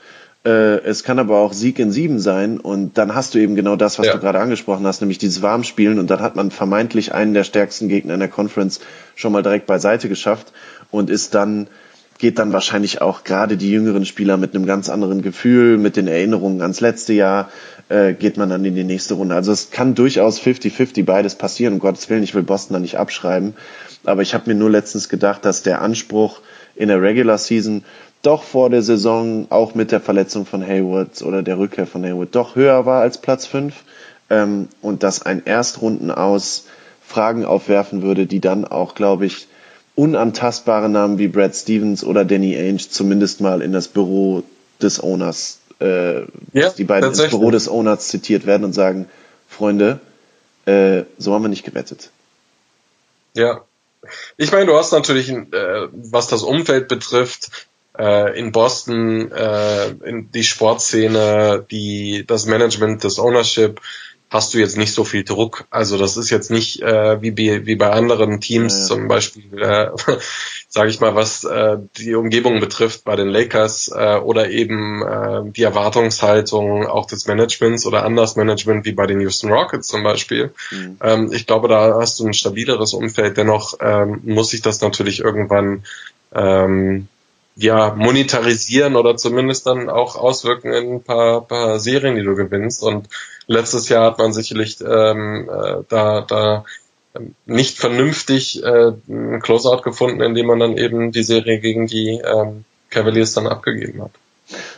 Äh, 0.44 0.78
es 0.84 1.04
kann 1.04 1.18
aber 1.20 1.38
auch 1.38 1.52
Sieg 1.52 1.78
in 1.78 1.92
sieben 1.92 2.18
sein 2.18 2.58
und 2.58 2.98
dann 2.98 3.14
hast 3.14 3.34
du 3.34 3.38
eben 3.38 3.54
genau 3.54 3.76
das, 3.76 3.98
was 3.98 4.06
Ja. 4.06 4.14
du 4.14 4.18
gerade 4.18 4.40
angesprochen 4.40 4.86
hast, 4.86 5.00
nämlich 5.00 5.18
dieses 5.18 5.40
Warmspielen 5.40 5.98
und 6.00 6.10
dann 6.10 6.20
hat 6.20 6.34
man 6.34 6.50
vermeintlich 6.50 7.14
einen 7.14 7.32
der 7.32 7.44
stärksten 7.44 7.88
Gegner 7.88 8.14
in 8.14 8.20
der 8.20 8.28
Conference 8.28 8.80
schon 9.14 9.32
mal 9.32 9.42
direkt 9.42 9.66
beiseite 9.66 10.08
geschafft 10.08 10.52
und 10.90 11.10
ist 11.10 11.34
dann 11.34 11.68
geht 12.18 12.38
dann 12.38 12.52
wahrscheinlich 12.52 13.00
auch 13.02 13.24
gerade 13.24 13.56
die 13.56 13.70
jüngeren 13.70 14.04
Spieler 14.04 14.36
mit 14.36 14.54
einem 14.54 14.64
ganz 14.66 14.88
anderen 14.88 15.22
Gefühl, 15.22 15.76
mit 15.76 15.96
den 15.96 16.06
Erinnerungen 16.06 16.60
ans 16.62 16.80
letzte 16.80 17.12
Jahr, 17.12 17.48
äh, 17.88 18.12
geht 18.12 18.36
man 18.36 18.48
dann 18.48 18.64
in 18.64 18.76
die 18.76 18.84
nächste 18.84 19.14
Runde. 19.14 19.34
Also 19.34 19.50
es 19.50 19.70
kann 19.72 19.94
durchaus 19.96 20.40
50-50 20.40 21.04
beides 21.04 21.34
passieren, 21.34 21.74
um 21.74 21.80
Gottes 21.80 22.08
Willen, 22.10 22.22
ich 22.22 22.34
will 22.34 22.42
Boston 22.44 22.74
da 22.74 22.80
nicht 22.80 22.96
abschreiben, 22.96 23.54
aber 24.04 24.22
ich 24.22 24.34
habe 24.34 24.50
mir 24.50 24.54
nur 24.56 24.70
letztens 24.70 25.08
gedacht, 25.08 25.44
dass 25.44 25.62
der 25.62 25.82
Anspruch 25.82 26.40
in 26.76 26.88
der 26.88 27.02
Regular 27.02 27.38
Season 27.38 27.82
doch 28.22 28.44
vor 28.44 28.70
der 28.70 28.82
Saison, 28.82 29.46
auch 29.50 29.74
mit 29.74 29.90
der 29.90 30.00
Verletzung 30.00 30.46
von 30.46 30.66
Hayward 30.66 31.22
oder 31.22 31.42
der 31.42 31.58
Rückkehr 31.58 31.86
von 31.86 32.04
Hayward, 32.04 32.34
doch 32.34 32.54
höher 32.54 32.86
war 32.86 33.02
als 33.02 33.18
Platz 33.18 33.46
5 33.46 33.74
ähm, 34.30 34.68
und 34.80 35.02
dass 35.02 35.22
ein 35.22 35.44
Erstrunden 35.44 36.10
aus 36.10 36.66
Fragen 37.04 37.44
aufwerfen 37.44 38.02
würde, 38.02 38.26
die 38.26 38.40
dann 38.40 38.64
auch, 38.64 38.94
glaube 38.94 39.26
ich, 39.26 39.48
unantastbare 39.94 40.88
Namen 40.88 41.18
wie 41.18 41.28
Brad 41.28 41.54
Stevens 41.54 42.04
oder 42.04 42.24
Danny 42.24 42.56
Ainge 42.56 42.88
zumindest 42.88 43.40
mal 43.40 43.60
in 43.60 43.72
das 43.72 43.88
Büro 43.88 44.42
des 44.80 45.02
Owners, 45.02 45.58
äh, 45.80 46.22
Ja, 46.52 46.70
die 46.70 46.84
beiden 46.84 47.10
ins. 47.10 47.28
Büro 47.28 47.50
des 47.50 47.68
Owners 47.68 48.08
zitiert 48.08 48.46
werden 48.46 48.64
und 48.64 48.72
sagen, 48.72 49.08
Freunde, 49.48 50.00
äh, 50.64 51.02
so 51.18 51.34
haben 51.34 51.42
wir 51.42 51.48
nicht 51.48 51.64
gewettet. 51.64 52.10
Ja. 53.34 53.62
Ich 54.36 54.50
meine, 54.50 54.66
du 54.66 54.76
hast 54.76 54.92
natürlich, 54.92 55.28
äh, 55.30 55.88
was 55.92 56.28
das 56.28 56.42
Umfeld 56.42 56.88
betrifft, 56.88 57.68
äh, 57.98 58.38
in 58.38 58.52
Boston, 58.52 59.30
äh, 59.32 59.88
in 60.04 60.30
die 60.32 60.44
Sportszene, 60.44 61.66
die, 61.70 62.24
das 62.26 62.46
Management, 62.46 63.04
das 63.04 63.18
Ownership, 63.18 63.80
hast 64.32 64.54
du 64.54 64.58
jetzt 64.58 64.78
nicht 64.78 64.94
so 64.94 65.04
viel 65.04 65.24
Druck. 65.24 65.66
Also 65.70 65.98
das 65.98 66.16
ist 66.16 66.30
jetzt 66.30 66.50
nicht 66.50 66.80
äh, 66.80 67.20
wie, 67.20 67.30
bei, 67.30 67.66
wie 67.66 67.76
bei 67.76 67.90
anderen 67.90 68.40
Teams, 68.40 68.80
Ja, 68.80 68.86
zum 68.86 69.06
Beispiel, 69.06 69.62
äh, 69.62 69.90
sage 70.68 70.88
ich 70.88 71.00
mal, 71.00 71.14
was 71.14 71.44
äh, 71.44 71.76
die 71.98 72.14
Umgebung 72.14 72.58
betrifft 72.58 73.04
bei 73.04 73.14
den 73.14 73.28
Lakers 73.28 73.92
äh, 73.94 74.16
oder 74.16 74.48
eben 74.48 75.02
äh, 75.02 75.52
die 75.52 75.62
Erwartungshaltung 75.62 76.86
auch 76.86 77.04
des 77.04 77.26
Managements 77.26 77.84
oder 77.84 78.04
anders 78.04 78.36
Management 78.36 78.86
wie 78.86 78.92
bei 78.92 79.06
den 79.06 79.20
Houston 79.20 79.52
Rockets 79.52 79.88
zum 79.88 80.02
Beispiel. 80.02 80.54
Mhm. 80.70 80.96
Ähm, 81.02 81.30
ich 81.32 81.46
glaube, 81.46 81.68
da 81.68 81.98
hast 82.00 82.18
du 82.18 82.26
ein 82.26 82.32
stabileres 82.32 82.94
Umfeld. 82.94 83.36
Dennoch 83.36 83.74
ähm, 83.80 84.22
muss 84.24 84.48
sich 84.48 84.62
das 84.62 84.80
natürlich 84.80 85.20
irgendwann 85.20 85.84
ähm, 86.34 87.08
ja 87.56 87.94
monetarisieren 87.94 88.96
oder 88.96 89.16
zumindest 89.16 89.66
dann 89.66 89.90
auch 89.90 90.16
auswirken 90.16 90.72
in 90.72 90.92
ein 90.94 91.02
paar, 91.02 91.42
paar 91.42 91.78
Serien, 91.78 92.16
die 92.16 92.22
du 92.22 92.34
gewinnst. 92.34 92.82
Und 92.82 93.08
letztes 93.46 93.88
Jahr 93.88 94.06
hat 94.06 94.18
man 94.18 94.32
sicherlich 94.32 94.80
ähm, 94.80 95.50
äh, 95.50 95.82
da 95.88 96.22
da 96.22 96.64
ähm, 97.14 97.34
nicht 97.46 97.78
vernünftig 97.78 98.62
äh, 98.62 98.92
ein 99.08 99.40
Closeout 99.40 99.82
gefunden, 99.82 100.22
indem 100.22 100.46
man 100.46 100.60
dann 100.60 100.78
eben 100.78 101.12
die 101.12 101.22
Serie 101.22 101.58
gegen 101.58 101.86
die 101.86 102.20
ähm, 102.24 102.64
Cavaliers 102.90 103.34
dann 103.34 103.46
abgegeben 103.46 104.02
hat. 104.02 104.12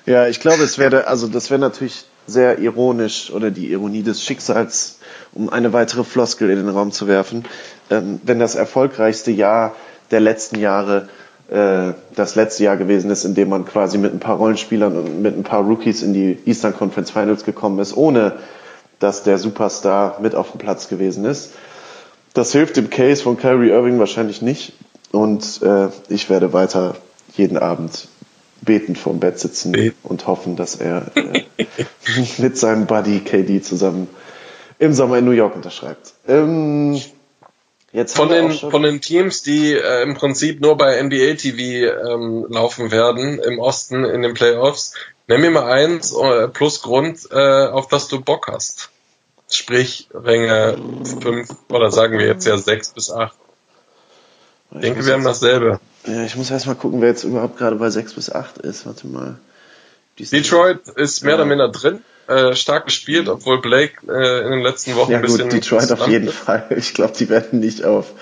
Ja, 0.07 0.29
ich 0.29 0.41
glaube, 0.41 0.62
es 0.62 0.79
wäre, 0.79 1.07
also 1.07 1.27
das 1.27 1.51
wäre 1.51 1.61
natürlich 1.61 2.05
sehr 2.27 2.59
ironisch 2.59 3.31
oder 3.31 3.51
die 3.51 3.70
Ironie 3.70 4.03
des 4.03 4.22
Schicksals, 4.22 4.99
um 5.33 5.51
eine 5.51 5.72
weitere 5.72 6.05
Floskel 6.05 6.51
in 6.51 6.57
den 6.57 6.68
Raum 6.68 6.93
zu 6.93 7.07
werfen, 7.07 7.45
ähm, 7.91 8.20
wenn 8.22 8.39
das 8.39 8.55
erfolgreichste 8.55 9.31
Jahr 9.31 9.75
der 10.11 10.20
letzten 10.20 10.59
Jahre 10.59 11.09
das 11.47 12.34
letzte 12.36 12.64
Jahr 12.64 12.78
gewesen 12.78 13.11
ist, 13.11 13.24
in 13.24 13.34
dem 13.34 13.51
man 13.51 13.66
quasi 13.66 13.99
mit 13.99 14.14
ein 14.14 14.18
paar 14.18 14.38
Rollenspielern 14.38 14.97
und 14.97 15.20
mit 15.22 15.36
ein 15.36 15.42
paar 15.42 15.62
Rookies 15.62 16.03
in 16.03 16.14
die 16.14 16.38
Eastern 16.47 16.74
Conference 16.74 17.11
Finals 17.11 17.45
gekommen 17.45 17.78
ist, 17.80 17.95
ohne 17.97 18.38
dass 18.99 19.22
der 19.24 19.36
Superstar 19.38 20.18
mit 20.22 20.34
auf 20.34 20.53
dem 20.53 20.59
Platz 20.59 20.88
gewesen 20.88 21.26
ist. 21.26 21.53
Das 22.32 22.53
hilft 22.53 22.76
dem 22.76 22.90
Case 22.90 23.22
von 23.22 23.36
Kyrie 23.36 23.70
Irving 23.70 23.99
wahrscheinlich 23.99 24.42
nicht. 24.42 24.72
Und 25.12 25.62
äh, 25.62 25.88
ich 26.09 26.28
werde 26.28 26.53
weiter 26.53 26.97
jeden 27.36 27.57
Abend 27.57 28.09
betend 28.62 28.99
vorm 28.99 29.20
Bett 29.20 29.38
sitzen 29.38 29.92
und 30.03 30.26
hoffen, 30.26 30.57
dass 30.57 30.74
er 30.76 31.07
äh, 31.14 31.45
mit 32.38 32.59
seinem 32.59 32.86
Buddy 32.86 33.20
KD 33.20 33.62
zusammen 33.62 34.09
im 34.78 34.92
Sommer 34.92 35.18
in 35.18 35.24
New 35.24 35.30
York 35.30 35.55
unterschreibt. 35.55 36.14
Ähm, 36.26 37.01
jetzt 37.95 38.14
Von 38.14 38.28
den, 38.28 38.53
von 38.53 38.82
den 38.82 39.01
Teams, 39.01 39.42
die 39.42 39.72
äh, 39.72 40.03
im 40.03 40.14
Prinzip 40.14 40.61
nur 40.61 40.76
bei 40.76 41.03
NBA 41.03 41.34
TV 41.34 42.12
ähm, 42.12 42.47
laufen 42.51 42.90
werden 42.90 43.38
im 43.38 43.59
Osten 43.59 44.05
in 44.05 44.20
den 44.20 44.34
Playoffs, 44.34 44.92
nenn 45.28 45.40
mir 45.40 45.51
mal 45.51 45.64
eins 45.72 46.14
äh, 46.14 46.49
plus 46.49 46.82
Grund, 46.82 47.20
äh, 47.30 47.66
auf 47.68 47.88
das 47.88 48.09
du 48.09 48.20
Bock 48.20 48.49
hast. 48.49 48.90
Sprich 49.51 50.09
Ränge 50.12 50.76
fünf 51.22 51.49
oder 51.68 51.90
sagen 51.90 52.18
wir 52.18 52.26
jetzt 52.26 52.47
ja 52.47 52.59
sechs 52.59 52.90
bis 52.90 53.11
acht. 53.11 53.36
Ich 54.74 54.80
denke, 54.80 55.07
wir 55.07 55.12
haben 55.12 55.24
dasselbe. 55.24 55.78
Ja, 56.07 56.24
ich 56.24 56.34
muss 56.36 56.51
erst 56.51 56.66
mal 56.66 56.74
gucken, 56.74 57.01
wer 57.01 57.09
jetzt 57.09 57.24
überhaupt 57.24 57.57
gerade 57.57 57.76
bei 57.76 57.90
6 57.90 58.14
bis 58.14 58.30
8 58.30 58.59
ist. 58.59 58.84
Warte 58.86 59.07
mal. 59.07 59.38
Detroit 60.18 60.88
ist 60.97 61.22
mehr 61.22 61.32
Ja. 61.32 61.36
oder 61.36 61.45
minder 61.45 61.68
drin, 61.68 62.03
äh, 62.29 62.55
stark 62.55 62.87
gespielt, 62.87 63.29
obwohl 63.29 63.61
Blake 63.61 63.95
äh, 64.09 64.45
in 64.45 64.51
den 64.53 64.61
letzten 64.61 64.95
Wochen 64.97 65.12
Ja 65.12 65.18
ein 65.18 65.22
bisschen 65.22 65.45
gut, 65.45 65.53
Detroit 65.53 65.93
auf 65.93 66.09
jeden 66.09 66.29
Fall. 66.29 66.66
Ich 66.77 66.95
glaube, 66.95 67.14
die 67.18 67.29
werden 67.29 67.61
nicht 67.61 67.85
auf 67.85 68.12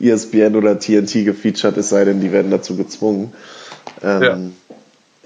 ESPN 0.00 0.56
oder 0.56 0.78
TNT 0.78 1.24
gefeatured, 1.24 1.76
es 1.76 1.88
sei 1.88 2.04
denn, 2.04 2.20
die 2.20 2.32
werden 2.32 2.50
dazu 2.50 2.76
gezwungen. 2.76 3.32
Ähm, 4.02 4.54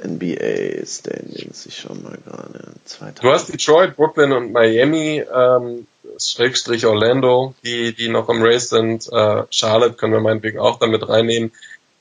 NBA 0.05 0.85
Standings, 0.87 1.65
ich 1.67 1.79
schau 1.79 1.95
mal 1.95 2.19
gerade. 2.27 2.73
2000. 2.85 3.23
Du 3.25 3.31
hast 3.31 3.53
Detroit, 3.53 3.97
Brooklyn 3.97 4.33
und 4.33 4.53
Miami, 4.53 5.23
ähm, 5.35 5.87
Schrägstrich 6.19 6.85
Orlando, 6.87 7.55
die, 7.65 7.95
die 7.95 8.09
noch 8.09 8.29
im 8.29 8.43
Race 8.43 8.69
sind. 8.69 9.09
Äh, 9.11 9.43
Charlotte 9.51 9.95
können 9.95 10.13
wir 10.13 10.21
meinetwegen 10.21 10.59
auch 10.59 10.79
damit 10.79 11.09
reinnehmen. 11.09 11.53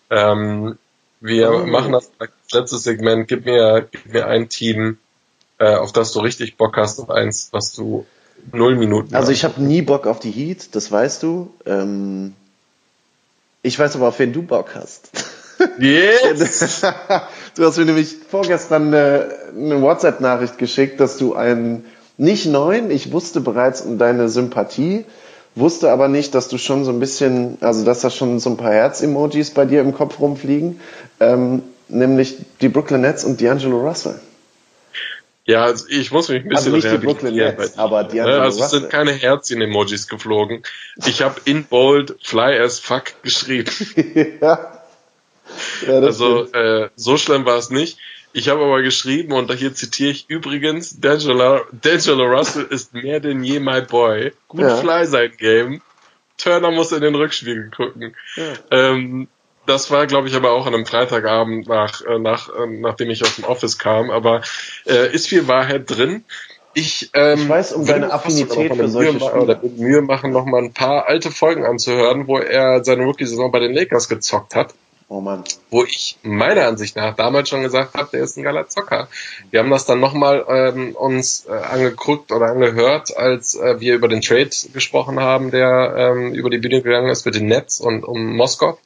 Ähm, 0.09 0.77
wir 1.21 1.49
Oh. 1.51 1.65
machen 1.65 1.93
das 1.93 2.11
als 2.19 2.31
letztes 2.51 2.83
Segment. 2.83 3.27
Gib 3.27 3.45
mir, 3.45 3.87
gib 3.89 4.13
mir 4.13 4.27
ein 4.27 4.49
Team, 4.49 4.97
äh, 5.59 5.75
auf 5.75 5.91
das 5.91 6.11
du 6.11 6.19
richtig 6.19 6.57
Bock 6.57 6.77
hast 6.77 6.99
und 6.99 7.11
eins, 7.11 7.49
was 7.51 7.73
du 7.73 8.05
null 8.51 8.75
Minuten 8.75 9.15
Also 9.15 9.29
hast. 9.29 9.37
ich 9.37 9.43
habe 9.43 9.61
nie 9.61 9.81
Bock 9.81 10.07
auf 10.07 10.19
die 10.19 10.31
Heat, 10.31 10.75
das 10.75 10.91
weißt 10.91 11.23
du. 11.23 11.51
Ähm, 11.65 12.33
ich 13.61 13.79
weiß 13.79 13.95
aber, 13.95 14.09
auf 14.09 14.19
wen 14.19 14.33
du 14.33 14.41
Bock 14.43 14.71
hast. 14.75 15.09
Yes! 15.79 16.81
du 17.55 17.65
hast 17.65 17.77
mir 17.77 17.85
nämlich 17.85 18.17
vorgestern 18.29 18.87
eine, 18.87 19.29
eine 19.55 19.81
WhatsApp-Nachricht 19.81 20.57
geschickt, 20.57 20.99
dass 20.99 21.15
du 21.15 21.33
einen 21.33 21.85
nicht 22.17 22.45
neuen, 22.45 22.91
ich 22.91 23.13
wusste 23.13 23.39
bereits 23.39 23.79
um 23.81 23.97
deine 23.97 24.27
Sympathie, 24.27 25.05
wusste 25.55 25.91
aber 25.91 26.09
nicht, 26.09 26.35
dass 26.35 26.49
du 26.49 26.57
schon 26.57 26.83
so 26.83 26.91
ein 26.91 26.99
bisschen, 26.99 27.57
also 27.61 27.85
dass 27.85 28.01
da 28.01 28.09
schon 28.09 28.39
so 28.41 28.49
ein 28.49 28.57
paar 28.57 28.73
Herz-Emojis 28.73 29.51
bei 29.51 29.63
dir 29.63 29.79
im 29.79 29.93
Kopf 29.93 30.19
rumfliegen, 30.19 30.81
ähm, 31.21 31.63
nämlich 31.87 32.35
die 32.59 32.67
Brooklyn 32.67 32.99
Nets 32.99 33.23
und 33.23 33.39
D'Angelo 33.39 33.79
Russell. 33.87 34.19
Ja, 35.45 35.63
also 35.63 35.85
ich 35.89 36.11
muss 36.11 36.29
mich 36.29 36.41
ein 36.41 36.49
bisschen 36.49 36.73
Also 36.73 36.87
nicht 36.89 37.01
die 37.01 37.05
Brooklyn 37.05 37.35
Nets, 37.35 37.77
aber 37.77 38.01
D'Angelo 38.01 38.27
Ja, 38.29 38.41
Also 38.41 38.63
es 38.63 38.71
sind 38.71 38.89
keine 38.89 39.11
Herzchen-Emojis 39.11 40.07
geflogen. 40.07 40.63
Ich 41.05 41.21
habe 41.21 41.39
in 41.45 41.65
bold 41.65 42.15
fly 42.23 42.57
as 42.59 42.79
fuck 42.79 43.13
geschrieben. 43.21 43.71
ja. 44.41 44.81
ja, 45.87 45.93
Also 45.99 46.51
äh, 46.51 46.89
so 46.95 47.17
schlimm 47.17 47.45
war 47.45 47.57
es 47.57 47.69
nicht. 47.69 47.99
Ich 48.33 48.49
habe 48.49 48.63
aber 48.63 48.81
geschrieben, 48.81 49.31
und 49.31 49.53
hier 49.53 49.73
zitiere 49.73 50.11
ich 50.11 50.25
übrigens, 50.29 50.99
D'Angelo, 50.99 51.61
D'Angelo 51.71 52.25
Russell 52.37 52.65
ist 52.69 52.93
mehr 52.93 53.19
denn 53.19 53.43
je 53.43 53.59
my 53.59 53.81
boy. 53.81 54.33
Gut 54.47 54.61
Ja. 54.61 54.75
fly 54.77 55.05
sein 55.05 55.31
Game. 55.37 55.81
Turner 56.37 56.71
muss 56.71 56.91
in 56.91 57.01
den 57.01 57.15
Rückspiegel 57.15 57.69
gucken. 57.69 58.15
Ja. 58.35 58.43
Ähm, 58.71 59.27
das 59.65 59.91
war, 59.91 60.07
glaube 60.07 60.27
ich, 60.27 60.35
aber 60.35 60.51
auch 60.51 60.65
an 60.67 60.73
einem 60.73 60.85
Freitagabend, 60.85 61.67
nach, 61.67 62.01
äh, 62.05 62.19
nach, 62.19 62.49
äh, 62.49 62.67
nachdem 62.67 63.09
ich 63.09 63.21
aus 63.23 63.35
dem 63.35 63.45
Office 63.45 63.77
kam. 63.77 64.09
Aber 64.09 64.41
äh, 64.85 65.13
ist 65.13 65.27
viel 65.27 65.47
Wahrheit 65.47 65.83
drin. 65.89 66.23
Ich, 66.73 67.09
ähm, 67.13 67.39
Ich 67.39 67.49
weiß 67.49 67.71
um 67.73 67.85
sogar 67.85 68.11
Affinität 68.11 68.75
für 68.75 68.89
solche 68.89 69.13
Mühe 69.13 69.19
ma- 69.21 69.27
Spieler. 69.29 69.43
Oder 69.43 69.59
Mühe 69.77 70.01
machen, 70.01 70.31
noch 70.31 70.45
mal 70.45 70.61
ein 70.61 70.73
paar 70.73 71.07
alte 71.07 71.31
Folgen 71.31 71.65
anzuhören, 71.65 72.27
wo 72.27 72.37
er 72.37 72.83
seine 72.83 73.03
Rookie-Saison 73.05 73.51
bei 73.51 73.59
den 73.59 73.73
Lakers 73.73 74.09
gezockt 74.09 74.55
hat 74.55 74.73
Oh 75.07 75.21
Mann. 75.21 75.43
wo 75.69 75.83
ich 75.83 76.17
meiner 76.23 76.65
Ansicht 76.67 76.95
nach 76.95 77.15
damals 77.15 77.47
schon 77.49 77.61
gesagt 77.61 77.93
habe, 77.93 78.09
der 78.11 78.23
ist 78.23 78.37
ein 78.37 78.43
geiler 78.43 78.67
Zocker. 78.67 79.07
Wir 79.51 79.59
haben 79.59 79.69
das 79.69 79.85
dann 79.85 79.99
nochmal 79.99 80.43
ähm, 80.49 80.95
uns 80.95 81.45
äh, 81.47 81.51
angeguckt 81.53 82.31
oder 82.31 82.47
angehört, 82.47 83.15
als 83.15 83.53
äh, 83.55 83.79
wir 83.79 83.93
über 83.93 84.07
den 84.07 84.21
Trade 84.21 84.49
gesprochen 84.73 85.19
haben, 85.19 85.51
der 85.51 85.93
ähm, 85.95 86.33
über 86.33 86.49
die 86.49 86.57
Bühne 86.57 86.81
gegangen 86.81 87.09
ist 87.09 87.23
mit 87.25 87.35
den 87.35 87.45
Nets 87.45 87.79
und 87.79 88.03
um 88.03 88.35
Moskau. 88.35 88.79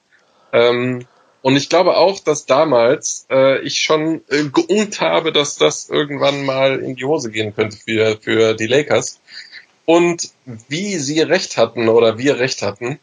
Ähm, 0.54 1.06
und 1.42 1.56
ich 1.56 1.70
glaube 1.70 1.98
auch, 1.98 2.20
dass 2.20 2.46
damals 2.46 3.26
äh, 3.30 3.60
ich 3.62 3.80
schon 3.82 4.22
äh, 4.30 4.44
geungt 4.46 5.02
habe, 5.02 5.32
dass 5.32 5.56
das 5.56 5.90
irgendwann 5.90 6.46
mal 6.46 6.80
in 6.80 6.96
die 6.96 7.06
Hose 7.06 7.32
gehen 7.32 7.56
könnte 7.56 7.78
für, 7.78 8.18
für 8.22 8.54
die 8.56 8.68
Lakers. 8.68 9.20
Und 9.86 10.32
wie 10.68 10.98
sie 10.98 11.22
recht 11.22 11.58
hatten 11.58 11.90
oder 11.90 12.18
wir 12.18 12.40
recht 12.40 12.62
hatten, 12.62 13.00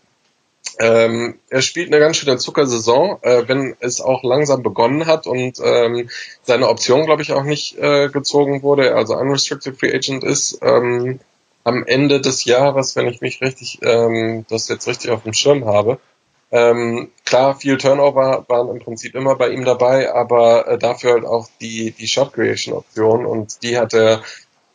Ähm, 0.78 1.38
er 1.48 1.62
spielt 1.62 1.88
eine 1.88 2.00
ganz 2.00 2.16
schöne 2.16 2.36
Zuckersaison, 2.38 3.18
äh, 3.22 3.48
wenn 3.48 3.76
es 3.80 4.00
auch 4.00 4.22
langsam 4.24 4.62
begonnen 4.62 5.06
hat 5.06 5.26
und 5.26 5.58
ähm, 5.62 6.10
seine 6.42 6.68
Option, 6.68 7.06
glaube 7.06 7.22
ich, 7.22 7.32
auch 7.32 7.44
nicht 7.44 7.78
äh, 7.78 8.08
gezogen 8.10 8.62
wurde, 8.62 8.94
also 8.94 9.16
unrestricted 9.16 9.78
free 9.78 9.94
agent 9.94 10.22
ist. 10.24 10.58
Ähm, 10.62 11.20
am 11.64 11.84
Ende 11.86 12.20
des 12.20 12.44
Jahres, 12.44 12.94
wenn 12.96 13.06
ich 13.08 13.20
mich 13.20 13.40
richtig, 13.40 13.78
ähm, 13.82 14.44
das 14.50 14.68
jetzt 14.68 14.86
richtig 14.86 15.10
auf 15.12 15.22
dem 15.22 15.32
Schirm 15.32 15.64
habe. 15.64 15.98
Ähm, 16.52 17.10
klar, 17.24 17.56
viel 17.56 17.76
Turnover 17.76 18.44
waren 18.48 18.68
im 18.68 18.78
Prinzip 18.78 19.14
immer 19.14 19.34
bei 19.34 19.50
ihm 19.50 19.64
dabei, 19.64 20.12
aber 20.14 20.68
äh, 20.68 20.78
dafür 20.78 21.14
halt 21.14 21.24
auch 21.24 21.48
die, 21.60 21.90
die 21.90 22.06
Shot 22.06 22.32
Creation 22.32 22.74
Option 22.74 23.26
und 23.26 23.62
die 23.62 23.78
hat 23.78 23.94
er 23.94 24.22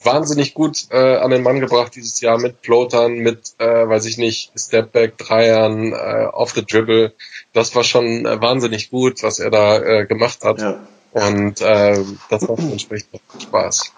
wahnsinnig 0.03 0.53
gut 0.53 0.88
äh, 0.91 1.18
an 1.18 1.31
den 1.31 1.43
Mann 1.43 1.60
gebracht 1.60 1.95
dieses 1.95 2.19
Jahr 2.22 2.39
mit 2.39 2.56
Floatern, 2.61 3.19
mit, 3.19 3.53
äh, 3.60 3.88
weiß 3.88 4.06
ich 4.06 4.18
nicht, 4.18 4.52
Stepback, 4.57 5.18
Dreiern, 5.18 5.93
äh, 5.93 6.26
off 6.34 6.52
the 6.52 6.65
dribble. 6.65 7.14
Das 7.53 7.76
war 7.76 7.84
schon 7.84 8.26
äh, 8.26 8.41
wahnsinnig 8.41 8.89
gut, 8.89 9.23
was 9.23 9.39
er 9.39 9.52
da 9.52 9.77
äh, 9.77 10.06
gemacht 10.06 10.43
hat. 10.43 10.60
Ja. 10.60 10.80
Und 11.14 11.61
äh, 11.61 11.98
das 12.30 12.48
macht 12.48 12.60
entsprechend 12.60 13.22
Spaß. 13.39 13.91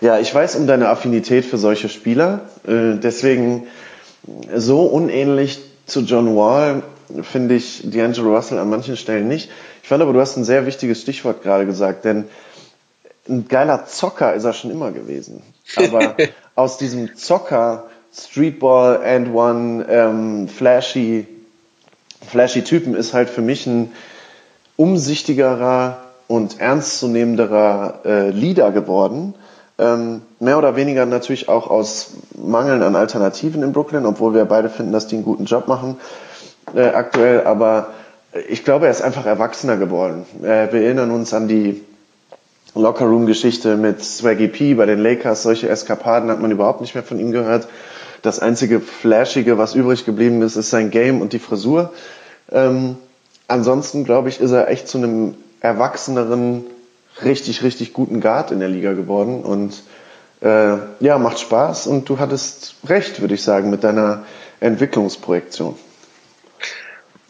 Ja, 0.00 0.18
ich 0.18 0.34
weiß 0.34 0.56
um 0.56 0.66
deine 0.66 0.88
Affinität 0.88 1.44
für 1.44 1.58
solche 1.58 1.88
Spieler. 1.88 2.48
Äh, 2.66 2.98
deswegen 2.98 3.68
so 4.54 4.82
unähnlich 4.82 5.60
zu 5.86 6.00
John 6.00 6.36
Wall 6.36 6.82
finde 7.22 7.54
ich 7.54 7.84
D'Angelo 7.84 8.34
Russell 8.34 8.58
an 8.58 8.68
manchen 8.68 8.96
Stellen 8.96 9.28
nicht. 9.28 9.50
Ich 9.82 9.88
fand 9.88 10.02
aber, 10.02 10.12
du 10.12 10.20
hast 10.20 10.36
ein 10.36 10.44
sehr 10.44 10.66
wichtiges 10.66 11.00
Stichwort 11.00 11.42
gerade 11.42 11.66
gesagt, 11.66 12.04
denn 12.04 12.24
ein 13.28 13.48
geiler 13.48 13.86
Zocker 13.86 14.34
ist 14.34 14.44
er 14.44 14.52
schon 14.52 14.70
immer 14.70 14.92
gewesen. 14.92 15.42
Aber 15.76 16.16
aus 16.54 16.78
diesem 16.78 17.16
Zocker, 17.16 17.86
Streetball 18.12 19.04
and 19.04 19.34
One, 19.34 19.86
ähm, 19.88 20.48
flashy, 20.48 21.26
flashy 22.26 22.62
Typen 22.62 22.94
ist 22.94 23.14
halt 23.14 23.28
für 23.28 23.42
mich 23.42 23.66
ein 23.66 23.92
umsichtigerer 24.76 25.98
und 26.28 26.60
ernstzunehmenderer 26.60 28.00
äh, 28.04 28.30
Leader 28.30 28.72
geworden. 28.72 29.34
Ähm, 29.78 30.22
mehr 30.40 30.56
oder 30.56 30.76
weniger 30.76 31.04
natürlich 31.04 31.48
auch 31.48 31.68
aus 31.68 32.12
Mangeln 32.34 32.82
an 32.82 32.96
Alternativen 32.96 33.62
in 33.62 33.72
Brooklyn, 33.72 34.06
obwohl 34.06 34.32
wir 34.34 34.46
beide 34.46 34.70
finden, 34.70 34.92
dass 34.92 35.06
die 35.06 35.16
einen 35.16 35.24
guten 35.24 35.44
Job 35.44 35.68
machen 35.68 35.96
äh, 36.74 36.88
aktuell. 36.88 37.44
Aber 37.44 37.92
ich 38.48 38.64
glaube, 38.64 38.86
er 38.86 38.90
ist 38.90 39.02
einfach 39.02 39.26
erwachsener 39.26 39.76
geworden. 39.76 40.26
Äh, 40.42 40.72
wir 40.72 40.82
erinnern 40.82 41.10
uns 41.10 41.32
an 41.32 41.48
die 41.48 41.82
Lockerroom-Geschichte 42.74 43.76
mit 43.76 44.04
Swaggy 44.04 44.48
P 44.48 44.74
bei 44.74 44.86
den 44.86 44.98
Lakers. 44.98 45.42
Solche 45.42 45.68
Eskapaden 45.68 46.30
hat 46.30 46.40
man 46.40 46.50
überhaupt 46.50 46.80
nicht 46.80 46.94
mehr 46.94 47.04
von 47.04 47.18
ihm 47.18 47.32
gehört. 47.32 47.68
Das 48.22 48.40
einzige 48.40 48.80
Flashige, 48.80 49.58
was 49.58 49.74
übrig 49.74 50.04
geblieben 50.04 50.42
ist, 50.42 50.56
ist 50.56 50.70
sein 50.70 50.90
Game 50.90 51.20
und 51.20 51.32
die 51.32 51.38
Frisur. 51.38 51.92
Ähm, 52.50 52.96
ansonsten, 53.48 54.04
glaube 54.04 54.28
ich, 54.28 54.40
ist 54.40 54.50
er 54.50 54.68
echt 54.68 54.88
zu 54.88 54.98
einem 54.98 55.34
erwachseneren, 55.60 56.64
richtig, 57.24 57.62
richtig 57.62 57.92
guten 57.92 58.20
Guard 58.20 58.50
in 58.50 58.60
der 58.60 58.68
Liga 58.68 58.92
geworden. 58.92 59.42
Und 59.42 59.82
äh, 60.40 60.76
ja, 61.00 61.18
macht 61.18 61.40
Spaß 61.40 61.86
und 61.86 62.08
du 62.08 62.18
hattest 62.18 62.76
recht, 62.86 63.20
würde 63.20 63.34
ich 63.34 63.42
sagen, 63.42 63.70
mit 63.70 63.84
deiner 63.84 64.24
Entwicklungsprojektion. 64.60 65.76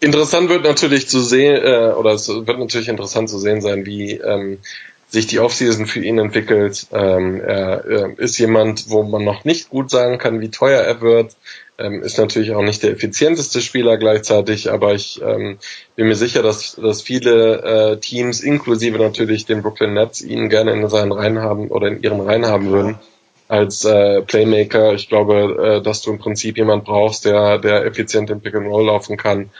Interessant 0.01 0.51
wird 0.51 0.65
natürlich 0.65 1.09
zu 1.09 1.21
sehen, 1.21 1.57
äh, 1.57 1.93
oder 1.93 2.13
es 2.13 2.29
wird 2.29 2.59
natürlich 2.59 2.89
interessant 2.89 3.31
zu 3.31 3.39
sehen 3.39 3.63
sein, 3.63 3.87
wie 3.87 4.13
ähm, 4.13 4.59
sich 5.09 5.27
die 5.27 5.39
Offseason 5.39 5.87
für 5.87 6.01
ihn 6.01 6.19
entwickelt. 6.19 6.87
Ähm, 6.93 7.41
er 7.41 7.85
äh, 7.87 8.13
ist 8.19 8.39
jemand, 8.39 8.91
wo 8.91 9.03
man 9.03 9.25
noch 9.25 9.45
nicht 9.45 9.71
gut 9.71 9.91
sagen 9.91 10.19
kann, 10.19 10.41
wie 10.41 10.51
teuer 10.51 10.83
er 10.83 11.01
wird. 11.01 11.37
Ähm, 11.79 12.03
ist 12.03 12.19
natürlich 12.19 12.53
auch 12.53 12.63
nicht 12.63 12.83
der 12.83 12.93
effizienteste 12.93 13.61
Spieler 13.61 13.97
gleichzeitig, 13.97 14.71
aber 14.71 14.95
ich 14.95 15.21
ähm, 15.23 15.59
bin 15.95 16.09
mir 16.09 16.17
sicher, 16.17 16.43
dass, 16.43 16.75
dass 16.77 17.03
viele 17.03 17.63
äh, 17.63 17.97
Teams, 17.99 18.41
inklusive 18.41 18.99
natürlich 18.99 19.47
den 19.47 19.63
Brooklyn 19.63 19.95
Nets, 19.95 20.21
ihn 20.23 20.49
gerne 20.49 20.73
in 20.73 20.89
seinen 20.89 21.13
Reihen 21.13 21.41
haben 21.41 21.69
oder 21.69 21.89
in 21.89 22.03
ihren 22.03 22.21
Reihen 22.21 22.47
haben 22.47 22.71
würden 22.71 22.99
als 23.49 23.85
äh, 23.85 24.23
Playmaker. 24.23 24.95
Ich 24.95 25.09
glaube, 25.09 25.79
äh, 25.79 25.83
dass 25.83 26.03
du 26.03 26.11
im 26.11 26.19
Prinzip 26.19 26.59
jemand 26.59 26.85
brauchst, 26.85 27.25
der, 27.25 27.59
der 27.59 27.85
effizient 27.87 28.31
im 28.31 28.41
Pick 28.41 28.55
and 28.55 28.67
Roll 28.67 28.87
laufen 28.87 29.17
kann 29.17 29.51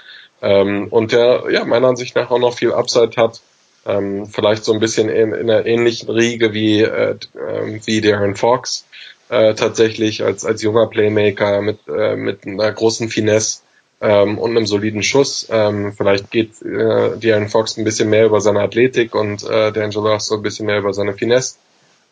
ähm, 0.43 0.89
und 0.89 1.13
der 1.13 1.45
ja 1.51 1.65
meiner 1.65 1.89
Ansicht 1.89 2.17
nach 2.17 2.31
auch 2.31 2.39
noch 2.39 2.55
viel 2.55 2.73
Upside 2.73 3.13
hat 3.17 3.41
ähm, 3.87 4.27
vielleicht 4.27 4.65
so 4.65 4.73
ein 4.73 4.81
bisschen 4.81 5.09
in, 5.09 5.33
in 5.33 5.51
einer 5.51 5.65
ähnlichen 5.65 6.11
Riege 6.11 6.53
wie, 6.53 6.83
äh, 6.83 7.17
äh, 7.35 7.81
wie 7.85 8.01
Darren 8.01 8.35
Fox, 8.35 8.85
äh, 9.29 9.55
tatsächlich 9.55 10.25
als, 10.25 10.45
als 10.45 10.63
junger 10.63 10.89
Playmaker 10.89 11.63
mit, 11.63 11.79
äh, 11.89 12.17
mit 12.17 12.47
einer 12.47 12.73
großen 12.73 13.09
Finesse 13.09 13.61
ähm, 14.01 14.39
und 14.39 14.51
einem 14.51 14.67
soliden 14.67 15.03
Schuss. 15.03 15.47
Ähm, 15.51 15.93
vielleicht 15.97 16.31
geht 16.31 16.61
äh, 16.63 17.17
Darren 17.19 17.49
Fox 17.49 17.77
ein 17.77 17.85
bisschen 17.85 18.11
mehr 18.11 18.27
über 18.27 18.41
seine 18.41 18.61
Athletik 18.61 19.15
und 19.15 19.45
äh, 19.45 19.69
D'Angelo 19.69 20.19
so 20.19 20.37
ein 20.37 20.43
bisschen 20.43 20.67
mehr 20.67 20.79
über 20.79 20.93
seine 20.93 21.15
Finesse. 21.15 21.57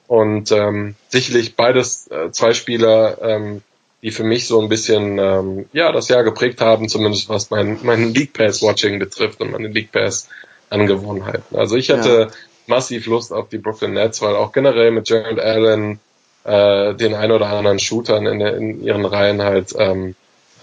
Und 0.06 0.52
ähm, 0.52 0.94
sicherlich 1.08 1.56
beides 1.56 2.08
äh, 2.10 2.30
zwei 2.30 2.52
Spieler, 2.52 3.18
ähm, 3.22 3.62
die 4.04 4.10
für 4.10 4.22
mich 4.22 4.46
so 4.46 4.60
ein 4.60 4.68
bisschen 4.68 5.18
ähm, 5.18 5.64
ja 5.72 5.90
das 5.90 6.08
Jahr 6.08 6.22
geprägt 6.22 6.60
haben, 6.60 6.90
zumindest 6.90 7.30
was 7.30 7.50
mein, 7.50 7.78
mein 7.82 8.12
League 8.12 8.34
Pass 8.34 8.62
Watching 8.62 8.98
betrifft 8.98 9.40
und 9.40 9.50
meine 9.50 9.68
League 9.68 9.90
Pass 9.90 10.28
Angewohnheiten. 10.68 11.56
Also 11.56 11.76
ich 11.76 11.90
hatte 11.90 12.20
ja. 12.20 12.28
massiv 12.66 13.06
Lust 13.06 13.32
auf 13.32 13.48
die 13.48 13.56
Brooklyn 13.56 13.94
Nets, 13.94 14.20
weil 14.20 14.36
auch 14.36 14.52
generell 14.52 14.90
mit 14.90 15.08
Jared 15.08 15.40
Allen 15.40 16.00
äh, 16.44 16.94
den 16.94 17.14
ein 17.14 17.32
oder 17.32 17.46
anderen 17.46 17.78
Shootern 17.78 18.26
in, 18.26 18.38
der, 18.40 18.56
in 18.56 18.82
ihren 18.84 19.06
Reihen 19.06 19.40
halt 19.42 19.74
ähm, 19.78 20.14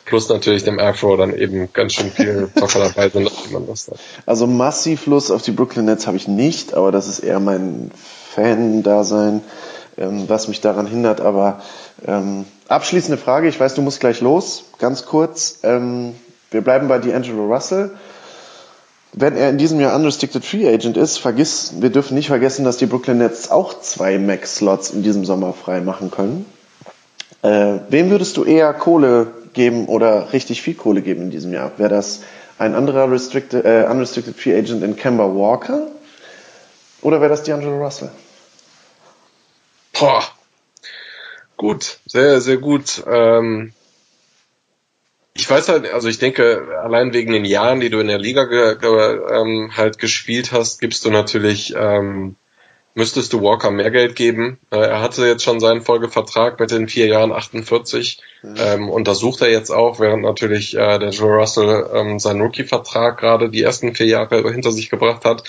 plus 0.06 0.30
natürlich 0.30 0.64
dem 0.64 0.78
Afro 0.78 1.18
dann 1.18 1.36
eben 1.36 1.74
ganz 1.74 1.94
schön 1.94 2.12
viel 2.12 2.48
Zocker 2.60 2.80
dabei 2.80 3.10
sind, 3.10 3.32
wie 3.48 3.54
man 3.54 3.66
das 3.66 3.88
hat. 3.88 3.98
Also 4.28 4.46
massiv 4.46 5.08
Lust 5.08 5.32
auf 5.32 5.42
die 5.42 5.52
Brooklyn 5.52 5.86
Nets 5.86 6.06
habe 6.06 6.18
ich 6.18 6.28
nicht, 6.28 6.76
aber 6.76 6.92
das 6.92 7.08
ist 7.08 7.20
eher 7.20 7.40
mein 7.40 7.90
Fan-Dasein, 8.36 9.42
ähm, 9.98 10.30
was 10.30 10.48
mich 10.48 10.62
daran 10.62 10.86
hindert. 10.86 11.22
Aber 11.22 11.64
ähm, 12.06 12.46
abschließende 12.72 13.18
Frage, 13.18 13.48
ich 13.48 13.60
weiß, 13.60 13.76
du 13.76 13.82
musst 13.82 14.00
gleich 14.00 14.22
los, 14.22 14.66
ganz 14.80 15.06
kurz. 15.06 15.60
Ähm, 15.64 16.16
wir 16.50 16.62
bleiben 16.62 16.88
bei 16.88 16.98
D'Angelo 16.98 17.54
Russell 17.54 17.92
wenn 19.14 19.36
er 19.36 19.50
in 19.50 19.58
diesem 19.58 19.80
Jahr 19.80 19.96
Unrestricted 19.96 20.46
Free 20.46 20.68
Agent 20.68 20.96
ist, 20.96 21.18
vergiss, 21.18 21.74
wir 21.82 21.90
dürfen 21.90 22.16
nicht 22.16 22.28
vergessen, 22.28 22.64
dass 22.64 22.78
die 22.78 22.86
Brooklyn 22.86 23.18
Nets 23.18 23.52
auch 23.52 23.80
zwei 23.82 24.18
Max-Slots 24.18 24.92
in 24.92 25.04
diesem 25.04 25.26
Sommer 25.26 25.54
frei 25.54 25.82
machen 25.82 26.12
können. 26.12 26.46
Äh, 27.42 27.80
wem 27.90 28.10
würdest 28.10 28.38
du 28.38 28.46
eher 28.46 28.74
Kohle 28.74 29.28
geben 29.54 29.88
oder 29.88 30.32
richtig 30.32 30.62
viel 30.62 30.76
Kohle 30.76 31.02
geben 31.02 31.24
in 31.24 31.32
diesem 31.32 31.52
Jahr? 31.52 31.72
Wäre 31.78 31.90
das 31.90 32.22
ein 32.58 32.74
anderer 32.74 33.12
Restricted, 33.12 33.66
äh, 33.66 33.86
Unrestricted 33.90 34.38
Free 34.38 34.58
Agent 34.58 34.82
in 34.84 34.96
Kemba 34.96 35.26
Walker? 35.26 35.88
Oder 37.02 37.20
wäre 37.20 37.32
das 37.32 37.46
D'Angelo 37.46 37.84
Russell? 37.84 38.12
Boah. 40.00 40.24
Gut, 41.62 42.00
sehr, 42.08 42.42
sehr 42.42 42.58
gut. 42.58 43.04
Ähm 43.08 43.72
ich 45.36 45.48
weiß 45.48 45.70
halt, 45.70 45.94
also 45.94 46.08
ich 46.08 46.18
denke, 46.18 46.80
allein 46.82 47.14
wegen 47.14 47.32
den 47.32 47.46
Jahren, 47.46 47.80
die 47.80 47.92
du 47.92 48.00
in 48.00 48.08
der 48.08 48.18
Liga 48.18 48.46
ge, 48.46 48.80
ge, 48.80 49.20
ähm, 49.32 49.70
halt 49.78 50.00
gespielt 50.00 50.52
hast, 50.54 50.82
gibst 50.82 51.06
du 51.06 51.12
natürlich, 51.12 51.76
ähm, 51.78 52.36
müsstest 52.96 53.34
du 53.34 53.44
Walker 53.44 53.70
mehr 53.70 53.92
Geld 53.92 54.16
geben. 54.16 54.58
Äh, 54.72 54.78
er 54.78 55.02
hatte 55.02 55.28
jetzt 55.28 55.44
schon 55.44 55.60
seinen 55.60 55.82
Folgevertrag 55.84 56.60
mit 56.60 56.72
den 56.72 56.88
vier 56.88 57.06
Jahren 57.06 57.32
48 57.32 58.20
mhm. 58.42 58.56
ähm, 58.58 58.90
und 58.90 59.08
das 59.08 59.20
sucht 59.20 59.42
er 59.42 59.52
jetzt 59.52 59.70
auch, 59.70 60.00
während 60.00 60.24
natürlich 60.24 60.76
äh, 60.76 60.98
der 60.98 61.12
Joe 61.12 61.38
Russell 61.38 61.92
ähm, 61.94 62.18
seinen 62.18 62.42
Rookie-Vertrag 62.42 63.20
gerade 63.20 63.52
die 63.52 63.62
ersten 63.62 63.94
vier 63.94 64.08
Jahre 64.08 64.52
hinter 64.52 64.72
sich 64.72 64.90
gebracht 64.90 65.26
hat. 65.26 65.44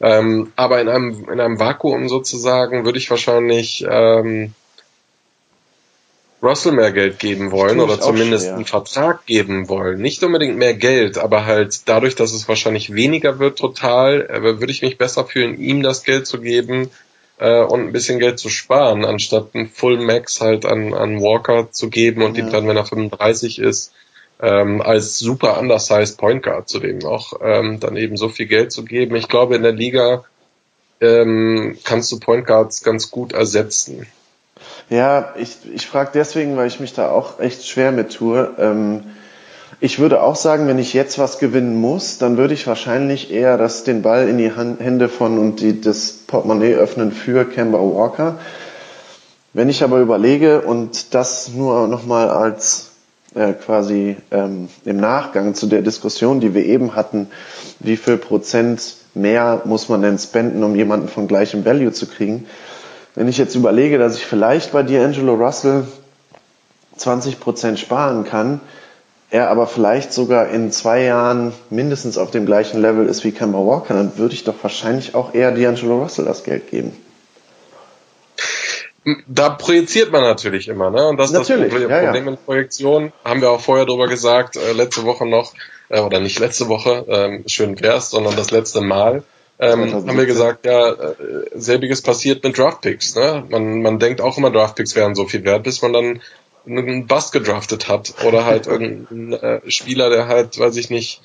Ähm, 0.00 0.52
aber 0.56 0.80
in 0.80 0.88
einem, 0.88 1.28
in 1.32 1.38
einem 1.38 1.60
Vakuum 1.60 2.08
sozusagen 2.08 2.84
würde 2.84 2.98
ich 2.98 3.08
wahrscheinlich 3.10 3.86
ähm, 3.88 4.54
Russell 6.42 6.72
mehr 6.72 6.90
Geld 6.90 7.20
geben 7.20 7.52
wollen 7.52 7.78
oder 7.78 8.00
zumindest 8.00 8.48
einen 8.48 8.64
Vertrag 8.64 9.26
geben 9.26 9.68
wollen. 9.68 10.00
Nicht 10.00 10.22
unbedingt 10.24 10.56
mehr 10.56 10.74
Geld, 10.74 11.16
aber 11.16 11.46
halt 11.46 11.88
dadurch, 11.88 12.16
dass 12.16 12.32
es 12.32 12.48
wahrscheinlich 12.48 12.92
weniger 12.92 13.38
wird 13.38 13.58
total, 13.58 14.22
äh, 14.22 14.42
würde 14.42 14.72
ich 14.72 14.82
mich 14.82 14.98
besser 14.98 15.24
fühlen, 15.24 15.58
ihm 15.60 15.82
das 15.82 16.02
Geld 16.02 16.26
zu 16.26 16.40
geben 16.40 16.90
äh, 17.38 17.62
und 17.62 17.80
ein 17.80 17.92
bisschen 17.92 18.18
Geld 18.18 18.40
zu 18.40 18.48
sparen, 18.48 19.04
anstatt 19.04 19.50
einen 19.54 19.68
Full 19.68 19.98
Max 19.98 20.40
halt 20.40 20.66
an, 20.66 20.94
an 20.94 21.20
Walker 21.20 21.70
zu 21.70 21.90
geben 21.90 22.22
und 22.22 22.36
ja. 22.36 22.44
ihm 22.44 22.50
dann, 22.50 22.66
wenn 22.66 22.76
er 22.76 22.86
35 22.86 23.60
ist, 23.60 23.92
ähm, 24.40 24.82
als 24.82 25.20
super 25.20 25.60
undersized 25.60 26.18
Point 26.18 26.42
Guard 26.42 26.68
zu 26.68 26.80
dem 26.80 27.04
auch 27.04 27.34
ähm, 27.40 27.78
dann 27.78 27.96
eben 27.96 28.16
so 28.16 28.28
viel 28.28 28.46
Geld 28.46 28.72
zu 28.72 28.84
geben. 28.84 29.14
Ich 29.14 29.28
glaube, 29.28 29.54
in 29.54 29.62
der 29.62 29.72
Liga 29.72 30.24
ähm, 31.00 31.78
kannst 31.84 32.10
du 32.10 32.18
Point 32.18 32.46
Guards 32.46 32.82
ganz 32.82 33.12
gut 33.12 33.32
ersetzen. 33.32 34.08
Ja, 34.92 35.32
ich, 35.38 35.56
ich 35.72 35.86
frage 35.86 36.10
deswegen, 36.12 36.58
weil 36.58 36.66
ich 36.66 36.78
mich 36.78 36.92
da 36.92 37.10
auch 37.10 37.40
echt 37.40 37.66
schwer 37.66 37.92
mit 37.92 38.12
tue. 38.12 38.50
Ähm, 38.58 39.00
ich 39.80 39.98
würde 39.98 40.20
auch 40.20 40.36
sagen, 40.36 40.68
wenn 40.68 40.78
ich 40.78 40.92
jetzt 40.92 41.18
was 41.18 41.38
gewinnen 41.38 41.80
muss, 41.80 42.18
dann 42.18 42.36
würde 42.36 42.52
ich 42.52 42.66
wahrscheinlich 42.66 43.30
eher 43.30 43.56
das, 43.56 43.84
den 43.84 44.02
Ball 44.02 44.28
in 44.28 44.36
die 44.36 44.52
Hände 44.54 45.08
von 45.08 45.38
und 45.38 45.60
die, 45.60 45.80
das 45.80 46.12
Portemonnaie 46.26 46.74
öffnen 46.74 47.10
für 47.10 47.46
Kemba 47.46 47.78
Walker. 47.78 48.38
Wenn 49.54 49.70
ich 49.70 49.82
aber 49.82 49.98
überlege 49.98 50.60
und 50.60 51.14
das 51.14 51.48
nur 51.48 51.88
nochmal 51.88 52.28
als 52.28 52.90
äh, 53.34 53.54
quasi 53.54 54.18
ähm, 54.30 54.68
im 54.84 54.98
Nachgang 54.98 55.54
zu 55.54 55.68
der 55.68 55.80
Diskussion, 55.80 56.40
die 56.40 56.52
wir 56.52 56.66
eben 56.66 56.94
hatten, 56.94 57.28
wie 57.80 57.96
viel 57.96 58.18
Prozent 58.18 58.96
mehr 59.14 59.62
muss 59.64 59.88
man 59.88 60.02
denn 60.02 60.18
spenden, 60.18 60.62
um 60.62 60.76
jemanden 60.76 61.08
von 61.08 61.28
gleichem 61.28 61.64
Value 61.64 61.92
zu 61.92 62.06
kriegen. 62.06 62.46
Wenn 63.14 63.28
ich 63.28 63.38
jetzt 63.38 63.54
überlege, 63.54 63.98
dass 63.98 64.16
ich 64.16 64.26
vielleicht 64.26 64.72
bei 64.72 64.80
D'Angelo 64.80 65.34
Russell 65.34 65.84
20 66.96 67.40
Prozent 67.40 67.78
sparen 67.78 68.24
kann, 68.24 68.60
er 69.30 69.50
aber 69.50 69.66
vielleicht 69.66 70.12
sogar 70.12 70.48
in 70.48 70.70
zwei 70.72 71.02
Jahren 71.02 71.52
mindestens 71.70 72.18
auf 72.18 72.30
dem 72.30 72.44
gleichen 72.44 72.80
Level 72.80 73.06
ist 73.06 73.24
wie 73.24 73.32
Kemba 73.32 73.58
Walker, 73.58 73.94
dann 73.94 74.18
würde 74.18 74.34
ich 74.34 74.44
doch 74.44 74.54
wahrscheinlich 74.62 75.14
auch 75.14 75.34
eher 75.34 75.56
D'Angelo 75.56 76.02
Russell 76.02 76.26
das 76.26 76.44
Geld 76.44 76.70
geben. 76.70 76.92
Da 79.26 79.50
projiziert 79.50 80.12
man 80.12 80.22
natürlich 80.22 80.68
immer, 80.68 80.90
ne? 80.90 81.08
Und 81.08 81.16
das 81.16 81.30
ist 81.30 81.36
Natürlich, 81.36 81.72
das 81.72 81.72
Problem, 81.72 81.90
ja, 81.90 81.96
ja. 81.96 82.04
Problem 82.04 82.24
mit 82.26 82.44
Projektion. 82.44 83.12
Haben 83.24 83.40
wir 83.40 83.50
auch 83.50 83.60
vorher 83.60 83.84
drüber 83.84 84.06
gesagt, 84.06 84.56
äh, 84.56 84.72
letzte 84.72 85.04
Woche 85.04 85.26
noch, 85.26 85.54
äh, 85.88 86.00
oder 86.00 86.20
nicht 86.20 86.38
letzte 86.38 86.68
Woche, 86.68 87.04
ähm, 87.08 87.44
schön 87.46 87.80
wär's, 87.80 88.10
sondern 88.10 88.36
das 88.36 88.52
letzte 88.52 88.80
Mal. 88.80 89.24
Ähm, 89.62 89.90
2017. 89.90 90.08
haben 90.08 90.18
wir 90.18 90.26
gesagt, 90.26 90.66
ja, 90.66 90.90
äh, 90.90 91.14
selbiges 91.54 92.02
passiert 92.02 92.42
mit 92.42 92.58
Draftpicks. 92.58 93.14
Ne? 93.14 93.44
Man, 93.48 93.80
man 93.80 94.00
denkt 94.00 94.20
auch 94.20 94.36
immer, 94.36 94.50
Draftpicks 94.50 94.96
wären 94.96 95.14
so 95.14 95.26
viel 95.26 95.44
wert, 95.44 95.62
bis 95.62 95.82
man 95.82 95.92
dann 95.92 96.20
einen 96.66 97.06
Bust 97.06 97.32
gedraftet 97.32 97.88
hat 97.88 98.14
oder 98.24 98.44
halt 98.44 98.66
irgendein 98.68 99.32
äh, 99.32 99.70
Spieler, 99.70 100.10
der 100.10 100.26
halt, 100.26 100.58
weiß 100.58 100.76
ich 100.76 100.90
nicht, 100.90 101.22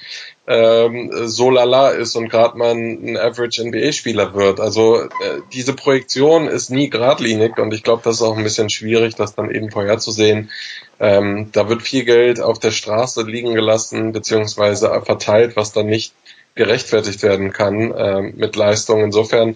ähm, 0.47 1.11
so 1.26 1.49
lala 1.49 1.89
ist 1.89 2.15
und 2.15 2.30
gerade 2.30 2.57
mal 2.59 2.76
ein, 2.76 3.09
ein 3.09 3.18
Average 3.18 3.64
NBA-Spieler 3.64 4.35
wird. 4.35 4.59
Also 4.59 5.01
äh, 5.01 5.09
diese 5.51 5.73
Projektion 5.73 6.47
ist 6.47 6.69
nie 6.69 6.91
geradlinig 6.91 7.57
und 7.57 7.73
ich 7.73 7.81
glaube, 7.81 8.03
das 8.03 8.18
ist 8.18 8.22
auch 8.22 8.38
ein 8.38 8.43
bisschen 8.43 8.69
schwierig, 8.69 9.15
das 9.15 9.34
dann 9.34 9.49
eben 9.49 9.72
vorherzusehen. 9.72 10.51
Ähm, 10.99 11.49
da 11.53 11.69
wird 11.69 11.81
viel 11.81 12.05
Geld 12.05 12.39
auf 12.39 12.59
der 12.59 12.72
Straße 12.72 13.23
liegen 13.23 13.55
gelassen 13.55 14.11
beziehungsweise 14.11 15.01
verteilt, 15.05 15.55
was 15.55 15.73
dann 15.73 15.88
nicht 15.88 16.14
gerechtfertigt 16.58 17.24
werden 17.24 17.54
kann 17.54 17.94
ähm, 17.98 18.34
mit 18.36 18.56
Leistung. 18.56 19.02
Insofern 19.04 19.56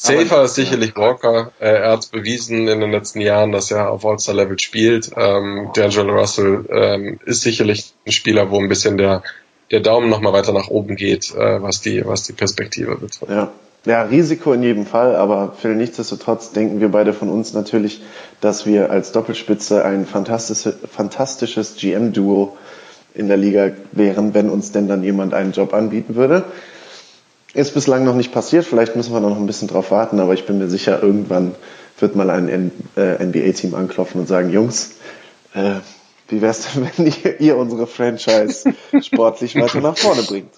Safer 0.00 0.36
Aber- 0.36 0.44
ist 0.44 0.54
sicherlich 0.54 0.96
Walker. 0.96 1.50
Äh, 1.58 1.70
er 1.70 1.90
hat 1.90 2.12
bewiesen 2.12 2.68
in 2.68 2.80
den 2.80 2.92
letzten 2.92 3.20
Jahren, 3.20 3.50
dass 3.50 3.72
er 3.72 3.90
auf 3.90 4.06
All-Star-Level 4.06 4.58
spielt. 4.58 5.10
Ähm, 5.16 5.70
D'Angelo 5.74 6.12
Russell 6.12 6.64
ähm, 6.70 7.18
ist 7.26 7.42
sicherlich 7.42 7.92
ein 8.06 8.12
Spieler, 8.12 8.50
wo 8.52 8.60
ein 8.60 8.68
bisschen 8.68 8.96
der, 8.96 9.24
der 9.72 9.80
Daumen 9.80 10.08
nochmal 10.08 10.32
weiter 10.32 10.52
nach 10.52 10.68
oben 10.68 10.94
geht, 10.94 11.34
äh, 11.34 11.60
was, 11.60 11.80
die, 11.80 12.06
was 12.06 12.22
die 12.22 12.32
Perspektive 12.32 12.94
betrifft. 12.94 13.28
Ja. 13.28 13.50
ja, 13.86 14.02
Risiko 14.02 14.52
in 14.52 14.62
jedem 14.62 14.86
Fall, 14.86 15.16
aber 15.16 15.56
Phil, 15.60 15.74
nichtsdestotrotz 15.74 16.52
denken 16.52 16.80
wir 16.80 16.90
beide 16.90 17.12
von 17.12 17.28
uns 17.28 17.52
natürlich, 17.52 18.00
dass 18.40 18.66
wir 18.66 18.90
als 18.92 19.10
Doppelspitze 19.10 19.84
ein 19.84 20.06
fantastisches, 20.06 20.76
fantastisches 20.92 21.74
GM-Duo 21.74 22.56
in 23.14 23.28
der 23.28 23.36
Liga 23.36 23.70
wären, 23.92 24.34
wenn 24.34 24.50
uns 24.50 24.72
denn 24.72 24.88
dann 24.88 25.02
jemand 25.02 25.34
einen 25.34 25.52
Job 25.52 25.74
anbieten 25.74 26.14
würde. 26.14 26.44
Ist 27.54 27.74
bislang 27.74 28.04
noch 28.04 28.14
nicht 28.14 28.32
passiert, 28.32 28.64
vielleicht 28.64 28.94
müssen 28.94 29.12
wir 29.12 29.20
noch 29.20 29.36
ein 29.36 29.46
bisschen 29.46 29.68
drauf 29.68 29.90
warten, 29.90 30.20
aber 30.20 30.34
ich 30.34 30.44
bin 30.46 30.58
mir 30.58 30.68
sicher, 30.68 31.02
irgendwann 31.02 31.54
wird 31.98 32.14
mal 32.14 32.30
ein 32.30 32.48
N- 32.48 32.70
äh, 32.96 33.24
NBA-Team 33.24 33.74
anklopfen 33.74 34.20
und 34.20 34.26
sagen, 34.26 34.50
Jungs, 34.52 34.96
äh, 35.54 35.76
wie 36.28 36.42
wär's 36.42 36.68
denn, 36.74 36.88
wenn 36.96 37.06
ihr, 37.06 37.40
ihr 37.40 37.56
unsere 37.56 37.86
Franchise 37.86 38.72
sportlich 39.00 39.56
weiter 39.56 39.80
nach 39.80 39.96
vorne 39.96 40.22
bringt? 40.22 40.52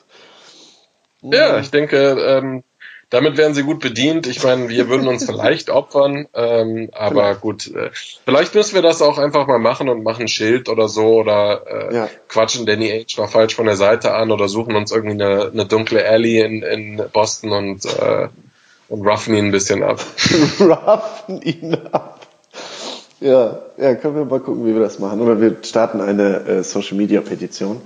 Ja, 1.23 1.59
ich 1.59 1.71
denke, 1.71 1.97
ähm, 1.97 2.65
damit 3.11 3.37
wären 3.37 3.55
sie 3.55 3.65
gut 3.65 3.81
bedient. 3.81 4.27
Ich 4.29 4.43
meine, 4.43 4.69
wir 4.69 4.89
würden 4.89 5.09
uns 5.09 5.25
vielleicht 5.27 5.69
opfern, 5.69 6.29
ähm, 6.33 6.91
aber 6.93 7.35
gut, 7.35 7.67
äh, 7.67 7.91
vielleicht 7.93 8.55
müssen 8.55 8.75
wir 8.75 8.83
das 8.83 9.03
auch 9.03 9.19
einfach 9.19 9.47
mal 9.47 9.59
machen 9.59 9.89
und 9.89 10.03
machen 10.05 10.29
Schild 10.29 10.69
oder 10.69 10.89
so 10.89 11.19
oder 11.19 11.63
äh, 11.91 11.95
Ja. 11.95 12.09
quatschen 12.29 12.67
Danny 12.67 12.91
Ainge 12.91 13.07
mal 13.19 13.27
falsch 13.27 13.55
von 13.57 13.67
der 13.67 13.77
Seite 13.77 14.15
an 14.15 14.31
oder 14.31 14.49
suchen 14.49 14.77
uns 14.77 14.93
irgendwie 14.93 15.23
eine, 15.23 15.51
eine 15.53 15.67
dunkle 15.67 16.07
Alley 16.09 16.41
in, 16.41 16.63
in 16.63 17.03
Boston 17.13 17.51
und, 17.53 17.85
äh, 17.85 18.29
und 18.89 19.07
roughen 19.07 19.35
ihn 19.35 19.47
ein 19.47 19.51
bisschen 19.53 19.83
ab. 19.83 20.05
Roughen 20.61 21.43
ihn 21.43 21.77
ab. 21.93 22.27
Ja, 23.21 23.59
ja, 23.77 23.95
können 23.97 24.15
wir 24.15 24.25
mal 24.25 24.41
gucken, 24.41 24.65
wie 24.65 24.73
wir 24.73 24.81
das 24.81 24.99
machen. 24.99 25.21
Oder 25.21 25.41
wir 25.41 25.57
starten 25.63 26.01
eine 26.01 26.47
äh, 26.47 26.63
Social 26.63 26.97
Media 26.97 27.21
Petition. 27.21 27.83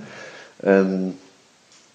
Ähm, 0.63 1.15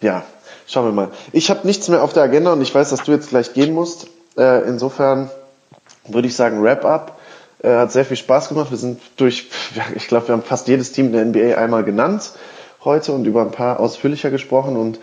ja, 0.03 0.25
schauen 0.71 0.87
wir 0.87 0.93
mal. 0.93 1.09
Ich 1.33 1.51
habe 1.51 1.67
nichts 1.67 1.89
mehr 1.89 2.03
auf 2.03 2.13
der 2.13 2.23
Agenda 2.23 2.53
und 2.53 2.63
ich 2.63 2.75
weiß, 2.75 2.91
dass 2.91 3.03
du 3.03 3.13
jetzt 3.13 3.31
gleich 3.31 3.53
gehen 3.53 3.75
musst. 3.75 4.07
Äh, 4.37 4.67
insofern 4.69 5.31
würde 6.07 6.29
ich 6.29 6.37
sagen, 6.37 6.63
Wrap 6.63 6.85
up. 6.85 7.19
Äh, 7.63 7.75
hat 7.75 7.93
sehr 7.93 8.05
viel 8.05 8.17
Spaß 8.17 8.49
gemacht. 8.49 8.71
Wir 8.71 8.79
sind 8.79 9.01
durch, 9.17 9.51
ich 9.95 10.09
glaube, 10.09 10.29
wir 10.29 10.33
haben 10.33 10.43
fast 10.43 10.69
jedes 10.69 10.93
Team 10.93 11.13
der 11.13 11.25
NBA 11.25 11.57
einmal 11.57 11.85
genannt 11.85 12.33
heute 12.85 13.13
und 13.13 13.27
über 13.27 13.43
ein 13.43 13.51
paar 13.51 13.81
ausführlicher 13.81 14.31
gesprochen 14.31 14.77
und 14.77 14.99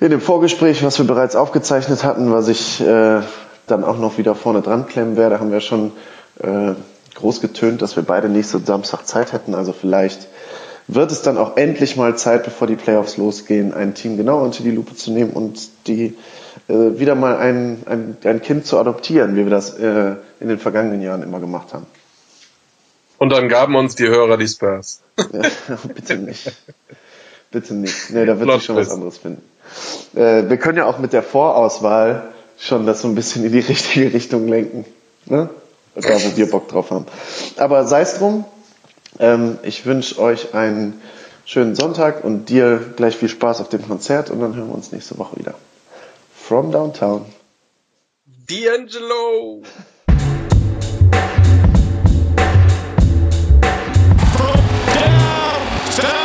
in 0.00 0.10
dem 0.10 0.20
Vorgespräch, 0.20 0.84
was 0.84 0.98
wir 0.98 1.06
bereits 1.06 1.36
aufgezeichnet 1.36 2.04
hatten, 2.04 2.32
was 2.32 2.48
ich 2.48 2.80
äh, 2.80 3.20
dann 3.66 3.84
auch 3.84 3.98
noch 3.98 4.18
wieder 4.18 4.34
vorne 4.34 4.60
dran 4.60 4.86
klemmen 4.86 5.16
werde, 5.16 5.38
haben 5.38 5.52
wir 5.52 5.60
schon 5.60 5.92
äh, 6.42 6.72
groß 7.14 7.40
getönt, 7.40 7.82
dass 7.82 7.96
wir 7.96 8.02
beide 8.02 8.28
nächsten 8.28 8.64
Samstag 8.66 9.06
Zeit 9.06 9.32
hätten. 9.32 9.54
Also 9.54 9.72
vielleicht 9.72 10.28
wird 10.88 11.12
es 11.12 11.22
dann 11.22 11.38
auch 11.38 11.56
endlich 11.56 11.96
mal 11.96 12.16
Zeit, 12.16 12.44
bevor 12.44 12.66
die 12.66 12.76
Playoffs 12.76 13.16
losgehen, 13.16 13.72
ein 13.72 13.94
Team 13.94 14.16
genauer 14.16 14.42
unter 14.42 14.62
die 14.62 14.70
Lupe 14.70 14.94
zu 14.94 15.12
nehmen 15.12 15.32
und 15.32 15.68
die 15.86 16.16
äh, 16.68 16.98
wieder 16.98 17.14
mal 17.14 17.36
ein, 17.36 17.82
ein, 17.86 18.16
ein 18.24 18.42
Kind 18.42 18.66
zu 18.66 18.78
adoptieren, 18.78 19.36
wie 19.36 19.44
wir 19.44 19.50
das 19.50 19.74
äh, 19.74 20.16
in 20.40 20.48
den 20.48 20.58
vergangenen 20.58 21.00
Jahren 21.00 21.22
immer 21.22 21.40
gemacht 21.40 21.72
haben. 21.72 21.86
Und 23.18 23.30
dann 23.30 23.48
gaben 23.48 23.76
uns 23.76 23.94
die 23.94 24.08
Hörer 24.08 24.36
die 24.36 24.48
Spurs. 24.48 25.00
Ja, 25.16 25.42
bitte 25.94 26.16
nicht. 26.16 26.52
Bitte 27.52 27.74
nicht. 27.74 28.10
Nee, 28.10 28.26
da 28.26 28.38
wird 28.38 28.48
Plot 28.48 28.54
sich 28.56 28.64
schon 28.64 28.76
was 28.76 28.90
anderes 28.90 29.18
finden. 29.18 29.42
Äh, 30.14 30.48
wir 30.48 30.56
können 30.56 30.78
ja 30.78 30.86
auch 30.86 30.98
mit 30.98 31.12
der 31.12 31.22
Vorauswahl 31.22 32.32
schon 32.58 32.86
das 32.86 33.02
so 33.02 33.08
ein 33.08 33.14
bisschen 33.14 33.44
in 33.44 33.52
die 33.52 33.60
richtige 33.68 34.12
Richtung 34.12 34.48
lenken. 34.48 34.84
Ne? 35.26 35.50
Da, 35.94 36.14
wo 36.14 36.36
wir 36.36 36.50
Bock 36.50 36.68
drauf 36.68 36.90
haben. 36.90 37.06
Aber 37.56 37.86
sei 37.86 38.00
es 38.00 38.18
drum. 38.18 38.44
Ähm, 39.22 39.58
ich 39.62 39.86
wünsche 39.86 40.18
euch 40.18 40.52
einen 40.52 41.00
schönen 41.46 41.76
Sonntag 41.76 42.24
und 42.24 42.46
dir 42.46 42.92
gleich 42.96 43.16
viel 43.16 43.28
Spaß 43.28 43.60
auf 43.60 43.68
dem 43.68 43.86
Konzert 43.86 44.30
und 44.30 44.40
dann 44.40 44.56
hören 44.56 44.66
wir 44.66 44.74
uns 44.74 44.90
nächste 44.90 45.16
Woche 45.16 45.38
wieder. 45.38 45.54
From 46.34 46.72
Downtown. 46.72 47.24
D'Angelo! 48.48 49.62
From 54.36 54.60
Downtown! 54.92 56.21